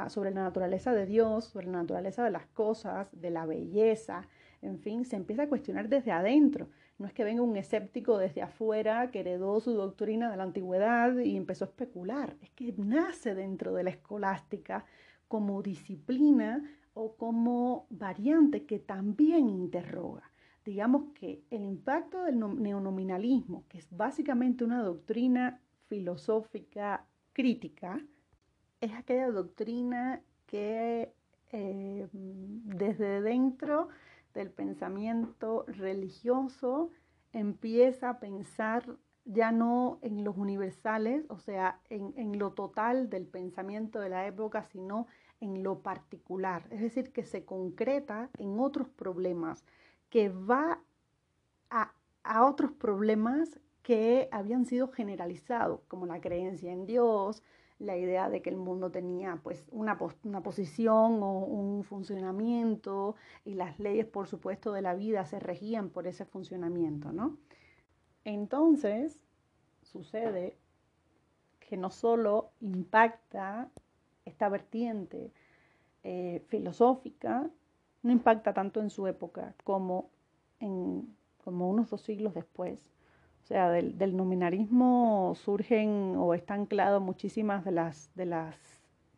sobre 0.07 0.31
la 0.31 0.43
naturaleza 0.43 0.93
de 0.93 1.05
Dios, 1.05 1.45
sobre 1.45 1.67
la 1.67 1.79
naturaleza 1.79 2.23
de 2.23 2.31
las 2.31 2.47
cosas, 2.47 3.07
de 3.11 3.29
la 3.29 3.45
belleza, 3.45 4.27
en 4.61 4.79
fin, 4.79 5.05
se 5.05 5.15
empieza 5.15 5.43
a 5.43 5.49
cuestionar 5.49 5.87
desde 5.87 6.11
adentro. 6.11 6.69
No 6.97 7.07
es 7.07 7.13
que 7.13 7.23
venga 7.23 7.41
un 7.41 7.55
escéptico 7.55 8.17
desde 8.17 8.41
afuera 8.41 9.09
que 9.09 9.21
heredó 9.21 9.59
su 9.61 9.73
doctrina 9.73 10.29
de 10.29 10.37
la 10.37 10.43
antigüedad 10.43 11.17
y 11.17 11.37
empezó 11.37 11.65
a 11.65 11.69
especular. 11.69 12.35
Es 12.41 12.49
que 12.51 12.73
nace 12.77 13.35
dentro 13.35 13.73
de 13.73 13.83
la 13.83 13.91
escolástica 13.91 14.85
como 15.27 15.61
disciplina 15.61 16.61
o 16.93 17.15
como 17.15 17.87
variante 17.89 18.65
que 18.65 18.79
también 18.79 19.49
interroga. 19.49 20.29
Digamos 20.65 21.13
que 21.13 21.45
el 21.49 21.63
impacto 21.63 22.23
del 22.23 22.37
neonominalismo, 22.61 23.63
que 23.69 23.77
es 23.77 23.87
básicamente 23.95 24.65
una 24.65 24.83
doctrina 24.83 25.61
filosófica 25.87 27.07
crítica, 27.39 28.05
es 28.81 28.91
aquella 28.91 29.31
doctrina 29.31 30.21
que 30.45 31.13
eh, 31.53 32.07
desde 32.11 33.21
dentro 33.21 33.87
del 34.33 34.51
pensamiento 34.51 35.63
religioso 35.69 36.91
empieza 37.31 38.09
a 38.09 38.19
pensar 38.19 38.97
ya 39.23 39.53
no 39.53 39.99
en 40.01 40.25
los 40.25 40.35
universales, 40.35 41.23
o 41.29 41.39
sea, 41.39 41.79
en, 41.87 42.37
lo 42.37 42.51
total 42.51 43.09
del 43.09 43.25
pensamiento 43.25 44.01
de 44.01 44.09
la 44.09 44.27
época, 44.27 44.65
sino 44.65 45.07
en 45.39 45.63
lo 45.63 45.79
particular. 45.79 46.67
Es 46.71 46.81
decir, 46.81 47.13
que 47.13 47.23
se 47.23 47.45
concreta 47.45 48.29
en 48.37 48.59
otros 48.59 48.89
problemas, 48.89 49.63
que 50.09 50.27
va 50.27 50.81
a, 51.69 51.93
a 52.23 52.45
otros 52.45 52.73
problemas 52.73 53.61
que 53.89 54.29
habían 54.31 54.67
sido 54.67 54.89
generalizados, 54.89 55.81
como 55.87 56.05
la 56.05 56.21
creencia 56.21 56.71
en 56.71 56.85
Dios, 56.85 57.41
la 57.79 57.97
idea 57.97 58.29
de 58.29 58.43
que 58.43 58.51
el 58.51 58.55
mundo 58.55 58.91
tenía 58.91 59.39
pues 59.41 59.65
una, 59.71 59.97
una, 60.23 60.43
posición 60.43 61.23
o 61.23 61.39
un 61.39 61.83
funcionamiento 61.83 63.15
y 63.45 63.55
las 63.55 63.79
leyes, 63.79 64.05
por 64.05 64.27
supuesto, 64.27 64.73
de 64.73 64.83
la 64.83 64.93
vida 64.93 65.25
se 65.25 65.39
regían 65.39 65.89
por 65.89 66.05
ese 66.05 66.23
funcionamiento, 66.23 67.11
¿no? 67.11 67.39
Entonces, 68.25 69.25
sucede 69.81 70.55
que 71.59 71.75
no 71.75 71.89
solo 71.89 72.51
impacta 72.61 73.71
esta 74.23 74.49
vertiente 74.49 75.31
eh, 76.03 76.45
filosófica, 76.47 77.49
no 78.03 78.11
impacta 78.11 78.53
tanto 78.53 78.81
en 78.81 78.91
su 78.91 79.07
época 79.07 79.55
como, 79.63 80.11
en, 80.59 81.15
como 81.43 81.67
unos 81.71 81.89
dos 81.89 82.03
siglos 82.03 82.35
después, 82.35 82.91
sea, 83.49 83.69
del, 83.71 83.97
del 83.97 84.15
nominarismo 84.15 85.33
surgen 85.35 86.15
o 86.17 86.33
están 86.33 86.61
ancladas 86.61 87.01
muchísimas 87.01 87.65
de 87.65 87.71
las, 87.71 88.11
de 88.15 88.27
las 88.27 88.55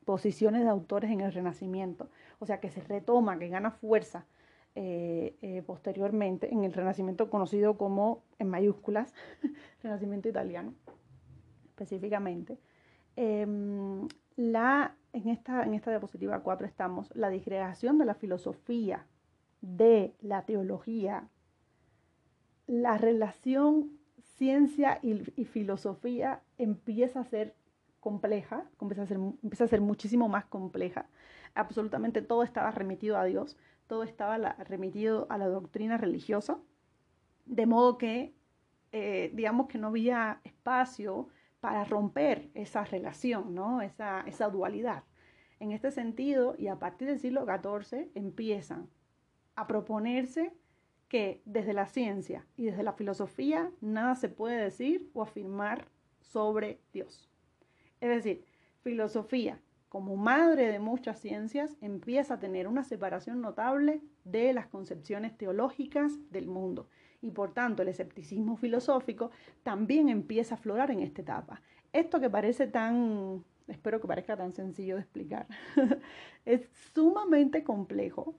posiciones 0.06 0.64
de 0.64 0.70
autores 0.70 1.12
en 1.12 1.22
el 1.22 1.34
Renacimiento. 1.34 2.10
O 2.40 2.45
sea, 2.45 2.60
que 2.60 2.70
se 2.70 2.82
retoma, 2.82 3.38
que 3.38 3.49
gana 3.49 3.72
fuerza 3.72 4.26
eh, 4.74 5.36
eh, 5.41 5.62
posteriormente 5.66 6.52
en 6.52 6.64
el 6.64 6.72
Renacimiento 6.72 7.30
conocido 7.30 7.78
como, 7.78 8.24
en 8.40 8.48
mayúsculas, 8.48 9.14
Renacimiento 9.84 10.30
italiano, 10.30 10.74
específicamente. 11.66 12.58
Em, 13.18 14.08
la, 14.38 14.95
en, 15.12 15.28
esta, 15.28 15.64
en 15.64 15.74
esta 15.74 15.91
diapositiva 15.91 16.40
4 16.40 16.66
estamos, 16.66 17.14
la 17.16 17.30
disgregación 17.30 17.98
de 17.98 18.06
la 18.06 18.16
filosofía, 18.16 19.06
de 19.60 20.16
la 20.22 20.45
teología, 20.45 21.28
la 22.66 22.98
relación 22.98 23.99
ciencia 24.41 24.97
y, 25.03 25.45
filosofía 25.45 26.41
empieza 26.57 27.19
a 27.19 27.26
ser 27.26 27.53
compleja, 27.99 28.65
empieza 28.81 29.03
a 29.03 29.05
ser, 29.05 29.18
empieza 29.18 29.65
a 29.65 29.68
ser 29.68 29.81
muchísimo 29.81 30.30
más 30.30 30.45
compleja. 30.45 31.05
Absolutamente 31.53 32.23
todo 32.23 32.41
estaba 32.41 32.72
remitido 32.72 33.19
a 33.19 33.26
Dios, 33.26 33.55
todo 33.85 34.01
estaba 34.01 34.39
remitido 34.63 35.27
a 35.30 35.38
la 35.38 35.45
doctrina 35.45 35.97
religiosa, 35.97 36.57
de 37.45 37.68
modo 37.68 37.99
que, 37.99 38.34
eh, 38.91 39.30
digamos 39.35 39.68
que 39.68 39.77
no 39.77 39.89
había 39.89 40.41
espacio 40.43 41.27
para 41.59 41.84
romper 41.84 42.49
esa 42.55 42.84
relación, 42.84 43.53
¿no? 43.53 43.84
esa, 43.84 44.22
esa 44.22 44.49
dualidad. 44.49 45.03
En 45.59 45.72
este 45.72 45.91
sentido, 45.91 46.55
y 46.57 46.65
a 46.65 46.80
partir 46.80 47.09
del 47.09 47.19
siglo 47.19 47.45
XIV, 47.45 48.09
empiezan 48.15 48.89
a 49.55 49.68
proponerse 49.68 50.51
que 51.11 51.41
desde 51.43 51.73
la 51.73 51.88
ciencia 51.88 52.47
y 52.55 52.67
desde 52.67 52.83
la 52.83 52.93
filosofía 52.93 53.69
nada 53.81 54.15
se 54.15 54.29
puede 54.29 54.55
decir 54.55 55.09
o 55.13 55.21
afirmar 55.21 55.89
sobre 56.21 56.79
Dios. 56.93 57.29
Es 57.99 58.07
decir, 58.07 58.45
filosofía, 58.81 59.59
como 59.89 60.15
madre 60.15 60.71
de 60.71 60.79
muchas 60.79 61.19
ciencias, 61.19 61.75
empieza 61.81 62.35
a 62.35 62.39
tener 62.39 62.65
una 62.65 62.85
separación 62.85 63.41
notable 63.41 64.01
de 64.23 64.53
las 64.53 64.67
concepciones 64.67 65.38
teológicas 65.38 66.13
del 66.31 66.47
mundo. 66.47 66.88
Y 67.21 67.31
por 67.31 67.53
tanto, 67.53 67.81
el 67.81 67.89
escepticismo 67.89 68.55
filosófico 68.55 69.31
también 69.63 70.07
empieza 70.07 70.55
a 70.55 70.59
aflorar 70.59 70.91
en 70.91 71.01
esta 71.01 71.23
etapa. 71.23 71.61
Esto 71.91 72.21
que 72.21 72.29
parece 72.29 72.67
tan, 72.67 73.43
espero 73.67 73.99
que 73.99 74.07
parezca 74.07 74.38
tan 74.38 74.53
sencillo 74.53 74.95
de 74.95 75.01
explicar, 75.01 75.45
es 76.45 76.69
sumamente 76.93 77.65
complejo 77.65 78.33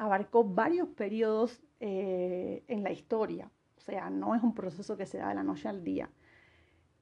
abarcó 0.00 0.44
varios 0.44 0.88
periodos 0.88 1.60
eh, 1.78 2.64
en 2.68 2.82
la 2.82 2.90
historia, 2.90 3.50
o 3.76 3.80
sea, 3.82 4.08
no 4.08 4.34
es 4.34 4.42
un 4.42 4.54
proceso 4.54 4.96
que 4.96 5.04
se 5.04 5.18
da 5.18 5.28
de 5.28 5.34
la 5.34 5.42
noche 5.42 5.68
al 5.68 5.84
día, 5.84 6.08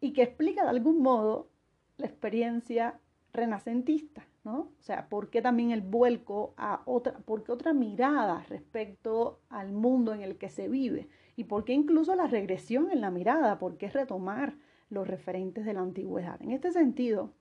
y 0.01 0.13
que 0.13 0.23
explica 0.23 0.65
de 0.65 0.71
algún 0.71 1.01
modo 1.01 1.49
la 1.97 2.07
experiencia 2.07 2.99
renacentista, 3.33 4.27
¿no? 4.43 4.73
O 4.81 4.83
sea, 4.83 5.09
por 5.09 5.31
qué 5.31 5.41
también 5.41 5.71
el 5.71 5.81
vuelco 5.81 6.55
a 6.57 6.83
otra, 6.87 7.21
por 7.21 7.45
qué 7.45 7.53
otra 7.53 7.73
mirada 7.73 8.45
respecto 8.49 9.43
al 9.49 9.71
mundo 9.71 10.13
en 10.13 10.23
el 10.23 10.37
que 10.37 10.49
se 10.49 10.69
vive, 10.69 11.09
y 11.37 11.45
por 11.45 11.65
qué 11.65 11.75
incluso 11.75 12.17
la 12.17 12.27
regresión 12.27 12.91
en 12.91 13.01
la 13.01 13.13
mirada, 13.13 13.61
por 13.61 13.79
qué 13.79 13.91
retomar 13.91 14.57
los 14.91 15.07
referentes 15.07 15.65
de 15.65 15.75
la 15.75 15.83
antigüedad. 15.83 16.43
En 16.43 16.51
este 16.51 16.73
sentido, 16.73 17.33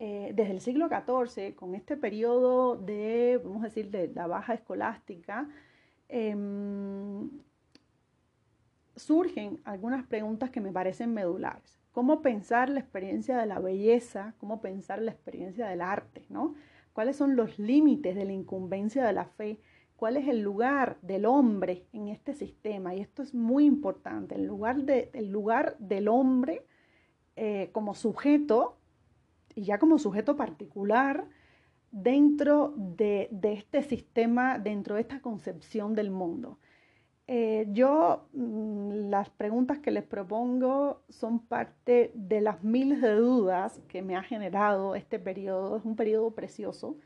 eh, 0.00 0.32
desde 0.34 0.52
el 0.52 0.60
siglo 0.60 0.88
XIV, 0.88 1.54
con 1.56 1.74
este 1.74 1.96
periodo 1.96 2.76
de, 2.76 3.40
vamos 3.42 3.62
a 3.62 3.66
decir, 3.66 3.90
de 3.90 4.08
la 4.14 4.26
baja 4.28 4.54
escolástica, 4.54 5.48
em, 6.08 7.28
surgen 8.94 9.60
algunas 9.64 10.06
preguntas 10.06 10.50
que 10.50 10.60
me 10.60 10.72
parecen 10.72 11.12
medulares. 11.14 11.78
¿Cómo 11.92 12.22
pensar 12.22 12.68
la 12.68 12.80
experiencia 12.80 13.36
de 13.38 13.46
la 13.46 13.58
belleza? 13.58 14.34
¿Cómo 14.38 14.60
pensar 14.60 15.02
la 15.02 15.10
experiencia 15.10 15.66
del 15.66 15.80
arte? 15.80 16.26
¿no? 16.28 16.54
¿Cuáles 16.92 17.16
son 17.16 17.34
los 17.34 17.58
límites 17.58 18.14
de 18.14 18.24
la 18.24 18.32
incumbencia 18.32 19.04
de 19.04 19.12
la 19.12 19.24
fe? 19.24 19.60
¿Cuál 19.96 20.16
es 20.16 20.28
el 20.28 20.42
lugar 20.42 20.98
del 21.02 21.26
hombre 21.26 21.86
en 21.92 22.06
este 22.06 22.34
sistema? 22.34 22.94
Y 22.94 23.00
esto 23.00 23.22
es 23.22 23.34
muy 23.34 23.64
importante, 23.64 24.36
el 24.36 24.44
lugar, 24.44 24.82
de, 24.82 25.10
el 25.12 25.32
lugar 25.32 25.76
del 25.80 26.06
hombre 26.06 26.64
eh, 27.34 27.70
como 27.72 27.94
sujeto 27.94 28.77
y 29.54 29.62
ya 29.64 29.78
como 29.78 29.98
sujeto 29.98 30.36
particular 30.36 31.26
dentro 31.90 32.74
de, 32.76 33.28
este 33.42 33.82
sistema, 33.82 34.58
dentro 34.58 34.96
de 34.96 35.02
esta 35.02 35.20
concepción 35.20 35.94
del 35.94 36.10
mundo. 36.10 36.58
Eh, 37.26 37.66
yo 37.72 38.28
mm, 38.32 39.10
las 39.10 39.28
preguntas 39.30 39.78
que 39.80 39.90
les 39.90 40.04
propongo 40.04 41.02
son 41.10 41.40
parte 41.40 42.10
de 42.14 42.40
las 42.40 42.64
miles 42.64 43.02
de 43.02 43.14
dudas 43.14 43.82
que 43.88 44.02
me 44.02 44.16
ha 44.16 44.22
generado 44.22 44.94
este 44.94 45.18
periodo. 45.18 45.76
Es 45.76 45.84
un 45.84 45.96
periodo 45.96 46.30
precioso, 46.34 46.96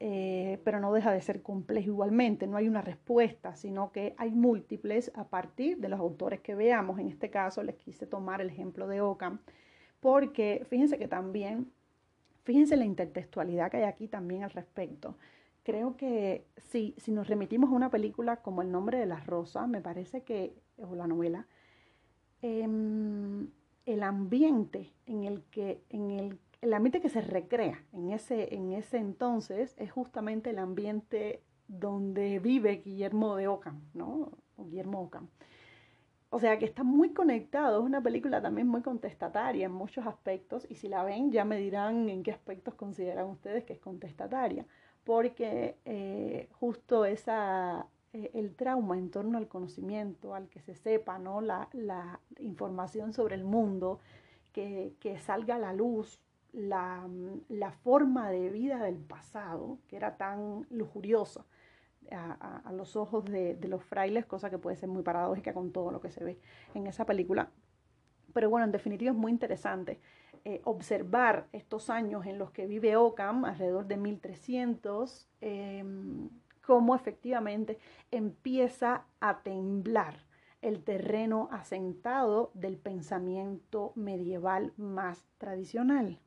eh, 0.00 0.60
pero 0.64 0.80
no 0.80 0.92
deja 0.92 1.12
de 1.12 1.22
ser 1.22 1.42
complejo 1.42 1.90
igualmente. 1.90 2.46
No 2.48 2.56
hay 2.56 2.68
una 2.68 2.82
respuesta, 2.82 3.54
sino 3.54 3.92
que 3.92 4.14
hay 4.18 4.32
múltiples 4.32 5.12
a 5.14 5.28
partir 5.28 5.78
de 5.78 5.88
los 5.88 6.00
autores 6.00 6.40
que 6.40 6.56
veamos. 6.56 6.98
En 6.98 7.08
este 7.08 7.30
caso 7.30 7.62
les 7.62 7.76
quise 7.76 8.06
tomar 8.06 8.40
el 8.40 8.50
ejemplo 8.50 8.88
de 8.88 9.00
Ockham, 9.00 9.40
porque 10.02 10.66
fíjense 10.68 10.98
que 10.98 11.08
también 11.08 11.72
Fíjense 12.44 12.76
la 12.76 12.84
intertextualidad 12.84 13.70
que 13.70 13.78
hay 13.78 13.84
aquí 13.84 14.08
también 14.08 14.42
al 14.42 14.50
respecto. 14.50 15.16
Creo 15.62 15.96
que 15.96 16.44
si, 16.56 16.94
si 16.98 17.12
nos 17.12 17.28
remitimos 17.28 17.70
a 17.70 17.74
una 17.74 17.90
película 17.90 18.38
como 18.42 18.62
El 18.62 18.72
nombre 18.72 18.98
de 18.98 19.06
las 19.06 19.26
rosas, 19.26 19.68
me 19.68 19.80
parece 19.80 20.22
que, 20.22 20.52
o 20.76 20.94
la 20.96 21.06
novela, 21.06 21.46
em, 22.42 23.48
el 23.86 24.02
ambiente 24.02 24.92
en 25.06 25.22
el 25.24 25.42
que, 25.44 25.82
en 25.90 26.10
el, 26.10 26.38
el 26.62 26.74
ambiente 26.74 27.00
que 27.00 27.08
se 27.08 27.20
recrea 27.20 27.84
en 27.92 28.10
ese, 28.10 28.54
en 28.54 28.72
ese 28.72 28.98
entonces 28.98 29.74
es 29.78 29.92
justamente 29.92 30.50
el 30.50 30.58
ambiente 30.58 31.42
donde 31.68 32.40
vive 32.40 32.82
Guillermo 32.84 33.36
de 33.36 33.46
Ockham, 33.46 33.82
¿no? 33.94 34.32
O 34.56 34.64
Guillermo 34.64 35.00
Ockham. 35.02 35.28
O 36.34 36.40
sea 36.40 36.58
que 36.58 36.64
está 36.64 36.82
muy 36.82 37.12
conectado, 37.12 37.80
es 37.80 37.84
una 37.84 38.00
película 38.02 38.40
también 38.40 38.66
muy 38.66 38.80
contestataria 38.80 39.66
en 39.66 39.72
muchos 39.72 40.06
aspectos 40.06 40.66
y 40.70 40.76
si 40.76 40.88
la 40.88 41.04
ven 41.04 41.30
ya 41.30 41.44
me 41.44 41.58
dirán 41.58 42.08
en 42.08 42.22
qué 42.22 42.32
aspectos 42.32 42.72
consideran 42.72 43.26
ustedes 43.26 43.64
que 43.64 43.74
es 43.74 43.78
contestataria, 43.78 44.64
porque 45.04 45.76
eh, 45.84 46.48
justo 46.52 47.04
esa, 47.04 47.86
eh, 48.14 48.30
el 48.32 48.54
trauma 48.54 48.96
en 48.96 49.10
torno 49.10 49.36
al 49.36 49.46
conocimiento, 49.46 50.34
al 50.34 50.48
que 50.48 50.60
se 50.60 50.74
sepa, 50.74 51.18
¿no? 51.18 51.42
la, 51.42 51.68
la 51.74 52.18
información 52.38 53.12
sobre 53.12 53.34
el 53.34 53.44
mundo, 53.44 54.00
que, 54.54 54.94
que 55.00 55.18
salga 55.18 55.56
a 55.56 55.58
la 55.58 55.74
luz 55.74 56.18
la, 56.54 57.06
la 57.50 57.72
forma 57.72 58.30
de 58.30 58.48
vida 58.48 58.82
del 58.82 58.96
pasado, 58.96 59.76
que 59.86 59.96
era 59.96 60.16
tan 60.16 60.66
lujuriosa 60.70 61.44
a, 62.10 62.70
los 62.72 62.96
ojos 62.96 63.24
de, 63.24 63.58
los 63.68 63.84
frailes, 63.84 64.26
cosa 64.26 64.50
que 64.50 64.58
puede 64.58 64.76
ser 64.76 64.88
muy 64.88 65.02
paradójica 65.02 65.54
con 65.54 65.72
todo 65.72 65.90
lo 65.90 66.00
que 66.00 66.10
se 66.10 66.24
ve 66.24 66.38
en 66.74 66.86
esa 66.86 67.06
película. 67.06 67.50
Pero 68.32 68.50
bueno, 68.50 68.64
en 68.64 68.72
definitiva 68.72 69.10
es 69.10 69.16
muy 69.16 69.30
interesante 69.30 70.00
eh, 70.44 70.60
observar 70.64 71.46
estos 71.52 71.90
años 71.90 72.26
en 72.26 72.38
los 72.38 72.50
que 72.50 72.66
vive 72.66 72.96
Ockham, 72.96 73.44
alrededor 73.44 73.86
de 73.86 73.96
1300, 73.96 75.28
em, 75.40 76.28
cómo 76.66 76.94
efectivamente 76.94 77.78
empieza 78.10 79.04
a 79.20 79.42
temblar 79.42 80.24
el 80.62 80.82
terreno 80.84 81.48
asentado 81.50 82.52
del 82.54 82.78
pensamiento 82.78 83.92
medieval 83.96 84.72
más 84.76 85.26
tradicional. 85.38 86.20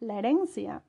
La 0.00 0.18
herencia 0.18 0.82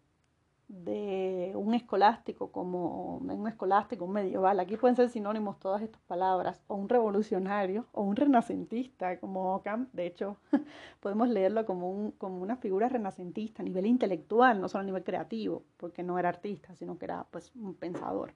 de 0.67 1.53
un 1.55 1.73
escolástico 1.73 2.51
como 2.51 3.17
un 3.17 3.47
escolástico, 3.47 4.03
un 4.05 4.11
medieval, 4.11 4.59
aquí 4.59 4.75
pueden 4.75 4.97
ser 4.97 5.09
sinónimos 5.09 5.59
todas 5.59 5.81
estas 5.81 6.01
palabras, 6.01 6.61
o 6.67 6.75
un 6.75 6.89
revolucionario, 6.89 7.85
o 7.93 8.03
un 8.03 8.15
renacentista 8.15 9.17
como 9.19 9.55
Ockham, 9.55 9.87
de 9.93 10.07
hecho 10.07 10.37
podemos 10.99 11.29
leerlo 11.29 11.65
como, 11.65 11.89
un, 11.89 12.11
como 12.11 12.41
una 12.41 12.57
figura 12.57 12.89
renacentista 12.89 13.61
a 13.61 13.65
nivel 13.65 13.85
intelectual, 13.85 14.59
no 14.59 14.67
solo 14.67 14.81
a 14.81 14.85
nivel 14.85 15.03
creativo, 15.03 15.63
porque 15.77 16.03
no 16.03 16.19
era 16.19 16.29
artista, 16.29 16.75
sino 16.75 16.97
que 16.97 17.05
era 17.05 17.25
pues 17.31 17.53
un 17.55 17.73
pensador. 17.73 18.33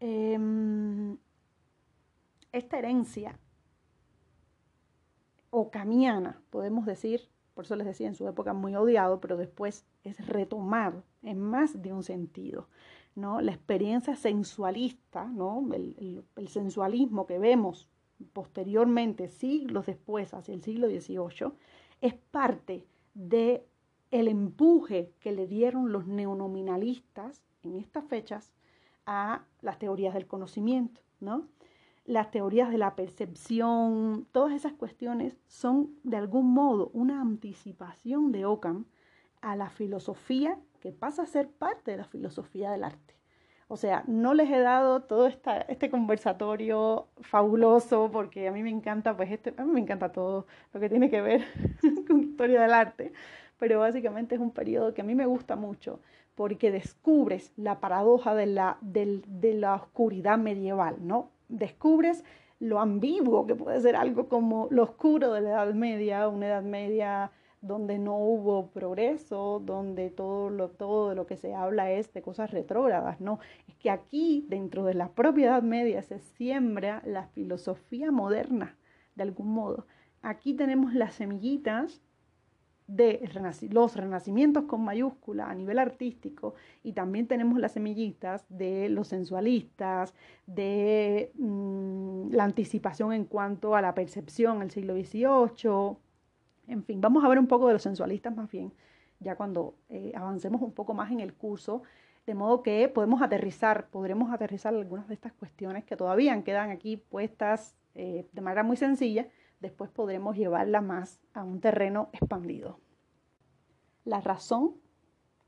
Em, 0.00 1.16
esta 2.52 2.78
herencia 2.78 3.38
ocamiana, 5.50 6.42
podemos 6.50 6.84
decir, 6.84 7.28
por 7.54 7.64
eso 7.64 7.76
les 7.76 7.86
decía 7.86 8.08
en 8.08 8.14
su 8.14 8.26
época 8.28 8.52
muy 8.52 8.74
odiado, 8.74 9.20
pero 9.20 9.36
después 9.36 9.86
es 10.02 10.26
retomado 10.26 11.04
en 11.22 11.40
más 11.40 11.80
de 11.80 11.92
un 11.92 12.02
sentido. 12.02 12.68
¿no? 13.14 13.40
La 13.40 13.52
experiencia 13.52 14.16
sensualista, 14.16 15.24
¿no? 15.24 15.66
el, 15.72 16.24
sensualismo 16.48 17.26
que 17.26 17.38
vemos 17.38 17.88
posteriormente, 18.32 19.28
siglos 19.28 19.86
después, 19.86 20.34
hacia 20.34 20.54
el 20.54 20.62
siglo 20.62 20.88
XVIII, 20.88 21.52
es 22.00 22.14
parte 22.14 22.84
de 23.14 23.66
el 24.10 24.28
empuje 24.28 25.12
que 25.20 25.32
le 25.32 25.46
dieron 25.46 25.92
los 25.92 26.06
neonominalistas 26.06 27.42
en 27.62 27.76
estas 27.76 28.04
fechas 28.04 28.52
a 29.06 29.44
las 29.60 29.78
teorías 29.78 30.14
del 30.14 30.26
conocimiento, 30.26 31.00
¿no? 31.20 31.48
Las 32.04 32.30
teorías 32.30 32.70
de 32.70 32.78
la 32.78 32.94
percepción, 32.94 34.26
todas 34.32 34.52
esas 34.52 34.72
cuestiones 34.72 35.38
son 35.46 35.90
de 36.02 36.16
algún 36.16 36.52
modo 36.52 36.90
una 36.92 37.20
anticipación 37.20 38.30
de 38.32 38.44
Ockham 38.44 38.86
a 39.40 39.56
la 39.56 39.70
filosofía 39.70 40.58
que 40.80 40.92
pasa 40.92 41.22
a 41.22 41.26
ser 41.26 41.48
parte 41.48 41.92
de 41.92 41.96
la 41.96 42.04
filosofía 42.04 42.70
del 42.70 42.84
arte. 42.84 43.14
O 43.68 43.78
sea, 43.78 44.04
no 44.06 44.34
les 44.34 44.50
he 44.50 44.58
dado 44.58 45.00
todo 45.02 45.26
esta, 45.26 45.58
este 45.62 45.90
conversatorio 45.90 47.08
fabuloso 47.22 48.10
porque 48.12 48.48
a 48.48 48.52
mí 48.52 48.62
me 48.62 48.70
encanta, 48.70 49.16
pues 49.16 49.32
este, 49.32 49.54
a 49.56 49.64
mí 49.64 49.72
me 49.72 49.80
encanta 49.80 50.12
todo 50.12 50.46
lo 50.74 50.80
que 50.80 50.90
tiene 50.90 51.08
que 51.08 51.22
ver 51.22 51.44
con 52.06 52.20
historia 52.20 52.60
del 52.60 52.74
arte, 52.74 53.12
pero 53.58 53.80
básicamente 53.80 54.34
es 54.34 54.40
un 54.42 54.50
periodo 54.50 54.92
que 54.92 55.00
a 55.00 55.04
mí 55.04 55.14
me 55.14 55.24
gusta 55.24 55.56
mucho 55.56 56.00
porque 56.34 56.70
descubres 56.70 57.52
la 57.56 57.80
paradoja 57.80 58.34
de 58.34 58.46
la, 58.46 58.76
de 58.82 59.54
la 59.54 59.76
oscuridad 59.76 60.36
medieval, 60.36 60.96
¿no? 61.00 61.30
Descubres 61.48 62.24
lo 62.60 62.80
ambiguo 62.80 63.46
que 63.46 63.54
puede 63.54 63.80
ser 63.80 63.96
algo 63.96 64.28
como 64.28 64.68
lo 64.70 64.84
oscuro 64.84 65.32
de 65.32 65.40
la 65.40 65.50
Edad 65.50 65.74
Media, 65.74 66.28
una 66.28 66.46
Edad 66.46 66.62
Media 66.62 67.30
donde 67.60 67.98
no 67.98 68.18
hubo 68.18 68.68
progreso, 68.68 69.60
donde 69.64 70.10
todo 70.10 70.50
lo, 70.50 70.68
todo 70.68 71.14
lo 71.14 71.26
que 71.26 71.38
se 71.38 71.54
habla 71.54 71.90
es 71.90 72.12
de 72.12 72.20
cosas 72.20 72.50
retrógradas, 72.50 73.20
no, 73.22 73.38
es 73.66 73.74
que 73.76 73.90
aquí 73.90 74.44
dentro 74.48 74.84
de 74.84 74.92
la 74.92 75.08
propia 75.08 75.46
Edad 75.46 75.62
Media 75.62 76.02
se 76.02 76.18
siembra 76.18 77.02
la 77.06 77.28
filosofía 77.28 78.10
moderna, 78.10 78.76
de 79.14 79.22
algún 79.22 79.48
modo. 79.54 79.86
Aquí 80.20 80.54
tenemos 80.54 80.92
las 80.94 81.14
semillitas 81.14 82.02
de 82.86 83.28
los 83.70 83.96
renacimientos 83.96 84.64
con 84.64 84.84
mayúscula 84.84 85.48
a 85.48 85.54
nivel 85.54 85.78
artístico 85.78 86.54
y 86.82 86.92
también 86.92 87.26
tenemos 87.26 87.58
las 87.58 87.72
semillitas 87.72 88.44
de 88.50 88.88
los 88.90 89.08
sensualistas, 89.08 90.14
de 90.46 91.32
mm, 91.34 92.30
la 92.30 92.44
anticipación 92.44 93.12
en 93.12 93.24
cuanto 93.24 93.74
a 93.74 93.80
la 93.80 93.94
percepción 93.94 94.60
el 94.60 94.70
siglo 94.70 94.94
XVIII, 94.94 95.96
en 96.68 96.84
fin, 96.84 97.00
vamos 97.00 97.24
a 97.24 97.28
ver 97.28 97.38
un 97.38 97.46
poco 97.46 97.66
de 97.68 97.74
los 97.74 97.82
sensualistas 97.82 98.34
más 98.34 98.50
bien, 98.50 98.72
ya 99.20 99.36
cuando 99.36 99.74
eh, 99.88 100.12
avancemos 100.14 100.60
un 100.60 100.72
poco 100.72 100.92
más 100.94 101.10
en 101.10 101.20
el 101.20 101.34
curso, 101.34 101.82
de 102.26 102.34
modo 102.34 102.62
que 102.62 102.88
podemos 102.88 103.22
aterrizar, 103.22 103.88
podremos 103.88 104.32
aterrizar 104.32 104.74
algunas 104.74 105.08
de 105.08 105.14
estas 105.14 105.32
cuestiones 105.32 105.84
que 105.84 105.96
todavía 105.96 106.42
quedan 106.42 106.70
aquí 106.70 106.96
puestas 106.96 107.76
eh, 107.94 108.26
de 108.32 108.40
manera 108.40 108.62
muy 108.62 108.76
sencilla, 108.76 109.26
después 109.64 109.90
podremos 109.90 110.36
llevarla 110.36 110.80
más 110.80 111.20
a 111.32 111.42
un 111.42 111.60
terreno 111.60 112.10
expandido. 112.12 112.78
La 114.04 114.20
razón, 114.20 114.74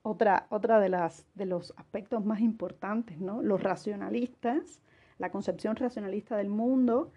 otra, 0.02 0.46
otra 0.50 0.80
de, 0.80 0.88
las, 0.88 1.26
de 1.34 1.44
los 1.44 1.74
aspectos 1.76 2.24
más 2.24 2.40
importantes, 2.40 3.20
¿no? 3.20 3.42
Los 3.42 3.62
racionalistas, 3.62 4.80
la 5.18 5.30
concepción 5.30 5.76
racionalista 5.76 6.36
del 6.36 6.48
mundo, 6.48 7.12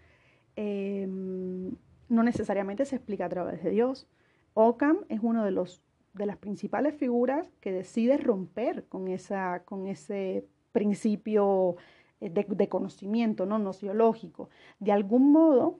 em, 0.57 1.71
no 2.09 2.23
necesariamente 2.23 2.83
se 2.83 2.97
explica 2.97 3.25
a 3.25 3.29
través 3.29 3.63
de 3.63 3.69
Dios. 3.69 4.07
Ockham 4.53 5.05
es 5.07 5.21
uno 5.21 5.45
de 5.45 5.51
los 5.51 5.81
de 6.13 6.25
las 6.25 6.37
principales 6.37 6.95
figuras 6.95 7.47
que 7.61 7.71
decide 7.71 8.17
romper 8.17 8.85
con, 8.87 9.07
esa, 9.07 9.63
con 9.63 9.87
ese 9.87 10.45
principio 10.71 11.77
eh, 12.19 12.29
de, 12.29 12.69
conocimiento 12.69 13.45
no 13.45 13.59
nociológico. 13.59 14.49
De 14.79 14.91
algún 14.91 15.31
modo, 15.31 15.79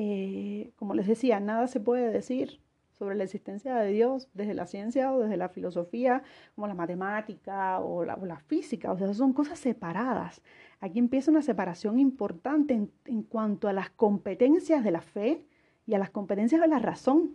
eh, 0.00 0.70
como 0.76 0.94
les 0.94 1.08
decía, 1.08 1.40
nada 1.40 1.66
se 1.66 1.80
puede 1.80 2.12
decir 2.12 2.60
sobre 2.92 3.16
la 3.16 3.24
existencia 3.24 3.74
de 3.74 3.90
Dios 3.90 4.28
desde 4.32 4.54
la 4.54 4.64
ciencia 4.64 5.12
o 5.12 5.18
desde 5.18 5.36
la 5.36 5.48
filosofía, 5.48 6.22
como 6.54 6.68
la 6.68 6.74
matemática 6.74 7.80
o 7.80 8.04
la, 8.04 8.38
física. 8.46 8.92
O 8.92 8.96
sea, 8.96 9.12
son 9.12 9.32
cosas 9.32 9.58
separadas. 9.58 10.40
Aquí 10.78 11.00
empieza 11.00 11.32
una 11.32 11.42
separación 11.42 11.98
importante 11.98 12.74
en, 12.74 12.92
en 13.06 13.24
cuanto 13.24 13.66
a 13.66 13.72
las 13.72 13.90
competencias 13.90 14.84
de 14.84 14.92
la 14.92 15.00
fe 15.00 15.44
y 15.84 15.94
a 15.94 15.98
las 15.98 16.10
competencias 16.10 16.60
de 16.60 16.68
la 16.68 16.78
razón. 16.78 17.34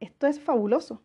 Esto 0.00 0.26
es 0.26 0.40
fabuloso. 0.40 1.00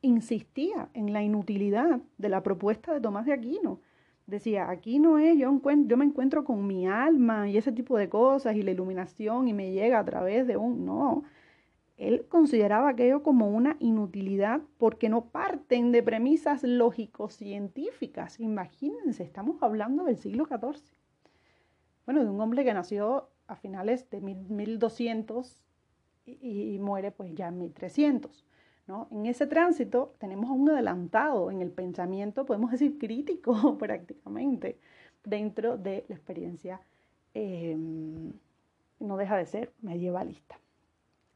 Insistía 0.00 0.90
en 0.94 1.12
la 1.12 1.24
inutilidad 1.24 1.98
de 2.18 2.28
la 2.28 2.44
propuesta 2.44 2.94
de 2.94 3.00
Tomás 3.00 3.26
de 3.26 3.32
Aquino 3.32 3.80
decía, 4.30 4.70
aquí 4.70 4.98
no 4.98 5.18
es, 5.18 5.36
yo, 5.38 5.60
yo 5.86 5.96
me 5.96 6.04
encuentro 6.04 6.44
con 6.44 6.66
mi 6.66 6.86
alma 6.86 7.48
y 7.48 7.56
ese 7.56 7.72
tipo 7.72 7.98
de 7.98 8.08
cosas 8.08 8.56
y 8.56 8.62
la 8.62 8.70
iluminación 8.70 9.48
y 9.48 9.52
me 9.52 9.72
llega 9.72 9.98
a 9.98 10.04
través 10.04 10.46
de 10.46 10.56
un, 10.56 10.84
no, 10.86 11.24
él 12.00 12.26
consideraba 12.28 12.88
aquello 12.88 13.22
como 13.22 13.50
una 13.50 13.76
inutilidad 13.78 14.62
porque 14.78 15.10
no 15.10 15.26
parten 15.26 15.92
de 15.92 16.02
premisas 16.02 16.62
lógico-científicas. 16.62 18.40
Imagínense, 18.40 19.22
estamos 19.22 19.62
hablando 19.62 20.04
del 20.04 20.16
siglo 20.16 20.46
XIV. 20.46 20.82
Bueno, 22.06 22.24
de 22.24 22.30
un 22.30 22.40
hombre 22.40 22.64
que 22.64 22.72
nació 22.72 23.28
a 23.46 23.56
finales 23.56 24.08
de 24.08 24.22
1200 24.22 25.62
y, 26.24 26.74
y 26.74 26.78
muere 26.78 27.10
pues 27.10 27.34
ya 27.34 27.48
en 27.48 27.58
1300. 27.58 28.46
En 29.10 29.26
ese 29.26 29.46
tránsito 29.46 30.14
tenemos 30.18 30.50
un 30.50 30.70
adelantado 30.70 31.50
en 31.50 31.62
el 31.62 31.70
pensamiento, 31.70 32.46
podemos 32.46 32.70
decir 32.70 32.98
crítico 32.98 33.52
prácticamente, 33.78 34.78
dentro 35.24 35.76
de 35.76 36.04
la 36.08 36.14
experiencia, 36.14 36.80
em, 37.34 38.32
no 38.98 39.16
deja 39.16 39.36
de 39.36 39.46
ser 39.46 39.72
medievalista. 39.82 40.58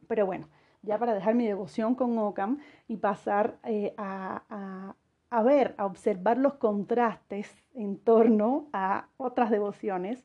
Pero 0.09 0.27
bueno, 0.27 0.49
ya 0.83 0.99
para 0.99 1.15
dejar 1.15 1.35
mi 1.35 1.47
devoción 1.47 1.95
con 1.95 2.19
Ockham 2.19 2.59
y 2.89 2.97
pasar 2.97 3.59
eh, 3.65 3.95
a 3.97 5.43
ver, 5.43 5.75
a 5.79 5.87
observar 5.87 6.39
los 6.39 6.55
contrastes 6.55 7.51
en 7.75 7.99
torno 7.99 8.69
a 8.73 9.09
otras 9.17 9.51
devociones, 9.51 10.25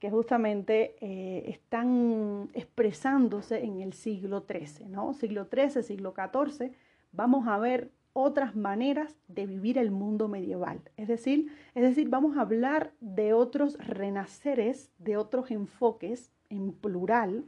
que 0.00 0.10
justamente 0.10 0.96
eh, 1.00 1.50
están 1.50 2.48
expresándose 2.54 3.62
en 3.62 3.82
el 3.82 3.92
siglo 3.92 4.46
XIII, 4.48 4.88
¿no? 4.88 5.12
Siglo 5.12 5.46
XIII, 5.52 5.82
siglo 5.82 6.14
XIV, 6.16 6.72
vamos 7.12 7.46
a 7.46 7.58
ver 7.58 7.92
otras 8.14 8.56
maneras 8.56 9.14
de 9.28 9.46
vivir 9.46 9.76
el 9.76 9.90
mundo 9.90 10.26
medieval. 10.26 10.80
Es 10.96 11.06
decir, 11.06 11.52
es 11.74 11.82
decir, 11.82 12.08
vamos 12.08 12.36
a 12.36 12.40
hablar 12.40 12.94
de 13.00 13.34
otros 13.34 13.76
renaceres, 13.78 14.90
de 14.98 15.18
otros 15.18 15.50
enfoques 15.50 16.32
en 16.48 16.72
plural, 16.72 17.44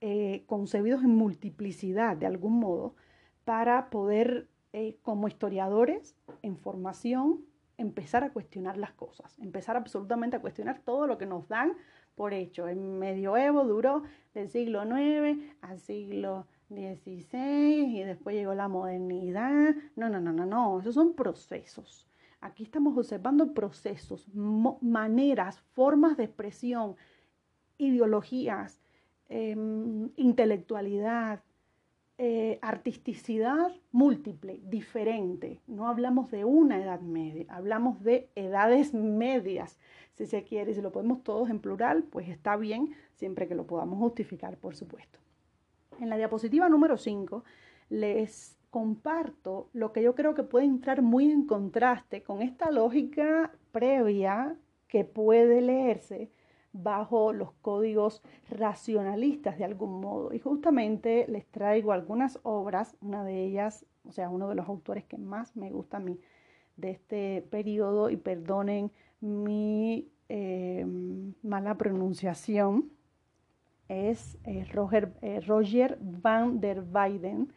eh, 0.00 0.42
concebidos 0.46 1.04
en 1.04 1.14
multiplicidad 1.14 2.16
de 2.16 2.26
algún 2.26 2.58
modo, 2.58 2.96
para 3.44 3.90
poder, 3.90 4.48
eh, 4.72 4.98
como 5.02 5.28
historiadores 5.28 6.16
en 6.42 6.56
formación, 6.56 7.44
empezar 7.78 8.24
a 8.24 8.32
cuestionar 8.32 8.76
las 8.76 8.92
cosas, 8.92 9.38
empezar 9.38 9.76
absolutamente 9.76 10.36
a 10.36 10.40
cuestionar 10.40 10.80
todo 10.80 11.06
lo 11.06 11.18
que 11.18 11.26
nos 11.26 11.48
dan 11.48 11.72
por 12.14 12.32
hecho. 12.32 12.68
El 12.68 12.76
medioevo 12.76 13.64
duró 13.64 14.02
del 14.34 14.48
siglo 14.48 14.82
IX 14.84 15.38
al 15.60 15.78
siglo 15.78 16.46
XVI 16.68 17.98
y 17.98 18.02
después 18.02 18.34
llegó 18.34 18.54
la 18.54 18.68
modernidad. 18.68 19.74
No, 19.94 20.08
no, 20.08 20.20
no, 20.20 20.32
no, 20.32 20.46
no, 20.46 20.80
esos 20.80 20.94
son 20.94 21.14
procesos. 21.14 22.06
Aquí 22.40 22.64
estamos 22.64 22.96
observando 22.96 23.54
procesos, 23.54 24.28
maneras, 24.34 25.58
formas 25.72 26.16
de 26.16 26.24
expresión, 26.24 26.96
ideologías, 27.78 28.80
em, 29.28 30.10
intelectualidad, 30.16 31.42
eh, 32.18 32.58
artisticidad 32.62 33.72
múltiple, 33.92 34.58
diferente. 34.64 35.60
No 35.66 35.88
hablamos 35.88 36.30
de 36.30 36.44
una 36.44 36.82
edad 36.82 37.00
media, 37.00 37.44
hablamos 37.48 38.02
de 38.02 38.30
edades 38.34 38.94
medias, 38.94 39.78
si 40.14 40.26
se 40.26 40.42
quiere. 40.42 40.72
Si 40.72 40.80
lo 40.80 40.92
podemos 40.92 41.22
todos 41.22 41.50
en 41.50 41.60
plural, 41.60 42.04
pues 42.04 42.28
está 42.28 42.56
bien, 42.56 42.94
siempre 43.14 43.48
que 43.48 43.54
lo 43.54 43.66
podamos 43.66 43.98
justificar, 43.98 44.56
por 44.56 44.74
supuesto. 44.74 45.18
En 46.00 46.08
la 46.08 46.16
diapositiva 46.16 46.68
número 46.68 46.96
5 46.96 47.44
les 47.90 48.56
comparto 48.70 49.68
lo 49.72 49.92
que 49.92 50.02
yo 50.02 50.14
creo 50.14 50.34
que 50.34 50.42
puede 50.42 50.66
entrar 50.66 51.02
muy 51.02 51.30
en 51.30 51.46
contraste 51.46 52.22
con 52.22 52.42
esta 52.42 52.70
lógica 52.70 53.52
previa 53.72 54.56
que 54.88 55.04
puede 55.04 55.60
leerse 55.60 56.30
bajo 56.82 57.32
los 57.32 57.52
códigos 57.62 58.22
racionalistas 58.50 59.58
de 59.58 59.64
algún 59.64 60.00
modo. 60.00 60.32
Y 60.32 60.38
justamente 60.38 61.26
les 61.28 61.46
traigo 61.46 61.92
algunas 61.92 62.38
obras, 62.42 62.96
una 63.00 63.24
de 63.24 63.44
ellas, 63.44 63.86
o 64.08 64.12
sea, 64.12 64.30
uno 64.30 64.48
de 64.48 64.54
los 64.54 64.68
autores 64.68 65.04
que 65.04 65.18
más 65.18 65.56
me 65.56 65.70
gusta 65.70 65.98
a 65.98 66.00
mí 66.00 66.18
de 66.76 66.90
este 66.90 67.46
periodo, 67.50 68.10
y 68.10 68.16
perdonen 68.16 68.90
mi 69.20 70.08
em, 70.28 71.32
mala 71.42 71.76
pronunciación, 71.76 72.90
es 73.88 74.38
eh, 74.44 74.66
Roger, 74.72 75.12
eh, 75.22 75.40
Roger 75.40 75.98
van 76.00 76.60
der 76.60 76.82
Weyden. 76.92 77.52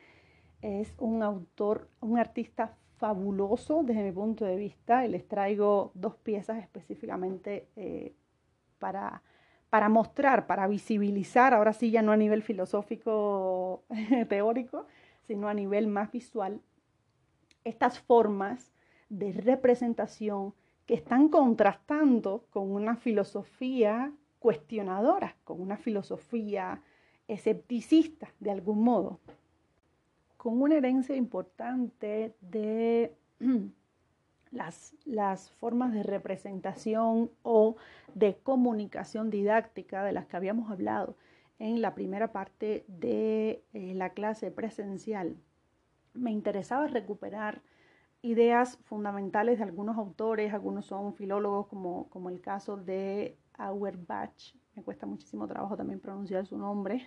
Es 0.62 0.94
un 1.00 1.24
autor, 1.24 1.90
un 2.02 2.20
artista 2.20 2.76
fabuloso 2.98 3.82
desde 3.84 4.04
mi 4.04 4.12
punto 4.12 4.46
de 4.46 4.56
vista. 4.56 5.06
Y 5.06 5.10
les 5.10 5.28
traigo 5.28 5.92
dos 5.96 6.16
piezas 6.16 6.60
específicamente 6.60 7.68
eh, 7.76 8.14
para, 8.80 9.22
para 9.70 9.90
mostrar, 9.90 10.48
para 10.48 10.68
visibilizar, 10.68 11.54
ahora 11.54 11.74
sí 11.74 11.92
ya 11.92 12.02
no 12.02 12.12
a 12.12 12.18
nivel 12.18 12.42
filosófico 12.42 13.84
teórico, 14.30 14.88
sino 15.28 15.48
a 15.48 15.54
nivel 15.54 15.88
más 15.88 16.12
visual, 16.12 16.62
estas 17.64 18.00
formas 18.00 18.72
de 19.10 19.32
representación 19.34 20.54
que 20.86 20.96
están 20.96 21.30
contrastando 21.30 22.46
con 22.50 22.72
una 22.72 22.96
filosofía 22.96 24.12
cuestionadora, 24.40 25.36
con 25.44 25.62
una 25.62 25.78
filosofía 25.78 26.82
escepticista 27.28 28.34
de 28.40 28.52
algún 28.52 28.84
modo, 28.84 29.20
con 30.38 30.62
una 30.62 30.76
herencia 30.76 31.16
importante 31.16 32.34
de 32.42 33.14
las, 34.52 34.96
las, 35.06 35.52
formas 35.52 35.94
de 35.94 36.04
representación 36.04 37.32
o 37.44 37.76
de 38.16 38.38
comunicación 38.38 39.30
didáctica 39.30 40.04
de 40.04 40.12
las 40.12 40.26
que 40.28 40.38
habíamos 40.38 40.72
hablado 40.72 41.16
en 41.60 41.82
la 41.82 41.94
primera 41.94 42.32
parte 42.32 42.86
de 42.88 43.64
eh, 43.74 43.94
la 43.94 44.12
clase 44.12 44.50
presencial. 44.50 45.36
Me 46.14 46.32
interesaba 46.32 46.88
recuperar 46.88 47.62
ideas 48.22 48.78
fundamentales 48.86 49.60
de 49.60 49.66
algunos 49.66 49.98
autores, 49.98 50.54
algunos 50.54 50.86
son 50.86 51.14
filólogos 51.14 51.68
como, 51.68 52.10
como 52.10 52.30
el 52.30 52.42
caso 52.42 52.78
de 52.78 53.38
Auerbach, 53.58 54.56
me 54.76 54.84
cuesta 54.84 55.06
muchísimo 55.06 55.48
trabajo 55.48 55.76
también 55.76 56.00
pronunciar 56.00 56.46
su 56.46 56.58
nombre, 56.58 57.06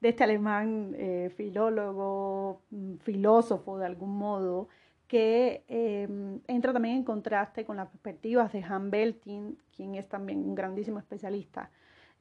de 0.00 0.08
este 0.08 0.24
alemán 0.24 0.94
eh, 0.96 1.30
filólogo, 1.36 2.62
mm, 2.70 2.96
filósofo 2.96 3.78
de 3.78 3.86
algún 3.86 4.16
modo, 4.16 4.68
que 5.10 5.64
em, 5.66 6.40
entra 6.46 6.72
también 6.72 6.98
en 6.98 7.02
contraste 7.02 7.64
con 7.64 7.76
las 7.76 7.88
perspectivas 7.88 8.52
de 8.52 8.62
Han 8.62 8.92
Belting, 8.92 9.58
quien 9.74 9.96
es 9.96 10.08
también 10.08 10.38
un 10.38 10.54
grandísimo 10.54 11.00
especialista 11.00 11.68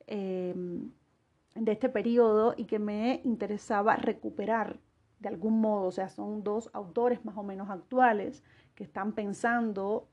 em, 0.07 0.90
de 1.53 1.72
este 1.72 1.90
periodo 1.90 2.56
y 2.57 2.66
que 2.66 2.80
me 2.80 3.22
interesaba 3.24 3.95
recuperar 3.95 4.80
de 5.20 5.30
algún 5.30 5.61
modo, 5.61 5.86
o 5.86 5.91
sea, 5.91 6.10
son 6.10 6.44
dos 6.44 6.72
autores 6.74 7.24
más 7.24 7.38
o 7.38 7.44
menos 7.44 7.70
actuales 7.70 8.44
que 8.74 8.86
están 8.86 9.14
pensando 9.14 10.07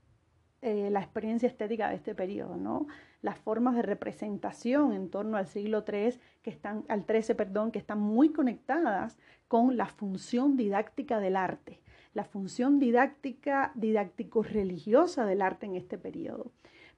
eh, 0.60 0.90
la 0.90 1.00
experiencia 1.00 1.46
estética 1.46 1.88
de 1.88 1.94
este 1.94 2.14
periodo, 2.14 2.56
¿no? 2.56 2.88
Las 3.22 3.38
formas 3.38 3.74
de 3.74 3.82
representación 3.82 4.92
en 4.92 5.08
torno 5.08 5.38
al 5.38 5.46
siglo 5.46 5.82
III, 5.90 6.20
que 6.42 6.50
están, 6.50 6.84
al 6.88 7.06
XIII, 7.06 7.34
perdón, 7.36 7.72
que 7.72 7.78
están 7.78 8.00
muy 8.00 8.34
conectadas 8.34 9.16
con 9.48 9.78
la 9.78 9.86
función 9.86 10.58
didáctica 10.58 11.20
del 11.20 11.36
arte, 11.36 11.80
la 12.16 12.24
función 12.24 12.78
didáctica, 12.78 13.72
didáctico-religiosa 13.74 15.26
del 15.26 15.42
arte 15.42 15.66
en 15.66 15.76
este 15.76 15.98
periodo. 15.98 16.50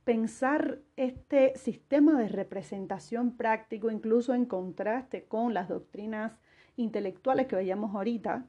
Pensar 0.04 0.78
este 0.96 1.56
sistema 1.56 2.16
de 2.20 2.28
representación 2.28 3.36
práctico, 3.36 3.90
incluso 3.90 4.32
en 4.32 4.44
contraste 4.44 5.24
con 5.24 5.54
las 5.54 5.68
doctrinas 5.68 6.38
intelectuales 6.76 7.48
que 7.48 7.56
veíamos 7.56 7.96
ahorita, 7.96 8.46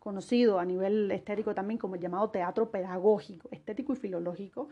conocido 0.00 0.58
a 0.58 0.64
nivel 0.64 1.08
estético 1.12 1.54
también 1.54 1.78
como 1.78 1.94
el 1.94 2.00
llamado 2.00 2.30
teatro 2.30 2.68
pedagógico, 2.72 3.48
estético 3.52 3.92
y 3.92 3.96
filológico, 3.96 4.68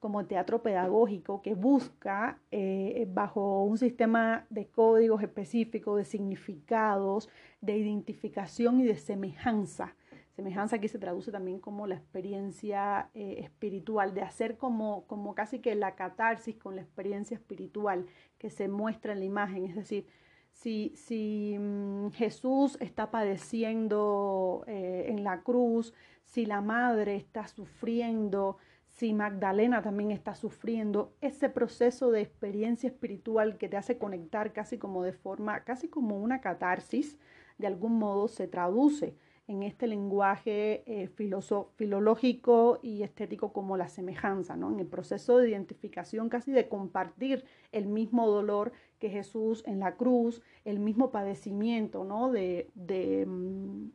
como 0.00 0.26
teatro 0.26 0.62
pedagógico 0.62 1.40
que 1.40 1.54
busca, 1.54 2.40
eh, 2.50 3.08
bajo 3.10 3.64
un 3.64 3.78
sistema 3.78 4.44
de 4.50 4.66
códigos 4.66 5.22
específicos, 5.22 5.96
de 5.96 6.04
significados, 6.04 7.30
de 7.62 7.78
identificación 7.78 8.80
y 8.80 8.84
de 8.84 8.96
semejanza. 8.96 9.94
Semejanza 10.38 10.76
aquí 10.76 10.86
se 10.86 11.00
traduce 11.00 11.32
también 11.32 11.58
como 11.58 11.88
la 11.88 11.96
experiencia 11.96 13.10
eh, 13.12 13.40
espiritual, 13.40 14.14
de 14.14 14.22
hacer 14.22 14.56
como, 14.56 15.04
como 15.08 15.34
casi 15.34 15.58
que 15.58 15.74
la 15.74 15.96
catarsis 15.96 16.54
con 16.54 16.76
la 16.76 16.82
experiencia 16.82 17.34
espiritual 17.34 18.06
que 18.38 18.48
se 18.48 18.68
muestra 18.68 19.14
en 19.14 19.18
la 19.18 19.24
imagen, 19.24 19.64
es 19.64 19.74
decir, 19.74 20.06
si, 20.52 21.56
mm, 21.58 22.10
Jesús 22.10 22.78
está 22.78 23.10
padeciendo 23.10 24.62
eh, 24.68 25.06
en 25.08 25.24
la 25.24 25.42
cruz, 25.42 25.92
si 26.22 26.46
la 26.46 26.60
madre 26.60 27.16
está 27.16 27.48
sufriendo, 27.48 28.58
si 28.86 29.14
Magdalena 29.14 29.82
también 29.82 30.12
está 30.12 30.36
sufriendo, 30.36 31.16
ese 31.20 31.48
proceso 31.48 32.12
de 32.12 32.20
experiencia 32.20 32.86
espiritual 32.86 33.58
que 33.58 33.68
te 33.68 33.76
hace 33.76 33.98
conectar 33.98 34.52
casi 34.52 34.78
como 34.78 35.02
de 35.02 35.14
forma, 35.14 35.64
casi 35.64 35.88
como 35.88 36.16
una 36.16 36.40
catarsis, 36.40 37.18
de 37.58 37.66
algún 37.66 37.98
modo 37.98 38.28
se 38.28 38.46
traduce 38.46 39.16
en 39.48 39.62
este 39.62 39.86
lenguaje 39.86 40.82
eh, 40.86 41.08
filológico 41.08 42.78
y 42.82 43.02
estético 43.02 43.52
como 43.54 43.78
la 43.78 43.88
semejanza, 43.88 44.56
¿no? 44.56 44.70
en 44.70 44.78
el 44.78 44.86
proceso 44.86 45.38
de 45.38 45.48
identificación 45.48 46.28
casi 46.28 46.52
de 46.52 46.68
compartir 46.68 47.44
el 47.72 47.86
mismo 47.86 48.28
dolor 48.28 48.72
que 48.98 49.08
Jesús 49.08 49.62
en 49.66 49.80
la 49.80 49.96
cruz, 49.96 50.42
el 50.66 50.78
mismo 50.78 51.10
padecimiento 51.10 52.04
¿no? 52.04 52.30
de, 52.30 52.70
de, 52.74 53.24
mm, 53.26 53.90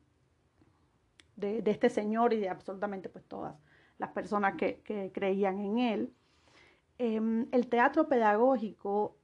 de, 1.36 1.64
este 1.66 1.92
Señor 1.92 2.34
y 2.34 2.40
de 2.40 2.50
absolutamente 2.50 3.08
pues, 3.08 3.24
todas 3.26 3.56
las 4.00 4.10
personas 4.10 4.56
que, 4.56 4.82
creían 5.14 5.60
en 5.60 5.78
Él. 5.78 6.14
Em, 6.98 7.48
el 7.52 7.68
teatro 7.68 8.08
pedagógico 8.08 9.18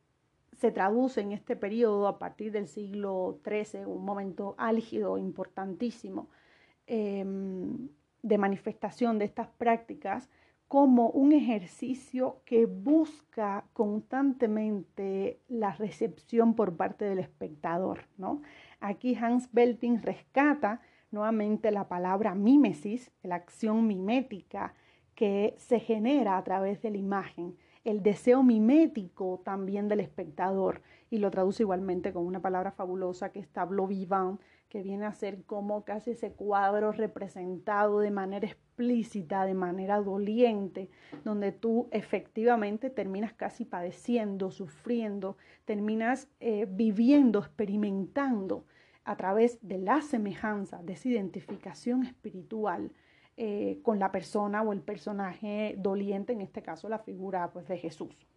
se 0.60 0.72
traduce 0.72 1.22
en 1.22 1.32
este 1.32 1.56
periodo 1.56 2.08
a 2.08 2.20
partir 2.20 2.52
del 2.52 2.68
siglo 2.68 3.40
XIII, 3.46 3.86
un 3.86 4.04
momento 4.04 4.56
álgido, 4.58 5.18
importantísimo, 5.18 6.30
em, 6.86 7.88
de 8.22 8.38
manifestación 8.38 9.20
de 9.20 9.26
estas 9.26 9.48
prácticas, 9.48 10.30
como 10.68 11.10
un 11.10 11.32
ejercicio 11.32 12.42
que 12.46 12.66
busca 12.66 13.66
constantemente 13.74 15.40
la 15.48 15.72
recepción 15.72 16.54
por 16.54 16.76
parte 16.76 17.06
del 17.06 17.20
espectador. 17.20 18.02
¿no? 18.18 18.42
Aquí 18.82 19.16
Hans 19.16 19.52
Belting 19.54 20.02
rescata 20.02 20.82
nuevamente 21.10 21.72
la 21.72 21.88
palabra 21.88 22.36
mímesis, 22.36 23.12
la 23.24 23.36
acción 23.36 23.88
mimética 23.88 24.74
que 25.16 25.56
se 25.58 25.80
genera 25.80 26.38
a 26.38 26.44
través 26.44 26.82
de 26.82 26.92
la 26.92 26.98
imagen, 26.98 27.56
el 27.90 28.04
deseo 28.04 28.44
mimético 28.44 29.42
también 29.44 29.88
del 29.88 30.00
espectador, 30.00 30.82
y 31.10 31.18
lo 31.18 31.32
traduce 31.32 31.64
igualmente 31.64 32.14
con 32.14 32.26
una 32.26 32.42
palabra 32.42 32.72
fabulosa 32.72 33.32
que 33.32 33.40
es 33.40 33.50
tableau 33.50 33.88
vivant, 33.88 34.40
que 34.70 34.84
viene 34.84 35.06
a 35.06 35.14
ser 35.14 35.44
como 35.46 35.84
casi 35.84 36.12
ese 36.12 36.32
cuadro 36.32 36.92
representado 36.92 38.00
de 38.00 38.12
manera 38.12 38.46
explícita, 38.46 39.46
de 39.46 39.56
manera 39.56 40.00
doliente, 40.00 40.92
donde 41.24 41.52
tú 41.52 41.88
efectivamente 41.92 42.92
terminas 42.92 43.34
casi 43.34 43.66
padeciendo, 43.66 44.52
sufriendo, 44.52 45.38
terminas 45.66 46.28
eh, 46.40 46.68
viviendo, 46.70 47.40
experimentando 47.40 48.66
a 49.04 49.16
través 49.18 49.58
de 49.68 49.80
la 49.80 50.02
semejanza, 50.02 50.84
de 50.84 50.94
esa 50.94 51.10
identificación 51.10 52.04
espiritual 52.04 52.92
eh, 53.42 53.80
con 53.84 54.00
la 54.00 54.12
persona 54.12 54.62
o 54.64 54.74
el 54.74 54.82
personaje 54.82 55.74
doliente, 55.78 56.34
en 56.34 56.42
este 56.42 56.62
caso 56.62 56.90
la 56.90 57.00
figura 57.00 57.52
pues, 57.54 57.70
de 57.70 57.78
Jesús. 57.78 58.28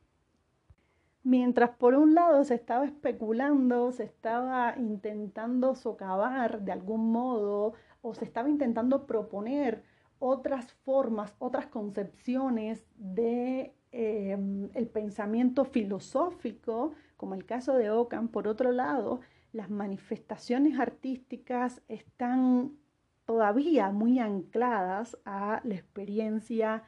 Mientras 1.24 1.70
por 1.70 1.94
un 1.94 2.14
lado 2.14 2.44
se 2.44 2.54
estaba 2.54 2.84
especulando, 2.84 3.90
se 3.90 4.04
estaba 4.04 4.76
intentando 4.78 5.74
socavar 5.74 6.62
de 6.62 6.70
algún 6.70 7.10
modo 7.10 7.72
o 8.00 8.14
se 8.14 8.24
estaba 8.24 8.48
intentando 8.48 9.04
proponer 9.04 9.82
otras 10.20 10.72
formas, 10.84 11.34
otras 11.40 11.66
concepciones 11.66 12.86
de 12.94 13.74
em, 13.90 14.70
el 14.72 14.86
pensamiento 14.86 15.64
filosófico, 15.64 16.92
como 17.16 17.34
el 17.34 17.44
caso 17.44 17.74
de 17.74 17.90
Ockham, 17.90 18.28
por 18.28 18.46
otro 18.46 18.70
lado, 18.70 19.18
las 19.50 19.68
manifestaciones 19.68 20.78
artísticas 20.78 21.82
están 21.88 22.76
todavía 23.24 23.90
muy 23.90 24.19
ancladas 24.19 25.16
a 25.24 25.61
la 25.65 25.74
experiencia 25.74 26.82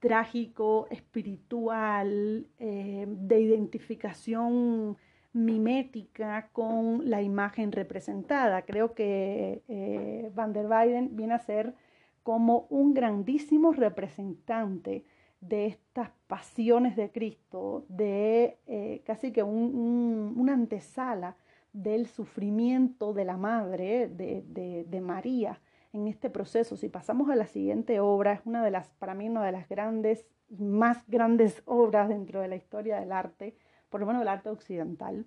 trágico, 0.00 0.86
espiritual, 0.90 2.46
eh, 2.58 3.06
de 3.06 3.40
identificación 3.40 4.96
mimética 5.32 6.48
con 6.52 7.08
la 7.08 7.22
imagen 7.22 7.70
representada. 7.70 8.62
Creo 8.62 8.94
que 8.94 9.62
eh, 9.68 10.30
Van 10.34 10.52
der 10.52 10.66
Weyden 10.66 11.16
viene 11.16 11.34
a 11.34 11.38
ser 11.38 11.74
como 12.22 12.66
un 12.70 12.94
grandísimo 12.94 13.72
representante 13.72 15.04
de 15.40 15.66
estas 15.66 16.10
pasiones 16.26 16.96
de 16.96 17.10
Cristo, 17.10 17.84
de 17.88 18.58
eh, 18.66 19.02
casi 19.06 19.32
que 19.32 19.42
una 19.42 20.52
antesala 20.52 21.36
del 21.72 22.06
sufrimiento 22.06 23.12
de 23.14 23.24
la 23.24 23.36
madre, 23.36 24.08
de, 24.08 24.84
de 24.86 25.00
María, 25.00 25.60
en 25.92 26.06
este 26.06 26.30
proceso. 26.30 26.76
Si 26.76 26.88
pasamos 26.88 27.30
a 27.30 27.36
la 27.36 27.46
siguiente 27.46 28.00
obra, 28.00 28.32
es 28.32 28.40
una 28.44 28.64
de 28.64 28.70
las, 28.70 28.88
para 28.98 29.14
mí, 29.14 29.28
una 29.28 29.44
de 29.44 29.52
las 29.52 29.68
grandes, 29.68 30.24
más 30.58 31.02
grandes 31.08 31.62
obras 31.66 32.08
dentro 32.08 32.40
de 32.40 32.48
la 32.48 32.56
historia 32.56 33.00
del 33.00 33.12
arte, 33.12 33.54
por 33.88 34.00
lo 34.00 34.06
menos 34.06 34.20
del 34.20 34.28
arte 34.28 34.50
occidental. 34.50 35.26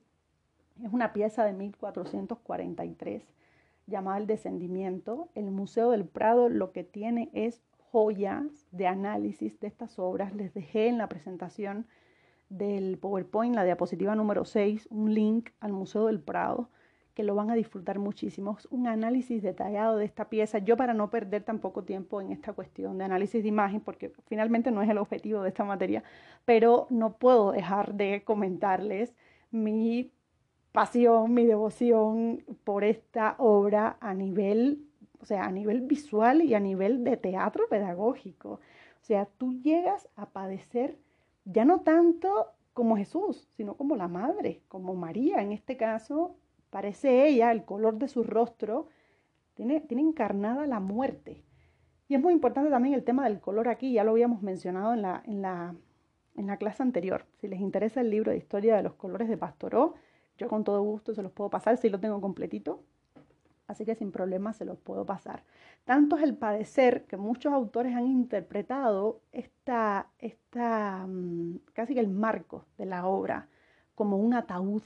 Es 0.83 0.91
una 0.91 1.13
pieza 1.13 1.45
de 1.45 1.53
1443 1.53 3.23
llamada 3.85 4.17
El 4.17 4.27
Descendimiento. 4.27 5.29
El 5.35 5.51
Museo 5.51 5.91
del 5.91 6.05
Prado 6.05 6.49
lo 6.49 6.71
que 6.71 6.83
tiene 6.83 7.29
es 7.33 7.61
joyas 7.91 8.67
de 8.71 8.87
análisis 8.87 9.59
de 9.59 9.67
estas 9.67 9.99
obras. 9.99 10.33
Les 10.33 10.53
dejé 10.53 10.87
en 10.87 10.97
la 10.97 11.09
presentación 11.09 11.85
del 12.49 12.97
PowerPoint, 12.97 13.55
la 13.55 13.63
diapositiva 13.63 14.15
número 14.15 14.45
6, 14.45 14.87
un 14.89 15.13
link 15.13 15.49
al 15.59 15.73
Museo 15.73 16.07
del 16.07 16.19
Prado 16.19 16.69
que 17.13 17.23
lo 17.23 17.35
van 17.35 17.51
a 17.51 17.55
disfrutar 17.55 17.99
muchísimo. 17.99 18.57
un 18.71 18.87
análisis 18.87 19.43
detallado 19.43 19.97
de 19.97 20.05
esta 20.05 20.29
pieza. 20.29 20.59
Yo 20.59 20.77
para 20.77 20.93
no 20.93 21.09
perder 21.09 21.43
tampoco 21.43 21.83
tiempo 21.83 22.21
en 22.21 22.31
esta 22.31 22.53
cuestión 22.53 22.97
de 22.97 23.05
análisis 23.05 23.43
de 23.43 23.49
imagen, 23.49 23.81
porque 23.81 24.11
finalmente 24.27 24.71
no 24.71 24.81
es 24.81 24.89
el 24.89 24.97
objetivo 24.97 25.41
de 25.43 25.49
esta 25.49 25.63
materia, 25.63 26.03
pero 26.45 26.87
no 26.89 27.13
puedo 27.13 27.51
dejar 27.51 27.93
de 27.93 28.23
comentarles 28.23 29.13
mi 29.51 30.11
pasión, 30.71 31.33
mi 31.33 31.45
devoción 31.45 32.43
por 32.63 32.83
esta 32.83 33.35
obra 33.37 33.97
a 34.01 34.13
nivel, 34.13 34.85
o 35.21 35.25
sea, 35.25 35.45
a 35.45 35.51
nivel 35.51 35.81
visual 35.81 36.41
y 36.41 36.55
a 36.55 36.59
nivel 36.59 37.03
de 37.03 37.17
teatro 37.17 37.67
pedagógico. 37.69 38.59
O 39.01 39.05
sea, 39.05 39.27
tú 39.37 39.53
llegas 39.61 40.09
a 40.15 40.25
padecer 40.27 40.97
ya 41.45 41.65
no 41.65 41.81
tanto 41.81 42.47
como 42.73 42.97
Jesús, 42.97 43.47
sino 43.55 43.75
como 43.75 43.95
la 43.95 44.07
madre, 44.07 44.61
como 44.67 44.95
María 44.95 45.41
en 45.41 45.51
este 45.51 45.77
caso, 45.77 46.35
parece 46.73 47.27
ella, 47.27 47.51
el 47.51 47.65
color 47.65 47.99
de 47.99 48.07
su 48.07 48.23
rostro, 48.23 48.87
tiene, 49.53 49.79
tiene 49.79 50.01
encarnada 50.01 50.65
la 50.65 50.79
muerte. 50.79 51.43
Y 52.07 52.15
es 52.15 52.21
muy 52.21 52.33
importante 52.33 52.71
también 52.71 52.95
el 52.95 53.03
tema 53.03 53.25
del 53.25 53.39
color 53.39 53.67
aquí, 53.67 53.93
ya 53.93 54.03
lo 54.03 54.11
habíamos 54.11 54.41
mencionado 54.41 54.95
en 54.95 55.03
la, 55.03 55.21
en 55.27 55.43
la, 55.43 55.75
en 56.35 56.47
la 56.47 56.57
clase 56.57 56.81
anterior. 56.81 57.27
Si 57.39 57.47
les 57.47 57.59
interesa 57.59 58.01
el 58.01 58.09
libro 58.09 58.31
de 58.31 58.37
historia 58.37 58.75
de 58.75 58.81
los 58.81 58.95
colores 58.95 59.29
de 59.29 59.37
Pastoró, 59.37 59.93
yo 60.39 60.47
con 60.47 60.63
todo 60.63 60.81
gusto 60.81 61.13
se 61.13 61.21
los 61.21 61.31
puedo 61.31 61.51
pasar 61.51 61.77
si 61.77 61.89
lo 61.89 61.99
tengo 61.99 62.19
completito. 62.19 62.81
Así 63.67 63.85
que 63.85 63.93
sin 63.93 64.11
problema 64.11 64.51
se 64.51 64.65
los 64.65 64.79
puedo 64.79 65.05
pasar. 65.05 65.43
Tanto 65.85 66.17
es 66.17 66.23
el 66.23 66.35
padecer 66.35 67.05
que 67.05 67.17
muchos 67.17 67.53
autores 67.53 67.95
han 67.95 68.07
interpretado 68.07 69.21
esta, 69.31 70.09
esta 70.17 71.05
mm, 71.07 71.59
casi 71.73 71.93
que 71.93 71.99
el 71.99 72.09
marco 72.09 72.65
de 72.79 72.87
la 72.87 73.05
obra 73.05 73.47
como 73.93 74.17
un 74.17 74.33
ataúd, 74.33 74.81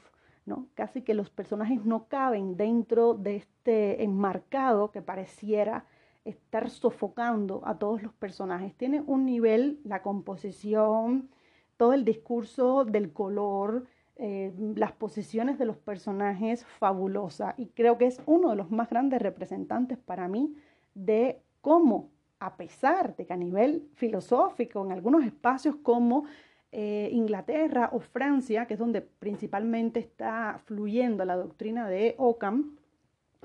Casi 0.76 1.02
que 1.02 1.14
los 1.14 1.30
personajes 1.30 1.84
no 1.86 2.08
caben 2.08 2.56
dentro 2.56 3.14
de 3.14 3.38
este 3.38 4.04
enmarcado 4.04 4.92
que 4.92 5.02
pareciera 5.02 5.86
estar 6.24 6.70
sofocando 6.70 7.62
a 7.66 7.78
todos 7.78 8.02
los 8.04 8.14
personajes. 8.14 8.76
Tiene 8.76 9.02
un 9.06 9.26
nivel, 9.26 9.80
la 9.84 10.02
composición, 10.02 11.30
todo 11.78 11.94
el 11.94 12.06
discurso 12.06 12.86
del 12.86 13.12
color, 13.14 13.86
eh, 14.16 14.52
las 14.76 14.94
posiciones 14.94 15.60
de 15.60 15.66
los 15.66 15.78
personajes 15.78 16.66
fabulosa 16.66 17.54
y 17.56 17.68
creo 17.68 18.00
que 18.00 18.08
es 18.08 18.20
uno 18.26 18.50
de 18.50 18.56
los 18.56 18.72
más 18.72 18.90
grandes 18.90 19.22
representantes 19.22 19.98
para 20.00 20.28
mí 20.28 20.56
de 20.96 21.40
cómo, 21.62 22.10
a 22.40 22.58
pesar 22.58 23.16
de 23.16 23.28
que 23.28 23.34
a 23.34 23.38
nivel 23.38 23.88
filosófico, 23.94 24.84
en 24.84 24.92
algunos 24.92 25.24
espacios 25.24 25.76
como 25.84 26.26
eh, 26.72 27.10
Inglaterra 27.12 27.90
o 27.94 28.00
Francia, 28.00 28.66
que 28.66 28.74
es 28.74 28.80
donde 28.80 29.02
principalmente 29.02 30.00
está 30.00 30.60
fluyendo 30.66 31.26
la 31.26 31.36
doctrina 31.36 31.88
de 31.88 32.16
Ockham, 32.18 32.78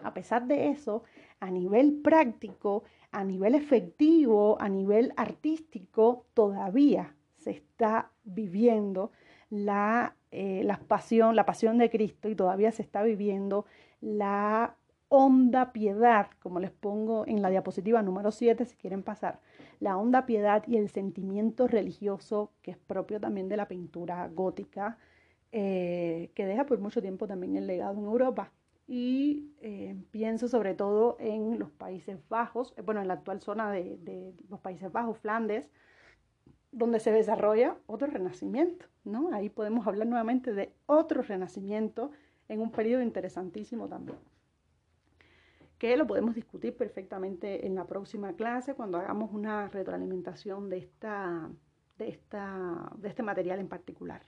a 0.03 0.15
pesar 0.15 0.47
de 0.47 0.71
eso, 0.71 1.05
a 1.41 1.51
nivel 1.51 2.01
práctico, 2.03 2.85
a 3.11 3.25
nivel 3.25 3.55
efectivo, 3.55 4.61
a 4.61 4.69
nivel 4.69 5.13
artístico, 5.17 6.27
todavía 6.35 7.15
se 7.37 7.51
está 7.51 8.11
viviendo 8.25 9.13
la 9.51 10.15
eh, 10.33 10.63
la, 10.65 10.79
pasión, 10.79 11.37
la 11.37 11.45
pasión 11.45 11.77
de 11.77 11.91
Cristo 11.91 12.31
y 12.31 12.35
todavía 12.35 12.73
se 12.73 12.81
está 12.81 13.03
viviendo 13.03 13.67
la 14.01 14.77
honda 15.09 15.73
piedad, 15.75 16.29
como 16.41 16.59
les 16.59 16.71
pongo 16.71 17.27
en 17.27 17.43
la 17.43 17.51
diapositiva 17.51 18.03
número 18.03 18.31
7, 18.31 18.65
si 18.65 18.75
quieren 18.77 19.03
pasar, 19.03 19.41
la 19.83 19.99
honda 19.99 20.27
piedad 20.27 20.63
y 20.69 20.77
el 20.77 20.89
sentimiento 20.89 21.67
religioso 21.67 22.53
que 22.63 22.71
es 22.71 22.79
propio 22.79 23.19
también 23.19 23.49
de 23.49 23.57
la 23.57 23.67
pintura 23.67 24.29
gótica, 24.29 24.97
eh, 25.51 26.31
que 26.37 26.47
deja 26.47 26.67
por 26.67 26.79
mucho 26.79 27.03
tiempo 27.03 27.27
también 27.27 27.57
el 27.57 27.67
legado 27.67 27.99
en 27.99 28.05
Europa. 28.05 28.53
Y 28.87 29.51
eh, 29.61 29.97
pienso 30.13 30.47
sobre 30.47 30.75
todo 30.75 31.17
en 31.19 31.59
los 31.59 31.69
Países 31.73 32.21
Bajos, 32.29 32.73
bueno, 32.85 33.01
en 33.01 33.09
la 33.09 33.15
actual 33.15 33.41
zona 33.41 33.73
de, 33.73 33.97
de 33.99 34.33
los 34.49 34.61
Países 34.61 34.93
Bajos, 34.93 35.19
Flandes, 35.19 35.69
donde 36.71 37.01
se 37.01 37.11
desarrolla 37.11 37.77
otro 37.89 38.07
renacimiento, 38.07 38.87
¿no? 39.03 39.35
Ahí 39.35 39.49
podemos 39.49 39.89
hablar 39.89 40.07
nuevamente 40.07 40.55
de 40.55 40.73
otro 40.87 41.23
renacimiento 41.23 42.13
en 42.49 42.61
un 42.61 42.71
periodo 42.71 43.03
interesantísimo 43.03 43.89
también, 43.89 44.19
que 45.83 45.97
lo 45.97 46.07
podemos 46.07 46.37
discutir 46.37 46.77
perfectamente 46.77 47.67
en 47.67 47.75
la 47.75 47.89
próxima 47.89 48.35
clase 48.35 48.75
cuando 48.75 48.99
hagamos 48.99 49.33
una 49.33 49.67
retroalimentación 49.67 50.71
de, 50.71 50.79
esta, 50.79 51.51
de, 51.99 52.09
esta, 52.09 52.93
de 52.99 53.09
este 53.09 53.25
material 53.25 53.59
en 53.59 53.67
particular. 53.67 54.23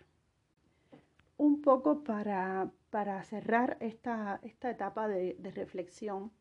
Un 1.36 1.62
poco 1.62 2.02
para, 2.02 2.72
para 2.90 3.22
cerrar 3.22 3.76
esta, 3.78 4.40
esta 4.42 4.68
etapa 4.68 5.06
de, 5.06 5.36
de 5.38 5.52
reflexión, 5.52 6.32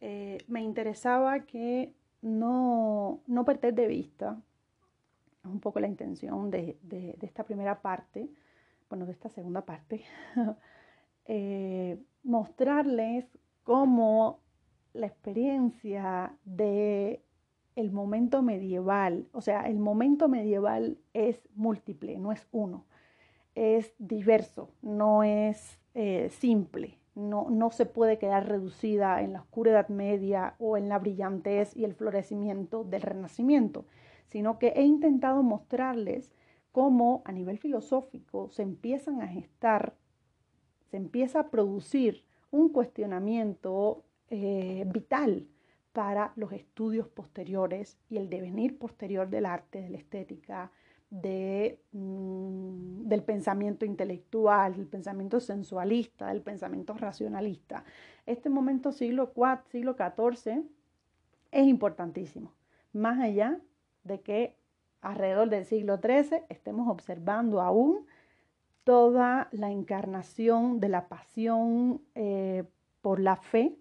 eh, 0.00 0.38
me 0.48 0.62
interesaba 0.62 1.40
que 1.40 1.92
no, 2.22 3.20
no 3.26 3.44
perder 3.44 3.74
de 3.74 3.88
vista 3.88 4.40
es 5.44 5.50
un 5.50 5.60
poco 5.60 5.80
la 5.80 5.86
intención 5.86 6.50
de, 6.50 6.78
esta 7.20 7.44
primera 7.44 7.82
parte, 7.82 8.30
bueno, 8.88 9.04
de 9.04 9.12
esta 9.12 9.28
segunda 9.28 9.66
parte, 9.66 10.02
eh, 11.26 11.98
mostrarles 12.22 13.26
cómo 13.64 14.40
la 14.92 15.06
experiencia 15.06 16.36
de 16.44 17.22
el 17.76 17.90
momento 17.90 18.42
medieval, 18.42 19.26
o 19.32 19.40
sea, 19.40 19.62
el 19.62 19.78
momento 19.78 20.28
medieval 20.28 20.98
es 21.12 21.48
múltiple, 21.56 22.18
no 22.18 22.30
es 22.30 22.46
uno, 22.52 22.84
es 23.56 23.92
diverso, 23.98 24.70
no 24.80 25.24
es 25.24 25.80
eh, 25.94 26.28
simple, 26.30 26.98
no, 27.16 27.50
no 27.50 27.70
se 27.70 27.86
puede 27.86 28.18
quedar 28.18 28.48
reducida 28.48 29.22
en 29.22 29.32
la 29.32 29.40
oscura 29.40 29.72
Edad 29.72 29.88
Media 29.88 30.54
o 30.58 30.76
en 30.76 30.88
la 30.88 31.00
brillantez 31.00 31.76
y 31.76 31.84
el 31.84 31.94
florecimiento 31.94 32.84
del 32.84 33.02
Renacimiento 33.02 33.86
sino 34.34 34.58
que 34.58 34.72
he 34.74 34.82
intentado 34.82 35.44
mostrarles 35.44 36.32
cómo 36.72 37.22
a 37.24 37.30
nivel 37.30 37.56
filosófico 37.58 38.50
se 38.50 38.62
empiezan 38.62 39.22
a 39.22 39.28
gestar, 39.28 39.96
se 40.90 40.96
empieza 40.96 41.38
a 41.38 41.50
producir 41.50 42.24
un 42.54 42.68
cuestionamiento 42.68 44.04
eh, 44.30 44.84
vital 44.86 45.44
para 45.92 46.32
los 46.36 46.52
estudios 46.52 47.08
posteriores 47.08 47.98
y 48.08 48.16
el 48.16 48.30
devenir 48.30 48.78
posterior 48.78 49.28
del 49.28 49.44
arte, 49.44 49.82
de 49.82 49.90
la 49.90 49.98
estética, 49.98 50.70
de, 51.10 51.80
mm, 51.90 53.08
del 53.08 53.24
pensamiento 53.24 53.84
intelectual, 53.84 54.76
del 54.76 54.86
pensamiento 54.86 55.40
sensualista, 55.40 56.28
del 56.28 56.42
pensamiento 56.42 56.94
racionalista. 56.94 57.84
Este 58.24 58.48
momento 58.48 58.92
siglo 58.92 59.32
siglo 59.68 59.96
XIV 59.96 60.62
es 61.50 61.66
importantísimo, 61.66 62.52
más 62.92 63.18
allá 63.18 63.58
de 64.04 64.20
que 64.20 64.56
alrededor 65.00 65.48
del 65.48 65.64
siglo 65.64 65.98
XIII 65.98 66.44
estemos 66.48 66.88
observando 66.88 67.60
aún 67.60 68.06
toda 68.84 69.48
la 69.50 69.70
encarnación 69.70 70.80
de 70.80 70.88
la 70.88 71.08
pasión 71.08 72.02
eh, 72.14 72.64
por 73.00 73.18
la 73.20 73.36
fe, 73.36 73.76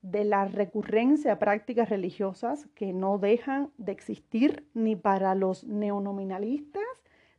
de 0.00 0.24
la 0.24 0.44
recurrencia 0.44 1.32
a 1.32 1.38
prácticas 1.38 1.88
religiosas 1.88 2.66
que 2.74 2.92
no 2.92 3.18
dejan 3.18 3.70
de 3.78 3.92
existir 3.92 4.68
ni 4.74 4.96
para 4.96 5.34
los 5.34 5.64
neonominalistas 5.64 6.82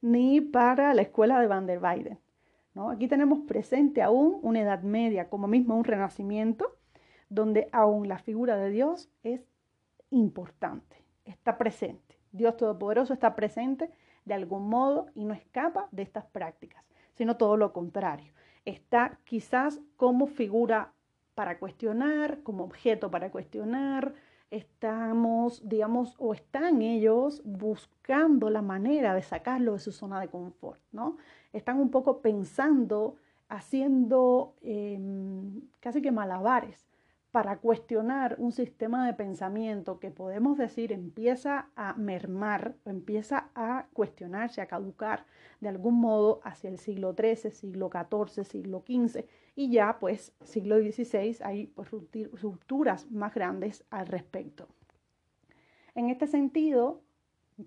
ni 0.01 0.41
para 0.41 0.93
la 0.93 1.01
escuela 1.01 1.39
de 1.39 1.47
Van 1.47 1.65
der 1.65 1.81
Weyden. 1.81 2.19
¿no? 2.73 2.91
Aquí 2.91 3.07
tenemos 3.07 3.39
presente 3.47 4.01
aún 4.01 4.39
una 4.43 4.61
Edad 4.61 4.83
Media, 4.83 5.29
como 5.29 5.47
mismo 5.47 5.75
un 5.75 5.83
Renacimiento, 5.83 6.75
donde 7.29 7.69
aún 7.71 8.07
la 8.07 8.19
figura 8.19 8.55
de 8.57 8.69
Dios 8.69 9.09
es 9.23 9.41
importante, 10.11 11.03
está 11.23 11.57
presente. 11.57 12.19
Dios 12.31 12.57
Todopoderoso 12.57 13.13
está 13.13 13.35
presente 13.35 13.89
de 14.25 14.33
algún 14.33 14.69
modo 14.69 15.07
y 15.15 15.25
no 15.25 15.33
escapa 15.33 15.87
de 15.91 16.03
estas 16.03 16.25
prácticas, 16.25 16.83
sino 17.15 17.37
todo 17.37 17.57
lo 17.57 17.73
contrario. 17.73 18.33
Está 18.65 19.19
quizás 19.23 19.81
como 19.97 20.27
figura 20.27 20.93
para 21.33 21.59
cuestionar, 21.59 22.41
como 22.43 22.63
objeto 22.63 23.11
para 23.11 23.31
cuestionar, 23.31 24.13
estamos, 24.51 25.67
digamos, 25.67 26.15
o 26.17 26.33
están 26.33 26.81
ellos 26.81 27.41
buscando 27.43 28.49
la 28.49 28.61
manera 28.61 29.13
de 29.13 29.21
sacarlo 29.21 29.73
de 29.73 29.79
su 29.79 29.91
zona 29.91 30.19
de 30.19 30.29
confort, 30.29 30.81
¿no? 30.91 31.17
Están 31.51 31.79
un 31.79 31.89
poco 31.91 32.21
pensando, 32.21 33.15
haciendo 33.49 34.55
em, 34.61 35.61
casi 35.79 36.01
que 36.01 36.11
malabares 36.11 36.87
para 37.35 37.57
cuestionar 37.57 38.37
un 38.39 38.53
sistema 38.53 39.05
de 39.05 39.13
pensamiento 39.13 39.99
que 39.99 40.09
podemos 40.09 40.57
decir 40.57 40.93
empieza 40.93 41.67
a 41.75 41.93
mermar, 41.95 42.75
empieza 42.85 43.49
a 43.55 43.87
cuestionarse, 43.91 44.61
a 44.61 44.67
caducar 44.67 45.25
de 45.59 45.67
algún 45.67 45.99
modo 45.99 46.39
hacia 46.45 46.69
el 46.69 46.77
siglo 46.77 47.13
XIII, 47.13 47.51
siglo 47.51 47.89
XIV, 47.91 48.45
siglo 48.45 48.85
XV 48.87 49.25
y 49.53 49.69
ya 49.69 49.97
pues 49.99 50.33
siglo 50.45 50.77
XVI 50.77 51.35
hay 51.43 51.67
pues, 51.67 51.89
rupturas 51.91 53.11
más 53.11 53.35
grandes 53.35 53.83
al 53.89 54.07
respecto. 54.07 54.69
En 55.93 56.09
este 56.09 56.27
sentido, 56.27 57.01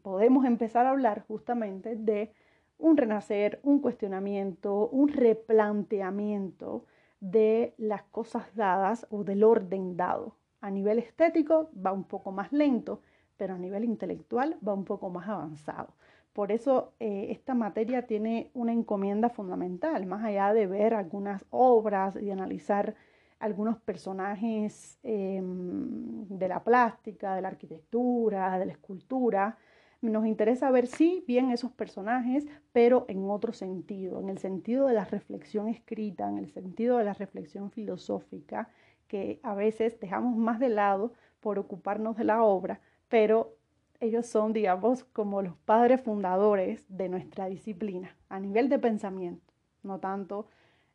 podemos 0.00 0.46
empezar 0.46 0.86
a 0.86 0.92
hablar 0.92 1.26
justamente 1.28 1.94
de 1.94 2.32
un 2.78 2.96
renacer, 2.96 3.60
un 3.62 3.80
cuestionamiento, 3.80 4.88
un 4.88 5.08
replanteamiento 5.08 6.86
de 7.20 7.74
las 7.78 8.02
cosas 8.04 8.54
dadas 8.54 9.06
o 9.10 9.24
del 9.24 9.44
orden 9.44 9.96
dado. 9.96 10.36
A 10.60 10.70
nivel 10.70 10.98
estético 10.98 11.70
va 11.74 11.92
un 11.92 12.04
poco 12.04 12.32
más 12.32 12.52
lento, 12.52 13.02
pero 13.36 13.54
a 13.54 13.58
nivel 13.58 13.84
intelectual 13.84 14.56
va 14.66 14.74
un 14.74 14.84
poco 14.84 15.10
más 15.10 15.28
avanzado. 15.28 15.94
Por 16.32 16.52
eso 16.52 16.92
eh, 17.00 17.28
esta 17.30 17.54
materia 17.54 18.06
tiene 18.06 18.50
una 18.54 18.72
encomienda 18.72 19.28
fundamental, 19.30 20.06
más 20.06 20.24
allá 20.24 20.52
de 20.52 20.66
ver 20.66 20.94
algunas 20.94 21.44
obras 21.50 22.16
y 22.20 22.30
analizar 22.30 22.94
algunos 23.40 23.78
personajes 23.78 24.98
em, 25.02 26.26
de 26.28 26.48
la 26.48 26.62
plástica, 26.62 27.34
de 27.34 27.42
la 27.42 27.48
arquitectura, 27.48 28.58
de 28.58 28.66
la 28.66 28.72
escultura, 28.72 29.56
nos 30.00 30.26
interesa 30.26 30.70
ver, 30.70 30.86
sí, 30.86 31.24
bien 31.26 31.50
esos 31.50 31.72
personajes, 31.72 32.46
pero 32.72 33.04
en 33.08 33.28
otro 33.30 33.52
sentido, 33.52 34.20
en 34.20 34.28
el 34.28 34.38
sentido 34.38 34.86
de 34.86 34.94
la 34.94 35.04
reflexión 35.04 35.68
escrita, 35.68 36.28
en 36.28 36.38
el 36.38 36.50
sentido 36.50 36.98
de 36.98 37.04
la 37.04 37.14
reflexión 37.14 37.70
filosófica, 37.70 38.70
que 39.08 39.40
a 39.42 39.54
veces 39.54 39.98
dejamos 39.98 40.36
más 40.36 40.60
de 40.60 40.68
lado 40.68 41.12
por 41.40 41.58
ocuparnos 41.58 42.16
de 42.16 42.24
la 42.24 42.42
obra, 42.42 42.80
pero 43.08 43.56
ellos 44.00 44.26
son, 44.26 44.52
digamos, 44.52 45.02
como 45.04 45.42
los 45.42 45.56
padres 45.56 46.00
fundadores 46.00 46.84
de 46.88 47.08
nuestra 47.08 47.46
disciplina 47.46 48.14
a 48.28 48.38
nivel 48.38 48.68
de 48.68 48.78
pensamiento, 48.78 49.52
no 49.82 49.98
tanto 49.98 50.46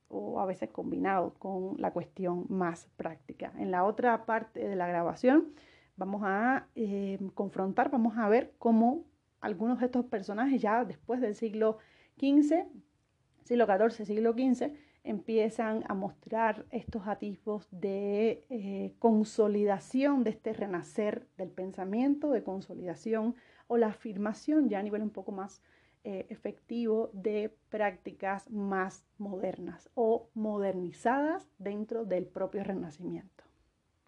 o 0.08 0.40
a 0.40 0.46
veces 0.46 0.70
combinado 0.70 1.34
con 1.40 1.76
la 1.80 1.92
cuestión 1.92 2.46
más 2.48 2.88
práctica. 2.96 3.52
En 3.58 3.72
la 3.72 3.84
otra 3.84 4.26
parte 4.26 4.68
de 4.68 4.76
la 4.76 4.88
grabación 4.88 5.54
vamos 5.95 6.22
a 6.26 6.68
eh, 6.76 7.20
confrontar, 7.34 7.90
vamos 7.91 8.18
a 8.18 8.28
ver 8.30 8.53
cómo 8.60 9.06
algunos 9.41 9.80
de 9.80 9.86
estos 9.86 10.06
personajes 10.06 10.61
ya 10.61 10.86
después 10.86 11.22
del 11.22 11.36
siglo 11.36 11.78
XV, 12.18 12.65
siglo 13.44 13.65
XIV, 13.65 14.06
siglo 14.06 14.34
XV, 14.34 14.74
empiezan 15.03 15.84
a 15.88 15.94
mostrar 15.94 16.65
estos 16.72 17.07
atisbos 17.07 17.68
de 17.72 18.45
eh, 18.49 18.94
consolidación 18.99 20.24
de 20.24 20.30
este 20.30 20.53
renacer 20.53 21.28
del 21.38 21.49
pensamiento, 21.49 22.32
de 22.32 22.44
consolidación 22.44 23.36
o 23.68 23.78
la 23.78 23.88
afirmación 23.88 24.70
ya 24.70 24.80
a 24.80 24.84
nivel 24.84 25.02
un 25.02 25.10
poco 25.10 25.34
más 25.34 25.61
eh, 26.06 26.26
efectivo 26.30 27.10
de 27.14 27.53
prácticas 27.70 28.49
más 28.49 29.06
modernas 29.18 29.90
o 29.94 30.30
modernizadas 30.34 31.49
dentro 31.60 32.06
del 32.06 32.26
propio 32.26 32.64
renacimiento. 32.64 33.44